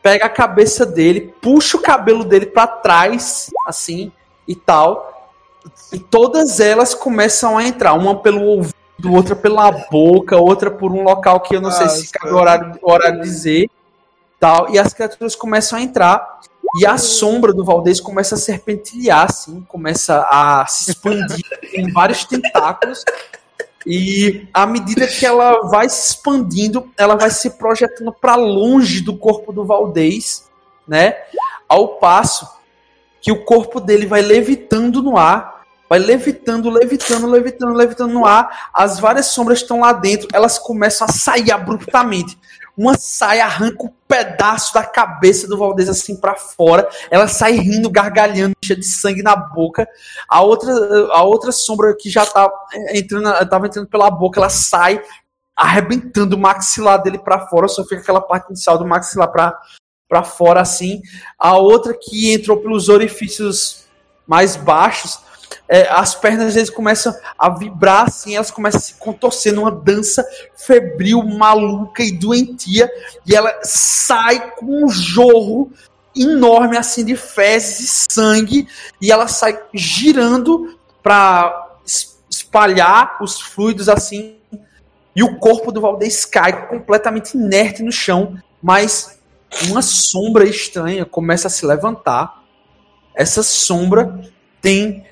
Pega 0.00 0.26
a 0.26 0.30
cabeça 0.30 0.86
dele, 0.86 1.34
puxa 1.42 1.76
o 1.76 1.82
cabelo 1.82 2.22
dele 2.24 2.46
pra 2.46 2.68
trás, 2.68 3.50
assim, 3.66 4.12
e 4.46 4.54
tal. 4.54 5.15
E 5.92 5.98
todas 5.98 6.60
elas 6.60 6.94
começam 6.94 7.56
a 7.56 7.64
entrar, 7.64 7.94
uma 7.94 8.16
pelo 8.16 8.42
ouvido, 8.42 8.74
outra 9.12 9.36
pela 9.36 9.70
boca, 9.70 10.36
outra 10.36 10.70
por 10.70 10.92
um 10.92 11.02
local 11.02 11.40
que 11.40 11.54
eu 11.54 11.60
não 11.60 11.70
sei 11.70 11.86
Ah, 11.86 11.88
se 11.88 12.10
cabe 12.10 12.32
o 12.32 12.36
horário, 12.36 12.78
horário 12.82 13.20
dizer, 13.20 13.70
tal. 14.38 14.70
E 14.70 14.78
as 14.78 14.92
criaturas 14.92 15.34
começam 15.34 15.78
a 15.78 15.82
entrar 15.82 16.40
e 16.78 16.86
a 16.86 16.98
sombra 16.98 17.52
do 17.52 17.64
Valdez 17.64 18.00
começa 18.00 18.34
a 18.34 18.38
serpentear, 18.38 19.24
assim, 19.24 19.62
começa 19.68 20.26
a 20.30 20.66
se 20.66 20.90
expandir 20.90 21.44
em 21.74 21.92
vários 21.92 22.24
tentáculos. 22.24 23.04
E 23.86 24.48
à 24.52 24.66
medida 24.66 25.06
que 25.06 25.24
ela 25.24 25.68
vai 25.68 25.88
se 25.88 26.10
expandindo, 26.10 26.90
ela 26.98 27.14
vai 27.14 27.30
se 27.30 27.50
projetando 27.50 28.12
para 28.12 28.34
longe 28.34 29.00
do 29.00 29.16
corpo 29.16 29.52
do 29.52 29.64
Valdez, 29.64 30.50
né? 30.86 31.16
Ao 31.68 31.88
passo 31.96 32.48
que 33.20 33.30
o 33.30 33.44
corpo 33.44 33.80
dele 33.80 34.06
vai 34.06 34.22
levitando 34.22 35.02
no 35.02 35.16
ar, 35.16 35.55
vai 35.88 35.98
levitando, 35.98 36.70
levitando, 36.70 37.26
levitando, 37.26 37.72
levitando 37.72 38.12
no 38.12 38.26
ar. 38.26 38.70
As 38.72 38.98
várias 38.98 39.26
sombras 39.26 39.60
estão 39.60 39.80
lá 39.80 39.92
dentro, 39.92 40.28
elas 40.32 40.58
começam 40.58 41.06
a 41.06 41.12
sair 41.12 41.50
abruptamente. 41.50 42.38
Uma 42.76 42.94
sai, 42.98 43.40
arranca 43.40 43.84
um 43.84 43.92
pedaço 44.06 44.74
da 44.74 44.84
cabeça 44.84 45.48
do 45.48 45.56
Valdez 45.56 45.88
assim 45.88 46.14
para 46.14 46.34
fora. 46.34 46.86
Ela 47.10 47.26
sai 47.26 47.52
rindo, 47.52 47.88
gargalhando, 47.88 48.54
cheia 48.62 48.78
de 48.78 48.84
sangue 48.84 49.22
na 49.22 49.34
boca. 49.34 49.88
A 50.28 50.42
outra, 50.42 50.70
a 51.12 51.22
outra 51.22 51.52
sombra 51.52 51.96
que 51.98 52.10
já 52.10 52.26
tá 52.26 52.50
entrando, 52.92 53.32
tava 53.48 53.66
entrando 53.66 53.88
pela 53.88 54.10
boca, 54.10 54.38
ela 54.38 54.50
sai 54.50 55.02
arrebentando 55.56 56.36
o 56.36 56.38
maxilar 56.38 57.02
dele 57.02 57.18
para 57.18 57.46
fora, 57.46 57.66
só 57.66 57.82
fica 57.82 58.02
aquela 58.02 58.20
parte 58.20 58.48
inicial 58.50 58.76
do 58.76 58.86
maxilar 58.86 59.32
para 59.32 59.58
para 60.08 60.22
fora 60.22 60.60
assim. 60.60 61.00
A 61.38 61.56
outra 61.56 61.92
que 61.92 62.32
entrou 62.32 62.58
pelos 62.58 62.88
orifícios 62.88 63.86
mais 64.26 64.54
baixos, 64.54 65.18
é, 65.68 65.88
as 65.88 66.14
pernas 66.14 66.54
deles 66.54 66.70
começam 66.70 67.14
a 67.38 67.48
vibrar 67.50 68.06
assim, 68.06 68.36
elas 68.36 68.50
começam 68.50 68.78
a 68.78 68.82
se 68.82 68.94
contorcer 68.94 69.52
numa 69.52 69.70
dança 69.70 70.26
febril, 70.56 71.22
maluca 71.22 72.02
e 72.02 72.12
doentia, 72.12 72.90
e 73.26 73.34
ela 73.34 73.52
sai 73.62 74.52
com 74.52 74.84
um 74.84 74.88
jorro 74.88 75.70
enorme 76.14 76.76
assim 76.76 77.04
de 77.04 77.16
fezes 77.16 77.80
e 77.80 78.12
sangue, 78.12 78.68
e 79.00 79.10
ela 79.10 79.28
sai 79.28 79.60
girando 79.74 80.78
para 81.02 81.78
espalhar 82.30 83.18
os 83.20 83.40
fluidos 83.40 83.88
assim, 83.88 84.36
e 85.14 85.22
o 85.22 85.38
corpo 85.38 85.72
do 85.72 85.80
Valdez 85.80 86.24
cai 86.24 86.68
completamente 86.68 87.36
inerte 87.36 87.82
no 87.82 87.90
chão, 87.90 88.36
mas 88.62 89.18
uma 89.68 89.80
sombra 89.80 90.44
estranha 90.44 91.04
começa 91.04 91.48
a 91.48 91.50
se 91.50 91.64
levantar. 91.64 92.42
Essa 93.14 93.42
sombra 93.42 94.20
tem 94.60 95.05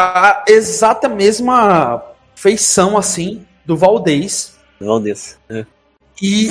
a 0.00 0.44
exata 0.46 1.08
mesma 1.08 2.02
feição 2.34 2.96
assim 2.96 3.44
do 3.66 3.76
Valdez 3.76 4.56
Valdez. 4.80 5.36
É. 5.50 5.66
e 6.22 6.48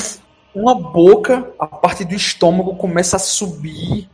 uma 0.54 0.76
boca, 0.76 1.50
a 1.58 1.66
parte 1.66 2.04
do 2.04 2.14
estômago 2.14 2.76
começa 2.76 3.16
a 3.16 3.20
subir 3.20 4.10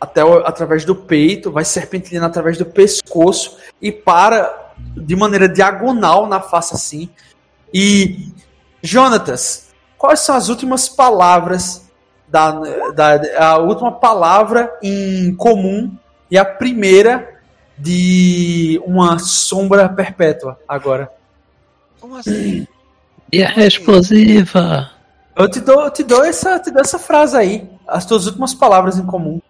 até 0.00 0.24
o- 0.24 0.38
através 0.38 0.84
do 0.84 0.96
peito, 0.96 1.52
vai 1.52 1.64
serpenteando 1.64 2.26
através 2.26 2.58
do 2.58 2.66
pescoço 2.66 3.58
e 3.80 3.92
para 3.92 4.72
de 4.96 5.14
maneira 5.14 5.48
diagonal 5.48 6.26
na 6.26 6.40
face 6.40 6.74
assim. 6.74 7.08
E 7.72 8.32
Jonatas, 8.82 9.68
quais 9.96 10.20
são 10.20 10.34
as 10.34 10.48
últimas 10.48 10.88
palavras 10.88 11.88
da, 12.26 12.50
da 12.90 13.20
a 13.38 13.58
última 13.58 13.92
palavra 13.92 14.76
em 14.82 15.34
comum 15.36 15.94
e 16.30 16.36
a 16.36 16.44
primeira 16.44 17.33
de 17.76 18.80
uma 18.84 19.18
sombra 19.18 19.88
perpétua 19.88 20.58
agora? 20.68 21.10
Como 22.00 22.16
assim? 22.16 22.66
E 23.32 23.42
a 23.42 23.66
explosiva? 23.66 24.90
Eu 25.36 25.48
te 25.48 25.60
dou, 25.60 25.84
eu 25.84 25.90
te 25.90 26.02
dou 26.02 26.24
essa, 26.24 26.58
te 26.60 26.70
dou 26.70 26.80
essa 26.80 26.98
frase 26.98 27.36
aí, 27.36 27.68
as 27.86 28.06
tuas 28.06 28.26
últimas 28.26 28.54
palavras 28.54 28.98
em 28.98 29.06
comum. 29.06 29.40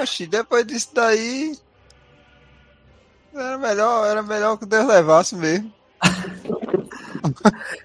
Oxi, 0.00 0.26
depois 0.26 0.66
disso 0.66 0.90
daí. 0.94 1.56
Era 3.34 3.58
melhor, 3.58 4.06
era 4.06 4.22
melhor 4.22 4.56
que 4.56 4.66
Deus 4.66 4.86
levasse 4.86 5.34
mesmo. 5.34 5.72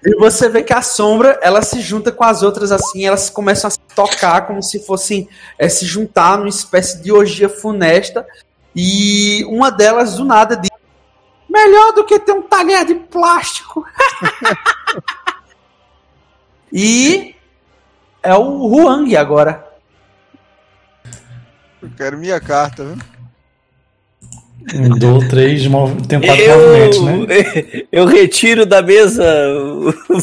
E 0.04 0.14
você 0.16 0.48
vê 0.48 0.62
que 0.62 0.72
a 0.72 0.82
sombra, 0.82 1.38
ela 1.42 1.62
se 1.62 1.80
junta 1.80 2.12
com 2.12 2.24
as 2.24 2.42
outras 2.42 2.70
assim, 2.70 3.04
elas 3.06 3.30
começam 3.30 3.68
a 3.68 3.70
se 3.70 3.78
tocar 3.94 4.46
como 4.46 4.62
se 4.62 4.84
fossem 4.84 5.28
é, 5.58 5.68
se 5.68 5.86
juntar 5.86 6.38
numa 6.38 6.48
espécie 6.48 7.02
de 7.02 7.12
orgia 7.12 7.48
funesta. 7.48 8.26
E 8.74 9.44
uma 9.46 9.70
delas, 9.70 10.16
do 10.16 10.24
nada, 10.24 10.56
diz: 10.56 10.70
Melhor 11.48 11.92
do 11.92 12.04
que 12.04 12.18
ter 12.18 12.32
um 12.32 12.42
talher 12.42 12.84
de 12.84 12.94
plástico. 12.94 13.86
e 16.72 17.34
é 18.22 18.34
o 18.34 18.66
Huang 18.66 19.16
agora. 19.16 19.64
Eu 21.80 21.90
quero 21.96 22.18
minha 22.18 22.40
carta, 22.40 22.84
viu? 22.84 22.96
Um, 24.74 24.98
Dou 24.98 25.28
três, 25.28 25.66
mov... 25.66 25.94
tenho 26.06 26.22
quatro 26.22 26.46
movimentos, 26.48 26.98
Eu, 26.98 27.26
né? 27.26 27.86
eu 27.92 28.06
retiro 28.06 28.64
da 28.64 28.80
mesa 28.80 29.24
o 29.58 29.90
o 30.08 30.20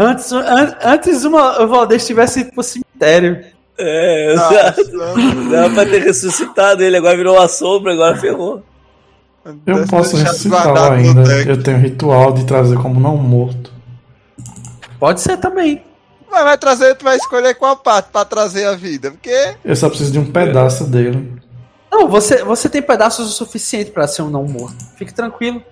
Antes, 0.00 0.32
an- 0.32 0.76
antes 0.82 1.24
uma, 1.24 1.62
o 1.62 1.68
Valdez 1.68 2.06
tivesse 2.06 2.40
ido 2.40 2.52
pro 2.52 2.62
cemitério. 2.62 3.44
É, 3.78 4.32
exato. 4.32 4.82
Dava 5.50 5.74
pra 5.74 5.86
ter 5.86 6.02
ressuscitado 6.02 6.82
ele, 6.82 6.96
agora 6.96 7.16
virou 7.16 7.36
uma 7.36 7.46
sombra, 7.48 7.92
agora 7.92 8.16
ferrou. 8.16 8.62
Eu 9.44 9.76
deve 9.76 9.86
posso 9.88 10.16
no 10.16 10.24
ainda. 10.92 11.22
Eu 11.48 11.62
tenho 11.62 11.78
ritual 11.78 12.32
de 12.32 12.44
trazer 12.44 12.76
como 12.76 12.98
não 13.00 13.16
morto. 13.16 13.72
Pode 14.98 15.20
ser 15.20 15.36
também. 15.36 15.82
Mas 16.30 16.44
vai 16.44 16.58
trazer, 16.58 16.94
tu 16.96 17.04
vai 17.04 17.16
escolher 17.16 17.54
qual 17.54 17.76
parte 17.76 18.10
pra 18.12 18.24
trazer 18.24 18.66
a 18.66 18.74
vida. 18.74 19.10
Porque 19.10 19.54
Eu 19.64 19.74
só 19.76 19.88
preciso 19.88 20.12
de 20.12 20.18
um 20.18 20.26
pedaço 20.30 20.84
dele. 20.84 21.32
Não, 21.90 22.06
você, 22.08 22.44
você 22.44 22.68
tem 22.68 22.82
pedaços 22.82 23.28
o 23.30 23.32
suficiente 23.32 23.90
pra 23.90 24.06
ser 24.06 24.22
um 24.22 24.30
não 24.30 24.44
morto. 24.44 24.76
Fique 24.96 25.12
tranquilo. 25.12 25.62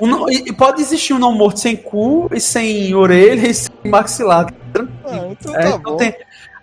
Um 0.00 0.06
não- 0.06 0.30
e 0.30 0.52
pode 0.52 0.80
existir 0.80 1.12
um 1.12 1.18
não 1.18 1.32
morto 1.32 1.60
sem 1.60 1.76
cu 1.76 2.28
e 2.32 2.40
sem 2.40 2.94
orelha 2.94 3.46
e 3.48 3.54
sem 3.54 3.70
maxilar. 3.84 4.46
Tranquilo. 4.72 4.96
Ah, 5.06 5.28
então 5.38 5.54
É, 5.54 5.58
tá 5.62 5.68
então 5.68 5.80
bom. 5.92 5.96
tem- 5.98 6.14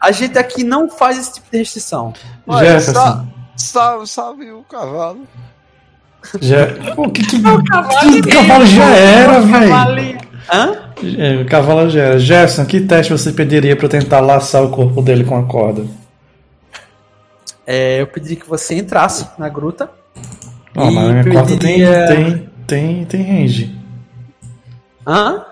a 0.01 0.11
gente 0.11 0.37
aqui 0.37 0.63
não 0.63 0.89
faz 0.89 1.17
esse 1.19 1.33
tipo 1.35 1.47
de 1.51 1.57
restrição. 1.59 2.13
Olha, 2.47 2.79
Jefferson. 2.79 2.93
só- 3.01 3.25
Salve, 3.55 4.07
salve 4.07 4.51
o 4.51 4.63
cavalo. 4.63 5.21
Já... 6.41 6.65
Pô, 6.95 7.07
que, 7.09 7.23
que... 7.25 7.35
O 7.37 7.63
cavalo 8.27 8.65
já 8.65 8.85
era, 8.95 9.39
velho. 9.41 10.17
Hã? 10.51 10.75
É, 11.19 11.41
O 11.41 11.45
cavalo 11.45 11.89
já 11.89 12.01
era. 12.01 12.19
Jefferson, 12.19 12.65
que 12.65 12.81
teste 12.81 13.11
você 13.11 13.31
pediria 13.31 13.75
pra 13.75 13.85
eu 13.85 13.89
tentar 13.89 14.19
laçar 14.21 14.63
o 14.63 14.69
corpo 14.71 15.01
dele 15.01 15.23
com 15.23 15.37
a 15.37 15.43
corda? 15.45 15.85
É, 17.65 18.01
eu 18.01 18.07
pedi 18.07 18.35
que 18.35 18.47
você 18.47 18.75
entrasse 18.75 19.27
na 19.37 19.47
gruta. 19.49 19.89
Ó, 20.75 20.89
mas 20.91 20.97
a 21.07 21.09
E 21.09 21.13
minha 21.13 21.23
corda 21.33 21.47
tem, 21.47 21.57
pediria- 21.59 22.07
tem, 22.07 22.49
tem, 22.67 23.05
tem 23.05 23.21
range. 23.23 23.79
Hã? 25.07 25.45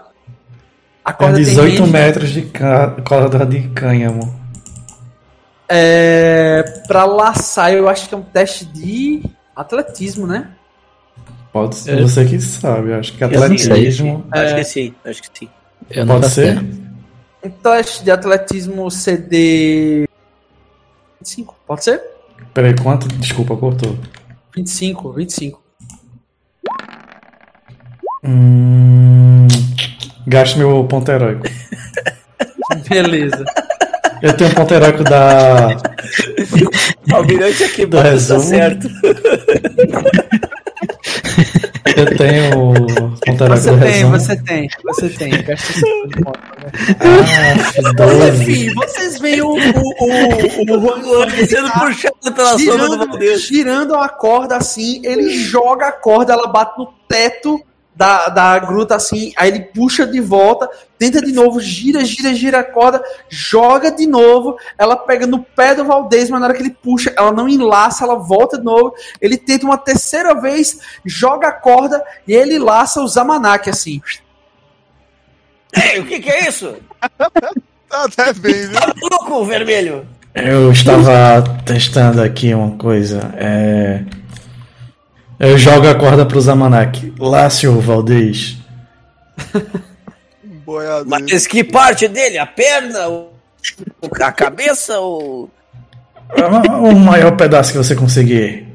A 1.04 1.14
Tem 1.14 1.18
corda 1.28 1.36
tem 1.38 1.46
18 1.46 1.80
range. 1.80 1.92
metros 1.92 2.30
de 2.30 2.42
ca- 2.44 2.92
corda 3.08 3.46
de 3.46 3.68
cânhamo. 3.70 4.40
É, 5.70 6.64
pra 6.88 7.06
laçar, 7.06 7.72
eu 7.74 7.88
acho 7.88 8.08
que 8.10 8.14
é 8.14 8.18
um 8.18 8.22
teste 8.24 8.66
de 8.66 9.24
atletismo, 9.56 10.28
né? 10.28 10.50
Pode 11.54 11.76
ser, 11.76 11.98
É. 11.98 12.02
você 12.02 12.26
que 12.26 12.40
sabe. 12.42 12.94
Acho 12.94 13.14
que 13.14 13.24
Eu 13.24 13.28
atletismo 13.28 14.26
Acho 14.32 14.44
É. 14.46 14.56
que 14.56 14.64
sim, 14.64 14.94
acho 15.06 15.22
que 15.22 15.30
sim. 15.40 15.50
Eu 15.90 16.06
pode 16.06 16.30
ser. 16.30 16.62
Um 17.44 17.50
teste 17.50 18.04
de 18.04 18.12
atletismo 18.12 18.90
CD 18.92 20.08
25, 21.22 21.56
pode 21.68 21.84
ser? 21.84 22.02
Peraí, 22.54 22.76
quanto? 22.76 23.08
Desculpa, 23.08 23.56
cortou. 23.56 23.96
25, 24.56 25.14
25. 25.14 25.62
Hum... 28.24 29.48
Gaste 30.28 30.58
meu 30.58 30.84
ponto 30.86 31.12
heróico. 31.12 31.44
Beleza. 32.90 33.44
Eu 34.22 34.36
tenho 34.38 34.50
um 34.52 34.54
ponto 34.54 34.74
heróico 34.74 35.04
da. 35.04 35.70
Almirante 37.12 37.64
aqui 37.64 37.86
Do 37.86 37.98
tá 37.98 38.04
resumo. 38.04 38.40
certo. 38.42 38.88
Eu 42.02 42.18
tenho 42.18 42.72
o 42.72 42.74
Você 43.50 43.78
tem, 43.78 44.10
você 44.10 44.36
tem, 44.38 44.70
você 44.86 45.10
tem. 45.10 45.32
Né? 45.32 45.44
Ah, 47.00 47.82
Mas 47.84 47.94
12. 47.96 48.42
enfim, 48.42 48.74
vocês 48.74 49.20
veem 49.20 49.42
o, 49.42 49.50
o, 49.50 49.56
o, 49.56 50.78
o 50.78 50.82
Juan 50.82 51.02
Guang 51.02 51.46
Sendo 51.46 51.72
puxado 51.72 52.34
pela 52.34 52.58
sombra 52.58 52.58
do 52.58 52.60
girando, 52.60 52.98
Valdez. 52.98 53.42
girando 53.42 53.96
a 53.96 54.10
corda 54.10 54.58
assim, 54.58 55.02
ele 55.04 55.30
joga 55.30 55.88
a 55.88 55.92
corda, 55.92 56.34
ela 56.34 56.48
bate 56.48 56.80
no 56.80 56.88
teto 57.08 57.62
da, 57.96 58.30
da 58.30 58.60
gruta 58.60 58.96
assim, 58.96 59.34
aí 59.36 59.50
ele 59.50 59.60
puxa 59.62 60.08
de 60.08 60.20
volta, 60.20 60.70
tenta 60.98 61.22
de 61.22 61.32
novo, 61.32 61.60
gira, 61.60 62.04
gira, 62.06 62.34
gira 62.34 62.60
a 62.60 62.64
corda, 62.64 63.04
joga 63.30 63.92
de 63.92 64.08
novo, 64.08 64.58
ela 64.78 64.96
pega 64.96 65.28
no 65.28 65.44
pé 65.44 65.76
do 65.76 65.86
Valdez, 65.86 66.30
mas 66.30 66.40
na 66.40 66.48
hora 66.48 66.56
que 66.56 66.64
ele 66.64 66.78
puxa, 66.82 67.14
ela 67.18 67.32
não 67.32 67.50
enlaça, 67.50 68.04
ela 68.04 68.16
volta 68.16 68.58
de 68.58 68.64
novo, 68.64 68.94
ele 69.20 69.38
tenta 69.38 69.66
uma 69.66 69.78
terceira 69.78 70.34
vez, 70.34 70.80
joga 71.06 71.50
a 71.50 71.52
corda 71.52 72.04
e 72.28 72.34
ele 72.34 72.58
laça 72.58 73.02
o 73.02 73.08
Zamanak 73.08 73.70
assim. 73.70 74.02
Ei, 75.74 76.00
o 76.00 76.06
que 76.06 76.20
que 76.20 76.30
é 76.30 76.48
isso? 76.48 76.76
Tá 77.92 78.06
até 78.06 78.32
bem, 78.32 78.54
viu? 78.54 78.80
Tá 78.80 78.94
louco, 79.02 79.44
vermelho? 79.44 80.08
Eu 80.34 80.72
estava 80.72 81.44
testando 81.66 82.22
aqui 82.22 82.54
uma 82.54 82.78
coisa. 82.78 83.34
É... 83.36 84.02
Eu 85.42 85.58
jogo 85.58 85.88
a 85.88 85.96
corda 85.96 86.26
pro 86.26 86.40
Zamanak. 86.40 87.14
Lácio 87.20 87.80
Valdez. 87.80 88.58
Boiadeiro. 90.66 91.10
Mas 91.10 91.48
que 91.48 91.64
parte 91.64 92.08
dele? 92.08 92.38
A 92.38 92.46
perna? 92.46 93.08
O- 93.10 93.30
A 94.22 94.32
cabeça? 94.32 95.00
O... 95.00 95.50
O 96.84 96.92
maior 96.96 97.36
pedaço 97.36 97.72
que 97.72 97.78
você 97.78 97.96
conseguir. 97.96 98.68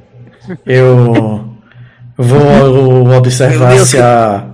Eu 0.64 1.48
vou 2.16 3.08
observar 3.16 3.78
se 3.78 3.98
a, 3.98 4.44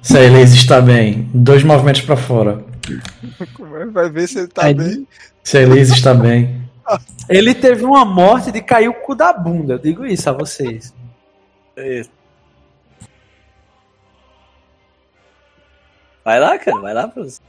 se 0.00 0.16
a 0.16 0.22
Elise 0.22 0.56
está 0.56 0.80
bem. 0.80 1.28
Dois 1.34 1.62
movimentos 1.62 2.02
para 2.02 2.16
fora. 2.16 2.64
Vai 3.92 4.08
ver 4.08 4.26
se 4.28 4.38
ele 4.38 4.48
tá 4.48 4.66
Aí- 4.66 4.74
bem. 4.74 5.06
Se 5.42 5.58
a 5.58 5.62
Elise 5.62 5.92
está 5.94 6.14
bem. 6.14 6.60
Ele 7.28 7.54
teve 7.54 7.84
uma 7.84 8.04
morte 8.04 8.50
de 8.50 8.60
cair 8.60 8.88
o 8.88 8.92
cu 8.94 9.14
da 9.14 9.32
bunda, 9.32 9.74
eu 9.74 9.78
digo 9.78 10.04
isso 10.04 10.28
a 10.28 10.32
vocês. 10.32 10.92
É. 11.80 12.02
Vai 16.24 16.38
lá, 16.38 16.58
cara, 16.58 16.78
vai 16.78 16.94
lá 16.94 17.08
pros. 17.08 17.40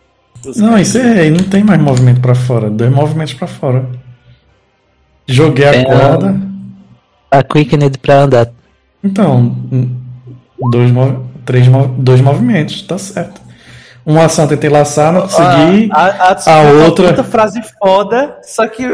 pros 0.42 0.58
Não, 0.58 0.70
caras. 0.72 0.88
encerrei. 0.88 1.30
Não 1.30 1.44
tem 1.44 1.64
mais 1.64 1.80
movimento 1.82 2.22
para 2.22 2.36
fora. 2.36 2.70
Dois 2.70 2.92
movimentos 2.92 3.34
para 3.34 3.48
fora. 3.48 3.86
Joguei 5.28 5.68
a 5.68 5.72
Tem 5.72 5.82
a- 5.82 5.86
corda. 5.86 6.42
A 7.30 7.44
Quickened 7.44 7.98
pra 8.00 8.16
andar. 8.24 8.52
Então, 9.04 9.56
dois, 10.72 10.92
mov- 10.92 11.22
três, 11.46 11.68
dois 11.98 12.22
movimentos, 12.22 12.82
tá 12.84 12.98
certo. 12.98 13.42
Uma 14.06 14.26
ação 14.26 14.48
tentei 14.48 14.70
laçar, 14.70 15.14
não 15.14 15.22
consegui. 15.22 15.90
A, 15.92 16.06
a, 16.06 16.32
A 16.32 16.62
outra- 16.86 17.08
Outra 17.08 17.24
frase 17.24 17.62
foda, 17.80 18.38
só 18.44 18.68
que 18.68 18.86
o 18.86 18.94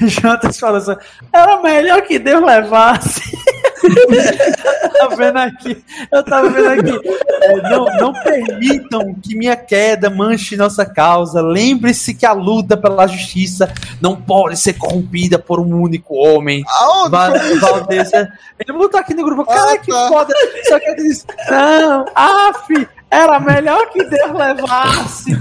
Jantas 0.08 0.58
fala 0.58 0.78
assim: 0.78 0.94
era 1.32 1.60
melhor 1.62 2.02
que 2.02 2.18
Deus 2.18 2.44
levasse. 2.44 3.20
eu 3.88 4.90
tava 4.98 5.16
vendo 5.16 5.38
aqui, 5.38 5.84
eu 6.12 6.22
tava 6.24 6.48
vendo 6.50 6.68
aqui. 6.68 7.08
É, 7.42 7.70
não, 7.70 7.84
não 7.98 8.12
permitam 8.12 9.14
que 9.14 9.36
minha 9.36 9.56
queda 9.56 10.10
manche 10.10 10.56
nossa 10.56 10.84
causa. 10.84 11.40
Lembre-se 11.40 12.14
que 12.14 12.26
a 12.26 12.32
luta 12.32 12.76
pela 12.76 13.06
justiça 13.06 13.72
não 14.00 14.16
pode 14.16 14.56
ser 14.56 14.74
corrompida 14.74 15.38
por 15.38 15.60
um 15.60 15.80
único 15.80 16.14
homem. 16.14 16.62
Aonde? 16.68 17.10
Va 17.10 17.30
Valdeza. 17.60 18.32
Ele 18.58 18.76
botou 18.76 18.98
aqui 19.00 19.14
no 19.14 19.24
grupo, 19.24 19.44
cara, 19.44 19.72
Ah, 19.72 19.78
que 19.78 19.90
tá. 19.90 20.08
foda. 20.08 20.34
Só 20.68 20.78
que 20.78 20.86
ele 20.90 21.02
disse: 21.08 21.24
Não, 21.50 22.04
af, 22.14 22.88
era 23.10 23.38
melhor 23.40 23.88
que 23.90 24.04
Deus 24.04 24.32
levasse. 24.32 25.32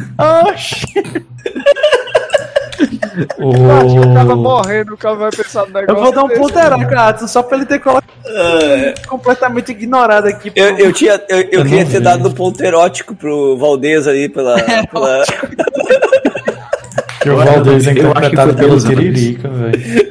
Oxi. 0.50 0.94
Eu 3.38 3.72
acho 3.72 4.28
que 4.28 4.34
O... 4.34 4.36
morrendo, 4.36 4.94
o 4.94 4.98
cara 4.98 5.16
vai 5.16 5.32
pensar 5.32 5.66
no 5.66 5.74
negócio. 5.74 5.98
Eu 5.98 6.04
vou 6.04 6.12
dar 6.14 6.24
um 6.24 6.30
ponteiro, 6.30 6.76
Adson, 7.00 7.28
só 7.28 7.44
pra 7.44 7.58
ele 7.58 7.66
ter 7.66 7.80
colocado 7.80 8.12
Ah, 8.26 8.94
completamente 9.08 9.72
ignorado 9.72 10.28
aqui. 10.28 10.52
eu, 10.56 10.78
eu, 10.78 10.94
tinha, 10.94 11.22
eu, 11.30 11.40
eu 11.40 11.50
Eu 11.52 11.64
queria 11.64 11.86
ter 11.86 12.00
dado 12.00 12.28
um 12.30 12.34
ponto 12.34 12.64
erótico 12.64 13.16
pro 13.16 13.58
Valdez 13.58 14.08
ali 14.08 14.30
pela. 14.30 14.58
pela... 14.92 15.24
Que 17.22 17.30
o 17.30 17.38
Valdez 17.38 17.88
é 17.88 17.92
interpretado 17.92 18.54
pelo. 18.56 18.80
Tiririca, 18.80 19.50
velho. 19.50 20.08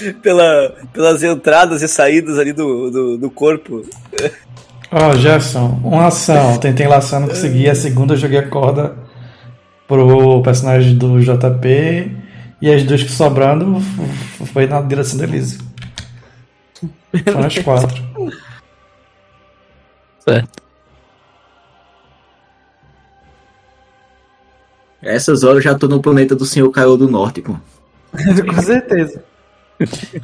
pela, 0.22 0.74
pelas 0.92 1.22
entradas 1.22 1.82
e 1.82 1.88
saídas 1.88 2.38
ali 2.38 2.52
do, 2.52 2.90
do, 2.90 3.18
do 3.18 3.30
corpo. 3.30 3.82
Ó, 4.92 5.14
Jefferson, 5.14 5.80
uma 5.84 6.06
ação. 6.06 6.58
Tentei 6.58 6.86
laçar, 6.86 7.20
não 7.20 7.28
consegui. 7.28 7.68
A 7.68 7.74
segunda 7.74 8.14
eu 8.14 8.18
joguei 8.18 8.38
a 8.38 8.48
corda 8.48 8.96
pro 9.86 10.42
personagem 10.42 10.96
do 10.96 11.20
JP. 11.20 12.16
E 12.62 12.70
as 12.70 12.82
duas 12.84 13.02
que 13.02 13.10
sobrando 13.10 13.80
foi 14.52 14.66
na 14.66 14.82
direção 14.82 15.18
da 15.18 15.24
Elise. 15.24 15.58
Foram 17.24 17.46
as 17.46 17.58
quatro. 17.58 18.02
Certo. 20.18 20.60
Essas 25.02 25.42
horas 25.42 25.64
eu 25.64 25.72
já 25.72 25.78
tô 25.78 25.88
no 25.88 26.00
planeta 26.02 26.36
do 26.36 26.44
Senhor 26.44 26.70
Caiu 26.70 26.96
do 26.96 27.08
Norte, 27.08 27.40
pô. 27.40 27.56
Com 28.12 28.62
certeza. 28.62 29.24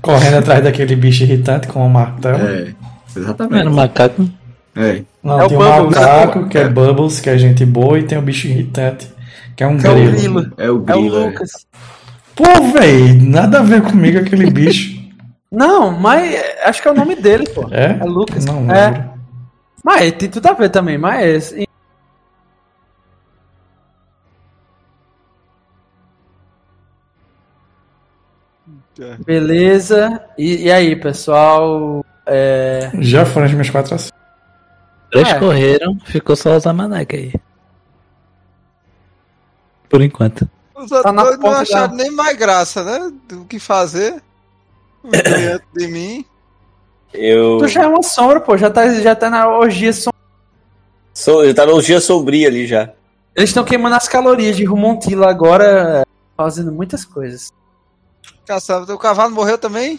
Correndo 0.03 0.37
atrás 0.37 0.63
daquele 0.63 0.95
bicho 0.95 1.23
irritante 1.23 1.67
com 1.69 1.87
o 1.87 1.89
martelo. 1.89 2.37
É, 2.47 2.61
Era 2.61 2.67
um 3.17 3.21
exatamente. 3.21 3.69
macaco. 3.71 4.29
É. 4.77 5.03
Não, 5.23 5.41
É 5.41 5.45
o 5.45 5.49
tem 5.49 5.57
o 5.57 5.61
Bubbles. 5.61 5.97
macaco, 5.97 6.49
que 6.49 6.59
é 6.59 6.69
Bubbles, 6.69 7.21
que 7.21 7.31
é 7.31 7.39
gente 7.39 7.65
boa, 7.65 7.99
e 7.99 8.03
tem 8.05 8.19
o 8.19 8.23
bicho 8.23 8.47
irritante, 8.47 9.11
que 9.57 9.65
é 9.65 9.67
um 9.67 9.79
Que 9.79 9.87
é 9.87 9.91
o 9.91 9.95
grilo. 9.95 10.13
Grilo. 10.13 10.53
É 10.59 10.65
o 10.65 10.67
É 10.67 10.71
o 10.71 10.79
grilo. 10.81 11.17
é. 11.17 11.27
Lucas. 11.27 11.51
Pô, 12.35 12.45
véi, 12.79 13.15
nada 13.15 13.61
a 13.61 13.63
ver 13.63 13.83
comigo 13.83 14.19
aquele 14.19 14.51
bicho. 14.51 14.95
Não, 15.51 15.91
mas 15.99 16.35
é- 16.35 16.69
acho 16.69 16.83
que 16.83 16.89
é 16.89 16.91
o 16.91 16.95
nome 16.95 17.15
dele, 17.17 17.49
pô. 17.51 17.67
É? 17.71 17.99
É 18.01 18.05
Lucas. 18.05 18.45
Não 18.45 18.71
é. 18.71 18.91
lembro. 18.91 19.11
Mas 19.83 20.13
tem 20.13 20.29
tudo 20.29 20.47
a 20.49 20.53
ver 20.53 20.69
também, 20.69 20.99
mas. 20.99 21.55
É. 28.99 29.17
Beleza. 29.25 30.23
E, 30.39 30.65
e 30.67 30.73
aí, 30.73 30.97
pessoal? 30.97 32.05
É... 32.27 32.91
Já 33.01 33.25
foram 33.25 33.47
as 33.47 33.53
minhas 33.53 33.71
quatro 33.71 33.95
ações. 33.95 34.16
Três 35.17 35.29
É. 35.35 35.39
correram, 35.39 35.99
ficou 36.05 36.37
só 36.37 36.57
o 36.57 36.61
Zamanek 36.61 37.17
aí. 37.17 37.35
Por 39.89 40.03
enquanto. 40.03 40.49
Os 40.75 40.91
Tá 40.91 41.11
na 41.11 41.23
atores 41.23 41.39
não 41.41 41.53
acharam 41.53 41.95
nem 41.95 42.11
mais 42.11 42.37
graça, 42.37 42.85
né? 42.85 43.11
Do 43.27 43.45
que 43.47 43.59
fazer. 43.59 44.23
Os 45.03 45.11
dois 45.11 45.47
antes 45.55 45.69
de 45.75 45.87
mim. 45.89 46.25
Eu. 47.15 47.59
Tu 47.61 47.69
já 47.69 47.85
é 47.85 47.87
uma 47.87 48.03
sombra, 48.03 48.41
pô. 48.41 48.59
Já 48.59 48.69
tá, 48.71 48.93
já 49.01 49.15
tá 49.17 49.31
na 49.31 49.49
orgia 49.49 49.91
sombra. 49.93 50.19
Sou, 51.15 51.43
ele 51.45 51.55
tá 51.55 51.65
nos 51.65 51.87
dias 51.87 52.05
sombrios 52.05 52.47
ali 52.47 52.67
já. 52.67 52.91
Eles 53.35 53.49
estão 53.51 53.65
queimando 53.65 53.95
as 53.97 54.07
calorias 54.09 54.55
de 54.57 54.65
Rumontila 54.65 55.31
agora, 55.31 56.05
fazendo 56.37 56.71
muitas 56.73 57.05
coisas. 57.07 57.53
Caçava. 58.47 58.93
O 58.93 58.99
cavalo 58.99 59.35
morreu 59.35 59.57
também? 59.57 59.99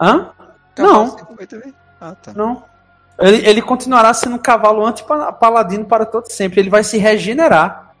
Hã? 0.00 0.30
Cavalo 0.74 1.06
Não. 1.06 1.36
foi 1.36 1.46
também? 1.46 1.72
Ah, 1.98 2.14
tá. 2.14 2.34
Não. 2.34 2.62
Ele, 3.18 3.48
ele 3.48 3.62
continuará 3.62 4.12
sendo 4.12 4.36
um 4.36 4.38
cavalo 4.38 4.84
anti-paladino 4.84 5.84
para 5.84 6.04
todo 6.04 6.30
sempre. 6.30 6.60
Ele 6.60 6.70
vai 6.70 6.84
se 6.84 6.98
regenerar 6.98 7.94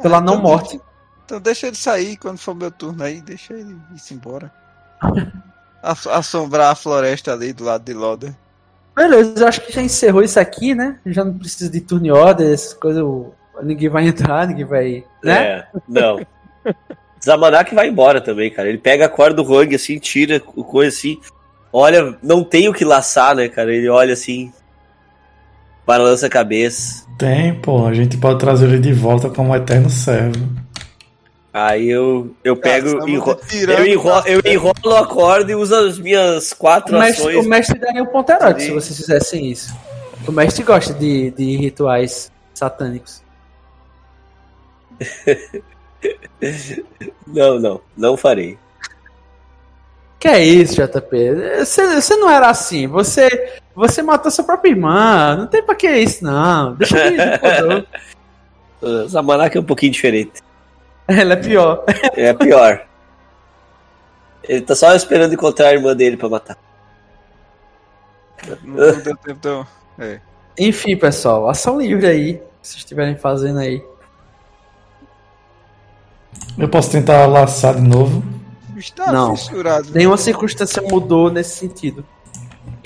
pela 0.00 0.18
Ah, 0.18 0.20
não 0.20 0.34
então 0.34 0.42
morte. 0.42 0.70
deixa- 0.70 0.84
Então 1.24 1.40
deixa 1.40 1.66
ele 1.66 1.76
sair 1.76 2.16
quando 2.16 2.38
for 2.38 2.54
meu 2.54 2.70
turno 2.70 3.02
aí. 3.02 3.20
Deixa 3.20 3.52
ele 3.52 3.72
ir 3.72 4.14
embora. 4.14 4.50
Ass- 5.82 6.06
Assombrar 6.06 6.70
a 6.72 6.74
floresta 6.74 7.32
ali 7.32 7.52
do 7.52 7.64
lado 7.64 7.84
de 7.84 7.92
Loda. 7.92 8.36
Beleza, 8.94 9.34
eu 9.36 9.46
acho 9.48 9.60
que 9.60 9.72
já 9.72 9.82
encerrou 9.82 10.22
isso 10.22 10.40
aqui, 10.40 10.74
né? 10.74 10.98
Já 11.04 11.22
não 11.24 11.36
precisa 11.36 11.68
de 11.70 11.80
turn 11.82 12.10
order, 12.10 12.52
essas 12.52 12.72
coisas. 12.74 13.02
o- 13.02 13.32
Ninguém 13.62 13.88
vai 13.88 14.06
entrar, 14.08 14.46
ninguém 14.46 14.64
vai. 14.64 15.04
Né? 15.22 15.42
É, 15.42 15.66
não. 15.88 16.24
Zamanak 17.22 17.74
vai 17.74 17.88
embora 17.88 18.20
também, 18.20 18.50
cara. 18.50 18.68
Ele 18.68 18.78
pega 18.78 19.06
a 19.06 19.08
corda 19.08 19.42
do 19.42 19.54
Hang 19.58 19.74
assim, 19.74 19.98
tira 19.98 20.40
o 20.54 20.62
coisa 20.64 20.94
assim. 20.96 21.18
Olha, 21.72 22.16
não 22.22 22.42
tem 22.44 22.68
o 22.68 22.72
que 22.72 22.84
laçar, 22.84 23.34
né, 23.34 23.48
cara? 23.48 23.74
Ele 23.74 23.88
olha 23.88 24.12
assim. 24.12 24.52
Balança 25.86 26.26
a 26.26 26.30
cabeça. 26.30 27.04
Tem, 27.18 27.54
pô, 27.54 27.86
a 27.86 27.94
gente 27.94 28.16
pode 28.16 28.38
trazer 28.40 28.66
ele 28.66 28.78
de 28.78 28.92
volta 28.92 29.28
como 29.30 29.50
um 29.50 29.54
eterno 29.54 29.88
servo. 29.90 30.44
Aí 31.52 31.88
eu, 31.88 32.34
eu 32.44 32.56
pego. 32.56 32.86
Caçamba 32.94 33.10
enro- 33.10 33.34
de 33.36 33.46
tirano, 33.46 33.78
eu, 33.86 33.86
enrolo, 33.94 34.22
eu 34.26 34.42
enrolo 34.52 34.96
a 34.96 35.06
corda 35.06 35.52
e 35.52 35.54
uso 35.54 35.74
as 35.74 35.98
minhas 35.98 36.52
quatro 36.52 36.94
O 36.96 36.98
mestre, 37.00 37.28
ações. 37.28 37.46
o 37.46 37.48
mestre 37.48 37.78
daria 37.78 38.02
um 38.02 38.06
ponterote 38.06 38.62
se 38.64 38.70
vocês 38.72 38.96
fizessem 38.96 39.50
isso. 39.50 39.74
O 40.26 40.32
mestre 40.32 40.62
gosta 40.64 40.92
de, 40.92 41.30
de 41.30 41.56
rituais 41.56 42.30
satânicos. 42.52 43.22
Não, 47.26 47.58
não, 47.58 47.80
não 47.96 48.16
farei. 48.16 48.58
Que 50.26 50.30
é 50.30 50.44
isso, 50.44 50.74
JP? 50.74 51.60
Você, 51.60 52.00
você 52.00 52.16
não 52.16 52.28
era 52.28 52.50
assim. 52.50 52.88
Você, 52.88 53.60
você 53.72 54.02
matou 54.02 54.28
sua 54.28 54.42
própria 54.42 54.70
irmã. 54.70 55.36
Não 55.36 55.46
tem 55.46 55.62
pra 55.62 55.76
que 55.76 55.88
isso, 55.88 56.24
não. 56.24 56.74
Deixa 56.74 56.98
ele 56.98 57.24
de 57.24 57.38
poder. 57.38 57.86
Uh, 58.82 59.08
Zamanak 59.08 59.56
é 59.56 59.60
um 59.60 59.64
pouquinho 59.64 59.90
diferente. 59.90 60.42
Ela 61.08 61.32
é 61.32 61.36
pior. 61.36 61.82
É 62.12 62.34
pior. 62.34 62.86
Ele 64.44 64.60
tá 64.60 64.74
só 64.74 64.94
esperando 64.94 65.32
encontrar 65.32 65.68
a 65.68 65.72
irmã 65.72 65.96
dele 65.96 66.18
pra 66.18 66.28
matar. 66.28 66.58
Não, 68.46 68.58
não 68.62 69.00
deu 69.00 69.16
tempo, 69.16 69.30
então. 69.30 69.66
É. 69.98 70.20
Enfim, 70.58 70.94
pessoal, 70.94 71.48
ação 71.48 71.80
livre 71.80 72.06
aí. 72.06 72.32
Se 72.60 72.72
vocês 72.72 72.76
estiverem 72.76 73.16
fazendo 73.16 73.60
aí. 73.60 73.82
Eu 76.58 76.68
posso 76.68 76.92
tentar 76.92 77.24
laçar 77.24 77.76
de 77.76 77.80
novo. 77.80 78.22
Está 78.76 79.12
Não. 79.12 79.36
fissurado. 79.36 79.88
Nenhuma 79.92 80.16
circunstância 80.16 80.82
mudou 80.82 81.30
nesse 81.30 81.56
sentido. 81.58 82.04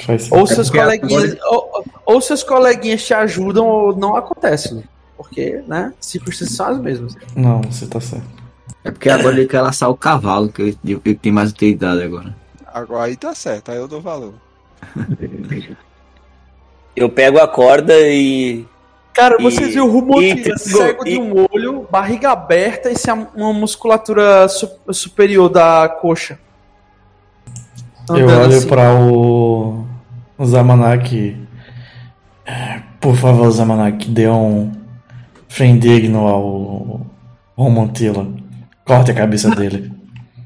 Faz 0.05 0.31
Ou 0.31 0.47
sentido. 0.47 0.55
seus 0.55 0.71
coleguinhas. 0.71 1.37
Ou, 1.51 1.85
ou 2.07 2.21
seus 2.21 2.43
coleguinhas 2.43 3.05
te 3.05 3.13
ajudam 3.15 3.67
ou 3.67 3.97
não 3.97 4.17
acontece. 4.17 4.83
Porque, 5.17 5.63
né? 5.67 5.93
Circunstâncias 6.01 6.57
são 6.57 6.67
as 6.67 6.79
mesmas. 6.81 7.17
Não, 7.37 7.61
você 7.63 7.87
tá 7.87 8.01
certo. 8.01 8.25
É 8.83 8.91
porque 8.91 9.11
agora 9.11 9.37
ele 9.37 9.47
quer 9.47 9.61
laçar 9.61 9.91
o 9.91 9.97
cavalo, 9.97 10.51
que 10.51 10.63
ele, 10.63 10.79
ele 10.85 11.15
tem 11.15 11.31
mais 11.31 11.51
utilidade 11.51 12.03
agora. 12.03 12.35
Agora 12.73 13.05
aí 13.05 13.17
tá 13.17 13.35
certo, 13.35 13.71
aí 13.71 13.77
eu 13.77 13.87
dou 13.87 14.01
valor. 14.01 14.33
Eu 16.97 17.09
pego 17.09 17.39
a 17.39 17.47
corda 17.49 17.93
e. 17.99 18.65
Cara, 19.15 19.37
E- 19.39 19.43
vocês 19.43 19.69
viram 19.71 19.87
o 19.89 19.91
rumo 19.91 20.21
e- 20.23 20.31
antigo, 20.33 20.59
cego 20.59 21.07
e- 21.07 21.13
de 21.13 21.19
um 21.19 21.47
olho, 21.53 21.87
barriga 21.91 22.31
aberta 22.31 22.91
e 22.91 22.97
sem 22.97 23.13
a- 23.13 23.27
uma 23.35 23.53
musculatura 23.53 24.49
su- 24.49 24.71
superior 24.93 25.49
da 25.49 25.89
coxa. 25.89 26.39
Eu 28.09 28.27
olho 28.27 28.57
assim. 28.57 28.67
pra 28.69 28.95
o, 28.95 29.85
o 30.39 30.45
Zamanak. 30.47 31.37
É, 32.47 32.81
Por 33.01 33.15
favor, 33.17 33.51
Zamanak, 33.51 34.09
dê 34.11 34.29
um 34.29 34.73
fim 35.49 35.79
digno 35.79 36.27
ao 36.27 37.07
Romontila. 37.57 38.27
Corte 38.85 39.11
a 39.11 39.15
cabeça 39.15 39.51
dele. 39.55 39.93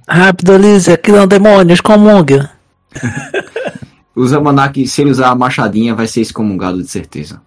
Rápido, 0.06 0.56
Lise, 0.56 0.92
aquilo 0.92 1.16
é 1.18 1.22
um 1.22 1.26
demônio, 1.26 1.72
excomunga. 1.74 2.50
O 4.16 4.24
Zamanak, 4.24 4.86
se 4.86 5.00
ele 5.02 5.10
usar 5.10 5.30
a 5.30 5.34
machadinha, 5.34 5.92
vai 5.92 6.06
ser 6.06 6.20
excomungado 6.20 6.80
de 6.80 6.88
certeza. 6.88 7.40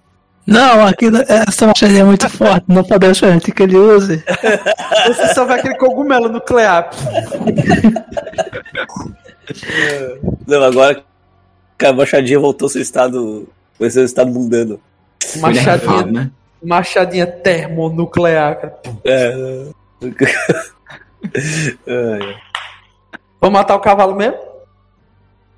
Não, 0.47 0.87
aquilo, 0.87 1.17
essa 1.27 1.67
machadinha 1.67 2.01
é 2.01 2.05
muito 2.05 2.29
forte, 2.29 2.63
não 2.69 2.81
podemos 2.81 3.19
permitir 3.19 3.51
que 3.51 3.63
ele 3.63 3.77
use. 3.77 4.23
Você 5.07 5.33
só 5.33 5.43
vê 5.45 5.55
aquele 5.55 5.75
cogumelo 5.75 6.29
nuclear. 6.29 6.89
Não, 10.47 10.63
agora 10.63 11.03
que 11.77 11.85
a 11.85 11.91
machadinha 11.91 12.39
voltou 12.39 12.67
ao 12.67 12.69
seu 12.69 12.81
estado. 12.81 13.47
Vai 13.77 13.89
ser 13.89 13.99
o 13.99 14.05
estado 14.05 14.31
mundano. 14.31 14.79
É 15.35 15.39
Machadinha, 15.39 15.73
refado, 15.73 16.11
né? 16.11 16.31
machadinha 16.63 17.27
termonuclear, 17.27 18.59
cara. 18.59 18.79
É. 19.03 19.67
Ai, 21.87 22.37
Vamos 23.39 23.59
matar 23.59 23.75
o 23.75 23.79
cavalo 23.79 24.15
mesmo? 24.15 24.37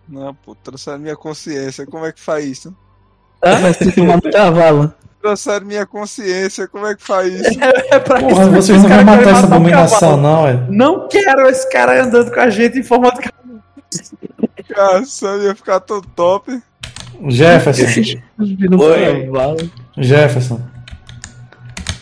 Não, 0.07 0.33
pô, 0.33 0.55
trouxeram 0.55 0.99
minha 0.99 1.15
consciência. 1.15 1.85
Como 1.85 2.05
é 2.05 2.11
que 2.11 2.19
faz 2.19 2.43
isso? 2.45 2.75
Se 3.73 3.99
o 4.01 4.31
cavalo. 4.31 4.93
Trouxeram 5.21 5.65
minha 5.65 5.85
consciência. 5.85 6.67
Como 6.67 6.85
é 6.87 6.95
que 6.95 7.03
faz 7.03 7.33
isso? 7.33 7.59
É 7.91 7.99
pra 7.99 8.19
Porra, 8.19 8.43
isso. 8.43 8.51
vocês 8.51 8.81
não 8.83 8.89
vão 8.89 9.03
matar 9.03 9.27
essa 9.31 9.43
abominação, 9.45 9.99
cavalo. 9.99 10.21
não, 10.21 10.47
é? 10.47 10.65
Não 10.69 11.07
quero 11.07 11.49
esse 11.49 11.69
cara 11.71 12.03
andando 12.03 12.31
com 12.31 12.39
a 12.39 12.49
gente 12.49 12.79
em 12.79 12.83
forma 12.83 13.11
de 13.11 13.19
cavalo. 13.21 13.59
Ia 15.43 15.55
ficar 15.55 15.79
todo 15.81 16.07
top. 16.15 16.61
Jefferson. 17.27 17.83
Um 18.39 18.77
Oi. 18.79 19.25
cavalo. 19.25 19.71
Jefferson. 19.97 20.61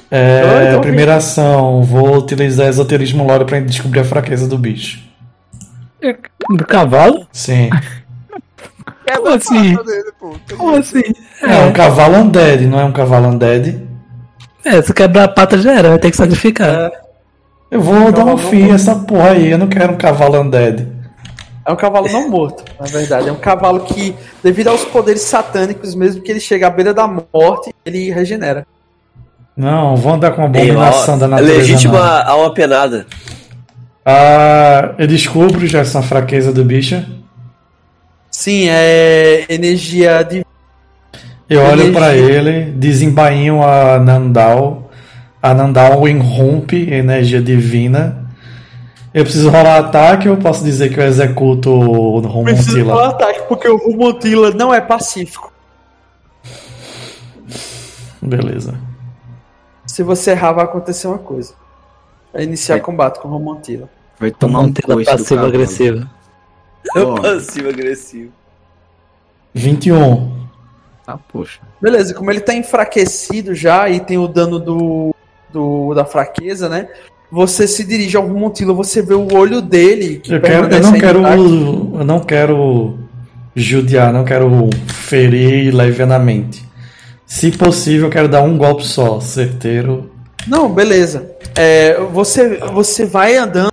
É, 0.09 0.73
tô 0.73 0.79
primeira 0.81 1.15
ação, 1.15 1.83
vou 1.83 2.17
utilizar 2.17 2.67
esoterismo 2.69 3.25
lore 3.25 3.43
pra 3.45 3.59
descobrir 3.59 4.01
a 4.01 4.05
fraqueza 4.05 4.47
do 4.47 4.57
bicho. 4.57 4.99
Do 6.49 6.65
cavalo? 6.65 7.27
Sim. 7.31 7.69
Como 9.15 9.29
assim? 9.29 9.73
Dele, 9.75 10.11
Como 10.57 10.75
assim? 10.75 11.01
É 11.41 11.57
um 11.65 11.71
cavalo 11.71 12.17
undead, 12.17 12.65
não 12.65 12.79
é 12.79 12.85
um 12.85 12.91
cavalo 12.91 13.27
undead. 13.27 13.81
É, 14.65 14.81
se 14.81 14.93
quebrar 14.93 15.25
a 15.25 15.27
pata 15.27 15.57
já 15.57 15.73
era, 15.73 15.89
vai 15.89 15.99
ter 15.99 16.11
que 16.11 16.17
sacrificar. 16.17 16.91
Eu 17.69 17.81
vou 17.81 18.11
dar 18.11 18.23
um 18.23 18.35
cavalo 18.35 18.37
fim 18.37 18.71
a 18.71 18.75
essa 18.75 18.95
porra 18.95 19.31
aí, 19.31 19.51
eu 19.51 19.57
não 19.57 19.67
quero 19.67 19.93
um 19.93 19.97
cavalo 19.97 20.41
undead. 20.41 20.87
É 21.65 21.71
um 21.71 21.75
cavalo 21.75 22.07
não 22.09 22.29
morto, 22.29 22.63
na 22.79 22.85
verdade. 22.85 23.27
É 23.27 23.31
um 23.31 23.37
cavalo 23.37 23.81
que, 23.81 24.15
devido 24.41 24.69
aos 24.69 24.85
poderes 24.85 25.21
satânicos, 25.23 25.95
mesmo 25.95 26.21
que 26.21 26.31
ele 26.31 26.39
chegue 26.39 26.63
à 26.63 26.69
beira 26.69 26.93
da 26.93 27.05
morte, 27.05 27.75
ele 27.85 28.09
regenera. 28.09 28.65
Não, 29.55 29.97
vou 29.97 30.13
andar 30.13 30.31
com 30.31 30.43
a 30.43 30.45
Ei, 30.45 30.69
abominação 30.69 31.15
ó, 31.15 31.17
da 31.17 31.27
natureza. 31.27 31.57
legítima 31.57 31.99
não. 31.99 32.31
a 32.31 32.35
uma 32.37 32.53
penada. 32.53 33.05
Ah, 34.05 34.93
eu 34.97 35.07
descubro 35.07 35.67
já 35.67 35.79
essa 35.79 36.01
fraqueza 36.01 36.53
do 36.53 36.63
bicho. 36.63 37.03
Sim, 38.31 38.69
é 38.69 39.45
energia 39.49 40.23
de. 40.23 40.45
Eu 41.49 41.61
olho 41.61 41.93
pra 41.93 42.13
ele, 42.15 42.71
desembainho 42.71 43.63
a 43.63 43.99
Nandal. 43.99 44.91
A 45.41 45.53
Nandal 45.53 46.07
irrompe 46.07 46.91
energia 46.91 47.41
divina. 47.41 48.25
Eu 49.13 49.23
preciso 49.23 49.49
rolar 49.49 49.77
ataque 49.77 50.27
ou 50.27 50.35
eu 50.35 50.41
posso 50.41 50.63
dizer 50.63 50.93
que 50.93 50.99
eu 50.99 51.03
executo 51.05 51.71
o 51.71 52.21
Precisa 52.43 52.83
do 52.83 52.91
Homuncila? 52.91 53.09
ataque, 53.09 53.41
porque 53.47 53.67
o 53.67 53.77
Rumontila 53.77 54.51
não 54.51 54.73
é 54.73 54.81
pacífico. 54.81 55.51
Beleza. 58.21 58.75
Se 59.85 60.03
você 60.03 60.31
errar, 60.31 60.51
vai 60.51 60.65
acontecer 60.65 61.07
uma 61.07 61.17
coisa. 61.17 61.53
É 62.33 62.43
iniciar 62.43 62.79
combate 62.81 63.19
com 63.19 63.27
o 63.29 63.31
Rumontila. 63.31 63.89
Vai 64.19 64.31
tomar 64.31 64.59
um 64.59 64.73
cavalo. 64.73 65.05
passivo-agressivo. 65.05 66.07
Ó, 66.95 67.15
Passivo 67.21 67.69
agressivo. 67.69 68.31
21. 69.53 70.36
Ah, 71.07 71.17
poxa. 71.31 71.61
Beleza, 71.81 72.13
como 72.13 72.29
ele 72.29 72.41
tá 72.41 72.53
enfraquecido 72.53 73.55
já 73.55 73.89
e 73.89 74.01
tem 74.01 74.17
o 74.17 74.27
dano 74.27 74.59
do, 74.59 75.15
do 75.51 75.93
da 75.93 76.03
fraqueza, 76.03 76.67
né? 76.67 76.89
Você 77.31 77.65
se 77.65 77.85
dirige 77.85 78.17
ao 78.17 78.27
Rumontila, 78.27 78.73
você 78.73 79.01
vê 79.01 79.13
o 79.13 79.33
olho 79.33 79.61
dele. 79.61 80.19
que 80.19 80.33
Eu, 80.33 80.41
quero, 80.41 80.67
eu 80.67 80.81
não 80.81 80.93
quero. 80.93 81.25
Eu 81.25 82.05
não 82.05 82.19
quero 82.19 82.97
judiar, 83.55 84.11
não 84.11 84.25
quero 84.25 84.69
ferir 84.87 85.73
levianamente. 85.73 86.65
Se 87.25 87.51
possível, 87.51 88.07
eu 88.07 88.11
quero 88.11 88.27
dar 88.27 88.43
um 88.43 88.57
golpe 88.57 88.85
só, 88.85 89.19
certeiro. 89.19 90.11
Não, 90.45 90.69
beleza. 90.69 91.31
É, 91.55 91.99
você, 92.13 92.57
você 92.73 93.05
vai 93.05 93.35
andando 93.35 93.71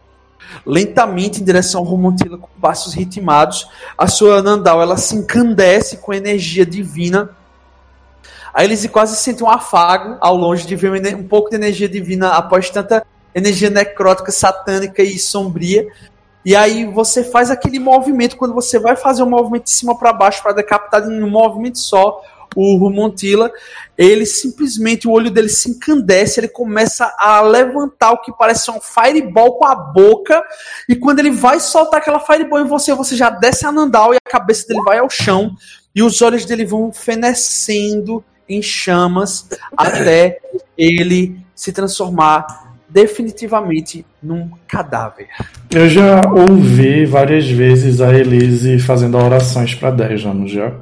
lentamente 0.67 1.41
em 1.41 1.45
direção 1.45 1.81
ao 1.81 1.87
Romontila 1.87 2.39
com 2.39 2.49
passos 2.61 2.95
ritmados. 2.95 3.69
A 3.97 4.07
sua 4.07 4.43
Nandal 4.43 4.81
ela 4.81 4.97
se 4.97 5.17
encandece 5.17 5.99
com 5.99 6.13
energia 6.13 6.65
divina. 6.65 7.31
Aí 8.53 8.67
eles 8.67 8.87
quase 8.87 9.17
sentem 9.17 9.47
um 9.47 9.51
afago 9.51 10.17
ao 10.21 10.37
longe 10.37 10.67
de 10.67 10.77
ver 10.77 11.17
um 11.17 11.25
pouco 11.25 11.51
de 11.51 11.57
energia 11.57 11.89
divina 11.89 12.31
após 12.33 12.71
tanta 12.71 13.05
energia 13.35 13.69
necrótica, 13.69 14.31
satânica 14.31 15.03
e 15.03 15.19
sombria. 15.19 15.87
E 16.45 16.55
aí 16.55 16.85
você 16.85 17.25
faz 17.25 17.51
aquele 17.51 17.79
movimento 17.79 18.37
quando 18.37 18.55
você 18.55 18.79
vai 18.79 18.95
fazer 18.95 19.23
um 19.23 19.31
movimento 19.31 19.65
de 19.65 19.71
cima 19.71 19.99
para 19.99 20.13
baixo 20.13 20.43
para 20.43 20.53
decapitar 20.53 21.03
em 21.03 21.23
um 21.23 21.31
movimento 21.31 21.79
só 21.79 22.21
o 22.55 22.77
Rumontila, 22.77 23.51
ele 23.97 24.27
simplesmente 24.27 25.07
o 25.07 25.13
olho 25.13 25.31
dele 25.31 25.49
se 25.49 25.71
encandece, 25.71 26.41
ele 26.41 26.49
começa 26.49 27.15
a 27.19 27.41
levantar 27.41 28.13
o 28.13 28.21
que 28.21 28.33
parece 28.37 28.71
um 28.71 28.81
fireball 28.81 29.59
com 29.59 29.67
a 29.67 29.75
boca, 29.75 30.43
e 30.89 30.97
quando 30.97 31.21
ele 31.21 31.31
vai 31.31 31.61
soltar 31.61 32.01
aquela 32.01 32.21
fireball 32.21 32.61
em 32.61 32.69
você, 32.69 32.95
você 32.95 33.17
já 33.17 33.31
desce 33.31 33.67
a 33.67 33.73
Nandal 33.73 34.15
e 34.15 34.17
a 34.17 34.31
cabeça 34.31 34.67
dele 34.67 34.83
vai 34.85 34.99
ao 34.99 35.11
chão, 35.11 35.55
e 35.95 36.03
os 36.03 36.21
olhos 36.23 36.45
dele 36.45 36.65
vão 36.65 36.93
fenecendo 36.93 38.25
em 38.49 38.61
chamas 38.61 39.49
até 39.77 40.39
ele 40.77 41.39
se 41.55 41.73
transformar 41.73 42.65
definitivamente 42.89 44.07
num 44.23 44.51
cadáver. 44.69 45.29
Eu 45.71 45.89
já 45.89 46.23
ouvi 46.31 47.05
várias 47.05 47.49
vezes 47.49 48.01
a 48.01 48.13
Elise 48.15 48.79
fazendo 48.79 49.17
orações 49.19 49.75
pra 49.75 49.91
10 49.91 50.27
anos 50.27 50.53
já. 50.53 50.73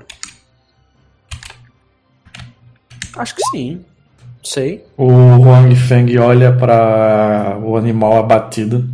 Acho 3.17 3.35
que 3.35 3.43
sim. 3.51 3.81
Sei. 4.43 4.85
O 4.97 5.07
Huang 5.07 5.75
Feng 5.77 6.19
olha 6.19 6.53
para 6.53 7.59
o 7.63 7.77
animal 7.77 8.19
abatido 8.19 8.89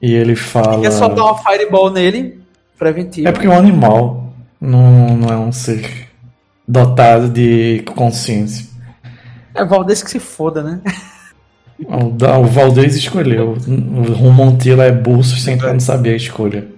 e 0.00 0.14
ele 0.14 0.36
fala. 0.36 0.80
Quer 0.80 0.92
só 0.92 1.08
dar 1.08 1.24
uma 1.24 1.38
fireball 1.38 1.90
nele, 1.90 2.40
preventivo. 2.78 3.28
É 3.28 3.32
porque 3.32 3.46
é 3.46 3.50
um 3.50 3.58
animal, 3.58 4.32
não, 4.60 5.16
não 5.16 5.28
é 5.28 5.36
um 5.36 5.50
ser 5.50 6.08
dotado 6.66 7.28
de 7.28 7.82
consciência. 7.94 8.66
É 9.54 9.64
Valdez 9.64 10.02
que 10.02 10.10
se 10.10 10.20
foda, 10.20 10.62
né? 10.62 10.80
O, 11.88 12.06
o 12.06 12.44
Valdez 12.46 12.94
escolheu. 12.94 13.56
O 13.66 14.12
Rumontila 14.12 14.84
é 14.84 14.92
burro 14.92 15.20
o 15.20 15.24
suficiente 15.24 15.60
pra 15.60 15.72
não 15.72 15.80
saber 15.80 16.14
a 16.14 16.16
escolha. 16.16 16.68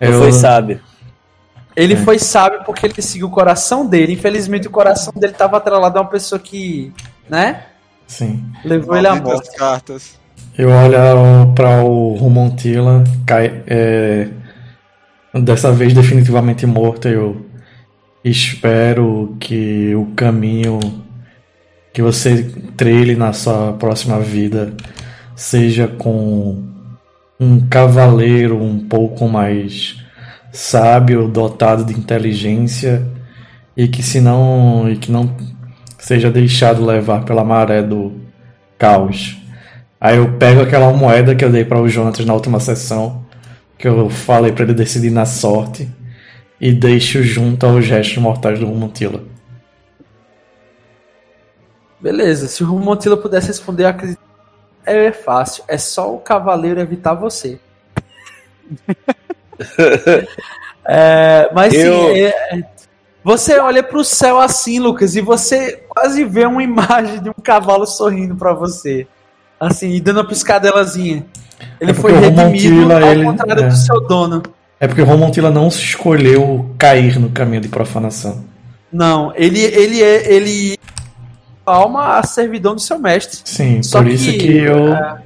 Não 0.00 0.12
foi 0.12 0.32
sábio. 0.32 0.80
Ele 1.76 1.96
foi 1.96 2.18
sábio 2.18 2.62
porque 2.64 2.86
ele 2.86 3.02
seguiu 3.02 3.26
o 3.26 3.30
coração 3.30 3.86
dele. 3.86 4.12
Infelizmente, 4.12 4.68
o 4.68 4.70
coração 4.70 5.12
dele 5.16 5.32
estava 5.32 5.56
atrelado 5.56 5.98
a 5.98 6.02
uma 6.02 6.08
pessoa 6.08 6.38
que, 6.38 6.92
né? 7.28 7.64
Sim. 8.06 8.44
Levou 8.64 8.96
ele 8.96 9.06
à 9.06 9.10
Malditas 9.10 9.40
morte. 9.40 9.56
cartas. 9.56 10.18
Eu 10.56 10.70
olho 10.70 11.52
para 11.52 11.82
o 11.82 12.14
Rumontila, 12.14 13.02
cai, 13.26 13.62
é, 13.66 14.28
dessa 15.34 15.72
vez 15.72 15.92
definitivamente 15.92 16.64
morto. 16.64 17.08
Eu 17.08 17.44
espero 18.24 19.36
que 19.40 19.94
o 19.96 20.06
caminho 20.14 20.78
que 21.92 22.00
você 22.02 22.44
trilhe 22.76 23.16
na 23.16 23.32
sua 23.32 23.72
próxima 23.72 24.20
vida 24.20 24.74
seja 25.34 25.88
com 25.88 26.62
um 27.38 27.66
cavaleiro 27.68 28.62
um 28.62 28.78
pouco 28.78 29.28
mais 29.28 30.03
sábio, 30.54 31.26
dotado 31.26 31.84
de 31.84 31.92
inteligência 31.92 33.04
e 33.76 33.88
que 33.88 34.02
se 34.02 34.20
não 34.20 34.88
e 34.88 34.96
que 34.96 35.10
não 35.10 35.36
seja 35.98 36.30
deixado 36.30 36.84
levar 36.84 37.24
pela 37.24 37.44
maré 37.44 37.82
do 37.82 38.12
caos. 38.78 39.36
Aí 40.00 40.16
eu 40.16 40.38
pego 40.38 40.60
aquela 40.62 40.92
moeda 40.92 41.34
que 41.34 41.44
eu 41.44 41.50
dei 41.50 41.64
para 41.64 41.80
o 41.80 41.88
Jonatas 41.88 42.24
na 42.24 42.34
última 42.34 42.60
sessão, 42.60 43.24
que 43.76 43.88
eu 43.88 44.08
falei 44.08 44.52
para 44.52 44.64
ele 44.64 44.74
decidir 44.74 45.10
na 45.10 45.26
sorte, 45.26 45.88
e 46.60 46.72
deixo 46.72 47.22
junto 47.22 47.66
aos 47.66 47.84
gestos 47.84 48.18
mortais 48.18 48.60
do 48.60 48.66
Rumontila. 48.66 49.24
Beleza, 52.00 52.46
se 52.46 52.62
o 52.62 52.78
Montila 52.78 53.16
pudesse 53.16 53.48
responder, 53.48 53.86
acredito. 53.86 54.20
É 54.84 55.10
fácil. 55.10 55.64
É 55.66 55.78
só 55.78 56.14
o 56.14 56.18
cavaleiro 56.18 56.78
evitar 56.78 57.14
você. 57.14 57.58
É, 60.86 61.48
mas 61.54 61.72
sim, 61.72 61.78
Eu- 61.80 62.08
é- 62.10 62.28
é- 62.28 62.62
você 63.22 63.58
olha 63.58 63.82
pro 63.82 64.04
céu 64.04 64.38
assim, 64.38 64.78
Lucas, 64.78 65.16
e 65.16 65.22
você 65.22 65.82
quase 65.88 66.24
vê 66.24 66.44
uma 66.44 66.60
imagem 66.62 67.22
de 67.22 67.30
um 67.30 67.42
cavalo 67.42 67.86
sorrindo 67.86 68.36
pra 68.36 68.52
você. 68.52 69.06
Assim, 69.58 69.92
e 69.94 70.00
dando 70.00 70.18
uma 70.18 70.28
piscadelazinha. 70.28 71.24
Ele 71.80 71.92
É 71.92 71.94
foi 71.94 72.12
o 72.12 72.18
redimido 72.20 72.92
ao 72.92 73.00
ele- 73.00 73.24
contrário 73.24 73.64
é. 73.64 73.68
do 73.68 73.76
seu 73.76 73.98
dono. 74.02 74.42
É 74.78 74.86
porque 74.86 75.00
o 75.00 75.06
Romontila 75.06 75.50
não 75.50 75.68
escolheu 75.68 76.68
cair 76.76 77.18
no 77.18 77.30
caminho 77.30 77.62
de 77.62 77.68
profanação. 77.68 78.44
Não, 78.92 79.32
ele 79.34 79.60
ele 79.62 80.02
é 80.02 80.30
ele 80.34 80.76
alma 81.64 82.18
a 82.18 82.22
servidão 82.24 82.74
do 82.74 82.80
seu 82.80 82.98
mestre. 82.98 83.38
Sim, 83.44 83.82
Só 83.82 84.02
por 84.02 84.10
isso 84.10 84.30
que, 84.32 84.36
que 84.38 84.58
eu. 84.58 84.92
é, 84.92 85.16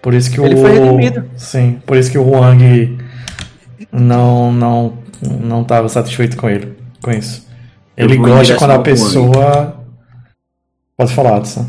Por 0.00 0.14
isso 0.14 0.30
que 0.30 0.40
ele 0.40 0.54
o. 0.54 0.58
foi 0.58 0.72
redimido. 0.72 1.28
Sim, 1.36 1.82
por 1.84 1.98
isso 1.98 2.10
que 2.10 2.16
o 2.16 2.22
Huang 2.26 2.96
não 3.92 4.52
não 4.52 4.98
não 5.22 5.62
estava 5.62 5.88
satisfeito 5.88 6.36
com 6.36 6.48
ele, 6.48 6.76
com 7.02 7.10
isso. 7.10 7.46
Ele 7.96 8.16
gosta 8.16 8.56
quando 8.56 8.70
a 8.72 8.78
pessoa. 8.80 9.76
Pode 10.96 11.14
falar, 11.14 11.36
Adson. 11.36 11.66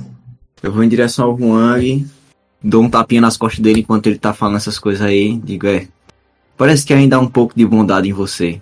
Eu 0.61 0.71
vou 0.71 0.83
em 0.83 0.89
direção 0.89 1.25
ao 1.25 1.35
Huang, 1.35 2.05
dou 2.61 2.83
um 2.83 2.89
tapinha 2.89 3.21
nas 3.21 3.37
costas 3.37 3.59
dele 3.61 3.81
enquanto 3.81 4.07
ele 4.07 4.17
tá 4.17 4.33
falando 4.33 4.57
essas 4.57 4.77
coisas 4.79 5.01
aí. 5.01 5.37
Digo, 5.37 5.67
é. 5.67 5.87
Parece 6.57 6.85
que 6.85 6.93
ainda 6.93 7.15
há 7.15 7.19
um 7.19 7.27
pouco 7.27 7.53
de 7.55 7.65
bondade 7.65 8.09
em 8.09 8.13
você. 8.13 8.59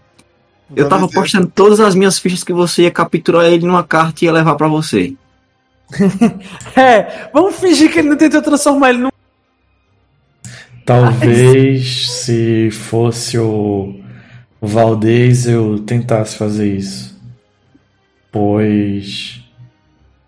Eu 0.76 0.90
tava 0.90 1.08
dizer- 1.08 1.20
postando 1.20 1.48
todas 1.48 1.80
as 1.80 1.96
minhas 1.96 2.20
fichas 2.20 2.44
que 2.44 2.52
você 2.52 2.84
ia 2.84 2.92
capturar 2.92 3.46
ele 3.46 3.66
numa 3.66 3.84
carta 3.84 4.24
e 4.24 4.26
ia 4.26 4.32
levar 4.34 4.56
pra 4.56 4.68
você. 4.68 5.14
É, 6.76 7.30
vamos 7.34 7.56
fingir 7.56 7.92
que 7.92 8.00
ele 8.00 8.10
não 8.10 8.18
tentou 8.18 8.42
transformar 8.42 8.90
ele 8.90 9.00
num. 9.00 9.10
Talvez 10.86 12.12
se 12.12 12.70
fosse 12.72 13.38
o, 13.40 14.00
Valdez 14.66 15.48
eu 15.48 15.80
tentasse 15.80 16.38
fazer 16.38 16.76
isso. 16.76 17.20
Pois 18.32 19.44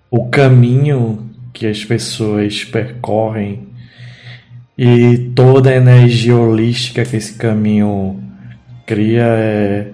o 0.10 0.30
caminho 0.30 1.30
que 1.52 1.68
as 1.68 1.84
pessoas 1.84 2.64
percorrem 2.64 3.68
e 4.78 5.32
toda 5.36 5.70
a 5.70 5.76
energia 5.76 6.36
holística 6.36 7.04
que 7.04 7.16
esse 7.16 7.34
caminho 7.34 8.24
cria 8.86 9.24
é 9.24 9.92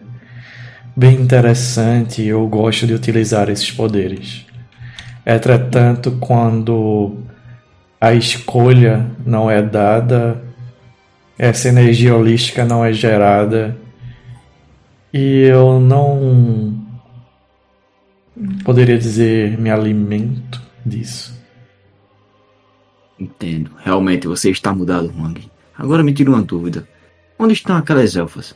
bem 0.96 1.16
interessante 1.16 2.22
e 2.22 2.28
eu 2.28 2.46
gosto 2.48 2.86
de 2.86 2.94
utilizar 2.94 3.50
esses 3.50 3.72
poderes. 3.72 4.46
Entretanto, 5.26 6.18
quando 6.20 7.18
a 8.00 8.14
escolha 8.14 9.08
não 9.26 9.50
é 9.50 9.62
dada, 9.62 10.53
essa 11.38 11.70
energia 11.70 12.16
holística 12.16 12.64
não 12.64 12.84
é 12.84 12.94
gerada 12.94 13.78
e 15.14 15.42
eu 15.42 15.80
não 15.80 16.84
poderia 18.64 18.98
dizer 18.98 19.58
me 19.58 19.70
alimento 19.70 20.62
disso. 20.86 21.34
Entendo. 23.20 23.72
Realmente 23.84 24.28
você 24.28 24.50
está 24.50 24.74
mudado, 24.74 25.14
Wang. 25.18 25.50
Agora 25.78 26.04
me 26.04 26.14
tira 26.14 26.30
uma 26.30 26.42
dúvida. 26.42 26.88
Onde 27.38 27.54
estão 27.54 27.78
aquelas 27.78 28.16
elfas? 28.16 28.56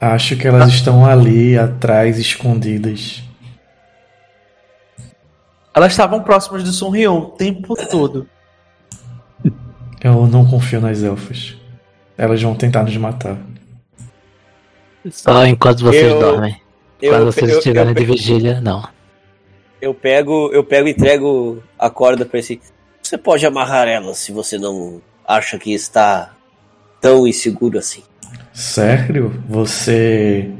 Acho 0.00 0.36
que 0.36 0.46
elas 0.46 0.68
estão 0.70 1.04
ali 1.04 1.58
atrás, 1.58 2.18
escondidas. 2.18 3.22
Elas 5.74 5.92
estavam 5.92 6.22
próximas 6.22 6.62
do 6.62 6.72
Sonrion 6.72 7.18
o 7.18 7.26
tempo 7.30 7.74
todo. 7.88 8.28
Eu 10.02 10.26
não 10.26 10.46
confio 10.46 10.80
nas 10.80 11.02
elfas. 11.02 11.56
Elas 12.16 12.40
vão 12.42 12.54
tentar 12.54 12.82
nos 12.82 12.96
matar. 12.96 13.36
Só 15.10 15.46
enquanto 15.46 15.80
vocês 15.82 16.10
Eu- 16.12 16.20
dormem. 16.20 16.56
Eu, 17.00 17.12
Quando 17.12 17.24
vocês 17.26 17.50
eu- 17.50 17.58
estiverem 17.58 17.94
de 17.94 18.04
vigília, 18.04 18.60
não. 18.60 18.86
eu 19.80 19.94
pego, 19.94 20.50
eu 20.52 20.62
pego 20.62 20.86
e 20.88 20.90
entrego 20.90 21.62
a 21.78 21.88
corda 21.88 22.26
pra 22.26 22.38
esse. 22.38 22.60
Você 23.02 23.16
pode 23.16 23.46
amarrar 23.46 23.88
ela 23.88 24.12
se 24.14 24.30
você 24.32 24.58
não 24.58 25.00
acha 25.26 25.58
que 25.58 25.72
está 25.72 26.32
tão 27.00 27.26
inseguro 27.26 27.78
assim. 27.78 28.02
Sério? 28.52 29.42
Você 29.48 30.50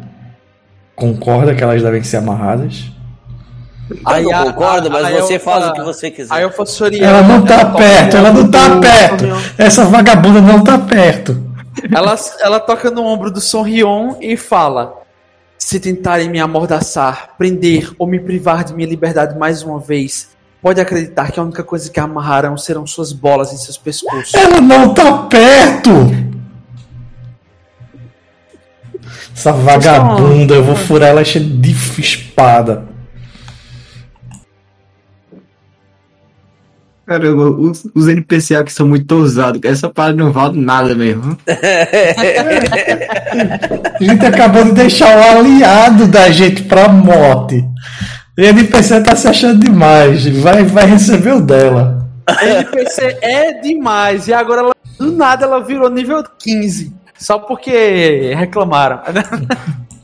concorda 0.97 1.55
que 1.55 1.63
elas 1.63 1.83
devem 1.83 2.03
ser 2.03 2.17
amarradas? 2.17 2.91
Aí 4.05 4.25
eu 4.25 4.35
a- 4.35 4.45
concordo, 4.45 4.89
a- 4.89 4.91
mas 4.91 5.05
a 5.07 5.11
você 5.21 5.35
elfa- 5.35 5.51
faz 5.53 5.67
o 5.69 5.73
que 5.73 5.83
você 5.83 6.11
quiser. 6.11 6.33
Aí 6.35 6.43
eu 6.43 6.51
faço. 6.53 6.85
Ela 6.85 7.23
não 7.23 7.43
tá 7.45 7.65
toca 7.65 7.79
perto, 7.79 8.17
ela 8.17 8.33
não 8.33 8.51
tá 8.51 8.79
perto. 8.81 9.25
Essa 9.59 9.85
vagabunda 9.85 10.41
não 10.41 10.63
tá 10.63 10.79
perto. 10.79 11.43
Ela, 11.93 12.15
ela 12.41 12.61
toca 12.61 12.91
no 12.91 13.03
ombro 13.05 13.31
do 13.31 13.41
Sonrion 13.41 14.15
e 14.21 14.37
fala: 14.37 14.95
Se 15.59 15.79
tentarem 15.81 16.29
me 16.29 16.39
amordaçar, 16.41 17.31
prender 17.39 17.91
ou 17.99 18.07
me 18.07 18.19
privar 18.21 18.65
de 18.65 18.75
minha 18.75 18.89
liberdade 18.89 19.39
mais 19.39 19.63
uma 19.63 19.79
vez, 19.79 20.31
pode 20.63 20.81
acreditar 20.81 21.31
que 21.33 21.41
a 21.41 21.43
única 21.43 21.63
coisa 21.65 21.91
que 21.91 21.99
amarrarão 22.01 22.57
serão 22.57 22.87
suas 22.87 23.13
bolas 23.13 23.53
em 23.53 23.57
seus 23.57 23.77
pescoços. 23.79 24.35
Ela 24.35 24.61
não 24.61 24.93
tá 24.95 25.19
perto! 25.25 25.91
Essa 29.35 29.53
vagabunda, 29.53 30.55
eu 30.55 30.63
vou 30.65 30.77
furar 30.77 31.09
ela 31.11 31.25
cheia 31.25 31.45
de 31.45 31.71
espada. 31.99 32.85
Caramba, 37.11 37.51
os, 37.51 37.85
os 37.93 38.07
NPC 38.07 38.55
aqui 38.55 38.73
são 38.73 38.87
muito 38.87 39.11
ousados. 39.13 39.61
Essa 39.65 39.89
parada 39.91 40.17
não 40.17 40.31
vale 40.31 40.61
nada 40.61 40.95
mesmo. 40.95 41.37
A 43.99 44.05
gente 44.05 44.25
acabou 44.25 44.63
de 44.63 44.71
deixar 44.71 45.19
o 45.19 45.39
aliado 45.41 46.07
da 46.07 46.31
gente 46.31 46.63
pra 46.63 46.89
morte. 46.89 47.65
E 48.39 48.47
a 48.47 48.51
NPC 48.51 49.01
tá 49.01 49.17
se 49.17 49.27
achando 49.27 49.59
demais. 49.59 50.25
Vai, 50.39 50.63
vai 50.63 50.87
receber 50.87 51.33
o 51.33 51.41
dela. 51.41 52.09
A 52.29 52.47
NPC 52.47 53.19
é 53.21 53.61
demais. 53.61 54.29
E 54.29 54.33
agora, 54.33 54.61
ela, 54.61 54.75
do 54.97 55.11
nada, 55.11 55.47
ela 55.47 55.59
virou 55.65 55.91
nível 55.91 56.23
15. 56.39 56.95
Só 57.19 57.41
porque 57.41 58.33
reclamaram. 58.37 59.01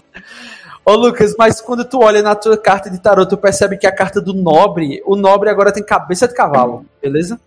Ô 0.88 0.94
Lucas, 0.94 1.34
mas 1.36 1.60
quando 1.60 1.84
tu 1.84 1.98
olha 2.00 2.22
na 2.22 2.36
tua 2.36 2.56
carta 2.56 2.88
de 2.88 3.00
tarot, 3.00 3.28
tu 3.28 3.36
percebe 3.36 3.76
que 3.76 3.88
a 3.88 3.92
carta 3.94 4.20
do 4.20 4.32
nobre, 4.32 5.02
o 5.04 5.16
nobre 5.16 5.50
agora 5.50 5.72
tem 5.72 5.82
cabeça 5.84 6.28
de 6.28 6.34
cavalo, 6.34 6.86
beleza? 7.02 7.40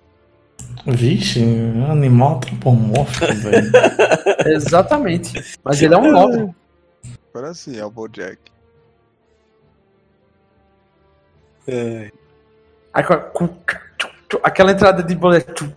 Vixe, 0.86 1.41
um 1.41 1.90
animal 1.90 2.36
antropomórfico, 2.36 3.32
velho. 3.36 3.72
Exatamente. 4.45 5.57
Mas 5.64 5.82
ele 5.82 5.94
é 5.94 5.98
um 5.98 6.11
nobre. 6.11 6.49
Parece. 7.32 7.80
Aí, 12.94 13.03
com- 13.03 13.48
com- 13.48 14.40
aquela 14.44 14.72
entrada 14.72 15.02
de 15.02 15.16
boleto. 15.16 15.72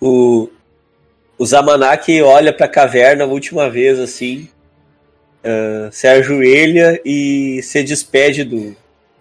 O, 0.00 0.48
o 1.38 1.44
Zamanak 1.46 2.20
olha 2.22 2.52
pra 2.52 2.68
caverna 2.68 3.24
a 3.24 3.26
última 3.26 3.68
vez, 3.70 3.98
assim, 3.98 4.48
ah, 5.44 5.88
se 5.92 6.06
ajoelha 6.06 7.00
e 7.04 7.60
se 7.62 7.82
despede 7.82 8.44
do, 8.44 8.74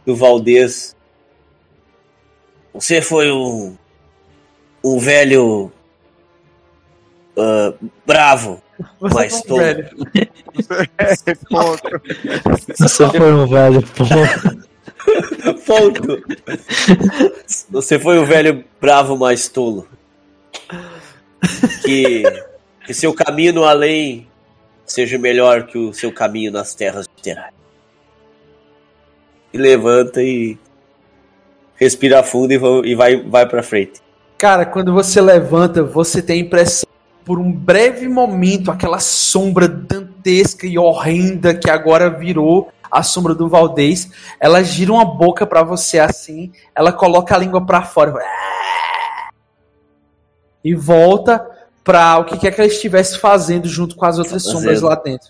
do 0.05 0.15
Valdez. 0.15 0.95
Você 2.73 3.01
foi 3.01 3.31
um, 3.31 3.75
um 4.83 4.97
velho 4.99 5.71
ah, 7.37 7.73
bravo, 8.05 8.61
Você 8.99 9.13
Mas 9.15 9.41
tô- 9.41 9.57
velho. 9.57 9.89
Ponto. 11.49 12.01
Você 12.77 13.09
foi 13.09 13.33
um 13.33 13.47
velho, 13.47 13.81
pô. 13.81 14.03
Ponto. 15.65 16.23
Você 17.69 17.99
foi 17.99 18.17
um 18.19 18.25
velho 18.25 18.63
bravo, 18.81 19.17
mas 19.17 19.47
tolo. 19.47 19.87
Que, 21.83 22.23
que 22.85 22.93
seu 22.93 23.13
caminho 23.13 23.63
além 23.63 24.27
seja 24.85 25.17
melhor 25.17 25.63
que 25.67 25.77
o 25.77 25.93
seu 25.93 26.11
caminho 26.11 26.51
nas 26.51 26.75
terras 26.75 27.07
de 27.15 27.23
Terai. 27.23 27.51
E 29.53 29.57
levanta 29.57 30.21
e 30.21 30.57
respira 31.75 32.23
fundo 32.23 32.51
e, 32.53 32.57
va- 32.57 32.81
vai, 32.95 33.15
vai 33.21 33.45
pra 33.47 33.63
frente. 33.63 34.01
Cara, 34.37 34.65
quando 34.65 34.93
você 34.93 35.21
levanta, 35.21 35.81
você 35.83 36.21
tem 36.21 36.41
a 36.41 36.43
impressão, 36.45 36.87
por 37.23 37.39
um 37.39 37.51
breve 37.51 38.07
momento, 38.07 38.69
aquela 38.69 38.99
sombra 38.99 39.67
dantesca 39.67 40.67
e 40.67 40.77
horrenda 40.77 41.53
que 41.55 41.69
agora 41.69 42.09
virou 42.09 42.69
a 42.91 43.01
sombra 43.01 43.33
do 43.33 43.47
Valdez. 43.49 44.09
Ela 44.39 44.61
gira 44.61 44.91
uma 44.93 45.05
boca 45.05 45.45
pra 45.47 45.63
você 45.63 45.97
assim, 45.99 46.51
ela 46.75 46.91
coloca 46.91 47.33
a 47.33 47.37
língua 47.37 47.65
pra 47.65 47.81
fora. 47.81 48.13
E 50.65 50.73
volta 50.73 51.45
pra 51.83 52.17
o 52.17 52.25
que 52.25 52.39
quer 52.39 52.51
que 52.51 52.59
ela 52.59 52.67
estivesse 52.67 53.19
fazendo 53.19 53.69
junto 53.69 53.95
com 53.95 54.03
as 54.03 54.17
outras 54.17 54.43
Fazendo. 54.43 54.59
sombras 54.59 54.81
lá 54.81 54.95
dentro. 54.95 55.29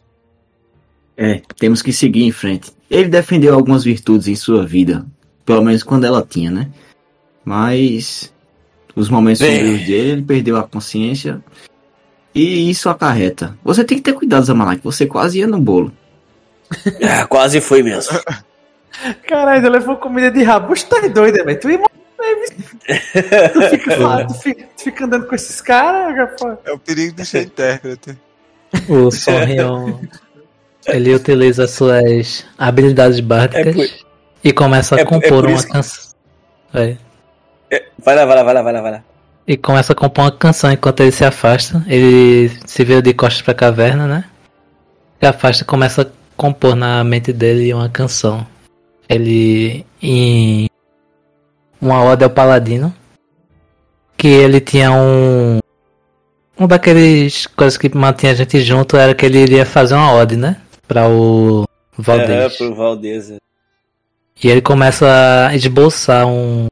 É, 1.17 1.41
temos 1.57 1.81
que 1.81 1.91
seguir 1.91 2.23
em 2.23 2.31
frente. 2.31 2.71
Ele 2.89 3.09
defendeu 3.09 3.53
algumas 3.53 3.83
virtudes 3.83 4.29
em 4.29 4.35
sua 4.35 4.65
vida. 4.65 5.05
Pelo 5.45 5.61
menos 5.61 5.83
quando 5.83 6.05
ela 6.05 6.25
tinha, 6.27 6.49
né? 6.49 6.69
Mas 7.43 8.33
os 8.95 9.09
momentos 9.09 9.41
Bem. 9.41 9.59
sombrios 9.59 9.85
dele, 9.85 10.09
ele 10.11 10.21
perdeu 10.21 10.55
a 10.57 10.63
consciência. 10.63 11.43
E 12.33 12.69
isso 12.69 12.89
acarreta. 12.89 13.57
Você 13.63 13.83
tem 13.83 13.97
que 13.97 14.03
ter 14.03 14.13
cuidado, 14.13 14.45
Zamalak. 14.45 14.81
Você 14.83 15.05
quase 15.05 15.39
ia 15.39 15.47
no 15.47 15.59
bolo. 15.59 15.91
Ah, 17.03 17.27
quase 17.27 17.59
foi 17.59 17.83
mesmo. 17.83 18.17
Caralho, 19.27 19.69
levou 19.69 19.97
comida 19.97 20.31
de 20.31 20.43
rabo. 20.43 20.73
Você 20.73 20.85
tá 20.85 20.99
doido, 21.07 21.43
velho? 21.43 21.59
Tu, 21.59 21.69
ia. 21.69 21.94
Tu, 23.53 23.61
fica, 23.69 23.91
falando- 23.97 24.27
tu, 24.27 24.33
fica, 24.35 24.63
tu 24.77 24.83
fica 24.83 25.05
andando 25.05 25.27
com 25.27 25.35
esses 25.35 25.61
caras, 25.61 26.15
rapaz. 26.17 26.57
É 26.65 26.71
o 26.71 26.79
perigo 26.79 27.15
de 27.15 27.25
ser 27.25 27.43
intérprete. 27.43 28.17
O 28.89 29.09
Sonrion, 29.11 29.99
ele 30.87 31.13
utiliza 31.15 31.67
suas 31.67 32.45
habilidades 32.57 33.19
básicas 33.19 33.65
É 33.67 33.71
por- 33.73 33.89
e 34.43 34.51
começa 34.53 34.95
a 34.95 34.99
é 34.99 35.05
por- 35.05 35.09
é 35.15 35.15
compor 35.21 35.29
por 35.43 35.49
uma 35.49 35.63
que- 35.63 35.69
canção. 35.69 36.13
É. 36.73 36.97
Vai 38.03 38.15
lá, 38.15 38.25
vai 38.25 38.35
lá, 38.35 38.43
vai 38.43 38.53
lá, 38.53 38.61
vai 38.61 38.73
lá, 38.73 38.81
vai 38.81 38.91
lá. 38.91 39.03
E 39.47 39.55
começa 39.57 39.93
a 39.93 39.95
compor 39.95 40.25
uma 40.25 40.31
canção 40.31 40.71
enquanto 40.71 41.01
ele 41.01 41.11
se 41.11 41.23
afasta. 41.23 41.83
Ele 41.87 42.49
se 42.65 42.83
vira 42.83 43.01
de 43.01 43.13
costas 43.13 43.41
pra 43.41 43.53
caverna, 43.53 44.07
né? 44.07 44.25
Se 45.19 45.25
afasta 45.27 45.63
e 45.63 45.65
começa 45.65 46.01
a 46.01 46.05
compor 46.35 46.75
na 46.75 47.03
mente 47.03 47.31
dele 47.31 47.73
uma 47.73 47.87
canção. 47.89 48.45
Ele 49.07 49.85
em 50.01 50.67
uma 51.85 52.03
ode 52.03 52.23
ao 52.23 52.29
paladino 52.29 52.93
que 54.17 54.27
ele 54.27 54.59
tinha 54.59 54.91
um 54.91 55.59
um 56.57 56.67
daqueles 56.67 57.45
coisas 57.47 57.77
que 57.77 57.93
mantinha 57.95 58.31
a 58.31 58.35
gente 58.35 58.61
junto 58.61 58.95
era 58.95 59.13
que 59.13 59.25
ele 59.25 59.39
iria 59.39 59.65
fazer 59.65 59.93
uma 59.93 60.13
ode, 60.13 60.37
né? 60.37 60.55
Pra 60.87 61.07
o 61.09 61.65
É, 61.97 62.01
Valdez. 62.01 62.57
pro 62.57 62.73
Valdez. 62.75 63.31
é. 63.31 63.37
E 64.41 64.47
ele 64.49 64.61
começa 64.61 65.47
a 65.49 65.55
esboçar 65.55 66.25
um, 66.27 66.67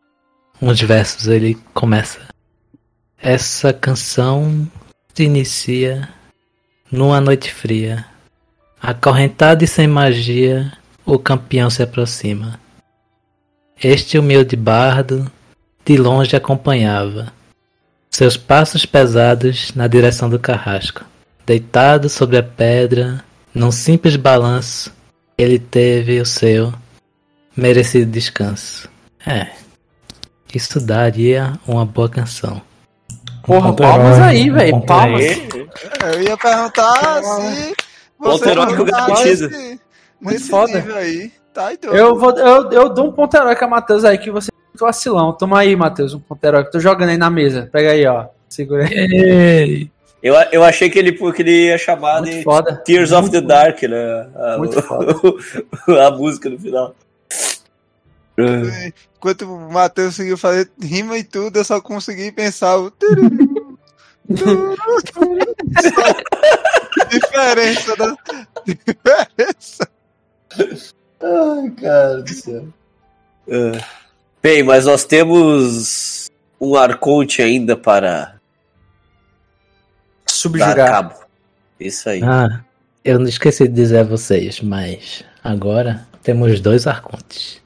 uns 0.62 0.82
versos. 0.82 1.28
Ele 1.28 1.58
começa. 1.74 2.20
Essa 3.22 3.74
canção 3.74 4.66
se 5.14 5.24
inicia 5.24 6.08
numa 6.92 7.20
noite 7.20 7.54
fria. 7.54 8.06
Acorrentado 8.82 9.64
e 9.64 9.68
sem 9.68 9.88
magia, 9.88 10.72
o 11.06 11.18
campeão 11.20 11.70
se 11.70 11.84
aproxima. 11.84 12.60
Este 13.82 14.18
humilde 14.18 14.56
bardo 14.56 15.30
de 15.86 15.98
longe 15.98 16.36
acompanhava. 16.36 17.32
Seus 18.10 18.38
passos 18.38 18.86
pesados 18.86 19.74
na 19.76 19.88
direção 19.88 20.30
do 20.30 20.40
carrasco. 20.40 21.04
Deitado 21.46 22.10
sobre 22.10 22.38
a 22.38 22.44
pedra, 22.44 23.24
num 23.54 23.72
simples 23.72 24.16
balanço, 24.16 24.94
ele 25.38 25.60
teve 25.60 26.22
o 26.22 26.26
seu 26.26 26.74
merecido 27.58 28.10
descanso. 28.10 28.88
É. 29.26 29.48
Isso 30.54 30.80
daria 30.80 31.54
uma 31.68 31.86
boa 31.86 32.08
canção. 32.08 32.62
Porra, 33.44 33.70
ponto 33.70 33.82
palmas 33.84 34.20
aí, 34.20 34.50
um 34.50 34.54
velho. 34.54 34.72
ponto 34.72 34.86
Palmas. 34.86 35.22
Aí, 35.22 35.50
Eu 36.14 36.22
ia 36.24 36.38
perguntar 36.38 37.24
se 37.24 37.76
você 38.20 38.50
heróico 38.52 38.86
tá 38.86 39.08
garantido. 39.08 39.50
nesse, 39.50 39.80
nesse 40.22 40.50
foda. 40.50 40.74
nível 40.74 40.96
aí. 40.96 41.32
Tá 41.54 41.68
doido. 41.68 41.96
Eu, 41.96 42.18
vou, 42.18 42.32
eu, 42.32 42.72
eu 42.72 42.90
dou 42.90 43.08
um 43.08 43.12
ponto 43.12 43.36
heróico 43.38 43.64
a 43.64 43.68
Matheus 43.68 44.04
aí, 44.04 44.18
que 44.18 44.32
você 44.32 44.50
é 44.52 44.56
muito 44.68 44.80
vacilão. 44.80 45.34
Toma 45.34 45.60
aí, 45.60 45.76
Matheus, 45.76 46.14
um 46.14 46.20
ponto 46.20 46.44
heróico. 46.44 46.72
Tô 46.72 46.80
jogando 46.80 47.10
aí 47.10 47.18
na 47.18 47.30
mesa. 47.30 47.70
Pega 47.72 47.92
aí, 47.92 48.06
ó. 48.06 48.26
Segura 48.50 48.86
aí. 48.86 49.90
eu, 50.22 50.36
eu 50.52 50.64
achei 50.64 50.90
que 50.90 50.98
ele, 50.98 51.12
que 51.12 51.42
ele 51.42 51.68
ia 51.68 51.78
chamar 51.78 52.22
Muito 52.22 52.36
de 52.36 52.44
foda. 52.44 52.76
Tears 52.84 53.12
of 53.12 53.30
the 53.30 53.42
Dark, 53.42 53.84
né? 53.84 54.28
A, 54.36 54.58
Muito 54.58 54.82
foda. 54.82 55.16
a 56.06 56.12
música 56.12 56.50
no 56.50 56.60
final. 56.60 56.96
Enquanto 59.16 59.44
o 59.44 59.72
Matheus 59.72 60.16
conseguiu 60.16 60.38
fazer 60.38 60.70
rima 60.82 61.18
e 61.18 61.24
tudo, 61.24 61.58
eu 61.58 61.64
só 61.64 61.80
consegui 61.80 62.32
pensar 62.32 62.78
o. 62.80 62.92
Diferença 67.10 67.96
da. 67.96 68.16
Diferença. 68.66 69.88
Ai, 71.24 71.72
cara 71.72 72.22
do 72.22 72.30
céu. 72.30 72.68
Bem, 74.42 74.62
mas 74.62 74.86
nós 74.86 75.06
temos 75.06 76.30
um 76.60 76.76
Arconte 76.76 77.42
ainda 77.42 77.78
para 77.78 78.10
dar 78.10 78.40
Subjugar. 80.26 80.76
cabo. 80.76 81.16
Isso 81.80 82.10
aí. 82.10 82.22
Ah, 82.24 82.62
eu 83.04 83.20
não 83.20 83.28
esqueci 83.28 83.68
de 83.68 83.74
dizer 83.74 84.00
a 84.00 84.04
vocês, 84.04 84.60
mas 84.60 85.24
agora 85.42 86.06
temos 86.22 86.60
dois 86.60 86.88
arcontes. 86.88 87.62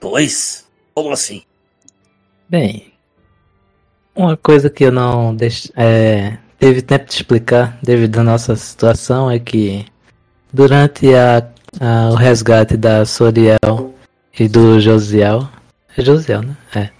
Dois? 0.00 0.66
Como 0.94 1.12
assim? 1.12 1.42
Bem, 2.48 2.92
uma 4.14 4.36
coisa 4.36 4.70
que 4.70 4.84
eu 4.84 4.92
não 4.92 5.34
deix... 5.34 5.70
é, 5.76 6.36
teve 6.58 6.82
tempo 6.82 7.06
de 7.06 7.14
explicar 7.14 7.78
devido 7.82 8.18
à 8.18 8.22
nossa 8.22 8.56
situação 8.56 9.30
é 9.30 9.38
que 9.38 9.84
durante 10.52 11.12
a, 11.14 11.46
a- 11.80 12.10
o 12.10 12.14
resgate 12.14 12.76
da 12.76 13.04
Soriel 13.04 13.94
e 14.38 14.48
do 14.48 14.80
Josiel, 14.80 15.48
é 15.96 16.02
Josiel, 16.02 16.42
né? 16.42 16.56
É. 16.74 16.90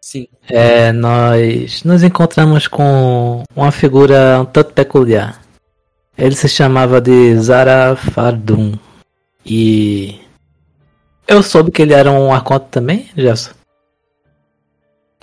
Sim. 0.00 0.26
É, 0.48 0.90
nós 0.92 1.84
nos 1.84 2.02
encontramos 2.02 2.66
com 2.66 3.42
uma 3.54 3.70
figura 3.70 4.40
um 4.40 4.44
tanto 4.44 4.72
peculiar. 4.72 5.40
Ele 6.18 6.34
se 6.34 6.48
chamava 6.48 7.00
de 7.00 7.36
Zara 7.38 7.94
Fardun. 7.96 8.74
E 9.46 10.20
eu 11.26 11.42
soube 11.42 11.70
que 11.70 11.80
ele 11.82 11.94
era 11.94 12.10
um 12.10 12.32
arconte 12.32 12.66
também, 12.70 13.08
Gerson? 13.16 13.52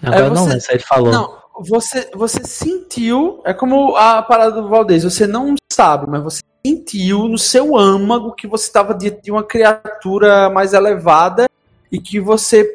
Agora 0.02 0.26
eu 0.26 0.30
não 0.30 0.44
você- 0.44 0.50
lembro 0.50 0.62
se 0.66 0.72
ele 0.72 0.80
falou. 0.84 1.12
Não, 1.12 1.38
você, 1.60 2.10
você 2.14 2.44
sentiu. 2.44 3.42
É 3.46 3.54
como 3.54 3.96
a 3.96 4.22
parada 4.22 4.62
do 4.62 4.70
Valdez. 4.70 5.04
Você 5.04 5.26
não 5.28 5.56
sabe, 5.72 6.10
mas 6.10 6.24
você 6.24 6.42
sentiu 6.66 7.28
no 7.28 7.38
seu 7.38 7.78
âmago 7.78 8.34
que 8.34 8.48
você 8.48 8.66
estava 8.66 8.94
diante 8.94 9.24
de 9.24 9.32
uma 9.32 9.44
criatura 9.44 10.50
mais 10.50 10.74
elevada 10.74 11.50
e 11.92 12.00
que 12.00 12.20
você 12.20 12.68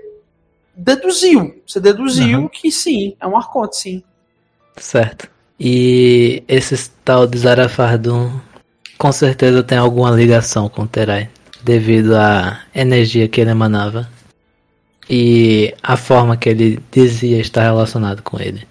deduziu. 0.75 1.63
Você 1.67 1.81
deduziu 1.81 2.41
Aham. 2.41 2.49
que 2.49 2.71
sim, 2.71 3.17
é 3.21 3.27
um 3.27 3.37
arconte, 3.37 3.77
sim. 3.77 4.03
Certo. 4.77 5.29
E 5.61 6.43
esse 6.49 6.91
tal 7.05 7.27
de 7.27 7.39
Zara 7.39 7.69
Fardun 7.69 8.31
com 8.99 9.13
certeza 9.13 9.63
tem 9.63 9.79
alguma 9.79 10.11
ligação 10.13 10.69
com 10.69 10.83
o 10.83 10.87
Terai, 10.87 11.29
devido 11.63 12.15
à 12.17 12.61
energia 12.75 13.29
que 13.29 13.41
ele 13.41 13.51
emanava 13.51 14.09
e 15.11 15.75
a 15.83 15.97
forma 15.97 16.37
que 16.37 16.49
ele 16.49 16.81
dizia 16.91 17.41
estar 17.41 17.63
relacionado 17.63 18.23
com 18.23 18.41
ele. 18.41 18.67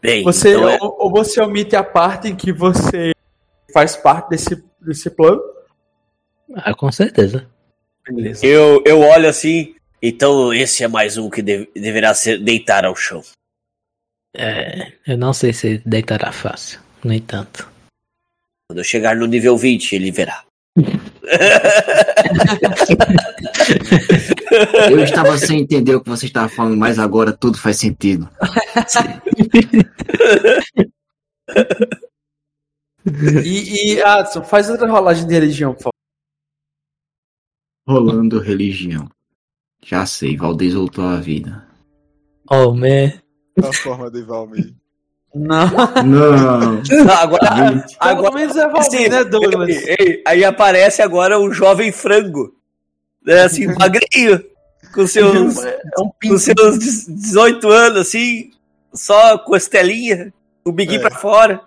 Bem, 0.00 0.22
Você, 0.24 0.50
então 0.50 0.68
é- 0.68 0.78
ou, 0.80 0.96
ou 1.00 1.10
você 1.10 1.40
omite 1.40 1.74
a 1.74 1.82
parte 1.82 2.28
em 2.28 2.36
que 2.36 2.52
você 2.52 3.12
faz 3.72 3.96
parte 3.96 4.30
desse, 4.30 4.62
desse 4.80 5.10
plano? 5.10 5.42
Ah, 6.54 6.72
com 6.74 6.90
certeza. 6.92 7.46
Beleza. 8.06 8.46
eu, 8.46 8.82
eu 8.86 9.00
olho 9.00 9.28
assim. 9.28 9.74
Então 10.00 10.54
esse 10.54 10.82
é 10.84 10.88
mais 10.88 11.16
um 11.18 11.28
que 11.28 11.42
deve- 11.42 11.68
deverá 11.74 12.14
ser 12.14 12.38
deitar 12.42 12.84
ao 12.84 12.94
chão. 12.96 13.22
É, 14.36 14.92
eu 15.06 15.18
não 15.18 15.32
sei 15.32 15.52
se 15.52 15.78
deitará 15.84 16.30
fácil, 16.32 16.80
no 17.02 17.12
entanto. 17.12 17.68
Quando 18.70 18.78
eu 18.78 18.84
chegar 18.84 19.16
no 19.16 19.26
nível 19.26 19.56
20, 19.56 19.92
ele 19.94 20.10
verá. 20.12 20.44
Eu 24.90 25.00
estava 25.00 25.36
sem 25.38 25.60
entender 25.60 25.94
o 25.94 26.00
que 26.00 26.08
você 26.08 26.26
estava 26.26 26.48
falando, 26.48 26.76
mas 26.76 26.98
agora 26.98 27.32
tudo 27.32 27.58
faz 27.58 27.78
sentido. 27.78 28.28
E, 33.44 33.94
e 33.94 34.02
Adson, 34.02 34.42
faz 34.42 34.68
outra 34.68 34.90
rolagem 34.90 35.26
de 35.26 35.32
religião, 35.34 35.72
por 35.72 35.84
favor. 35.84 35.92
Rolando 37.86 38.38
religião. 38.38 39.08
Já 39.84 40.04
sei, 40.04 40.36
Valdez 40.36 40.74
voltou 40.74 41.06
à 41.06 41.16
vida. 41.16 41.66
Oh, 42.50 42.72
man. 42.72 43.12
A 43.62 43.72
forma 43.72 44.10
de 44.10 44.22
Valmir. 44.22 44.74
Não. 45.34 45.68
Não. 46.04 46.82
agora, 47.12 47.50
Pelo 47.50 47.84
agora 48.00 48.34
menos 48.34 48.56
é 48.56 48.68
Valdir, 48.68 48.90
Sim, 48.90 49.08
né, 49.08 49.24
Douglas? 49.24 49.68
ei, 49.68 49.96
ei, 49.98 50.22
aí 50.26 50.44
aparece 50.44 51.02
agora 51.02 51.38
um 51.38 51.52
jovem 51.52 51.92
frango. 51.92 52.57
Né, 53.28 53.42
assim, 53.42 53.66
magrinho. 53.66 54.42
Com 54.94 55.06
seus, 55.06 55.62
É 55.64 55.78
um 55.98 56.04
com 56.06 56.10
pinto. 56.18 56.38
seus 56.38 56.78
18 57.06 57.68
anos, 57.68 58.00
assim, 58.00 58.50
só 58.94 59.36
costelinha, 59.38 60.32
o 60.64 60.72
biguinho 60.72 61.00
É. 61.00 61.08
pra 61.08 61.18
fora. 61.18 61.60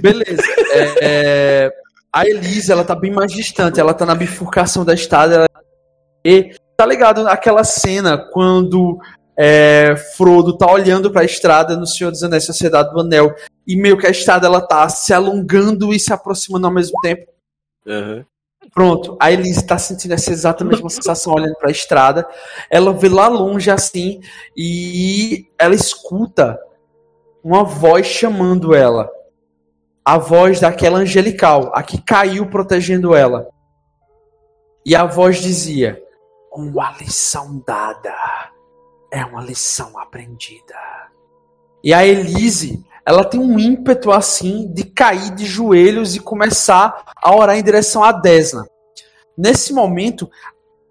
Beleza. 0.00 0.42
É, 1.00 1.70
a 2.12 2.26
Elise, 2.26 2.72
ela 2.72 2.84
tá 2.84 2.94
bem 2.96 3.12
mais 3.12 3.30
distante. 3.32 3.78
Ela 3.78 3.94
tá 3.94 4.04
na 4.04 4.14
bifurcação 4.16 4.84
da 4.84 4.94
estrada. 4.94 5.34
ela- 5.36 5.48
E 6.24 6.54
tá 6.76 6.84
ligado 6.86 7.26
aquela 7.28 7.62
cena 7.62 8.18
quando 8.18 8.98
é, 9.36 9.94
Frodo 10.16 10.56
tá 10.58 10.70
olhando 10.70 11.10
pra 11.12 11.24
estrada 11.24 11.76
no 11.76 11.86
Senhor 11.86 12.10
dos 12.10 12.22
Anéis, 12.24 12.44
Sociedade 12.46 12.92
do 12.92 13.00
Anel. 13.00 13.32
E 13.66 13.76
meio 13.76 13.96
que 13.96 14.06
a 14.06 14.10
estrada 14.10 14.46
ela 14.46 14.60
tá 14.60 14.88
se 14.88 15.12
alongando 15.14 15.92
e 15.94 16.00
se 16.00 16.12
aproximando 16.12 16.66
ao 16.66 16.72
mesmo 16.72 16.98
tempo. 17.00 17.26
Pronto, 18.74 19.16
a 19.20 19.30
Elise 19.30 19.64
tá 19.64 19.78
sentindo 19.78 20.14
essa 20.14 20.32
exata 20.32 20.64
mesma 20.64 20.90
sensação 20.90 21.32
olhando 21.32 21.54
pra 21.54 21.70
estrada. 21.70 22.26
Ela 22.68 22.92
vê 22.92 23.08
lá 23.08 23.28
longe 23.28 23.70
assim 23.70 24.20
e 24.56 25.46
ela 25.56 25.74
escuta 25.74 26.58
uma 27.42 27.62
voz 27.62 28.04
chamando 28.06 28.74
ela. 28.74 29.08
A 30.04 30.18
voz 30.18 30.60
daquela 30.60 30.98
angelical, 30.98 31.70
a 31.72 31.82
que 31.82 32.02
caiu 32.02 32.46
protegendo 32.50 33.14
ela. 33.14 33.48
E 34.84 34.94
a 34.96 35.04
voz 35.04 35.40
dizia: 35.40 36.02
Uma 36.52 36.90
lição 36.98 37.62
dada 37.64 38.14
é 39.10 39.24
uma 39.24 39.40
lição 39.40 39.96
aprendida. 39.98 40.74
E 41.82 41.94
a 41.94 42.04
Elise, 42.04 42.84
ela 43.06 43.24
tem 43.24 43.38
um 43.38 43.58
ímpeto 43.58 44.10
assim 44.10 44.66
de 44.72 44.84
cair 44.84 45.34
de 45.34 45.44
joelhos 45.44 46.16
e 46.16 46.20
começar 46.20 47.12
a 47.16 47.34
orar 47.34 47.56
em 47.56 47.62
direção 47.62 48.02
a 48.02 48.12
Desna. 48.12 48.66
Nesse 49.36 49.72
momento, 49.72 50.30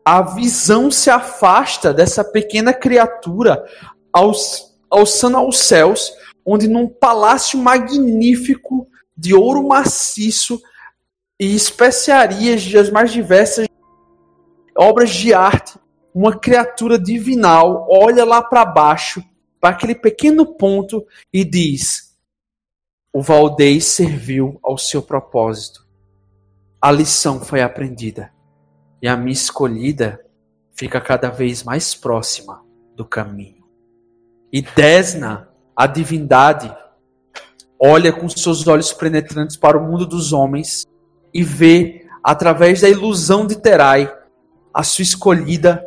a 0.05 0.21
visão 0.21 0.91
se 0.91 1.09
afasta 1.09 1.93
dessa 1.93 2.23
pequena 2.23 2.73
criatura 2.73 3.63
alçando 4.91 5.37
aos 5.37 5.59
céus, 5.59 6.13
onde 6.45 6.67
num 6.67 6.87
palácio 6.87 7.57
magnífico, 7.57 8.87
de 9.15 9.33
ouro 9.33 9.67
maciço 9.67 10.61
e 11.39 11.55
especiarias 11.55 12.69
das 12.71 12.89
mais 12.89 13.11
diversas 13.11 13.67
obras 14.77 15.09
de 15.09 15.33
arte. 15.33 15.79
Uma 16.13 16.37
criatura 16.37 16.99
divinal 16.99 17.87
olha 17.89 18.23
lá 18.23 18.41
para 18.41 18.65
baixo, 18.65 19.23
para 19.63 19.77
aquele 19.77 19.95
pequeno 19.95 20.45
ponto, 20.45 21.07
e 21.31 21.45
diz: 21.45 22.17
O 23.13 23.21
Valdez 23.21 23.85
serviu 23.85 24.59
ao 24.61 24.77
seu 24.77 25.01
propósito. 25.01 25.87
A 26.81 26.91
lição 26.91 27.39
foi 27.39 27.61
aprendida. 27.61 28.33
E 29.01 29.07
a 29.07 29.15
minha 29.15 29.31
escolhida 29.31 30.19
fica 30.73 30.99
cada 30.99 31.29
vez 31.29 31.63
mais 31.63 31.95
próxima 31.95 32.61
do 32.93 33.05
caminho. 33.05 33.63
E 34.51 34.61
Desna, 34.61 35.47
a 35.73 35.87
divindade, 35.87 36.69
olha 37.79 38.11
com 38.11 38.27
seus 38.27 38.67
olhos 38.67 38.91
penetrantes 38.91 39.55
para 39.55 39.77
o 39.77 39.89
mundo 39.89 40.05
dos 40.05 40.33
homens 40.33 40.85
e 41.33 41.41
vê, 41.41 42.05
através 42.21 42.81
da 42.81 42.89
ilusão 42.89 43.47
de 43.47 43.55
Terai, 43.55 44.13
a 44.73 44.83
sua 44.83 45.03
escolhida 45.03 45.81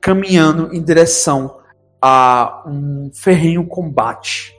caminhando 0.00 0.74
em 0.74 0.82
direção 0.82 1.57
a 2.00 2.62
um 2.66 3.10
ferrenho 3.12 3.66
combate. 3.66 4.54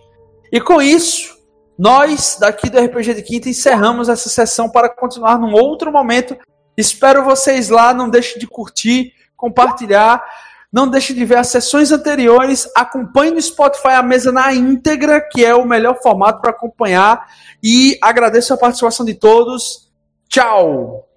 E 0.52 0.60
com 0.60 0.82
isso, 0.82 1.38
nós 1.78 2.38
daqui 2.40 2.70
do 2.70 2.80
RPG 2.80 3.14
de 3.14 3.22
Quinta 3.22 3.49
encerramos 3.49 4.10
essa 4.10 4.30
sessão 4.30 4.70
para 4.70 4.90
continuar 4.90 5.40
num 5.40 5.53
outro 5.53 5.91
momento. 5.91 6.38
Espero 6.76 7.24
vocês 7.24 7.70
lá, 7.70 7.94
não 7.94 8.10
deixe 8.10 8.40
de 8.40 8.48
curtir, 8.48 9.14
compartilhar. 9.36 10.24
Não 10.72 10.88
deixe 10.88 11.16
de 11.16 11.26
ver 11.26 11.38
as 11.38 11.48
sessões 11.48 11.91
anteriores. 11.91 12.70
Acompanhe 12.76 13.32
no 13.32 13.41
Spotify 13.41 13.94
a 13.94 14.03
mesa 14.03 14.32
na 14.32 14.53
íntegra, 14.53 15.20
que 15.20 15.44
é 15.44 15.56
o 15.56 15.66
melhor 15.66 15.99
formato 16.02 16.41
para 16.41 16.52
acompanhar. 16.52 17.28
E 17.64 17.98
agradeço 18.02 18.53
a 18.53 18.57
participação 18.57 19.03
de 19.03 19.16
todos. 19.16 19.91
Tchau! 20.28 21.07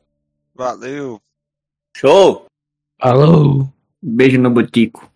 Valeu! 0.54 1.20
Show! 1.94 2.46
Alô! 2.98 3.66
Beijo 4.00 4.40
no 4.40 4.50
botico. 4.50 5.11